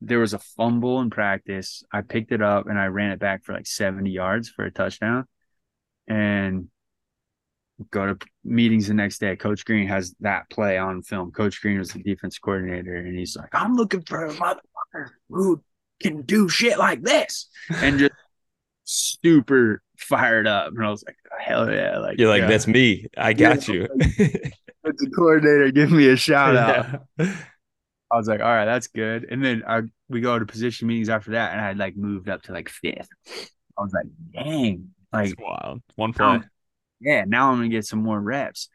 there 0.00 0.18
was 0.18 0.34
a 0.34 0.38
fumble 0.38 1.00
in 1.00 1.10
practice. 1.10 1.82
I 1.92 2.02
picked 2.02 2.32
it 2.32 2.42
up 2.42 2.66
and 2.66 2.78
I 2.78 2.86
ran 2.86 3.10
it 3.10 3.18
back 3.18 3.44
for 3.44 3.52
like 3.52 3.66
70 3.66 4.10
yards 4.10 4.48
for 4.48 4.64
a 4.64 4.70
touchdown. 4.70 5.26
And 6.08 6.68
go 7.90 8.06
to 8.06 8.18
meetings 8.44 8.88
the 8.88 8.94
next 8.94 9.18
day. 9.18 9.36
Coach 9.36 9.64
Green 9.64 9.88
has 9.88 10.14
that 10.20 10.48
play 10.50 10.78
on 10.78 11.02
film. 11.02 11.30
Coach 11.30 11.60
Green 11.60 11.78
was 11.78 11.90
the 11.90 12.02
defense 12.02 12.38
coordinator, 12.38 12.94
and 12.94 13.18
he's 13.18 13.36
like, 13.36 13.48
I'm 13.52 13.74
looking 13.74 14.02
for 14.02 14.26
a 14.26 14.32
motherfucker 14.32 15.10
who 15.28 15.62
can 16.00 16.22
do 16.22 16.48
shit 16.48 16.78
like 16.78 17.02
this. 17.02 17.48
And 17.70 17.98
just 17.98 18.12
super 18.84 19.82
fired 19.96 20.46
up. 20.46 20.68
And 20.74 20.84
I 20.84 20.90
was 20.90 21.04
like, 21.06 21.16
hell 21.40 21.70
yeah. 21.70 21.98
Like, 21.98 22.18
You're 22.18 22.28
like, 22.28 22.42
Yeah. 22.42 22.48
that's 22.48 22.66
me. 22.66 23.06
I 23.16 23.32
got 23.32 23.66
Yeah. 23.68 23.74
you. 23.74 23.88
the 24.84 25.10
coordinator, 25.16 25.70
give 25.72 25.90
me 25.90 26.08
a 26.08 26.16
shout 26.16 26.56
out. 26.56 27.00
Yeah. 27.18 27.36
I 28.12 28.16
was 28.16 28.28
like, 28.28 28.40
all 28.40 28.46
right, 28.46 28.66
that's 28.66 28.86
good. 28.88 29.26
And 29.30 29.44
then 29.44 29.62
I 29.66 29.82
we 30.08 30.20
go 30.20 30.38
to 30.38 30.46
position 30.46 30.86
meetings 30.86 31.08
after 31.08 31.32
that, 31.32 31.52
and 31.52 31.60
I 31.60 31.66
had 31.66 31.78
like 31.78 31.96
moved 31.96 32.28
up 32.28 32.42
to 32.42 32.52
like 32.52 32.68
fifth. 32.68 33.08
I 33.76 33.82
was 33.82 33.92
like, 33.92 34.06
dang, 34.32 34.90
like 35.12 35.30
That's 35.30 35.40
wild. 35.40 35.82
One 35.96 36.12
play. 36.12 36.26
now, 36.38 36.44
yeah, 37.00 37.24
now 37.26 37.50
I'm 37.50 37.56
gonna 37.58 37.68
get 37.70 37.86
some 37.86 38.02
more 38.02 38.20
reps. 38.20 38.68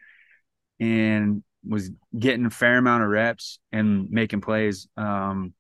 And 0.80 1.44
was 1.66 1.92
getting 2.18 2.46
a 2.46 2.50
fair 2.50 2.78
amount 2.78 3.04
of 3.04 3.10
reps 3.10 3.60
and 3.72 4.10
making 4.10 4.42
plays, 4.42 4.88
um, 4.98 5.54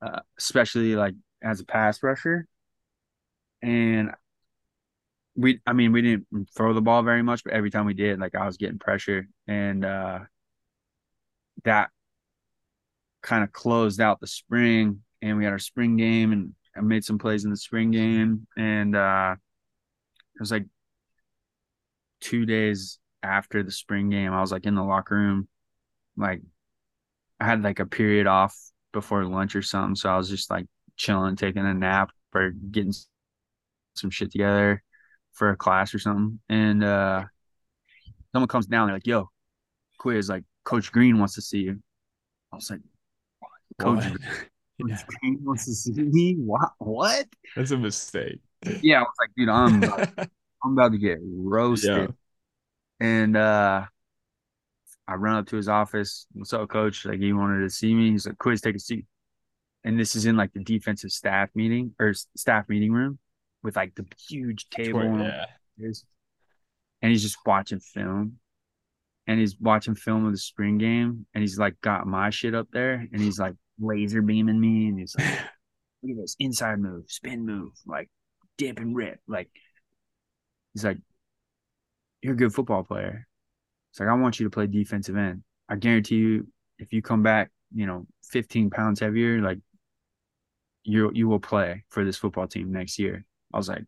uh, 0.00 0.20
especially 0.38 0.94
like 0.96 1.14
as 1.42 1.60
a 1.60 1.64
pass 1.64 2.02
rusher. 2.02 2.46
And 3.62 4.10
we, 5.34 5.60
I 5.66 5.72
mean, 5.72 5.92
we 5.92 6.02
didn't 6.02 6.26
throw 6.54 6.74
the 6.74 6.82
ball 6.82 7.02
very 7.02 7.22
much, 7.22 7.44
but 7.44 7.52
every 7.52 7.70
time 7.70 7.86
we 7.86 7.94
did, 7.94 8.18
like 8.18 8.34
I 8.34 8.46
was 8.46 8.56
getting 8.56 8.78
pressure, 8.78 9.28
and 9.46 9.84
uh, 9.84 10.20
that 11.64 11.90
kind 13.22 13.44
of 13.44 13.52
closed 13.52 14.00
out 14.00 14.20
the 14.20 14.26
spring. 14.26 15.02
And 15.22 15.38
we 15.38 15.44
had 15.44 15.52
our 15.52 15.58
spring 15.58 15.96
game, 15.96 16.32
and 16.32 16.54
I 16.76 16.80
made 16.80 17.04
some 17.04 17.18
plays 17.18 17.44
in 17.44 17.50
the 17.50 17.56
spring 17.56 17.92
game, 17.92 18.46
and 18.56 18.96
uh, 18.96 19.36
it 20.34 20.40
was 20.40 20.50
like 20.50 20.66
two 22.20 22.44
days 22.44 22.98
after 23.22 23.62
the 23.62 23.70
spring 23.70 24.10
game, 24.10 24.32
I 24.32 24.40
was 24.40 24.52
like 24.52 24.66
in 24.66 24.74
the 24.74 24.82
locker 24.82 25.14
room, 25.14 25.48
like 26.16 26.42
I 27.40 27.44
had 27.44 27.62
like 27.62 27.78
a 27.78 27.86
period 27.86 28.26
off 28.26 28.56
before 28.92 29.24
lunch 29.24 29.54
or 29.56 29.62
something. 29.62 29.96
So 29.96 30.10
I 30.10 30.16
was 30.16 30.28
just 30.28 30.50
like 30.50 30.66
chilling, 30.96 31.36
taking 31.36 31.66
a 31.66 31.74
nap 31.74 32.10
or 32.34 32.50
getting 32.50 32.92
some 33.94 34.10
shit 34.10 34.32
together 34.32 34.82
for 35.32 35.50
a 35.50 35.56
class 35.56 35.94
or 35.94 35.98
something. 35.98 36.40
And 36.48 36.84
uh 36.84 37.24
someone 38.32 38.48
comes 38.48 38.66
down, 38.66 38.88
they're 38.88 38.96
like, 38.96 39.06
yo, 39.06 39.30
quiz, 39.98 40.28
like 40.28 40.44
Coach 40.64 40.92
Green 40.92 41.18
wants 41.18 41.34
to 41.34 41.42
see 41.42 41.58
you. 41.58 41.82
I 42.52 42.56
was 42.56 42.70
like, 42.70 42.80
Coach, 43.78 44.02
Green, 44.02 44.18
Coach 44.90 45.06
Green 45.20 45.38
wants 45.42 45.64
to 45.66 45.74
see 45.74 45.92
me? 45.92 46.34
What 46.34 46.70
what? 46.78 47.26
That's 47.56 47.70
a 47.70 47.78
mistake. 47.78 48.40
Yeah, 48.82 49.00
I 49.00 49.02
was 49.02 49.14
like, 49.20 49.30
dude, 49.36 49.48
I'm 49.48 49.82
I'm 50.64 50.72
about 50.72 50.92
to 50.92 50.98
get 50.98 51.18
roasted. 51.22 51.90
Yeah. 53.00 53.06
And 53.06 53.36
uh 53.36 53.86
I 55.08 55.14
run 55.14 55.36
up 55.36 55.46
to 55.48 55.56
his 55.56 55.68
office. 55.68 56.26
What's 56.32 56.52
up, 56.52 56.68
coach? 56.68 57.04
Like 57.04 57.18
he 57.18 57.32
wanted 57.32 57.62
to 57.62 57.70
see 57.70 57.92
me. 57.94 58.12
He's 58.12 58.26
like, 58.26 58.38
quiz, 58.38 58.60
take 58.60 58.76
a 58.76 58.78
seat. 58.78 59.04
And 59.84 59.98
this 59.98 60.14
is 60.14 60.26
in 60.26 60.36
like 60.36 60.52
the 60.52 60.62
defensive 60.62 61.10
staff 61.10 61.50
meeting 61.54 61.94
or 61.98 62.14
staff 62.14 62.68
meeting 62.68 62.92
room 62.92 63.18
with 63.62 63.76
like 63.76 63.94
the 63.94 64.06
huge 64.28 64.68
table. 64.70 65.18
yeah. 65.18 65.46
And 67.00 67.10
he's 67.10 67.22
just 67.22 67.38
watching 67.44 67.80
film. 67.80 68.38
And 69.26 69.38
he's 69.38 69.56
watching 69.58 69.94
film 69.94 70.26
of 70.26 70.32
the 70.32 70.38
spring 70.38 70.78
game. 70.78 71.26
And 71.34 71.42
he's 71.42 71.58
like 71.58 71.80
got 71.80 72.06
my 72.06 72.30
shit 72.30 72.54
up 72.54 72.68
there. 72.72 73.06
And 73.12 73.20
he's 73.20 73.38
like 73.38 73.54
laser 73.80 74.22
beaming 74.22 74.60
me. 74.60 74.88
And 74.88 74.98
he's 74.98 75.14
like, 75.18 75.28
look 76.02 76.16
at 76.16 76.22
this 76.22 76.36
inside 76.38 76.78
move, 76.78 77.04
spin 77.08 77.46
move, 77.46 77.72
like 77.86 78.08
dip 78.58 78.78
and 78.78 78.96
rip. 78.96 79.20
Like 79.26 79.50
he's 80.72 80.84
like, 80.84 80.98
You're 82.22 82.34
a 82.34 82.36
good 82.36 82.54
football 82.54 82.84
player. 82.84 83.26
It's 83.90 84.00
like 84.00 84.08
I 84.08 84.14
want 84.14 84.40
you 84.40 84.46
to 84.46 84.50
play 84.50 84.66
defensive 84.66 85.16
end. 85.16 85.42
I 85.68 85.76
guarantee 85.76 86.16
you, 86.16 86.48
if 86.78 86.92
you 86.92 87.02
come 87.02 87.22
back, 87.22 87.50
you 87.74 87.86
know, 87.86 88.06
15 88.30 88.70
pounds 88.70 89.00
heavier, 89.00 89.40
like 89.40 89.58
you 90.84 91.10
you 91.14 91.28
will 91.28 91.40
play 91.40 91.84
for 91.90 92.04
this 92.04 92.16
football 92.16 92.46
team 92.48 92.72
next 92.72 92.98
year. 92.98 93.24
I 93.52 93.56
was 93.56 93.68
like, 93.68 93.84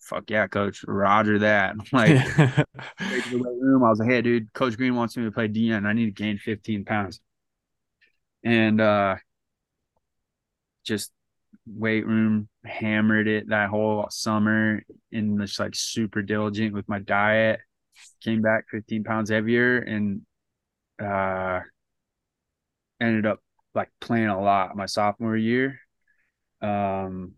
fuck 0.00 0.30
yeah, 0.30 0.46
coach. 0.46 0.84
Roger 0.86 1.38
that. 1.40 1.74
like 1.92 2.10
room. 3.00 3.84
I 3.84 3.90
was 3.90 3.98
like, 3.98 4.10
hey 4.10 4.22
dude, 4.22 4.52
Coach 4.52 4.76
Green 4.76 4.94
wants 4.94 5.16
me 5.16 5.24
to 5.24 5.32
play 5.32 5.48
DN. 5.48 5.86
I 5.86 5.92
need 5.92 6.06
to 6.06 6.22
gain 6.22 6.38
15 6.38 6.84
pounds. 6.84 7.20
And 8.44 8.80
uh 8.80 9.16
just 10.84 11.12
weight 11.66 12.06
room, 12.06 12.48
hammered 12.64 13.28
it 13.28 13.48
that 13.48 13.70
whole 13.70 14.06
summer 14.10 14.82
and 15.12 15.40
just 15.40 15.60
like 15.60 15.74
super 15.74 16.22
diligent 16.22 16.74
with 16.74 16.88
my 16.88 16.98
diet 16.98 17.60
came 18.22 18.42
back 18.42 18.64
15 18.70 19.04
pounds 19.04 19.30
heavier 19.30 19.78
and 19.78 20.22
uh 21.02 21.60
ended 23.00 23.26
up 23.26 23.40
like 23.74 23.90
playing 24.00 24.28
a 24.28 24.40
lot 24.40 24.76
my 24.76 24.86
sophomore 24.86 25.36
year. 25.36 25.78
Um 26.60 27.34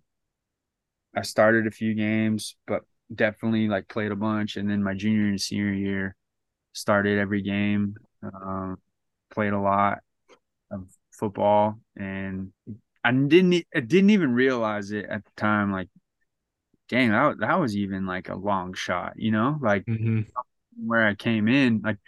I 1.16 1.22
started 1.22 1.66
a 1.66 1.70
few 1.70 1.94
games, 1.94 2.56
but 2.66 2.82
definitely 3.14 3.68
like 3.68 3.88
played 3.88 4.12
a 4.12 4.16
bunch. 4.16 4.56
And 4.56 4.68
then 4.68 4.82
my 4.82 4.94
junior 4.94 5.28
and 5.28 5.40
senior 5.40 5.72
year 5.72 6.16
started 6.72 7.18
every 7.18 7.42
game, 7.42 7.96
um, 8.22 8.78
played 9.30 9.52
a 9.52 9.60
lot 9.60 9.98
of 10.70 10.88
football 11.12 11.78
and 11.96 12.52
I 13.04 13.12
didn't 13.12 13.66
I 13.74 13.80
didn't 13.80 14.10
even 14.10 14.34
realize 14.34 14.90
it 14.90 15.04
at 15.04 15.24
the 15.24 15.30
time 15.36 15.70
like 15.70 15.88
dang 16.88 17.10
that, 17.10 17.38
that 17.40 17.60
was 17.60 17.76
even 17.76 18.06
like 18.06 18.28
a 18.28 18.34
long 18.34 18.74
shot, 18.74 19.14
you 19.16 19.30
know? 19.30 19.58
Like 19.60 19.86
mm-hmm 19.86 20.22
where 20.76 21.06
I 21.06 21.14
came 21.14 21.48
in, 21.48 21.82
like 21.84 21.98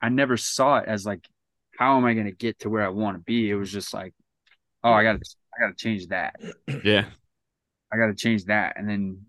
I 0.00 0.08
never 0.08 0.36
saw 0.36 0.78
it 0.78 0.88
as 0.88 1.06
like, 1.06 1.26
how 1.78 1.96
am 1.96 2.04
I 2.04 2.14
going 2.14 2.26
to 2.26 2.32
get 2.32 2.58
to 2.60 2.70
where 2.70 2.84
I 2.84 2.88
want 2.88 3.16
to 3.16 3.22
be? 3.22 3.50
It 3.50 3.54
was 3.54 3.70
just 3.70 3.92
like, 3.92 4.14
oh, 4.82 4.92
I 4.92 5.02
got 5.02 5.20
to, 5.20 5.36
I 5.56 5.60
got 5.60 5.68
to 5.68 5.74
change 5.74 6.08
that. 6.08 6.36
Yeah. 6.82 7.06
I 7.92 7.96
got 7.96 8.06
to 8.06 8.14
change 8.14 8.44
that. 8.46 8.74
And 8.76 8.88
then, 8.88 9.22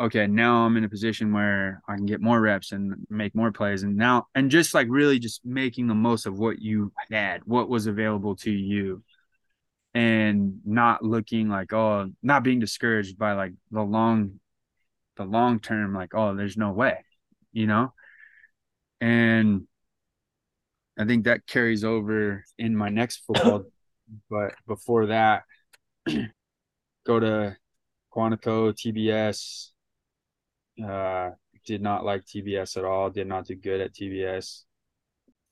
okay, 0.00 0.26
now 0.26 0.64
I'm 0.64 0.76
in 0.76 0.84
a 0.84 0.88
position 0.88 1.32
where 1.32 1.82
I 1.88 1.96
can 1.96 2.06
get 2.06 2.20
more 2.20 2.40
reps 2.40 2.72
and 2.72 3.06
make 3.08 3.34
more 3.34 3.52
plays. 3.52 3.82
And 3.82 3.96
now, 3.96 4.26
and 4.34 4.50
just 4.50 4.74
like 4.74 4.88
really 4.90 5.18
just 5.18 5.44
making 5.44 5.86
the 5.86 5.94
most 5.94 6.26
of 6.26 6.38
what 6.38 6.60
you 6.60 6.92
had, 7.10 7.42
what 7.44 7.68
was 7.68 7.86
available 7.86 8.36
to 8.36 8.50
you. 8.50 9.02
And 9.96 10.60
not 10.64 11.04
looking 11.04 11.48
like, 11.48 11.72
oh, 11.72 12.10
not 12.20 12.42
being 12.42 12.58
discouraged 12.58 13.16
by 13.16 13.34
like 13.34 13.52
the 13.70 13.82
long, 13.82 14.40
the 15.16 15.24
long 15.24 15.60
term, 15.60 15.94
like, 15.94 16.14
oh, 16.14 16.34
there's 16.34 16.56
no 16.56 16.72
way, 16.72 17.04
you 17.52 17.68
know? 17.68 17.92
and 19.04 19.66
I 20.98 21.04
think 21.04 21.24
that 21.24 21.46
carries 21.46 21.84
over 21.84 22.42
in 22.58 22.74
my 22.74 22.88
next 22.88 23.22
football. 23.26 23.64
but 24.30 24.54
before 24.66 25.06
that, 25.06 25.42
go 27.06 27.20
to 27.20 27.56
Quantico, 28.14 28.72
TBS. 28.72 29.70
Uh, 30.82 31.34
did 31.66 31.80
not 31.80 32.04
like 32.04 32.24
TBS 32.24 32.76
at 32.76 32.84
all. 32.84 33.10
Did 33.10 33.26
not 33.26 33.46
do 33.46 33.54
good 33.54 33.80
at 33.80 33.94
TBS. 33.94 34.62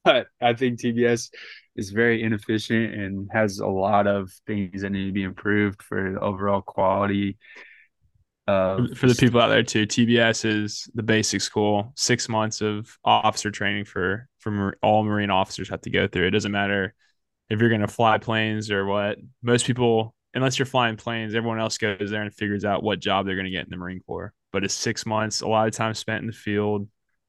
But 0.04 0.26
I 0.40 0.54
think 0.54 0.80
TBS 0.80 1.30
is 1.76 1.90
very 1.90 2.24
inefficient 2.24 2.92
and 2.92 3.30
has 3.32 3.60
a 3.60 3.68
lot 3.68 4.08
of 4.08 4.32
things 4.48 4.82
that 4.82 4.90
need 4.90 5.06
to 5.06 5.12
be 5.12 5.22
improved 5.22 5.80
for 5.80 6.14
the 6.14 6.20
overall 6.20 6.60
quality 6.60 7.38
for 8.46 9.06
the 9.06 9.16
people 9.18 9.40
out 9.40 9.48
there 9.48 9.62
too, 9.62 9.86
TBS 9.86 10.44
is 10.44 10.90
the 10.94 11.02
basic 11.02 11.40
school. 11.40 11.92
Six 11.96 12.28
months 12.28 12.60
of 12.60 12.98
officer 13.04 13.50
training 13.50 13.84
for 13.84 14.28
for 14.38 14.76
all 14.82 15.04
Marine 15.04 15.30
officers 15.30 15.68
have 15.68 15.82
to 15.82 15.90
go 15.90 16.06
through. 16.08 16.26
It 16.26 16.32
doesn't 16.32 16.52
matter 16.52 16.94
if 17.48 17.60
you're 17.60 17.68
going 17.68 17.82
to 17.82 17.88
fly 17.88 18.18
planes 18.18 18.70
or 18.70 18.84
what. 18.84 19.18
Most 19.42 19.66
people, 19.66 20.14
unless 20.34 20.58
you're 20.58 20.66
flying 20.66 20.96
planes, 20.96 21.34
everyone 21.34 21.58
else 21.58 21.78
goes 21.78 22.10
there 22.10 22.22
and 22.22 22.32
figures 22.32 22.64
out 22.64 22.82
what 22.82 23.00
job 23.00 23.26
they're 23.26 23.36
going 23.36 23.46
to 23.46 23.50
get 23.50 23.64
in 23.64 23.70
the 23.70 23.76
Marine 23.76 24.00
Corps. 24.00 24.32
But 24.52 24.64
it's 24.64 24.74
six 24.74 25.06
months, 25.06 25.40
a 25.40 25.48
lot 25.48 25.66
of 25.66 25.74
time 25.74 25.94
spent 25.94 26.20
in 26.20 26.26
the 26.26 26.32
field, 26.32 26.88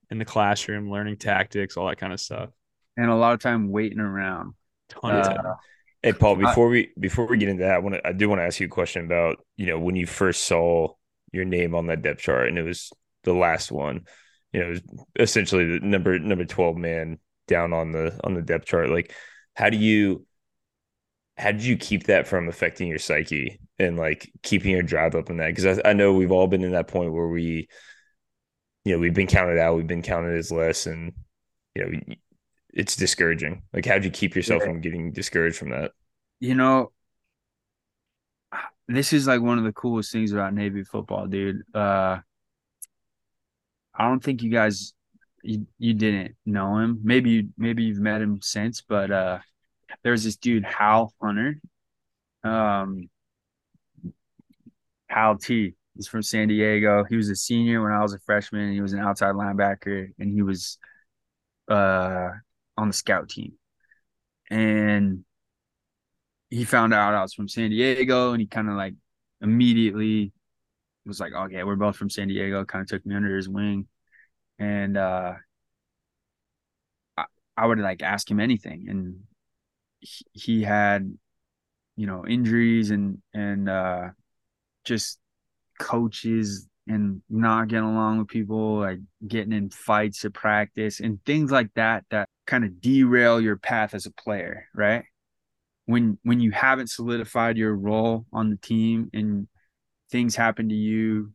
in 0.10 0.18
the 0.18 0.26
classroom, 0.26 0.90
learning 0.90 1.18
tactics, 1.18 1.78
all 1.78 1.88
that 1.88 1.98
kind 1.98 2.14
of 2.14 2.20
stuff, 2.20 2.50
and 2.98 3.10
a 3.10 3.16
lot 3.16 3.34
of 3.34 3.42
time 3.42 3.72
waiting 3.72 4.00
around. 4.00 4.54
Ton 4.90 5.16
of 5.16 5.26
uh. 5.26 5.56
Hey 6.02 6.12
Paul, 6.12 6.36
before 6.36 6.68
we 6.68 6.92
before 7.00 7.26
we 7.28 7.38
get 7.38 7.48
into 7.48 7.64
that, 7.64 7.76
I 7.76 7.80
want 7.80 7.96
to 7.96 8.06
I 8.08 8.12
do 8.12 8.28
want 8.28 8.40
to 8.40 8.46
ask 8.46 8.60
you 8.60 8.68
a 8.68 8.70
question 8.70 9.06
about 9.06 9.38
you 9.56 9.68
know 9.68 9.80
when 9.80 9.96
you 9.96 10.06
first 10.06 10.44
saw 10.44 10.90
your 11.32 11.46
name 11.46 11.74
on 11.74 11.88
that 11.88 12.02
depth 12.02 12.20
chart, 12.22 12.50
and 12.50 12.58
it 12.58 12.64
was 12.64 12.92
the 13.24 13.34
last 13.34 13.72
one. 13.72 14.06
You 14.52 14.60
know, 14.60 14.76
essentially 15.18 15.80
the 15.80 15.86
number 15.86 16.20
number 16.20 16.44
twelve 16.44 16.76
man 16.76 17.20
down 17.48 17.72
on 17.72 17.94
the 17.94 18.20
on 18.24 18.34
the 18.34 18.42
depth 18.42 18.66
chart. 18.66 18.90
Like, 18.90 19.14
how 19.56 19.70
do 19.70 19.78
you 19.78 20.26
how 21.38 21.52
did 21.52 21.64
you 21.64 21.78
keep 21.78 22.06
that 22.06 22.28
from 22.28 22.48
affecting 22.48 22.88
your 22.88 23.00
psyche 23.00 23.60
and 23.80 23.98
like 23.98 24.32
keeping 24.44 24.72
your 24.72 24.84
drive 24.84 25.16
up 25.16 25.30
in 25.30 25.38
that? 25.38 25.56
Because 25.56 25.80
I, 25.80 25.90
I 25.90 25.94
know 25.94 26.14
we've 26.14 26.32
all 26.32 26.48
been 26.48 26.64
in 26.64 26.72
that 26.72 26.88
point 26.88 27.12
where 27.12 27.28
we, 27.28 27.68
you 28.86 28.94
know, 28.94 29.00
we've 29.00 29.14
been 29.14 29.28
counted 29.28 29.58
out, 29.58 29.76
we've 29.76 29.88
been 29.88 30.04
counted 30.04 30.38
as 30.38 30.52
less, 30.52 30.86
and 30.86 31.14
you 31.76 31.86
know, 31.86 32.16
it's 32.74 32.96
discouraging. 32.96 33.64
Like, 33.74 33.86
how 33.86 33.98
do 33.98 34.06
you 34.06 34.12
keep 34.12 34.36
yourself 34.36 34.62
yeah. 34.62 34.68
from 34.68 34.82
getting 34.82 35.12
discouraged 35.12 35.58
from 35.58 35.72
that? 35.72 35.92
You 36.40 36.56
know, 36.56 36.92
this 38.88 39.14
is 39.14 39.28
like 39.28 39.42
one 39.42 39.58
of 39.58 39.64
the 39.64 39.74
coolest 39.74 40.12
things 40.12 40.34
about 40.34 40.54
Navy 40.54 40.84
football, 40.84 41.28
dude. 41.28 41.62
Uh, 41.74 42.20
I 43.96 44.08
don't 44.08 44.24
think 44.24 44.42
you 44.44 44.52
guys 44.52 44.94
you, 45.44 45.68
you 45.78 45.94
didn't 45.94 46.36
know 46.46 46.78
him. 46.78 47.00
Maybe 47.04 47.30
you 47.30 47.50
maybe 47.58 47.84
you've 47.84 48.00
met 48.00 48.22
him 48.22 48.40
since, 48.42 48.82
but 48.82 49.12
uh, 49.12 49.40
there's 50.04 50.24
this 50.24 50.36
dude 50.36 50.66
Hal 50.66 51.14
Hunter. 51.22 51.60
Um, 52.44 53.10
Hal 55.10 55.38
T. 55.38 55.76
He's 55.96 56.08
from 56.08 56.24
San 56.24 56.48
Diego. 56.48 57.04
He 57.04 57.16
was 57.16 57.30
a 57.30 57.36
senior 57.36 57.82
when 57.84 57.92
I 57.92 58.02
was 58.02 58.14
a 58.14 58.20
freshman. 58.20 58.74
he 58.74 58.82
was 58.82 58.94
an 58.94 59.00
outside 59.00 59.36
linebacker, 59.36 60.10
and 60.20 60.32
he 60.32 60.42
was 60.42 60.78
uh 61.70 62.30
on 62.78 62.88
the 62.88 62.94
scout 62.94 63.30
team. 63.30 63.54
And 64.50 65.24
he 66.50 66.66
found 66.66 66.94
out 66.94 67.14
I 67.14 67.22
was 67.22 67.34
from 67.34 67.48
San 67.48 67.70
Diego 67.70 68.32
and 68.34 68.42
he 68.42 68.48
kind 68.48 68.70
of 68.70 68.76
like 68.76 68.94
immediately 69.42 70.32
was 71.06 71.20
like, 71.20 71.34
okay, 71.34 71.64
we're 71.64 71.76
both 71.76 71.98
from 71.98 72.10
San 72.10 72.28
Diego, 72.30 72.66
kind 72.66 72.84
of 72.84 72.88
took 72.88 73.06
me 73.06 73.16
under 73.16 73.36
his 73.36 73.50
wing. 73.50 73.88
And 74.60 74.98
uh 74.98 75.34
I 77.58 77.66
would 77.66 77.80
like 77.80 78.02
ask 78.02 78.30
him 78.30 78.40
anything, 78.40 78.88
and 78.90 79.22
he, 80.34 80.64
had, 80.64 81.18
you 81.96 82.08
know, 82.08 82.26
injuries 82.26 82.92
and 82.92 83.22
and 83.34 83.70
uh, 83.70 84.10
just 84.84 85.20
coaches 85.80 86.68
and 86.88 87.22
not 87.30 87.68
getting 87.70 87.86
along 87.86 88.20
with 88.20 88.28
people, 88.28 88.80
like 88.80 89.00
getting 89.28 89.54
in 89.54 89.70
fights 89.70 90.26
at 90.26 90.34
practice 90.34 91.00
and 91.00 91.24
things 91.26 91.52
like 91.52 91.70
that 91.76 92.04
that 92.10 92.28
kind 92.46 92.66
of 92.66 92.82
derail 92.82 93.40
your 93.40 93.58
path 93.58 93.94
as 93.94 94.06
a 94.06 94.12
player, 94.12 94.68
right? 94.76 95.06
When 95.86 96.18
when 96.24 96.40
you 96.40 96.52
haven't 96.52 96.90
solidified 96.90 97.58
your 97.58 97.76
role 97.76 98.26
on 98.34 98.50
the 98.50 98.58
team 98.58 99.10
and 99.14 99.48
things 100.12 100.36
happen 100.36 100.70
to 100.70 100.76
you 100.76 101.34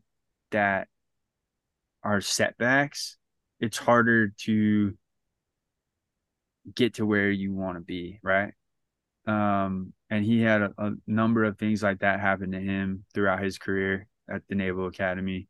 that 0.50 0.88
are 2.02 2.20
setbacks, 2.20 3.16
it's 3.60 3.76
harder 3.76 4.32
to 4.44 4.96
get 6.74 6.94
to 6.94 7.06
where 7.06 7.30
you 7.30 7.52
want 7.52 7.76
to 7.76 7.80
be, 7.80 8.20
right? 8.22 8.52
Um, 9.26 9.92
and 10.10 10.24
he 10.24 10.40
had 10.40 10.62
a, 10.62 10.72
a 10.78 10.92
number 11.06 11.44
of 11.44 11.58
things 11.58 11.82
like 11.82 12.00
that 12.00 12.20
happen 12.20 12.52
to 12.52 12.60
him 12.60 13.04
throughout 13.12 13.42
his 13.42 13.58
career 13.58 14.06
at 14.28 14.42
the 14.48 14.54
Naval 14.54 14.86
Academy. 14.86 15.48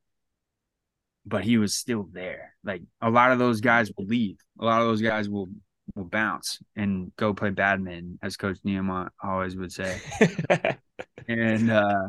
But 1.24 1.44
he 1.44 1.58
was 1.58 1.76
still 1.76 2.08
there. 2.10 2.54
Like 2.64 2.82
a 3.00 3.10
lot 3.10 3.32
of 3.32 3.38
those 3.38 3.60
guys 3.60 3.90
will 3.96 4.06
leave. 4.06 4.38
A 4.60 4.64
lot 4.64 4.80
of 4.80 4.88
those 4.88 5.02
guys 5.02 5.28
will 5.28 5.48
will 5.94 6.04
bounce 6.04 6.58
and 6.76 7.12
go 7.16 7.32
play 7.32 7.50
badminton, 7.50 8.18
as 8.22 8.36
Coach 8.36 8.58
Niumat 8.64 9.10
always 9.22 9.56
would 9.56 9.72
say. 9.72 10.00
and 11.28 11.70
uh 11.70 12.08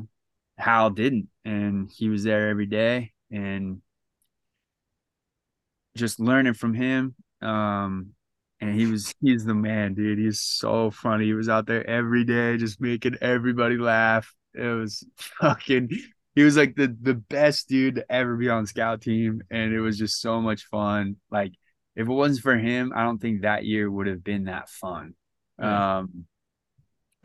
Hal 0.58 0.90
didn't. 0.90 1.30
And 1.46 1.90
he 1.94 2.10
was 2.10 2.24
there 2.24 2.50
every 2.50 2.66
day 2.66 3.14
and 3.32 3.82
just 5.96 6.20
learning 6.20 6.54
from 6.54 6.74
him. 6.74 7.16
Um 7.42 8.14
and 8.62 8.74
he 8.80 8.86
was 8.86 9.14
he's 9.22 9.46
the 9.46 9.54
man, 9.54 9.94
dude. 9.94 10.20
He's 10.20 10.42
so 10.42 10.92
funny. 10.92 11.26
He 11.26 11.34
was 11.34 11.50
out 11.50 11.66
there 11.66 11.88
every 11.90 12.26
day 12.26 12.58
just 12.58 12.82
making 12.82 13.18
everybody 13.22 13.78
laugh. 13.78 14.34
It 14.54 14.62
was 14.62 15.06
fucking 15.18 15.90
he 16.36 16.44
was 16.44 16.56
like 16.56 16.76
the 16.76 16.96
the 17.02 17.16
best 17.16 17.68
dude 17.68 17.96
to 17.96 18.12
ever 18.12 18.36
be 18.36 18.50
on 18.50 18.66
scout 18.66 19.02
team 19.02 19.42
and 19.52 19.74
it 19.74 19.82
was 19.82 19.98
just 19.98 20.22
so 20.22 20.40
much 20.40 20.66
fun 20.66 21.18
like 21.30 21.52
if 21.98 22.08
it 22.08 22.12
wasn't 22.14 22.42
for 22.42 22.58
him 22.58 22.94
i 22.96 23.04
don't 23.04 23.20
think 23.20 23.42
that 23.42 23.66
year 23.66 23.92
would 23.92 24.08
have 24.08 24.24
been 24.24 24.46
that 24.46 24.70
fun 24.70 25.14
yeah. 25.60 25.98
um 25.98 26.26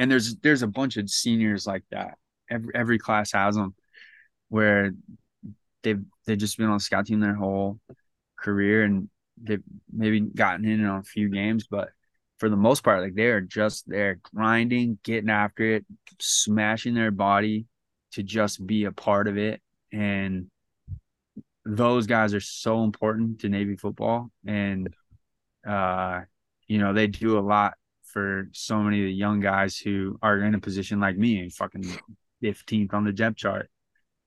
and 0.00 0.10
there's 0.10 0.34
there's 0.36 0.62
a 0.62 0.66
bunch 0.66 0.96
of 0.96 1.08
seniors 1.08 1.66
like 1.66 1.84
that 1.92 2.18
every 2.50 2.74
every 2.74 2.98
class 2.98 3.30
has 3.30 3.54
them 3.54 3.74
where 4.48 4.90
they've 5.82 6.02
they've 6.26 6.38
just 6.38 6.58
been 6.58 6.68
on 6.68 6.80
scout 6.80 7.06
team 7.06 7.20
their 7.20 7.34
whole 7.34 7.78
career 8.36 8.82
and 8.82 9.08
they've 9.42 9.62
maybe 9.92 10.20
gotten 10.20 10.64
in 10.64 10.84
on 10.84 11.00
a 11.00 11.02
few 11.02 11.28
games 11.28 11.66
but 11.68 11.88
for 12.38 12.48
the 12.48 12.56
most 12.56 12.82
part 12.82 13.02
like 13.02 13.14
they're 13.14 13.40
just 13.40 13.88
there 13.88 14.20
grinding 14.22 14.98
getting 15.02 15.30
after 15.30 15.76
it 15.76 15.86
smashing 16.20 16.94
their 16.94 17.10
body 17.10 17.66
to 18.14 18.22
just 18.22 18.64
be 18.64 18.84
a 18.84 18.92
part 18.92 19.28
of 19.28 19.36
it. 19.36 19.60
And 19.92 20.50
those 21.64 22.06
guys 22.06 22.34
are 22.34 22.40
so 22.40 22.84
important 22.84 23.40
to 23.40 23.48
Navy 23.48 23.76
football. 23.76 24.30
And, 24.46 24.94
uh, 25.66 26.20
you 26.66 26.78
know, 26.78 26.92
they 26.92 27.06
do 27.06 27.38
a 27.38 27.40
lot 27.40 27.74
for 28.04 28.48
so 28.52 28.78
many 28.78 29.00
of 29.00 29.06
the 29.06 29.12
young 29.12 29.40
guys 29.40 29.76
who 29.76 30.18
are 30.22 30.38
in 30.38 30.54
a 30.54 30.60
position 30.60 31.00
like 31.00 31.16
me, 31.16 31.48
fucking 31.50 31.84
15th 32.42 32.94
on 32.94 33.04
the 33.04 33.12
depth 33.12 33.36
chart. 33.36 33.68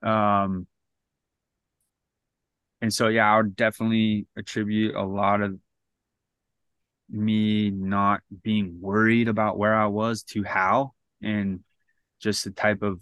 Um, 0.03 0.67
and 2.81 2.93
so, 2.93 3.07
yeah, 3.07 3.33
I 3.33 3.37
would 3.37 3.55
definitely 3.55 4.27
attribute 4.35 4.95
a 4.95 5.03
lot 5.03 5.41
of 5.41 5.57
me 7.09 7.69
not 7.69 8.21
being 8.43 8.79
worried 8.81 9.27
about 9.27 9.57
where 9.57 9.73
I 9.73 9.87
was 9.87 10.23
to 10.23 10.43
Hal 10.43 10.93
and 11.21 11.63
just 12.19 12.43
the 12.43 12.51
type 12.51 12.81
of 12.81 13.01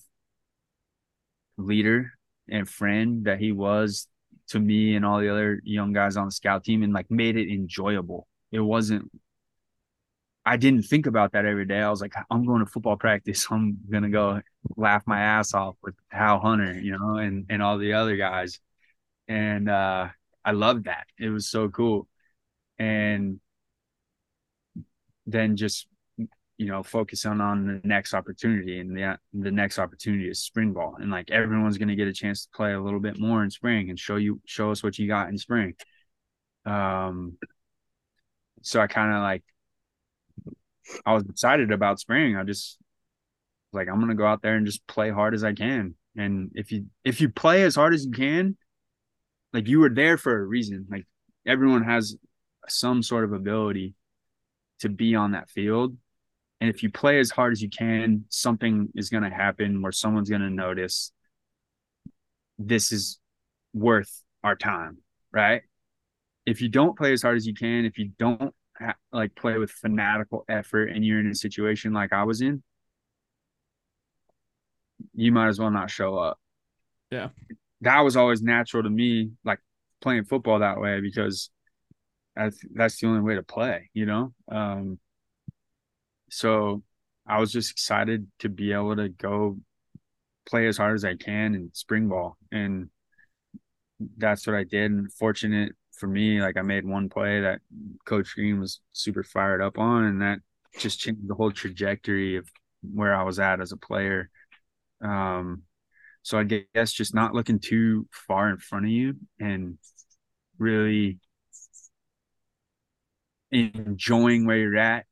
leader 1.57 2.11
and 2.49 2.69
friend 2.69 3.26
that 3.26 3.39
he 3.39 3.52
was 3.52 4.07
to 4.49 4.60
me 4.60 4.95
and 4.95 5.06
all 5.06 5.19
the 5.19 5.30
other 5.30 5.60
young 5.64 5.91
guys 5.93 6.18
on 6.18 6.26
the 6.26 6.31
scout 6.31 6.64
team 6.64 6.84
and 6.84 6.93
like 6.93 7.10
made 7.10 7.35
it 7.35 7.52
enjoyable. 7.52 8.27
It 8.52 8.60
wasn't 8.60 9.10
I 10.45 10.57
didn't 10.57 10.84
think 10.84 11.07
about 11.07 11.31
that 11.31 11.45
every 11.45 11.65
day. 11.65 11.80
I 11.80 11.89
was 11.89 12.02
like, 12.02 12.14
I'm 12.30 12.45
going 12.45 12.60
to 12.60 12.68
football 12.68 12.97
practice. 12.97 13.47
I'm 13.52 13.80
gonna 13.89 14.10
go 14.10 14.41
laugh 14.77 15.03
my 15.07 15.19
ass 15.19 15.53
off 15.53 15.76
with 15.81 15.95
Hal 16.10 16.39
Hunter, 16.39 16.80
you 16.80 16.91
know, 16.97 17.18
and 17.18 17.45
and 17.49 17.64
all 17.64 17.77
the 17.77 17.93
other 17.93 18.15
guys. 18.15 18.60
And 19.27 19.69
uh 19.69 20.10
I 20.43 20.52
loved 20.52 20.85
that. 20.85 21.07
It 21.19 21.30
was 21.30 21.49
so 21.49 21.69
cool. 21.69 22.07
And 22.77 23.39
then 25.26 25.56
just 25.56 25.88
you 26.57 26.68
know, 26.68 26.84
focusing 26.84 27.41
on 27.41 27.68
the 27.68 27.81
next 27.85 28.14
opportunity, 28.14 28.80
and 28.80 28.95
the 28.95 29.19
the 29.34 29.52
next 29.52 29.77
opportunity 29.77 30.30
is 30.30 30.41
spring 30.41 30.72
ball, 30.72 30.95
and 30.99 31.11
like 31.11 31.30
everyone's 31.30 31.77
going 31.77 31.89
to 31.89 31.95
get 31.95 32.07
a 32.07 32.14
chance 32.14 32.45
to 32.45 32.52
play 32.56 32.73
a 32.73 32.81
little 32.81 33.02
bit 33.02 33.19
more 33.19 33.43
in 33.43 33.49
spring 33.49 33.89
and 33.89 33.99
show 33.99 34.15
you 34.15 34.39
show 34.45 34.72
us 34.72 34.81
what 34.81 34.97
you 34.97 35.06
got 35.07 35.27
in 35.27 35.38
spring. 35.38 35.73
Um, 36.65 37.38
so 38.61 38.80
I 38.80 38.88
kind 38.88 39.14
of 39.14 39.22
like, 39.22 39.43
I 41.06 41.14
was 41.14 41.23
excited 41.27 41.72
about 41.72 41.99
spring. 41.99 42.35
I 42.38 42.43
just 42.43 42.77
like 43.73 43.89
I'm 43.89 43.99
gonna 43.99 44.15
go 44.15 44.26
out 44.26 44.41
there 44.41 44.56
and 44.56 44.65
just 44.65 44.88
play 44.88 45.10
hard 45.10 45.34
as 45.34 45.43
I 45.43 45.52
can, 45.52 45.95
and 46.15 46.52
if 46.56 46.72
you 46.72 46.85
if 47.03 47.19
you 47.19 47.27
play 47.27 47.64
as 47.64 47.76
hard 47.76 47.93
as 47.93 48.06
you 48.06 48.11
can, 48.11 48.56
like 49.56 49.68
you 49.68 49.80
were 49.80 49.90
there 49.90 50.18
for 50.18 50.38
a 50.38 50.45
reason. 50.45 50.86
Like 50.90 51.06
everyone 51.48 51.84
has 51.84 52.15
some 52.68 53.02
sort 53.02 53.23
of 53.23 53.34
ability 53.34 53.95
to 54.82 54.90
be 54.90 55.15
on 55.15 55.32
that 55.32 55.49
field 55.49 55.98
and 56.61 56.69
if 56.69 56.84
you 56.84 56.90
play 56.90 57.19
as 57.19 57.32
hard 57.32 57.52
as 57.52 57.61
you 57.61 57.69
can, 57.69 58.26
something 58.30 58.90
is 58.95 59.10
going 59.10 59.23
to 59.23 59.30
happen 59.30 59.82
where 59.82 59.91
someone's 59.91 60.30
going 60.30 60.41
to 60.41 60.49
notice 60.49 61.11
this 62.57 62.91
is 62.91 63.19
worth 63.73 64.23
our 64.44 64.56
time, 64.56 64.98
right? 65.32 65.64
If 66.45 66.61
you 66.61 66.69
don't 66.69 66.98
play 66.98 67.11
as 67.11 67.22
hard 67.22 67.36
as 67.36 67.45
you 67.45 67.53
can, 67.53 67.86
if 67.86 67.98
you 67.98 68.11
don't 68.18 68.53
ha- 68.77 68.95
like 69.11 69.36
play 69.36 69.57
with 69.57 69.72
fanatical 69.72 70.45
effort 70.48 70.86
and 70.86 71.06
you're 71.06 71.19
in 71.19 71.27
a 71.27 71.36
situation 71.36 71.91
like 71.91 72.14
I 72.14 72.23
was 72.23 72.41
in, 72.41 72.64
you 75.14 75.32
might 75.32 75.49
as 75.49 75.60
well 75.60 75.72
not 75.72 75.90
show 75.90 76.18
up. 76.18 76.40
Yeah. 77.11 77.30
That 77.85 78.01
was 78.01 78.17
always 78.17 78.41
natural 78.41 78.83
to 78.83 78.89
me, 78.89 79.31
like 79.45 79.59
playing 80.01 80.25
football 80.25 80.59
that 80.59 80.79
way 80.79 81.01
because 81.01 81.49
that's 82.35 82.59
that's 82.73 82.99
the 82.99 83.07
only 83.07 83.21
way 83.21 83.35
to 83.35 83.43
play, 83.43 83.89
you 83.93 84.05
know? 84.05 84.33
Um 84.51 84.99
so 86.29 86.83
I 87.27 87.39
was 87.39 87.51
just 87.51 87.71
excited 87.71 88.27
to 88.39 88.49
be 88.49 88.73
able 88.73 88.95
to 88.97 89.09
go 89.09 89.57
play 90.47 90.67
as 90.67 90.77
hard 90.77 90.95
as 90.95 91.05
I 91.05 91.15
can 91.15 91.55
in 91.55 91.71
spring 91.73 92.07
ball. 92.09 92.37
And 92.51 92.89
that's 94.17 94.45
what 94.45 94.55
I 94.55 94.63
did. 94.63 94.91
And 94.91 95.11
fortunate 95.13 95.73
for 95.97 96.07
me, 96.07 96.41
like 96.41 96.57
I 96.57 96.61
made 96.61 96.85
one 96.85 97.09
play 97.09 97.41
that 97.41 97.61
Coach 98.05 98.35
Green 98.35 98.59
was 98.59 98.81
super 98.91 99.23
fired 99.23 99.61
up 99.61 99.77
on, 99.77 100.03
and 100.03 100.21
that 100.21 100.39
just 100.77 100.99
changed 100.99 101.27
the 101.27 101.35
whole 101.35 101.51
trajectory 101.51 102.35
of 102.35 102.49
where 102.81 103.15
I 103.15 103.23
was 103.23 103.39
at 103.39 103.61
as 103.61 103.71
a 103.71 103.77
player. 103.77 104.29
Um, 105.01 105.63
so 106.26 106.39
I 106.39 106.43
guess 106.43 106.91
just 106.91 107.14
not 107.14 107.35
looking 107.35 107.60
too 107.60 108.07
far 108.11 108.49
in 108.49 108.57
front 108.57 108.85
of 108.85 108.91
you 108.91 109.14
and 109.39 109.77
really 110.57 111.19
enjoying 113.52 114.47
where 114.47 114.57
you're 114.57 114.76
at 114.76 115.06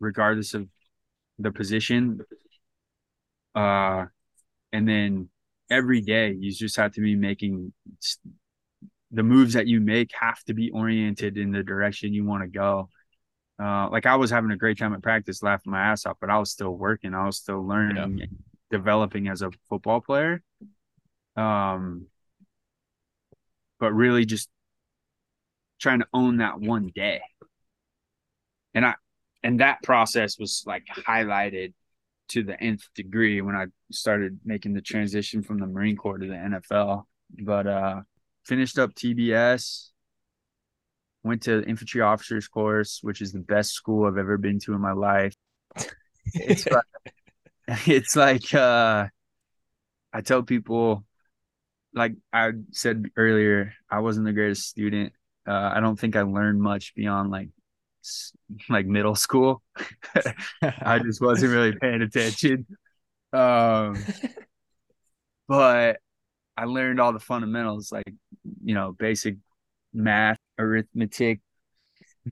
regardless 0.00 0.54
of 0.54 0.66
the 1.38 1.52
position. 1.52 2.18
Uh, 3.54 4.06
and 4.72 4.88
then 4.88 5.28
every 5.70 6.00
day 6.00 6.34
you 6.36 6.50
just 6.50 6.76
have 6.78 6.94
to 6.94 7.00
be 7.00 7.14
making 7.14 7.72
the 9.12 9.22
moves 9.22 9.52
that 9.52 9.68
you 9.68 9.80
make 9.80 10.10
have 10.20 10.42
to 10.46 10.52
be 10.52 10.72
oriented 10.72 11.38
in 11.38 11.52
the 11.52 11.62
direction 11.62 12.12
you 12.12 12.24
want 12.24 12.42
to 12.42 12.48
go. 12.48 12.88
Uh, 13.62 13.88
like 13.90 14.04
I 14.04 14.16
was 14.16 14.32
having 14.32 14.50
a 14.50 14.56
great 14.56 14.78
time 14.78 14.94
at 14.94 15.02
practice, 15.04 15.44
laughing 15.44 15.70
my 15.70 15.80
ass 15.80 16.06
off, 16.06 16.16
but 16.20 16.28
I 16.28 16.40
was 16.40 16.50
still 16.50 16.76
working. 16.76 17.14
I 17.14 17.24
was 17.24 17.36
still 17.36 17.64
learning, 17.64 18.18
yeah. 18.18 18.26
developing 18.68 19.28
as 19.28 19.42
a 19.42 19.52
football 19.68 20.00
player. 20.00 20.42
Um, 21.36 22.06
but 23.78 23.92
really 23.92 24.24
just 24.24 24.48
trying 25.80 26.00
to 26.00 26.06
own 26.12 26.38
that 26.38 26.60
one 26.60 26.90
day. 26.94 27.20
And 28.74 28.84
I, 28.84 28.94
and 29.42 29.60
that 29.60 29.82
process 29.82 30.38
was 30.38 30.64
like 30.66 30.84
highlighted 30.86 31.72
to 32.28 32.42
the 32.42 32.60
nth 32.60 32.82
degree 32.94 33.40
when 33.40 33.54
I 33.54 33.66
started 33.92 34.40
making 34.44 34.74
the 34.74 34.80
transition 34.80 35.42
from 35.42 35.58
the 35.58 35.66
Marine 35.66 35.96
Corps 35.96 36.18
to 36.18 36.26
the 36.26 36.34
NFL. 36.34 37.04
But 37.42 37.66
uh 37.66 38.00
finished 38.44 38.78
up 38.78 38.94
TBS, 38.94 39.90
went 41.22 41.42
to 41.42 41.62
infantry 41.64 42.00
officers 42.00 42.48
course, 42.48 43.00
which 43.02 43.20
is 43.20 43.32
the 43.32 43.38
best 43.40 43.72
school 43.72 44.06
I've 44.06 44.18
ever 44.18 44.38
been 44.38 44.58
to 44.60 44.74
in 44.74 44.80
my 44.80 44.92
life. 44.92 45.34
It's 46.34 46.66
like, 46.70 46.84
it's 47.86 48.16
like 48.16 48.52
uh 48.52 49.06
I 50.12 50.20
tell 50.22 50.42
people 50.42 51.05
like 51.96 52.14
I 52.32 52.52
said 52.72 53.06
earlier, 53.16 53.72
I 53.90 54.00
wasn't 54.00 54.26
the 54.26 54.32
greatest 54.32 54.68
student. 54.68 55.14
Uh, 55.48 55.72
I 55.74 55.80
don't 55.80 55.98
think 55.98 56.14
I 56.14 56.22
learned 56.22 56.60
much 56.60 56.94
beyond 56.94 57.30
like 57.30 57.48
like 58.68 58.86
middle 58.86 59.14
school. 59.14 59.62
I 60.62 60.98
just 61.04 61.20
wasn't 61.20 61.52
really 61.52 61.72
paying 61.72 62.02
attention. 62.02 62.66
Um, 63.32 63.96
but 65.48 65.98
I 66.56 66.64
learned 66.64 67.00
all 67.00 67.12
the 67.12 67.20
fundamentals, 67.20 67.90
like 67.90 68.14
you 68.62 68.74
know, 68.74 68.92
basic 68.92 69.36
math, 69.92 70.38
arithmetic, 70.58 71.40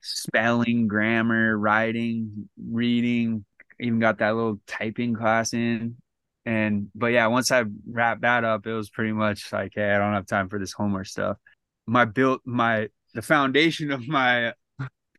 spelling, 0.03 0.86
grammar, 0.89 1.57
writing, 1.57 2.49
reading. 2.62 3.45
Even 3.81 3.99
got 3.99 4.19
that 4.19 4.36
little 4.36 4.61
typing 4.66 5.15
class 5.15 5.53
in. 5.53 5.97
And 6.46 6.88
but 6.94 7.08
yeah, 7.08 7.26
once 7.28 7.50
I 7.50 7.64
wrapped 7.90 8.22
that 8.22 8.44
up, 8.44 8.66
it 8.66 8.72
was 8.72 8.90
pretty 8.90 9.12
much 9.12 9.52
like, 9.52 9.72
hey, 9.74 9.90
I 9.90 9.98
don't 9.98 10.12
have 10.12 10.26
time 10.26 10.48
for 10.48 10.58
this 10.58 10.72
homework 10.72 11.06
stuff. 11.06 11.38
My 11.86 12.04
built 12.04 12.42
my 12.44 12.88
the 13.14 13.22
foundation 13.22 13.90
of 13.92 14.06
my 14.06 14.52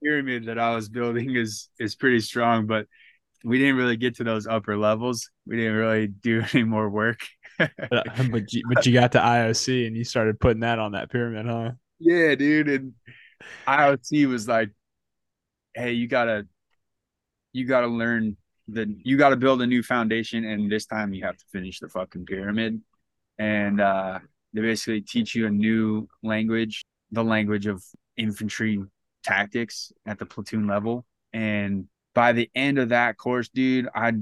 pyramid 0.04 0.46
that 0.46 0.60
I 0.60 0.76
was 0.76 0.90
building 0.90 1.36
is 1.36 1.70
is 1.80 1.96
pretty 1.96 2.20
strong, 2.20 2.68
but 2.68 2.88
we 3.44 3.60
didn't 3.60 3.78
really 3.78 3.98
get 3.98 4.18
to 4.18 4.24
those 4.24 4.48
upper 4.48 4.78
levels. 4.78 5.30
We 5.46 5.58
didn't 5.58 5.76
really 5.76 6.08
do 6.08 6.44
any 6.54 6.64
more 6.64 6.90
work. 6.90 7.20
but, 7.58 7.72
uh, 7.92 8.24
but 8.32 8.52
you, 8.52 8.64
but 8.74 8.86
you 8.86 8.94
got 8.94 9.14
to 9.14 9.20
IOC 9.20 9.88
and 9.88 9.96
you 9.96 10.04
started 10.04 10.40
putting 10.40 10.62
that 10.62 10.80
on 10.80 10.92
that 10.92 11.10
pyramid, 11.10 11.46
huh? 11.46 11.72
Yeah, 12.00 12.36
dude. 12.36 12.68
And 12.68 12.94
IOC 13.68 14.28
was 14.28 14.48
like, 14.48 14.72
"Hey, 15.74 15.94
you 15.94 16.08
gotta, 16.08 16.48
you 17.54 17.66
gotta 17.66 17.88
learn 17.88 18.36
the, 18.68 18.96
you 19.04 19.18
gotta 19.18 19.36
build 19.36 19.62
a 19.62 19.68
new 19.68 19.84
foundation, 19.84 20.46
and 20.46 20.72
this 20.72 20.86
time 20.86 21.14
you 21.14 21.24
have 21.26 21.38
to 21.38 21.46
finish 21.52 21.80
the 21.80 21.90
fucking 21.90 22.26
pyramid." 22.26 22.82
And 23.38 23.82
uh, 23.82 24.20
they 24.54 24.62
basically 24.62 25.02
teach 25.02 25.36
you 25.36 25.48
a 25.48 25.52
new 25.52 26.08
language, 26.24 26.86
the 27.12 27.24
language 27.24 27.68
of 27.68 27.84
infantry 28.18 28.82
tactics 29.24 29.92
at 30.06 30.20
the 30.20 30.26
platoon 30.26 30.68
level. 30.68 31.06
And 31.34 31.88
by 32.14 32.32
the 32.32 32.50
end 32.56 32.80
of 32.80 32.90
that 32.90 33.18
course, 33.18 33.50
dude, 33.50 33.90
I 33.94 34.14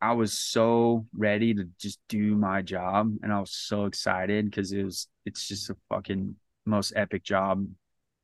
I 0.00 0.12
was 0.12 0.34
so 0.34 1.06
ready 1.16 1.54
to 1.54 1.66
just 1.80 1.98
do 2.10 2.36
my 2.36 2.60
job 2.60 3.10
and 3.22 3.32
I 3.32 3.40
was 3.40 3.52
so 3.52 3.86
excited 3.86 4.44
because 4.44 4.70
it 4.72 4.84
was 4.84 5.08
it's 5.24 5.48
just 5.48 5.70
a 5.70 5.76
fucking 5.88 6.36
most 6.66 6.92
epic 6.94 7.22
job 7.22 7.66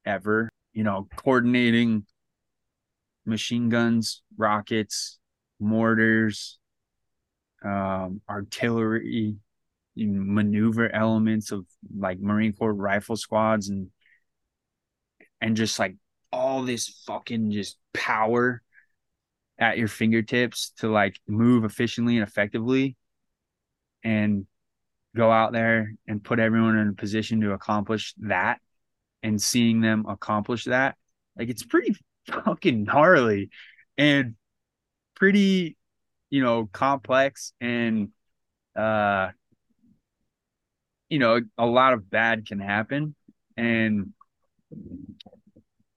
ever. 0.05 0.51
You 0.75 0.85
know, 0.85 1.09
coordinating 1.17 2.05
machine 3.31 3.69
guns, 3.69 4.23
rockets, 4.36 5.19
mortars, 5.59 6.59
um, 7.65 8.20
artillery, 8.28 9.36
maneuver 9.97 10.94
elements 10.94 11.52
of 11.52 11.66
like 11.97 12.20
Marine 12.20 12.52
Corps 12.52 12.73
rifle 12.73 13.16
squads 13.16 13.69
and 13.69 13.89
and 15.40 15.57
just 15.57 15.78
like 15.78 15.97
all 16.32 16.62
this 16.62 16.89
fucking 17.07 17.51
just 17.51 17.77
power 17.93 18.62
at 19.59 19.78
your 19.78 19.89
fingertips 19.89 20.73
to 20.78 20.89
like 20.89 21.19
move 21.28 21.65
efficiently 21.65 22.16
and 22.16 22.27
effectively 22.27 22.97
and 24.02 24.47
go 25.15 25.31
out 25.31 25.52
there 25.52 25.93
and 26.07 26.23
put 26.23 26.39
everyone 26.39 26.77
in 26.78 26.89
a 26.89 26.93
position 26.93 27.40
to 27.40 27.52
accomplish 27.52 28.15
that 28.19 28.61
and 29.23 29.43
seeing 29.43 29.81
them 29.81 30.07
accomplish 30.09 30.65
that 30.65 30.97
like 31.36 31.48
it's 31.48 31.65
pretty 31.65 31.94
fucking 32.31 32.85
gnarly 32.85 33.51
and 33.98 34.35
pretty 35.15 35.77
you 36.31 36.43
know 36.43 36.69
complex 36.73 37.52
and 37.61 38.09
uh 38.77 39.28
you 41.09 41.19
know 41.19 41.40
a 41.59 41.66
lot 41.66 41.93
of 41.93 42.09
bad 42.09 42.47
can 42.47 42.61
happen 42.61 43.15
and 43.57 44.12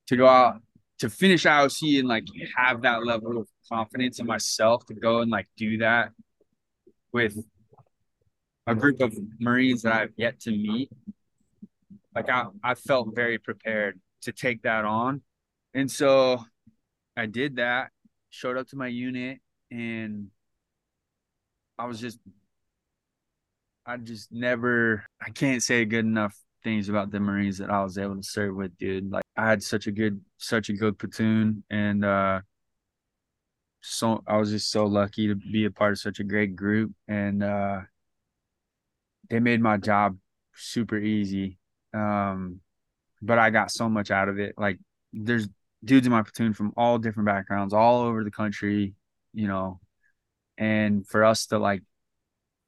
to 0.07 0.17
go 0.17 0.27
out 0.27 0.61
to 0.99 1.09
finish 1.09 1.43
IOC 1.43 1.99
and 1.99 2.07
like 2.07 2.25
have 2.55 2.81
that 2.83 3.05
level 3.05 3.37
of 3.37 3.47
confidence 3.69 4.19
in 4.19 4.25
myself 4.25 4.85
to 4.85 4.93
go 4.93 5.19
and 5.19 5.29
like 5.29 5.47
do 5.57 5.77
that 5.77 6.11
with 7.11 7.37
a 8.67 8.75
group 8.75 9.01
of 9.01 9.13
Marines 9.39 9.81
that 9.83 9.93
I've 9.93 10.13
yet 10.15 10.39
to 10.41 10.51
meet. 10.51 10.89
Like 12.15 12.29
I, 12.29 12.45
I 12.63 12.75
felt 12.75 13.13
very 13.13 13.37
prepared 13.37 13.99
to 14.21 14.31
take 14.31 14.63
that 14.63 14.85
on. 14.85 15.21
And 15.73 15.89
so 15.89 16.43
I 17.17 17.25
did 17.25 17.55
that, 17.57 17.91
showed 18.29 18.57
up 18.57 18.67
to 18.69 18.75
my 18.75 18.87
unit, 18.87 19.39
and 19.71 20.27
I 21.77 21.85
was 21.85 21.99
just, 21.99 22.19
I 23.85 23.97
just 23.97 24.31
never, 24.31 25.03
I 25.21 25.31
can't 25.31 25.63
say 25.63 25.85
good 25.85 26.05
enough 26.05 26.35
things 26.63 26.89
about 26.89 27.11
the 27.11 27.19
Marines 27.19 27.57
that 27.57 27.69
I 27.69 27.83
was 27.83 27.97
able 27.97 28.15
to 28.15 28.23
serve 28.23 28.55
with, 28.55 28.77
dude. 28.77 29.11
Like 29.11 29.23
I 29.35 29.49
had 29.49 29.63
such 29.63 29.87
a 29.87 29.91
good, 29.91 30.21
such 30.37 30.69
a 30.69 30.73
good 30.73 30.99
platoon, 30.99 31.63
and 31.69 32.05
uh, 32.05 32.41
so 33.81 34.23
I 34.27 34.37
was 34.37 34.51
just 34.51 34.71
so 34.71 34.85
lucky 34.85 35.27
to 35.27 35.35
be 35.35 35.65
a 35.65 35.71
part 35.71 35.91
of 35.93 35.99
such 35.99 36.19
a 36.19 36.23
great 36.23 36.55
group, 36.55 36.91
and 37.07 37.43
uh, 37.43 37.81
they 39.29 39.39
made 39.39 39.59
my 39.59 39.77
job 39.77 40.17
super 40.55 40.97
easy. 40.97 41.57
Um, 41.93 42.61
but 43.21 43.39
I 43.39 43.49
got 43.49 43.71
so 43.71 43.89
much 43.89 44.11
out 44.11 44.29
of 44.29 44.39
it. 44.39 44.55
Like 44.57 44.79
there's 45.11 45.47
dudes 45.83 46.05
in 46.05 46.11
my 46.11 46.21
platoon 46.21 46.53
from 46.53 46.73
all 46.77 46.97
different 46.97 47.27
backgrounds, 47.27 47.73
all 47.73 48.01
over 48.01 48.23
the 48.23 48.31
country, 48.31 48.93
you 49.33 49.47
know, 49.47 49.79
and 50.57 51.07
for 51.07 51.23
us 51.23 51.47
to 51.47 51.57
like 51.57 51.81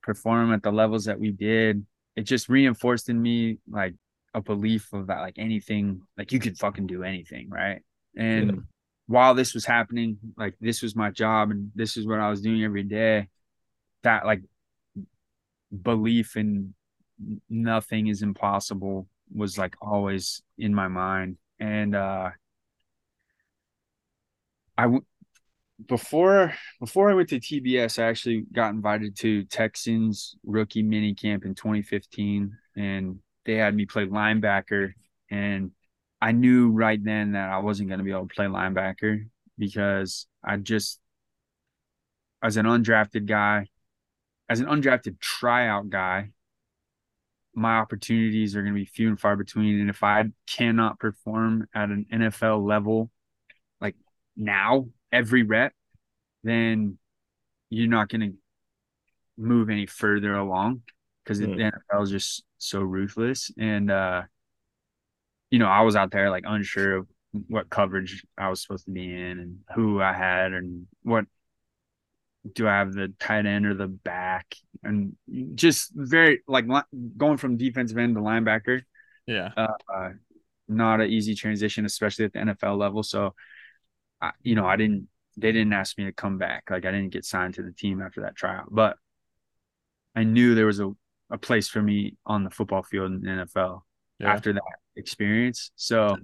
perform 0.01 0.53
at 0.53 0.63
the 0.63 0.71
levels 0.71 1.05
that 1.05 1.19
we 1.19 1.31
did 1.31 1.85
it 2.15 2.23
just 2.23 2.47
reinforced 2.47 3.09
in 3.09 3.21
me 3.21 3.57
like 3.69 3.93
a 4.33 4.41
belief 4.41 4.93
of 4.93 5.07
that 5.07 5.19
like 5.19 5.35
anything 5.37 6.01
like 6.17 6.31
you 6.31 6.39
could 6.39 6.57
fucking 6.57 6.87
do 6.87 7.03
anything 7.03 7.49
right? 7.49 7.81
And 8.15 8.49
yeah. 8.49 8.59
while 9.07 9.33
this 9.33 9.53
was 9.53 9.65
happening 9.65 10.17
like 10.37 10.55
this 10.61 10.81
was 10.81 10.95
my 10.95 11.09
job 11.09 11.51
and 11.51 11.71
this 11.75 11.97
is 11.97 12.07
what 12.07 12.19
i 12.19 12.29
was 12.29 12.41
doing 12.41 12.63
every 12.63 12.83
day 12.83 13.27
that 14.03 14.25
like 14.25 14.41
belief 15.81 16.37
in 16.37 16.73
nothing 17.49 18.07
is 18.07 18.21
impossible 18.21 19.07
was 19.33 19.57
like 19.57 19.75
always 19.81 20.41
in 20.57 20.73
my 20.73 20.87
mind. 20.87 21.37
And 21.59 21.95
uh 21.95 22.29
I 24.77 24.87
before 25.87 26.53
before 26.79 27.09
I 27.09 27.13
went 27.13 27.29
to 27.29 27.39
TBS, 27.39 27.99
I 27.99 28.07
actually 28.07 28.45
got 28.53 28.73
invited 28.73 29.15
to 29.17 29.43
Texans 29.45 30.35
rookie 30.45 30.83
mini 30.83 31.13
camp 31.13 31.45
in 31.45 31.55
2015, 31.55 32.57
and 32.75 33.19
they 33.45 33.55
had 33.55 33.75
me 33.75 33.85
play 33.85 34.05
linebacker. 34.05 34.93
And 35.29 35.71
I 36.21 36.31
knew 36.31 36.69
right 36.69 37.01
then 37.03 37.33
that 37.33 37.49
I 37.49 37.59
wasn't 37.59 37.89
going 37.89 37.99
to 37.99 38.05
be 38.05 38.11
able 38.11 38.27
to 38.27 38.33
play 38.33 38.45
linebacker 38.45 39.27
because 39.57 40.27
I 40.43 40.57
just, 40.57 40.99
as 42.41 42.57
an 42.57 42.65
undrafted 42.65 43.25
guy, 43.25 43.67
as 44.49 44.59
an 44.59 44.67
undrafted 44.67 45.19
tryout 45.19 45.89
guy, 45.89 46.31
my 47.53 47.77
opportunities 47.77 48.55
are 48.55 48.61
going 48.61 48.73
to 48.73 48.79
be 48.79 48.85
few 48.85 49.07
and 49.07 49.19
far 49.19 49.35
between. 49.35 49.79
And 49.79 49.89
if 49.89 50.03
I 50.03 50.25
cannot 50.47 50.99
perform 50.99 51.67
at 51.73 51.89
an 51.89 52.05
NFL 52.11 52.65
level, 52.65 53.11
now, 54.37 54.87
every 55.11 55.43
rep, 55.43 55.73
then 56.43 56.97
you're 57.69 57.89
not 57.89 58.09
going 58.09 58.21
to 58.21 58.33
move 59.37 59.69
any 59.69 59.85
further 59.85 60.35
along 60.35 60.81
because 61.23 61.39
mm. 61.39 61.55
the 61.55 61.71
NFL 61.71 62.03
is 62.03 62.09
just 62.09 62.43
so 62.57 62.79
ruthless. 62.81 63.51
And, 63.57 63.91
uh, 63.91 64.23
you 65.49 65.59
know, 65.59 65.67
I 65.67 65.81
was 65.81 65.95
out 65.95 66.11
there 66.11 66.29
like 66.29 66.43
unsure 66.47 66.97
of 66.97 67.07
what 67.47 67.69
coverage 67.69 68.25
I 68.37 68.49
was 68.49 68.61
supposed 68.61 68.85
to 68.85 68.91
be 68.91 69.05
in 69.05 69.39
and 69.39 69.57
who 69.73 70.01
I 70.01 70.13
had 70.13 70.53
and 70.53 70.87
what 71.03 71.25
do 72.53 72.67
I 72.67 72.77
have 72.77 72.93
the 72.93 73.13
tight 73.19 73.45
end 73.45 73.65
or 73.65 73.73
the 73.73 73.87
back 73.87 74.55
and 74.83 75.15
just 75.55 75.91
very 75.93 76.41
like 76.47 76.65
going 77.17 77.37
from 77.37 77.57
defensive 77.57 77.97
end 77.97 78.15
to 78.15 78.21
linebacker. 78.21 78.81
Yeah. 79.25 79.49
Uh, 79.57 79.67
uh, 79.93 80.09
not 80.67 81.01
an 81.01 81.09
easy 81.09 81.35
transition, 81.35 81.85
especially 81.85 82.25
at 82.25 82.33
the 82.33 82.39
NFL 82.39 82.77
level. 82.77 83.03
So 83.03 83.33
I, 84.21 84.31
you 84.41 84.55
know, 84.55 84.65
I 84.65 84.75
didn't, 84.75 85.07
they 85.37 85.51
didn't 85.51 85.73
ask 85.73 85.97
me 85.97 86.05
to 86.05 86.11
come 86.11 86.37
back. 86.37 86.69
Like 86.69 86.85
I 86.85 86.91
didn't 86.91 87.11
get 87.11 87.25
signed 87.25 87.55
to 87.55 87.63
the 87.63 87.71
team 87.71 88.01
after 88.01 88.21
that 88.21 88.35
tryout, 88.35 88.67
but 88.69 88.97
I 90.15 90.23
knew 90.23 90.55
there 90.55 90.65
was 90.65 90.79
a, 90.79 90.91
a 91.29 91.37
place 91.37 91.67
for 91.67 91.81
me 91.81 92.15
on 92.25 92.43
the 92.43 92.49
football 92.49 92.83
field 92.83 93.11
in 93.11 93.21
the 93.21 93.45
NFL 93.45 93.81
yeah. 94.19 94.33
after 94.33 94.53
that 94.53 94.61
experience. 94.95 95.71
So 95.75 96.15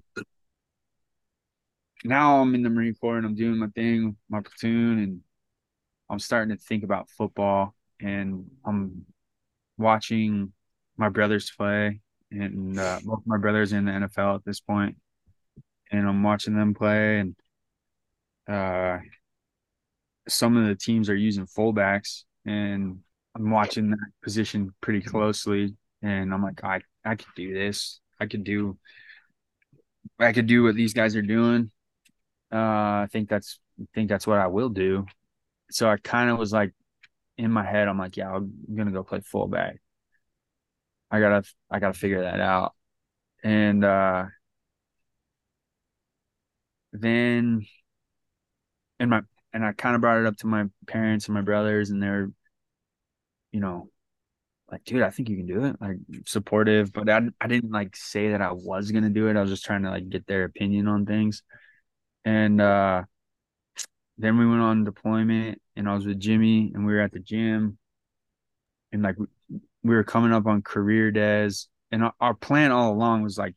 now 2.04 2.42
I'm 2.42 2.56
in 2.56 2.64
the 2.64 2.70
Marine 2.70 2.96
Corps 2.96 3.18
and 3.18 3.26
I'm 3.26 3.36
doing 3.36 3.58
my 3.58 3.68
thing, 3.68 4.16
my 4.30 4.42
platoon, 4.42 5.00
and 5.00 5.20
I'm 6.10 6.20
starting 6.20 6.56
to 6.56 6.64
think 6.64 6.84
about 6.84 7.10
football 7.10 7.76
and 8.00 8.46
I'm 8.66 9.06
watching 9.78 10.54
my 10.98 11.10
brothers 11.10 11.52
play 11.56 12.02
and 12.32 12.80
uh, 12.80 13.00
both 13.04 13.24
my 13.26 13.38
brothers 13.38 13.74
in 13.74 13.86
the 13.86 13.92
NFL 13.92 14.36
at 14.36 14.46
this 14.46 14.62
point, 14.62 14.96
and 15.92 16.08
I'm 16.08 16.24
watching 16.24 16.56
them 16.56 16.74
play 16.74 17.20
and 17.20 17.36
uh, 18.48 19.00
some 20.28 20.58
of 20.58 20.68
the 20.68 20.76
teams 20.76 21.10
are 21.10 21.16
using 21.16 21.46
fullbacks, 21.46 22.24
and 22.46 23.00
I'm 23.36 23.50
watching 23.52 23.92
that 23.92 24.12
position 24.24 24.74
pretty 24.82 25.02
closely, 25.02 25.76
and 26.02 26.34
I'm 26.34 26.44
like, 26.44 26.64
I 26.64 26.82
I 27.04 27.16
could 27.16 27.34
do 27.36 27.54
this. 27.54 28.00
I 28.20 28.28
could 28.28 28.44
do 28.44 28.78
I 30.20 30.34
could 30.34 30.48
do 30.48 30.64
what 30.64 30.76
these 30.76 30.94
guys 30.94 31.16
are 31.16 31.22
doing, 31.22 31.72
uh, 32.54 32.58
I 32.58 33.08
think 33.12 33.30
that's 33.30 33.60
I 33.82 33.86
think 33.96 34.10
that's 34.10 34.28
what 34.28 34.40
I 34.40 34.48
will 34.48 34.70
do. 34.70 35.06
So 35.72 35.90
I 35.90 35.98
kind 35.98 36.30
of 36.32 36.38
was 36.40 36.54
like 36.54 36.74
in 37.38 37.52
my 37.52 37.66
head, 37.66 37.88
I'm 37.88 38.00
like, 38.00 38.18
yeah, 38.18 38.32
I'm 38.34 38.54
gonna 38.76 38.92
go 38.92 39.04
play 39.04 39.22
fullback. 39.22 39.78
I 41.10 41.20
gotta 41.20 41.44
I 41.70 41.80
gotta 41.80 41.98
figure 41.98 42.22
that 42.24 42.40
out. 42.40 42.74
And 43.44 43.86
uh 43.86 44.26
then 46.94 47.66
and 49.02 49.10
my 49.10 49.22
and 49.52 49.66
I 49.66 49.74
kind 49.74 49.96
of 49.96 50.02
brought 50.02 50.20
it 50.20 50.28
up 50.28 50.38
to 50.38 50.48
my 50.48 50.66
parents 50.88 51.26
and 51.26 51.34
my 51.34 51.42
brothers 51.42 51.90
and 51.90 52.02
they're 52.02 52.30
you 53.52 53.60
know 53.60 53.90
like 54.72 54.86
dude 54.86 55.02
I 55.02 55.10
think 55.10 55.28
you 55.28 55.38
can 55.38 55.48
do 55.48 55.66
it 55.66 55.76
like 55.82 55.98
supportive 56.26 56.94
but 56.94 57.10
I, 57.10 57.22
I 57.42 57.48
didn't 57.48 57.72
like 57.72 57.96
say 57.96 58.30
that 58.30 58.42
I 58.42 58.52
was 58.52 58.92
gonna 58.92 59.10
do 59.10 59.28
it 59.28 59.36
I 59.36 59.42
was 59.42 59.50
just 59.50 59.66
trying 59.66 59.84
to 59.84 59.90
like 59.90 60.08
get 60.08 60.28
their 60.28 60.46
opinion 60.46 60.88
on 60.88 61.06
things. 61.06 61.44
And 62.24 62.62
uh 62.62 63.04
then 64.20 64.38
we 64.38 64.48
went 64.48 64.62
on 64.62 64.84
deployment 64.84 65.60
and 65.76 65.90
I 65.90 65.96
was 65.96 66.06
with 66.06 66.20
Jimmy 66.20 66.72
and 66.76 66.86
we 66.86 66.94
were 66.94 67.02
at 67.02 67.12
the 67.12 67.20
gym. 67.20 67.80
And 68.92 69.02
like 69.02 69.16
we 69.18 69.96
were 69.96 70.04
coming 70.04 70.32
up 70.32 70.46
on 70.46 70.62
career 70.62 71.12
days 71.12 71.68
and 71.92 72.04
our, 72.04 72.14
our 72.20 72.34
plan 72.36 72.72
all 72.72 72.94
along 72.94 73.24
was 73.24 73.38
like 73.38 73.56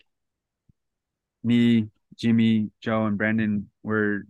me 1.43 1.89
Jimmy 2.17 2.71
Joe 2.81 3.05
and 3.05 3.19
Brendan 3.19 3.69
were 3.83 4.23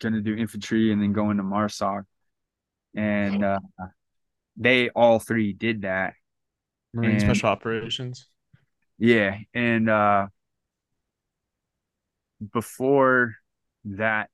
gonna 0.00 0.20
do 0.20 0.34
infantry 0.36 0.92
and 0.92 1.00
then 1.02 1.12
go 1.12 1.30
into 1.30 1.42
MARSOC 1.42 2.02
and 2.94 3.44
uh 3.44 3.58
they 4.56 4.88
all 4.90 5.18
three 5.18 5.52
did 5.52 5.82
that 5.82 6.14
Marine 6.92 7.12
And- 7.12 7.20
Special 7.20 7.48
Operations. 7.50 8.26
Yeah, 8.98 9.38
and 9.54 9.88
uh 9.88 10.26
before 12.52 13.34
that 13.84 14.28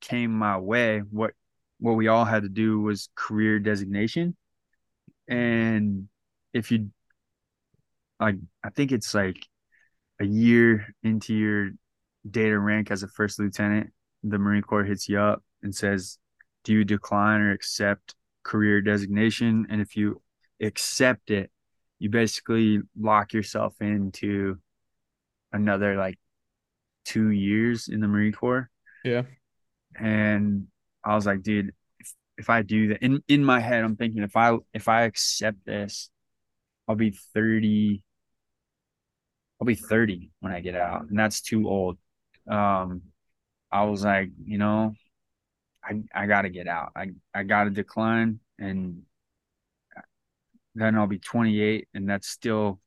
came 0.00 0.32
my 0.32 0.58
way, 0.58 1.00
what 1.00 1.32
what 1.80 1.92
we 1.92 2.08
all 2.08 2.24
had 2.24 2.42
to 2.42 2.48
do 2.48 2.80
was 2.80 3.08
career 3.14 3.58
designation. 3.60 4.36
And 5.28 6.08
if 6.52 6.70
you 6.72 6.90
like 8.18 8.36
I 8.64 8.70
think 8.70 8.90
it's 8.92 9.14
like 9.14 9.46
a 10.20 10.24
year 10.24 10.94
into 11.02 11.34
your 11.34 11.70
data 12.28 12.58
rank 12.58 12.90
as 12.90 13.02
a 13.02 13.08
first 13.08 13.38
lieutenant, 13.38 13.92
the 14.22 14.38
Marine 14.38 14.62
Corps 14.62 14.84
hits 14.84 15.08
you 15.08 15.18
up 15.18 15.42
and 15.62 15.74
says, 15.74 16.18
Do 16.64 16.72
you 16.72 16.84
decline 16.84 17.40
or 17.40 17.52
accept 17.52 18.14
career 18.42 18.80
designation? 18.80 19.66
And 19.70 19.80
if 19.80 19.96
you 19.96 20.22
accept 20.60 21.30
it, 21.30 21.50
you 21.98 22.10
basically 22.10 22.80
lock 22.98 23.32
yourself 23.32 23.74
into 23.80 24.58
another 25.52 25.96
like 25.96 26.18
two 27.04 27.30
years 27.30 27.88
in 27.88 28.00
the 28.00 28.08
Marine 28.08 28.32
Corps. 28.32 28.70
Yeah. 29.04 29.22
And 29.98 30.68
I 31.04 31.14
was 31.14 31.26
like, 31.26 31.42
dude, 31.42 31.72
if, 31.98 32.14
if 32.36 32.50
I 32.50 32.62
do 32.62 32.88
that 32.88 33.02
in, 33.02 33.22
in 33.28 33.44
my 33.44 33.60
head, 33.60 33.82
I'm 33.82 33.96
thinking 33.96 34.22
if 34.22 34.36
I 34.36 34.56
if 34.74 34.88
I 34.88 35.02
accept 35.02 35.64
this, 35.64 36.10
I'll 36.86 36.96
be 36.96 37.10
30. 37.34 38.02
I'll 39.60 39.66
be 39.66 39.74
30 39.74 40.30
when 40.40 40.52
I 40.52 40.60
get 40.60 40.76
out, 40.76 41.08
and 41.08 41.18
that's 41.18 41.40
too 41.40 41.68
old. 41.68 41.98
Um, 42.48 43.02
I 43.70 43.84
was 43.84 44.04
like, 44.04 44.30
you 44.44 44.58
know, 44.58 44.94
I 45.84 46.02
I 46.14 46.26
gotta 46.26 46.50
get 46.50 46.68
out. 46.68 46.92
I 46.96 47.10
I 47.34 47.42
gotta 47.44 47.70
decline, 47.70 48.40
and 48.58 49.02
then 50.74 50.94
I'll 50.96 51.06
be 51.06 51.18
28, 51.18 51.88
and 51.94 52.08
that's 52.08 52.28
still, 52.28 52.80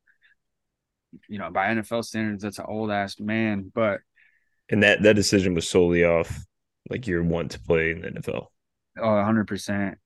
you 1.27 1.39
know, 1.39 1.51
by 1.51 1.67
NFL 1.67 2.05
standards, 2.05 2.43
that's 2.43 2.59
an 2.59 2.65
old 2.67 2.91
ass 2.91 3.19
man. 3.19 3.71
But 3.73 4.01
And 4.69 4.81
that 4.83 5.03
that 5.03 5.15
decision 5.15 5.53
was 5.53 5.69
solely 5.69 6.03
off 6.03 6.45
like 6.89 7.07
your 7.07 7.23
want 7.23 7.51
to 7.51 7.59
play 7.59 7.91
in 7.91 8.01
the 8.01 8.09
NFL. 8.09 8.47
oh, 8.99 9.15
100 9.15 9.47
percent. 9.47 9.97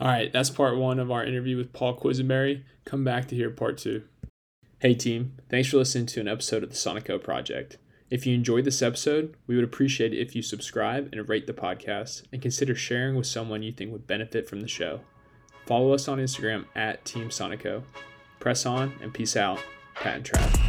All 0.00 0.08
right, 0.08 0.32
that's 0.32 0.48
part 0.50 0.78
one 0.78 0.98
of 0.98 1.10
our 1.10 1.24
interview 1.24 1.56
with 1.58 1.72
Paul 1.72 1.96
Quessenberry. 1.98 2.64
Come 2.86 3.04
back 3.04 3.28
to 3.28 3.36
hear 3.36 3.50
part 3.50 3.76
two. 3.78 4.04
Hey, 4.78 4.94
team. 4.94 5.36
Thanks 5.50 5.68
for 5.68 5.76
listening 5.76 6.06
to 6.06 6.20
an 6.20 6.28
episode 6.28 6.62
of 6.62 6.70
the 6.70 6.76
Soneco 6.76 7.22
Project. 7.22 7.76
If 8.10 8.26
you 8.26 8.34
enjoyed 8.34 8.64
this 8.64 8.82
episode, 8.82 9.36
we 9.46 9.54
would 9.54 9.64
appreciate 9.64 10.12
it 10.12 10.18
if 10.18 10.34
you 10.34 10.42
subscribe 10.42 11.08
and 11.12 11.28
rate 11.28 11.46
the 11.46 11.52
podcast 11.52 12.24
and 12.32 12.42
consider 12.42 12.74
sharing 12.74 13.14
with 13.14 13.26
someone 13.26 13.62
you 13.62 13.70
think 13.70 13.92
would 13.92 14.08
benefit 14.08 14.48
from 14.48 14.60
the 14.60 14.68
show. 14.68 15.00
Follow 15.64 15.92
us 15.92 16.08
on 16.08 16.18
Instagram 16.18 16.64
at 16.74 17.04
Team 17.04 17.28
Soneco. 17.28 17.84
Press 18.40 18.66
on 18.66 18.92
and 19.00 19.14
peace 19.14 19.36
out. 19.36 19.60
Pat 19.94 20.24
and. 20.24 20.59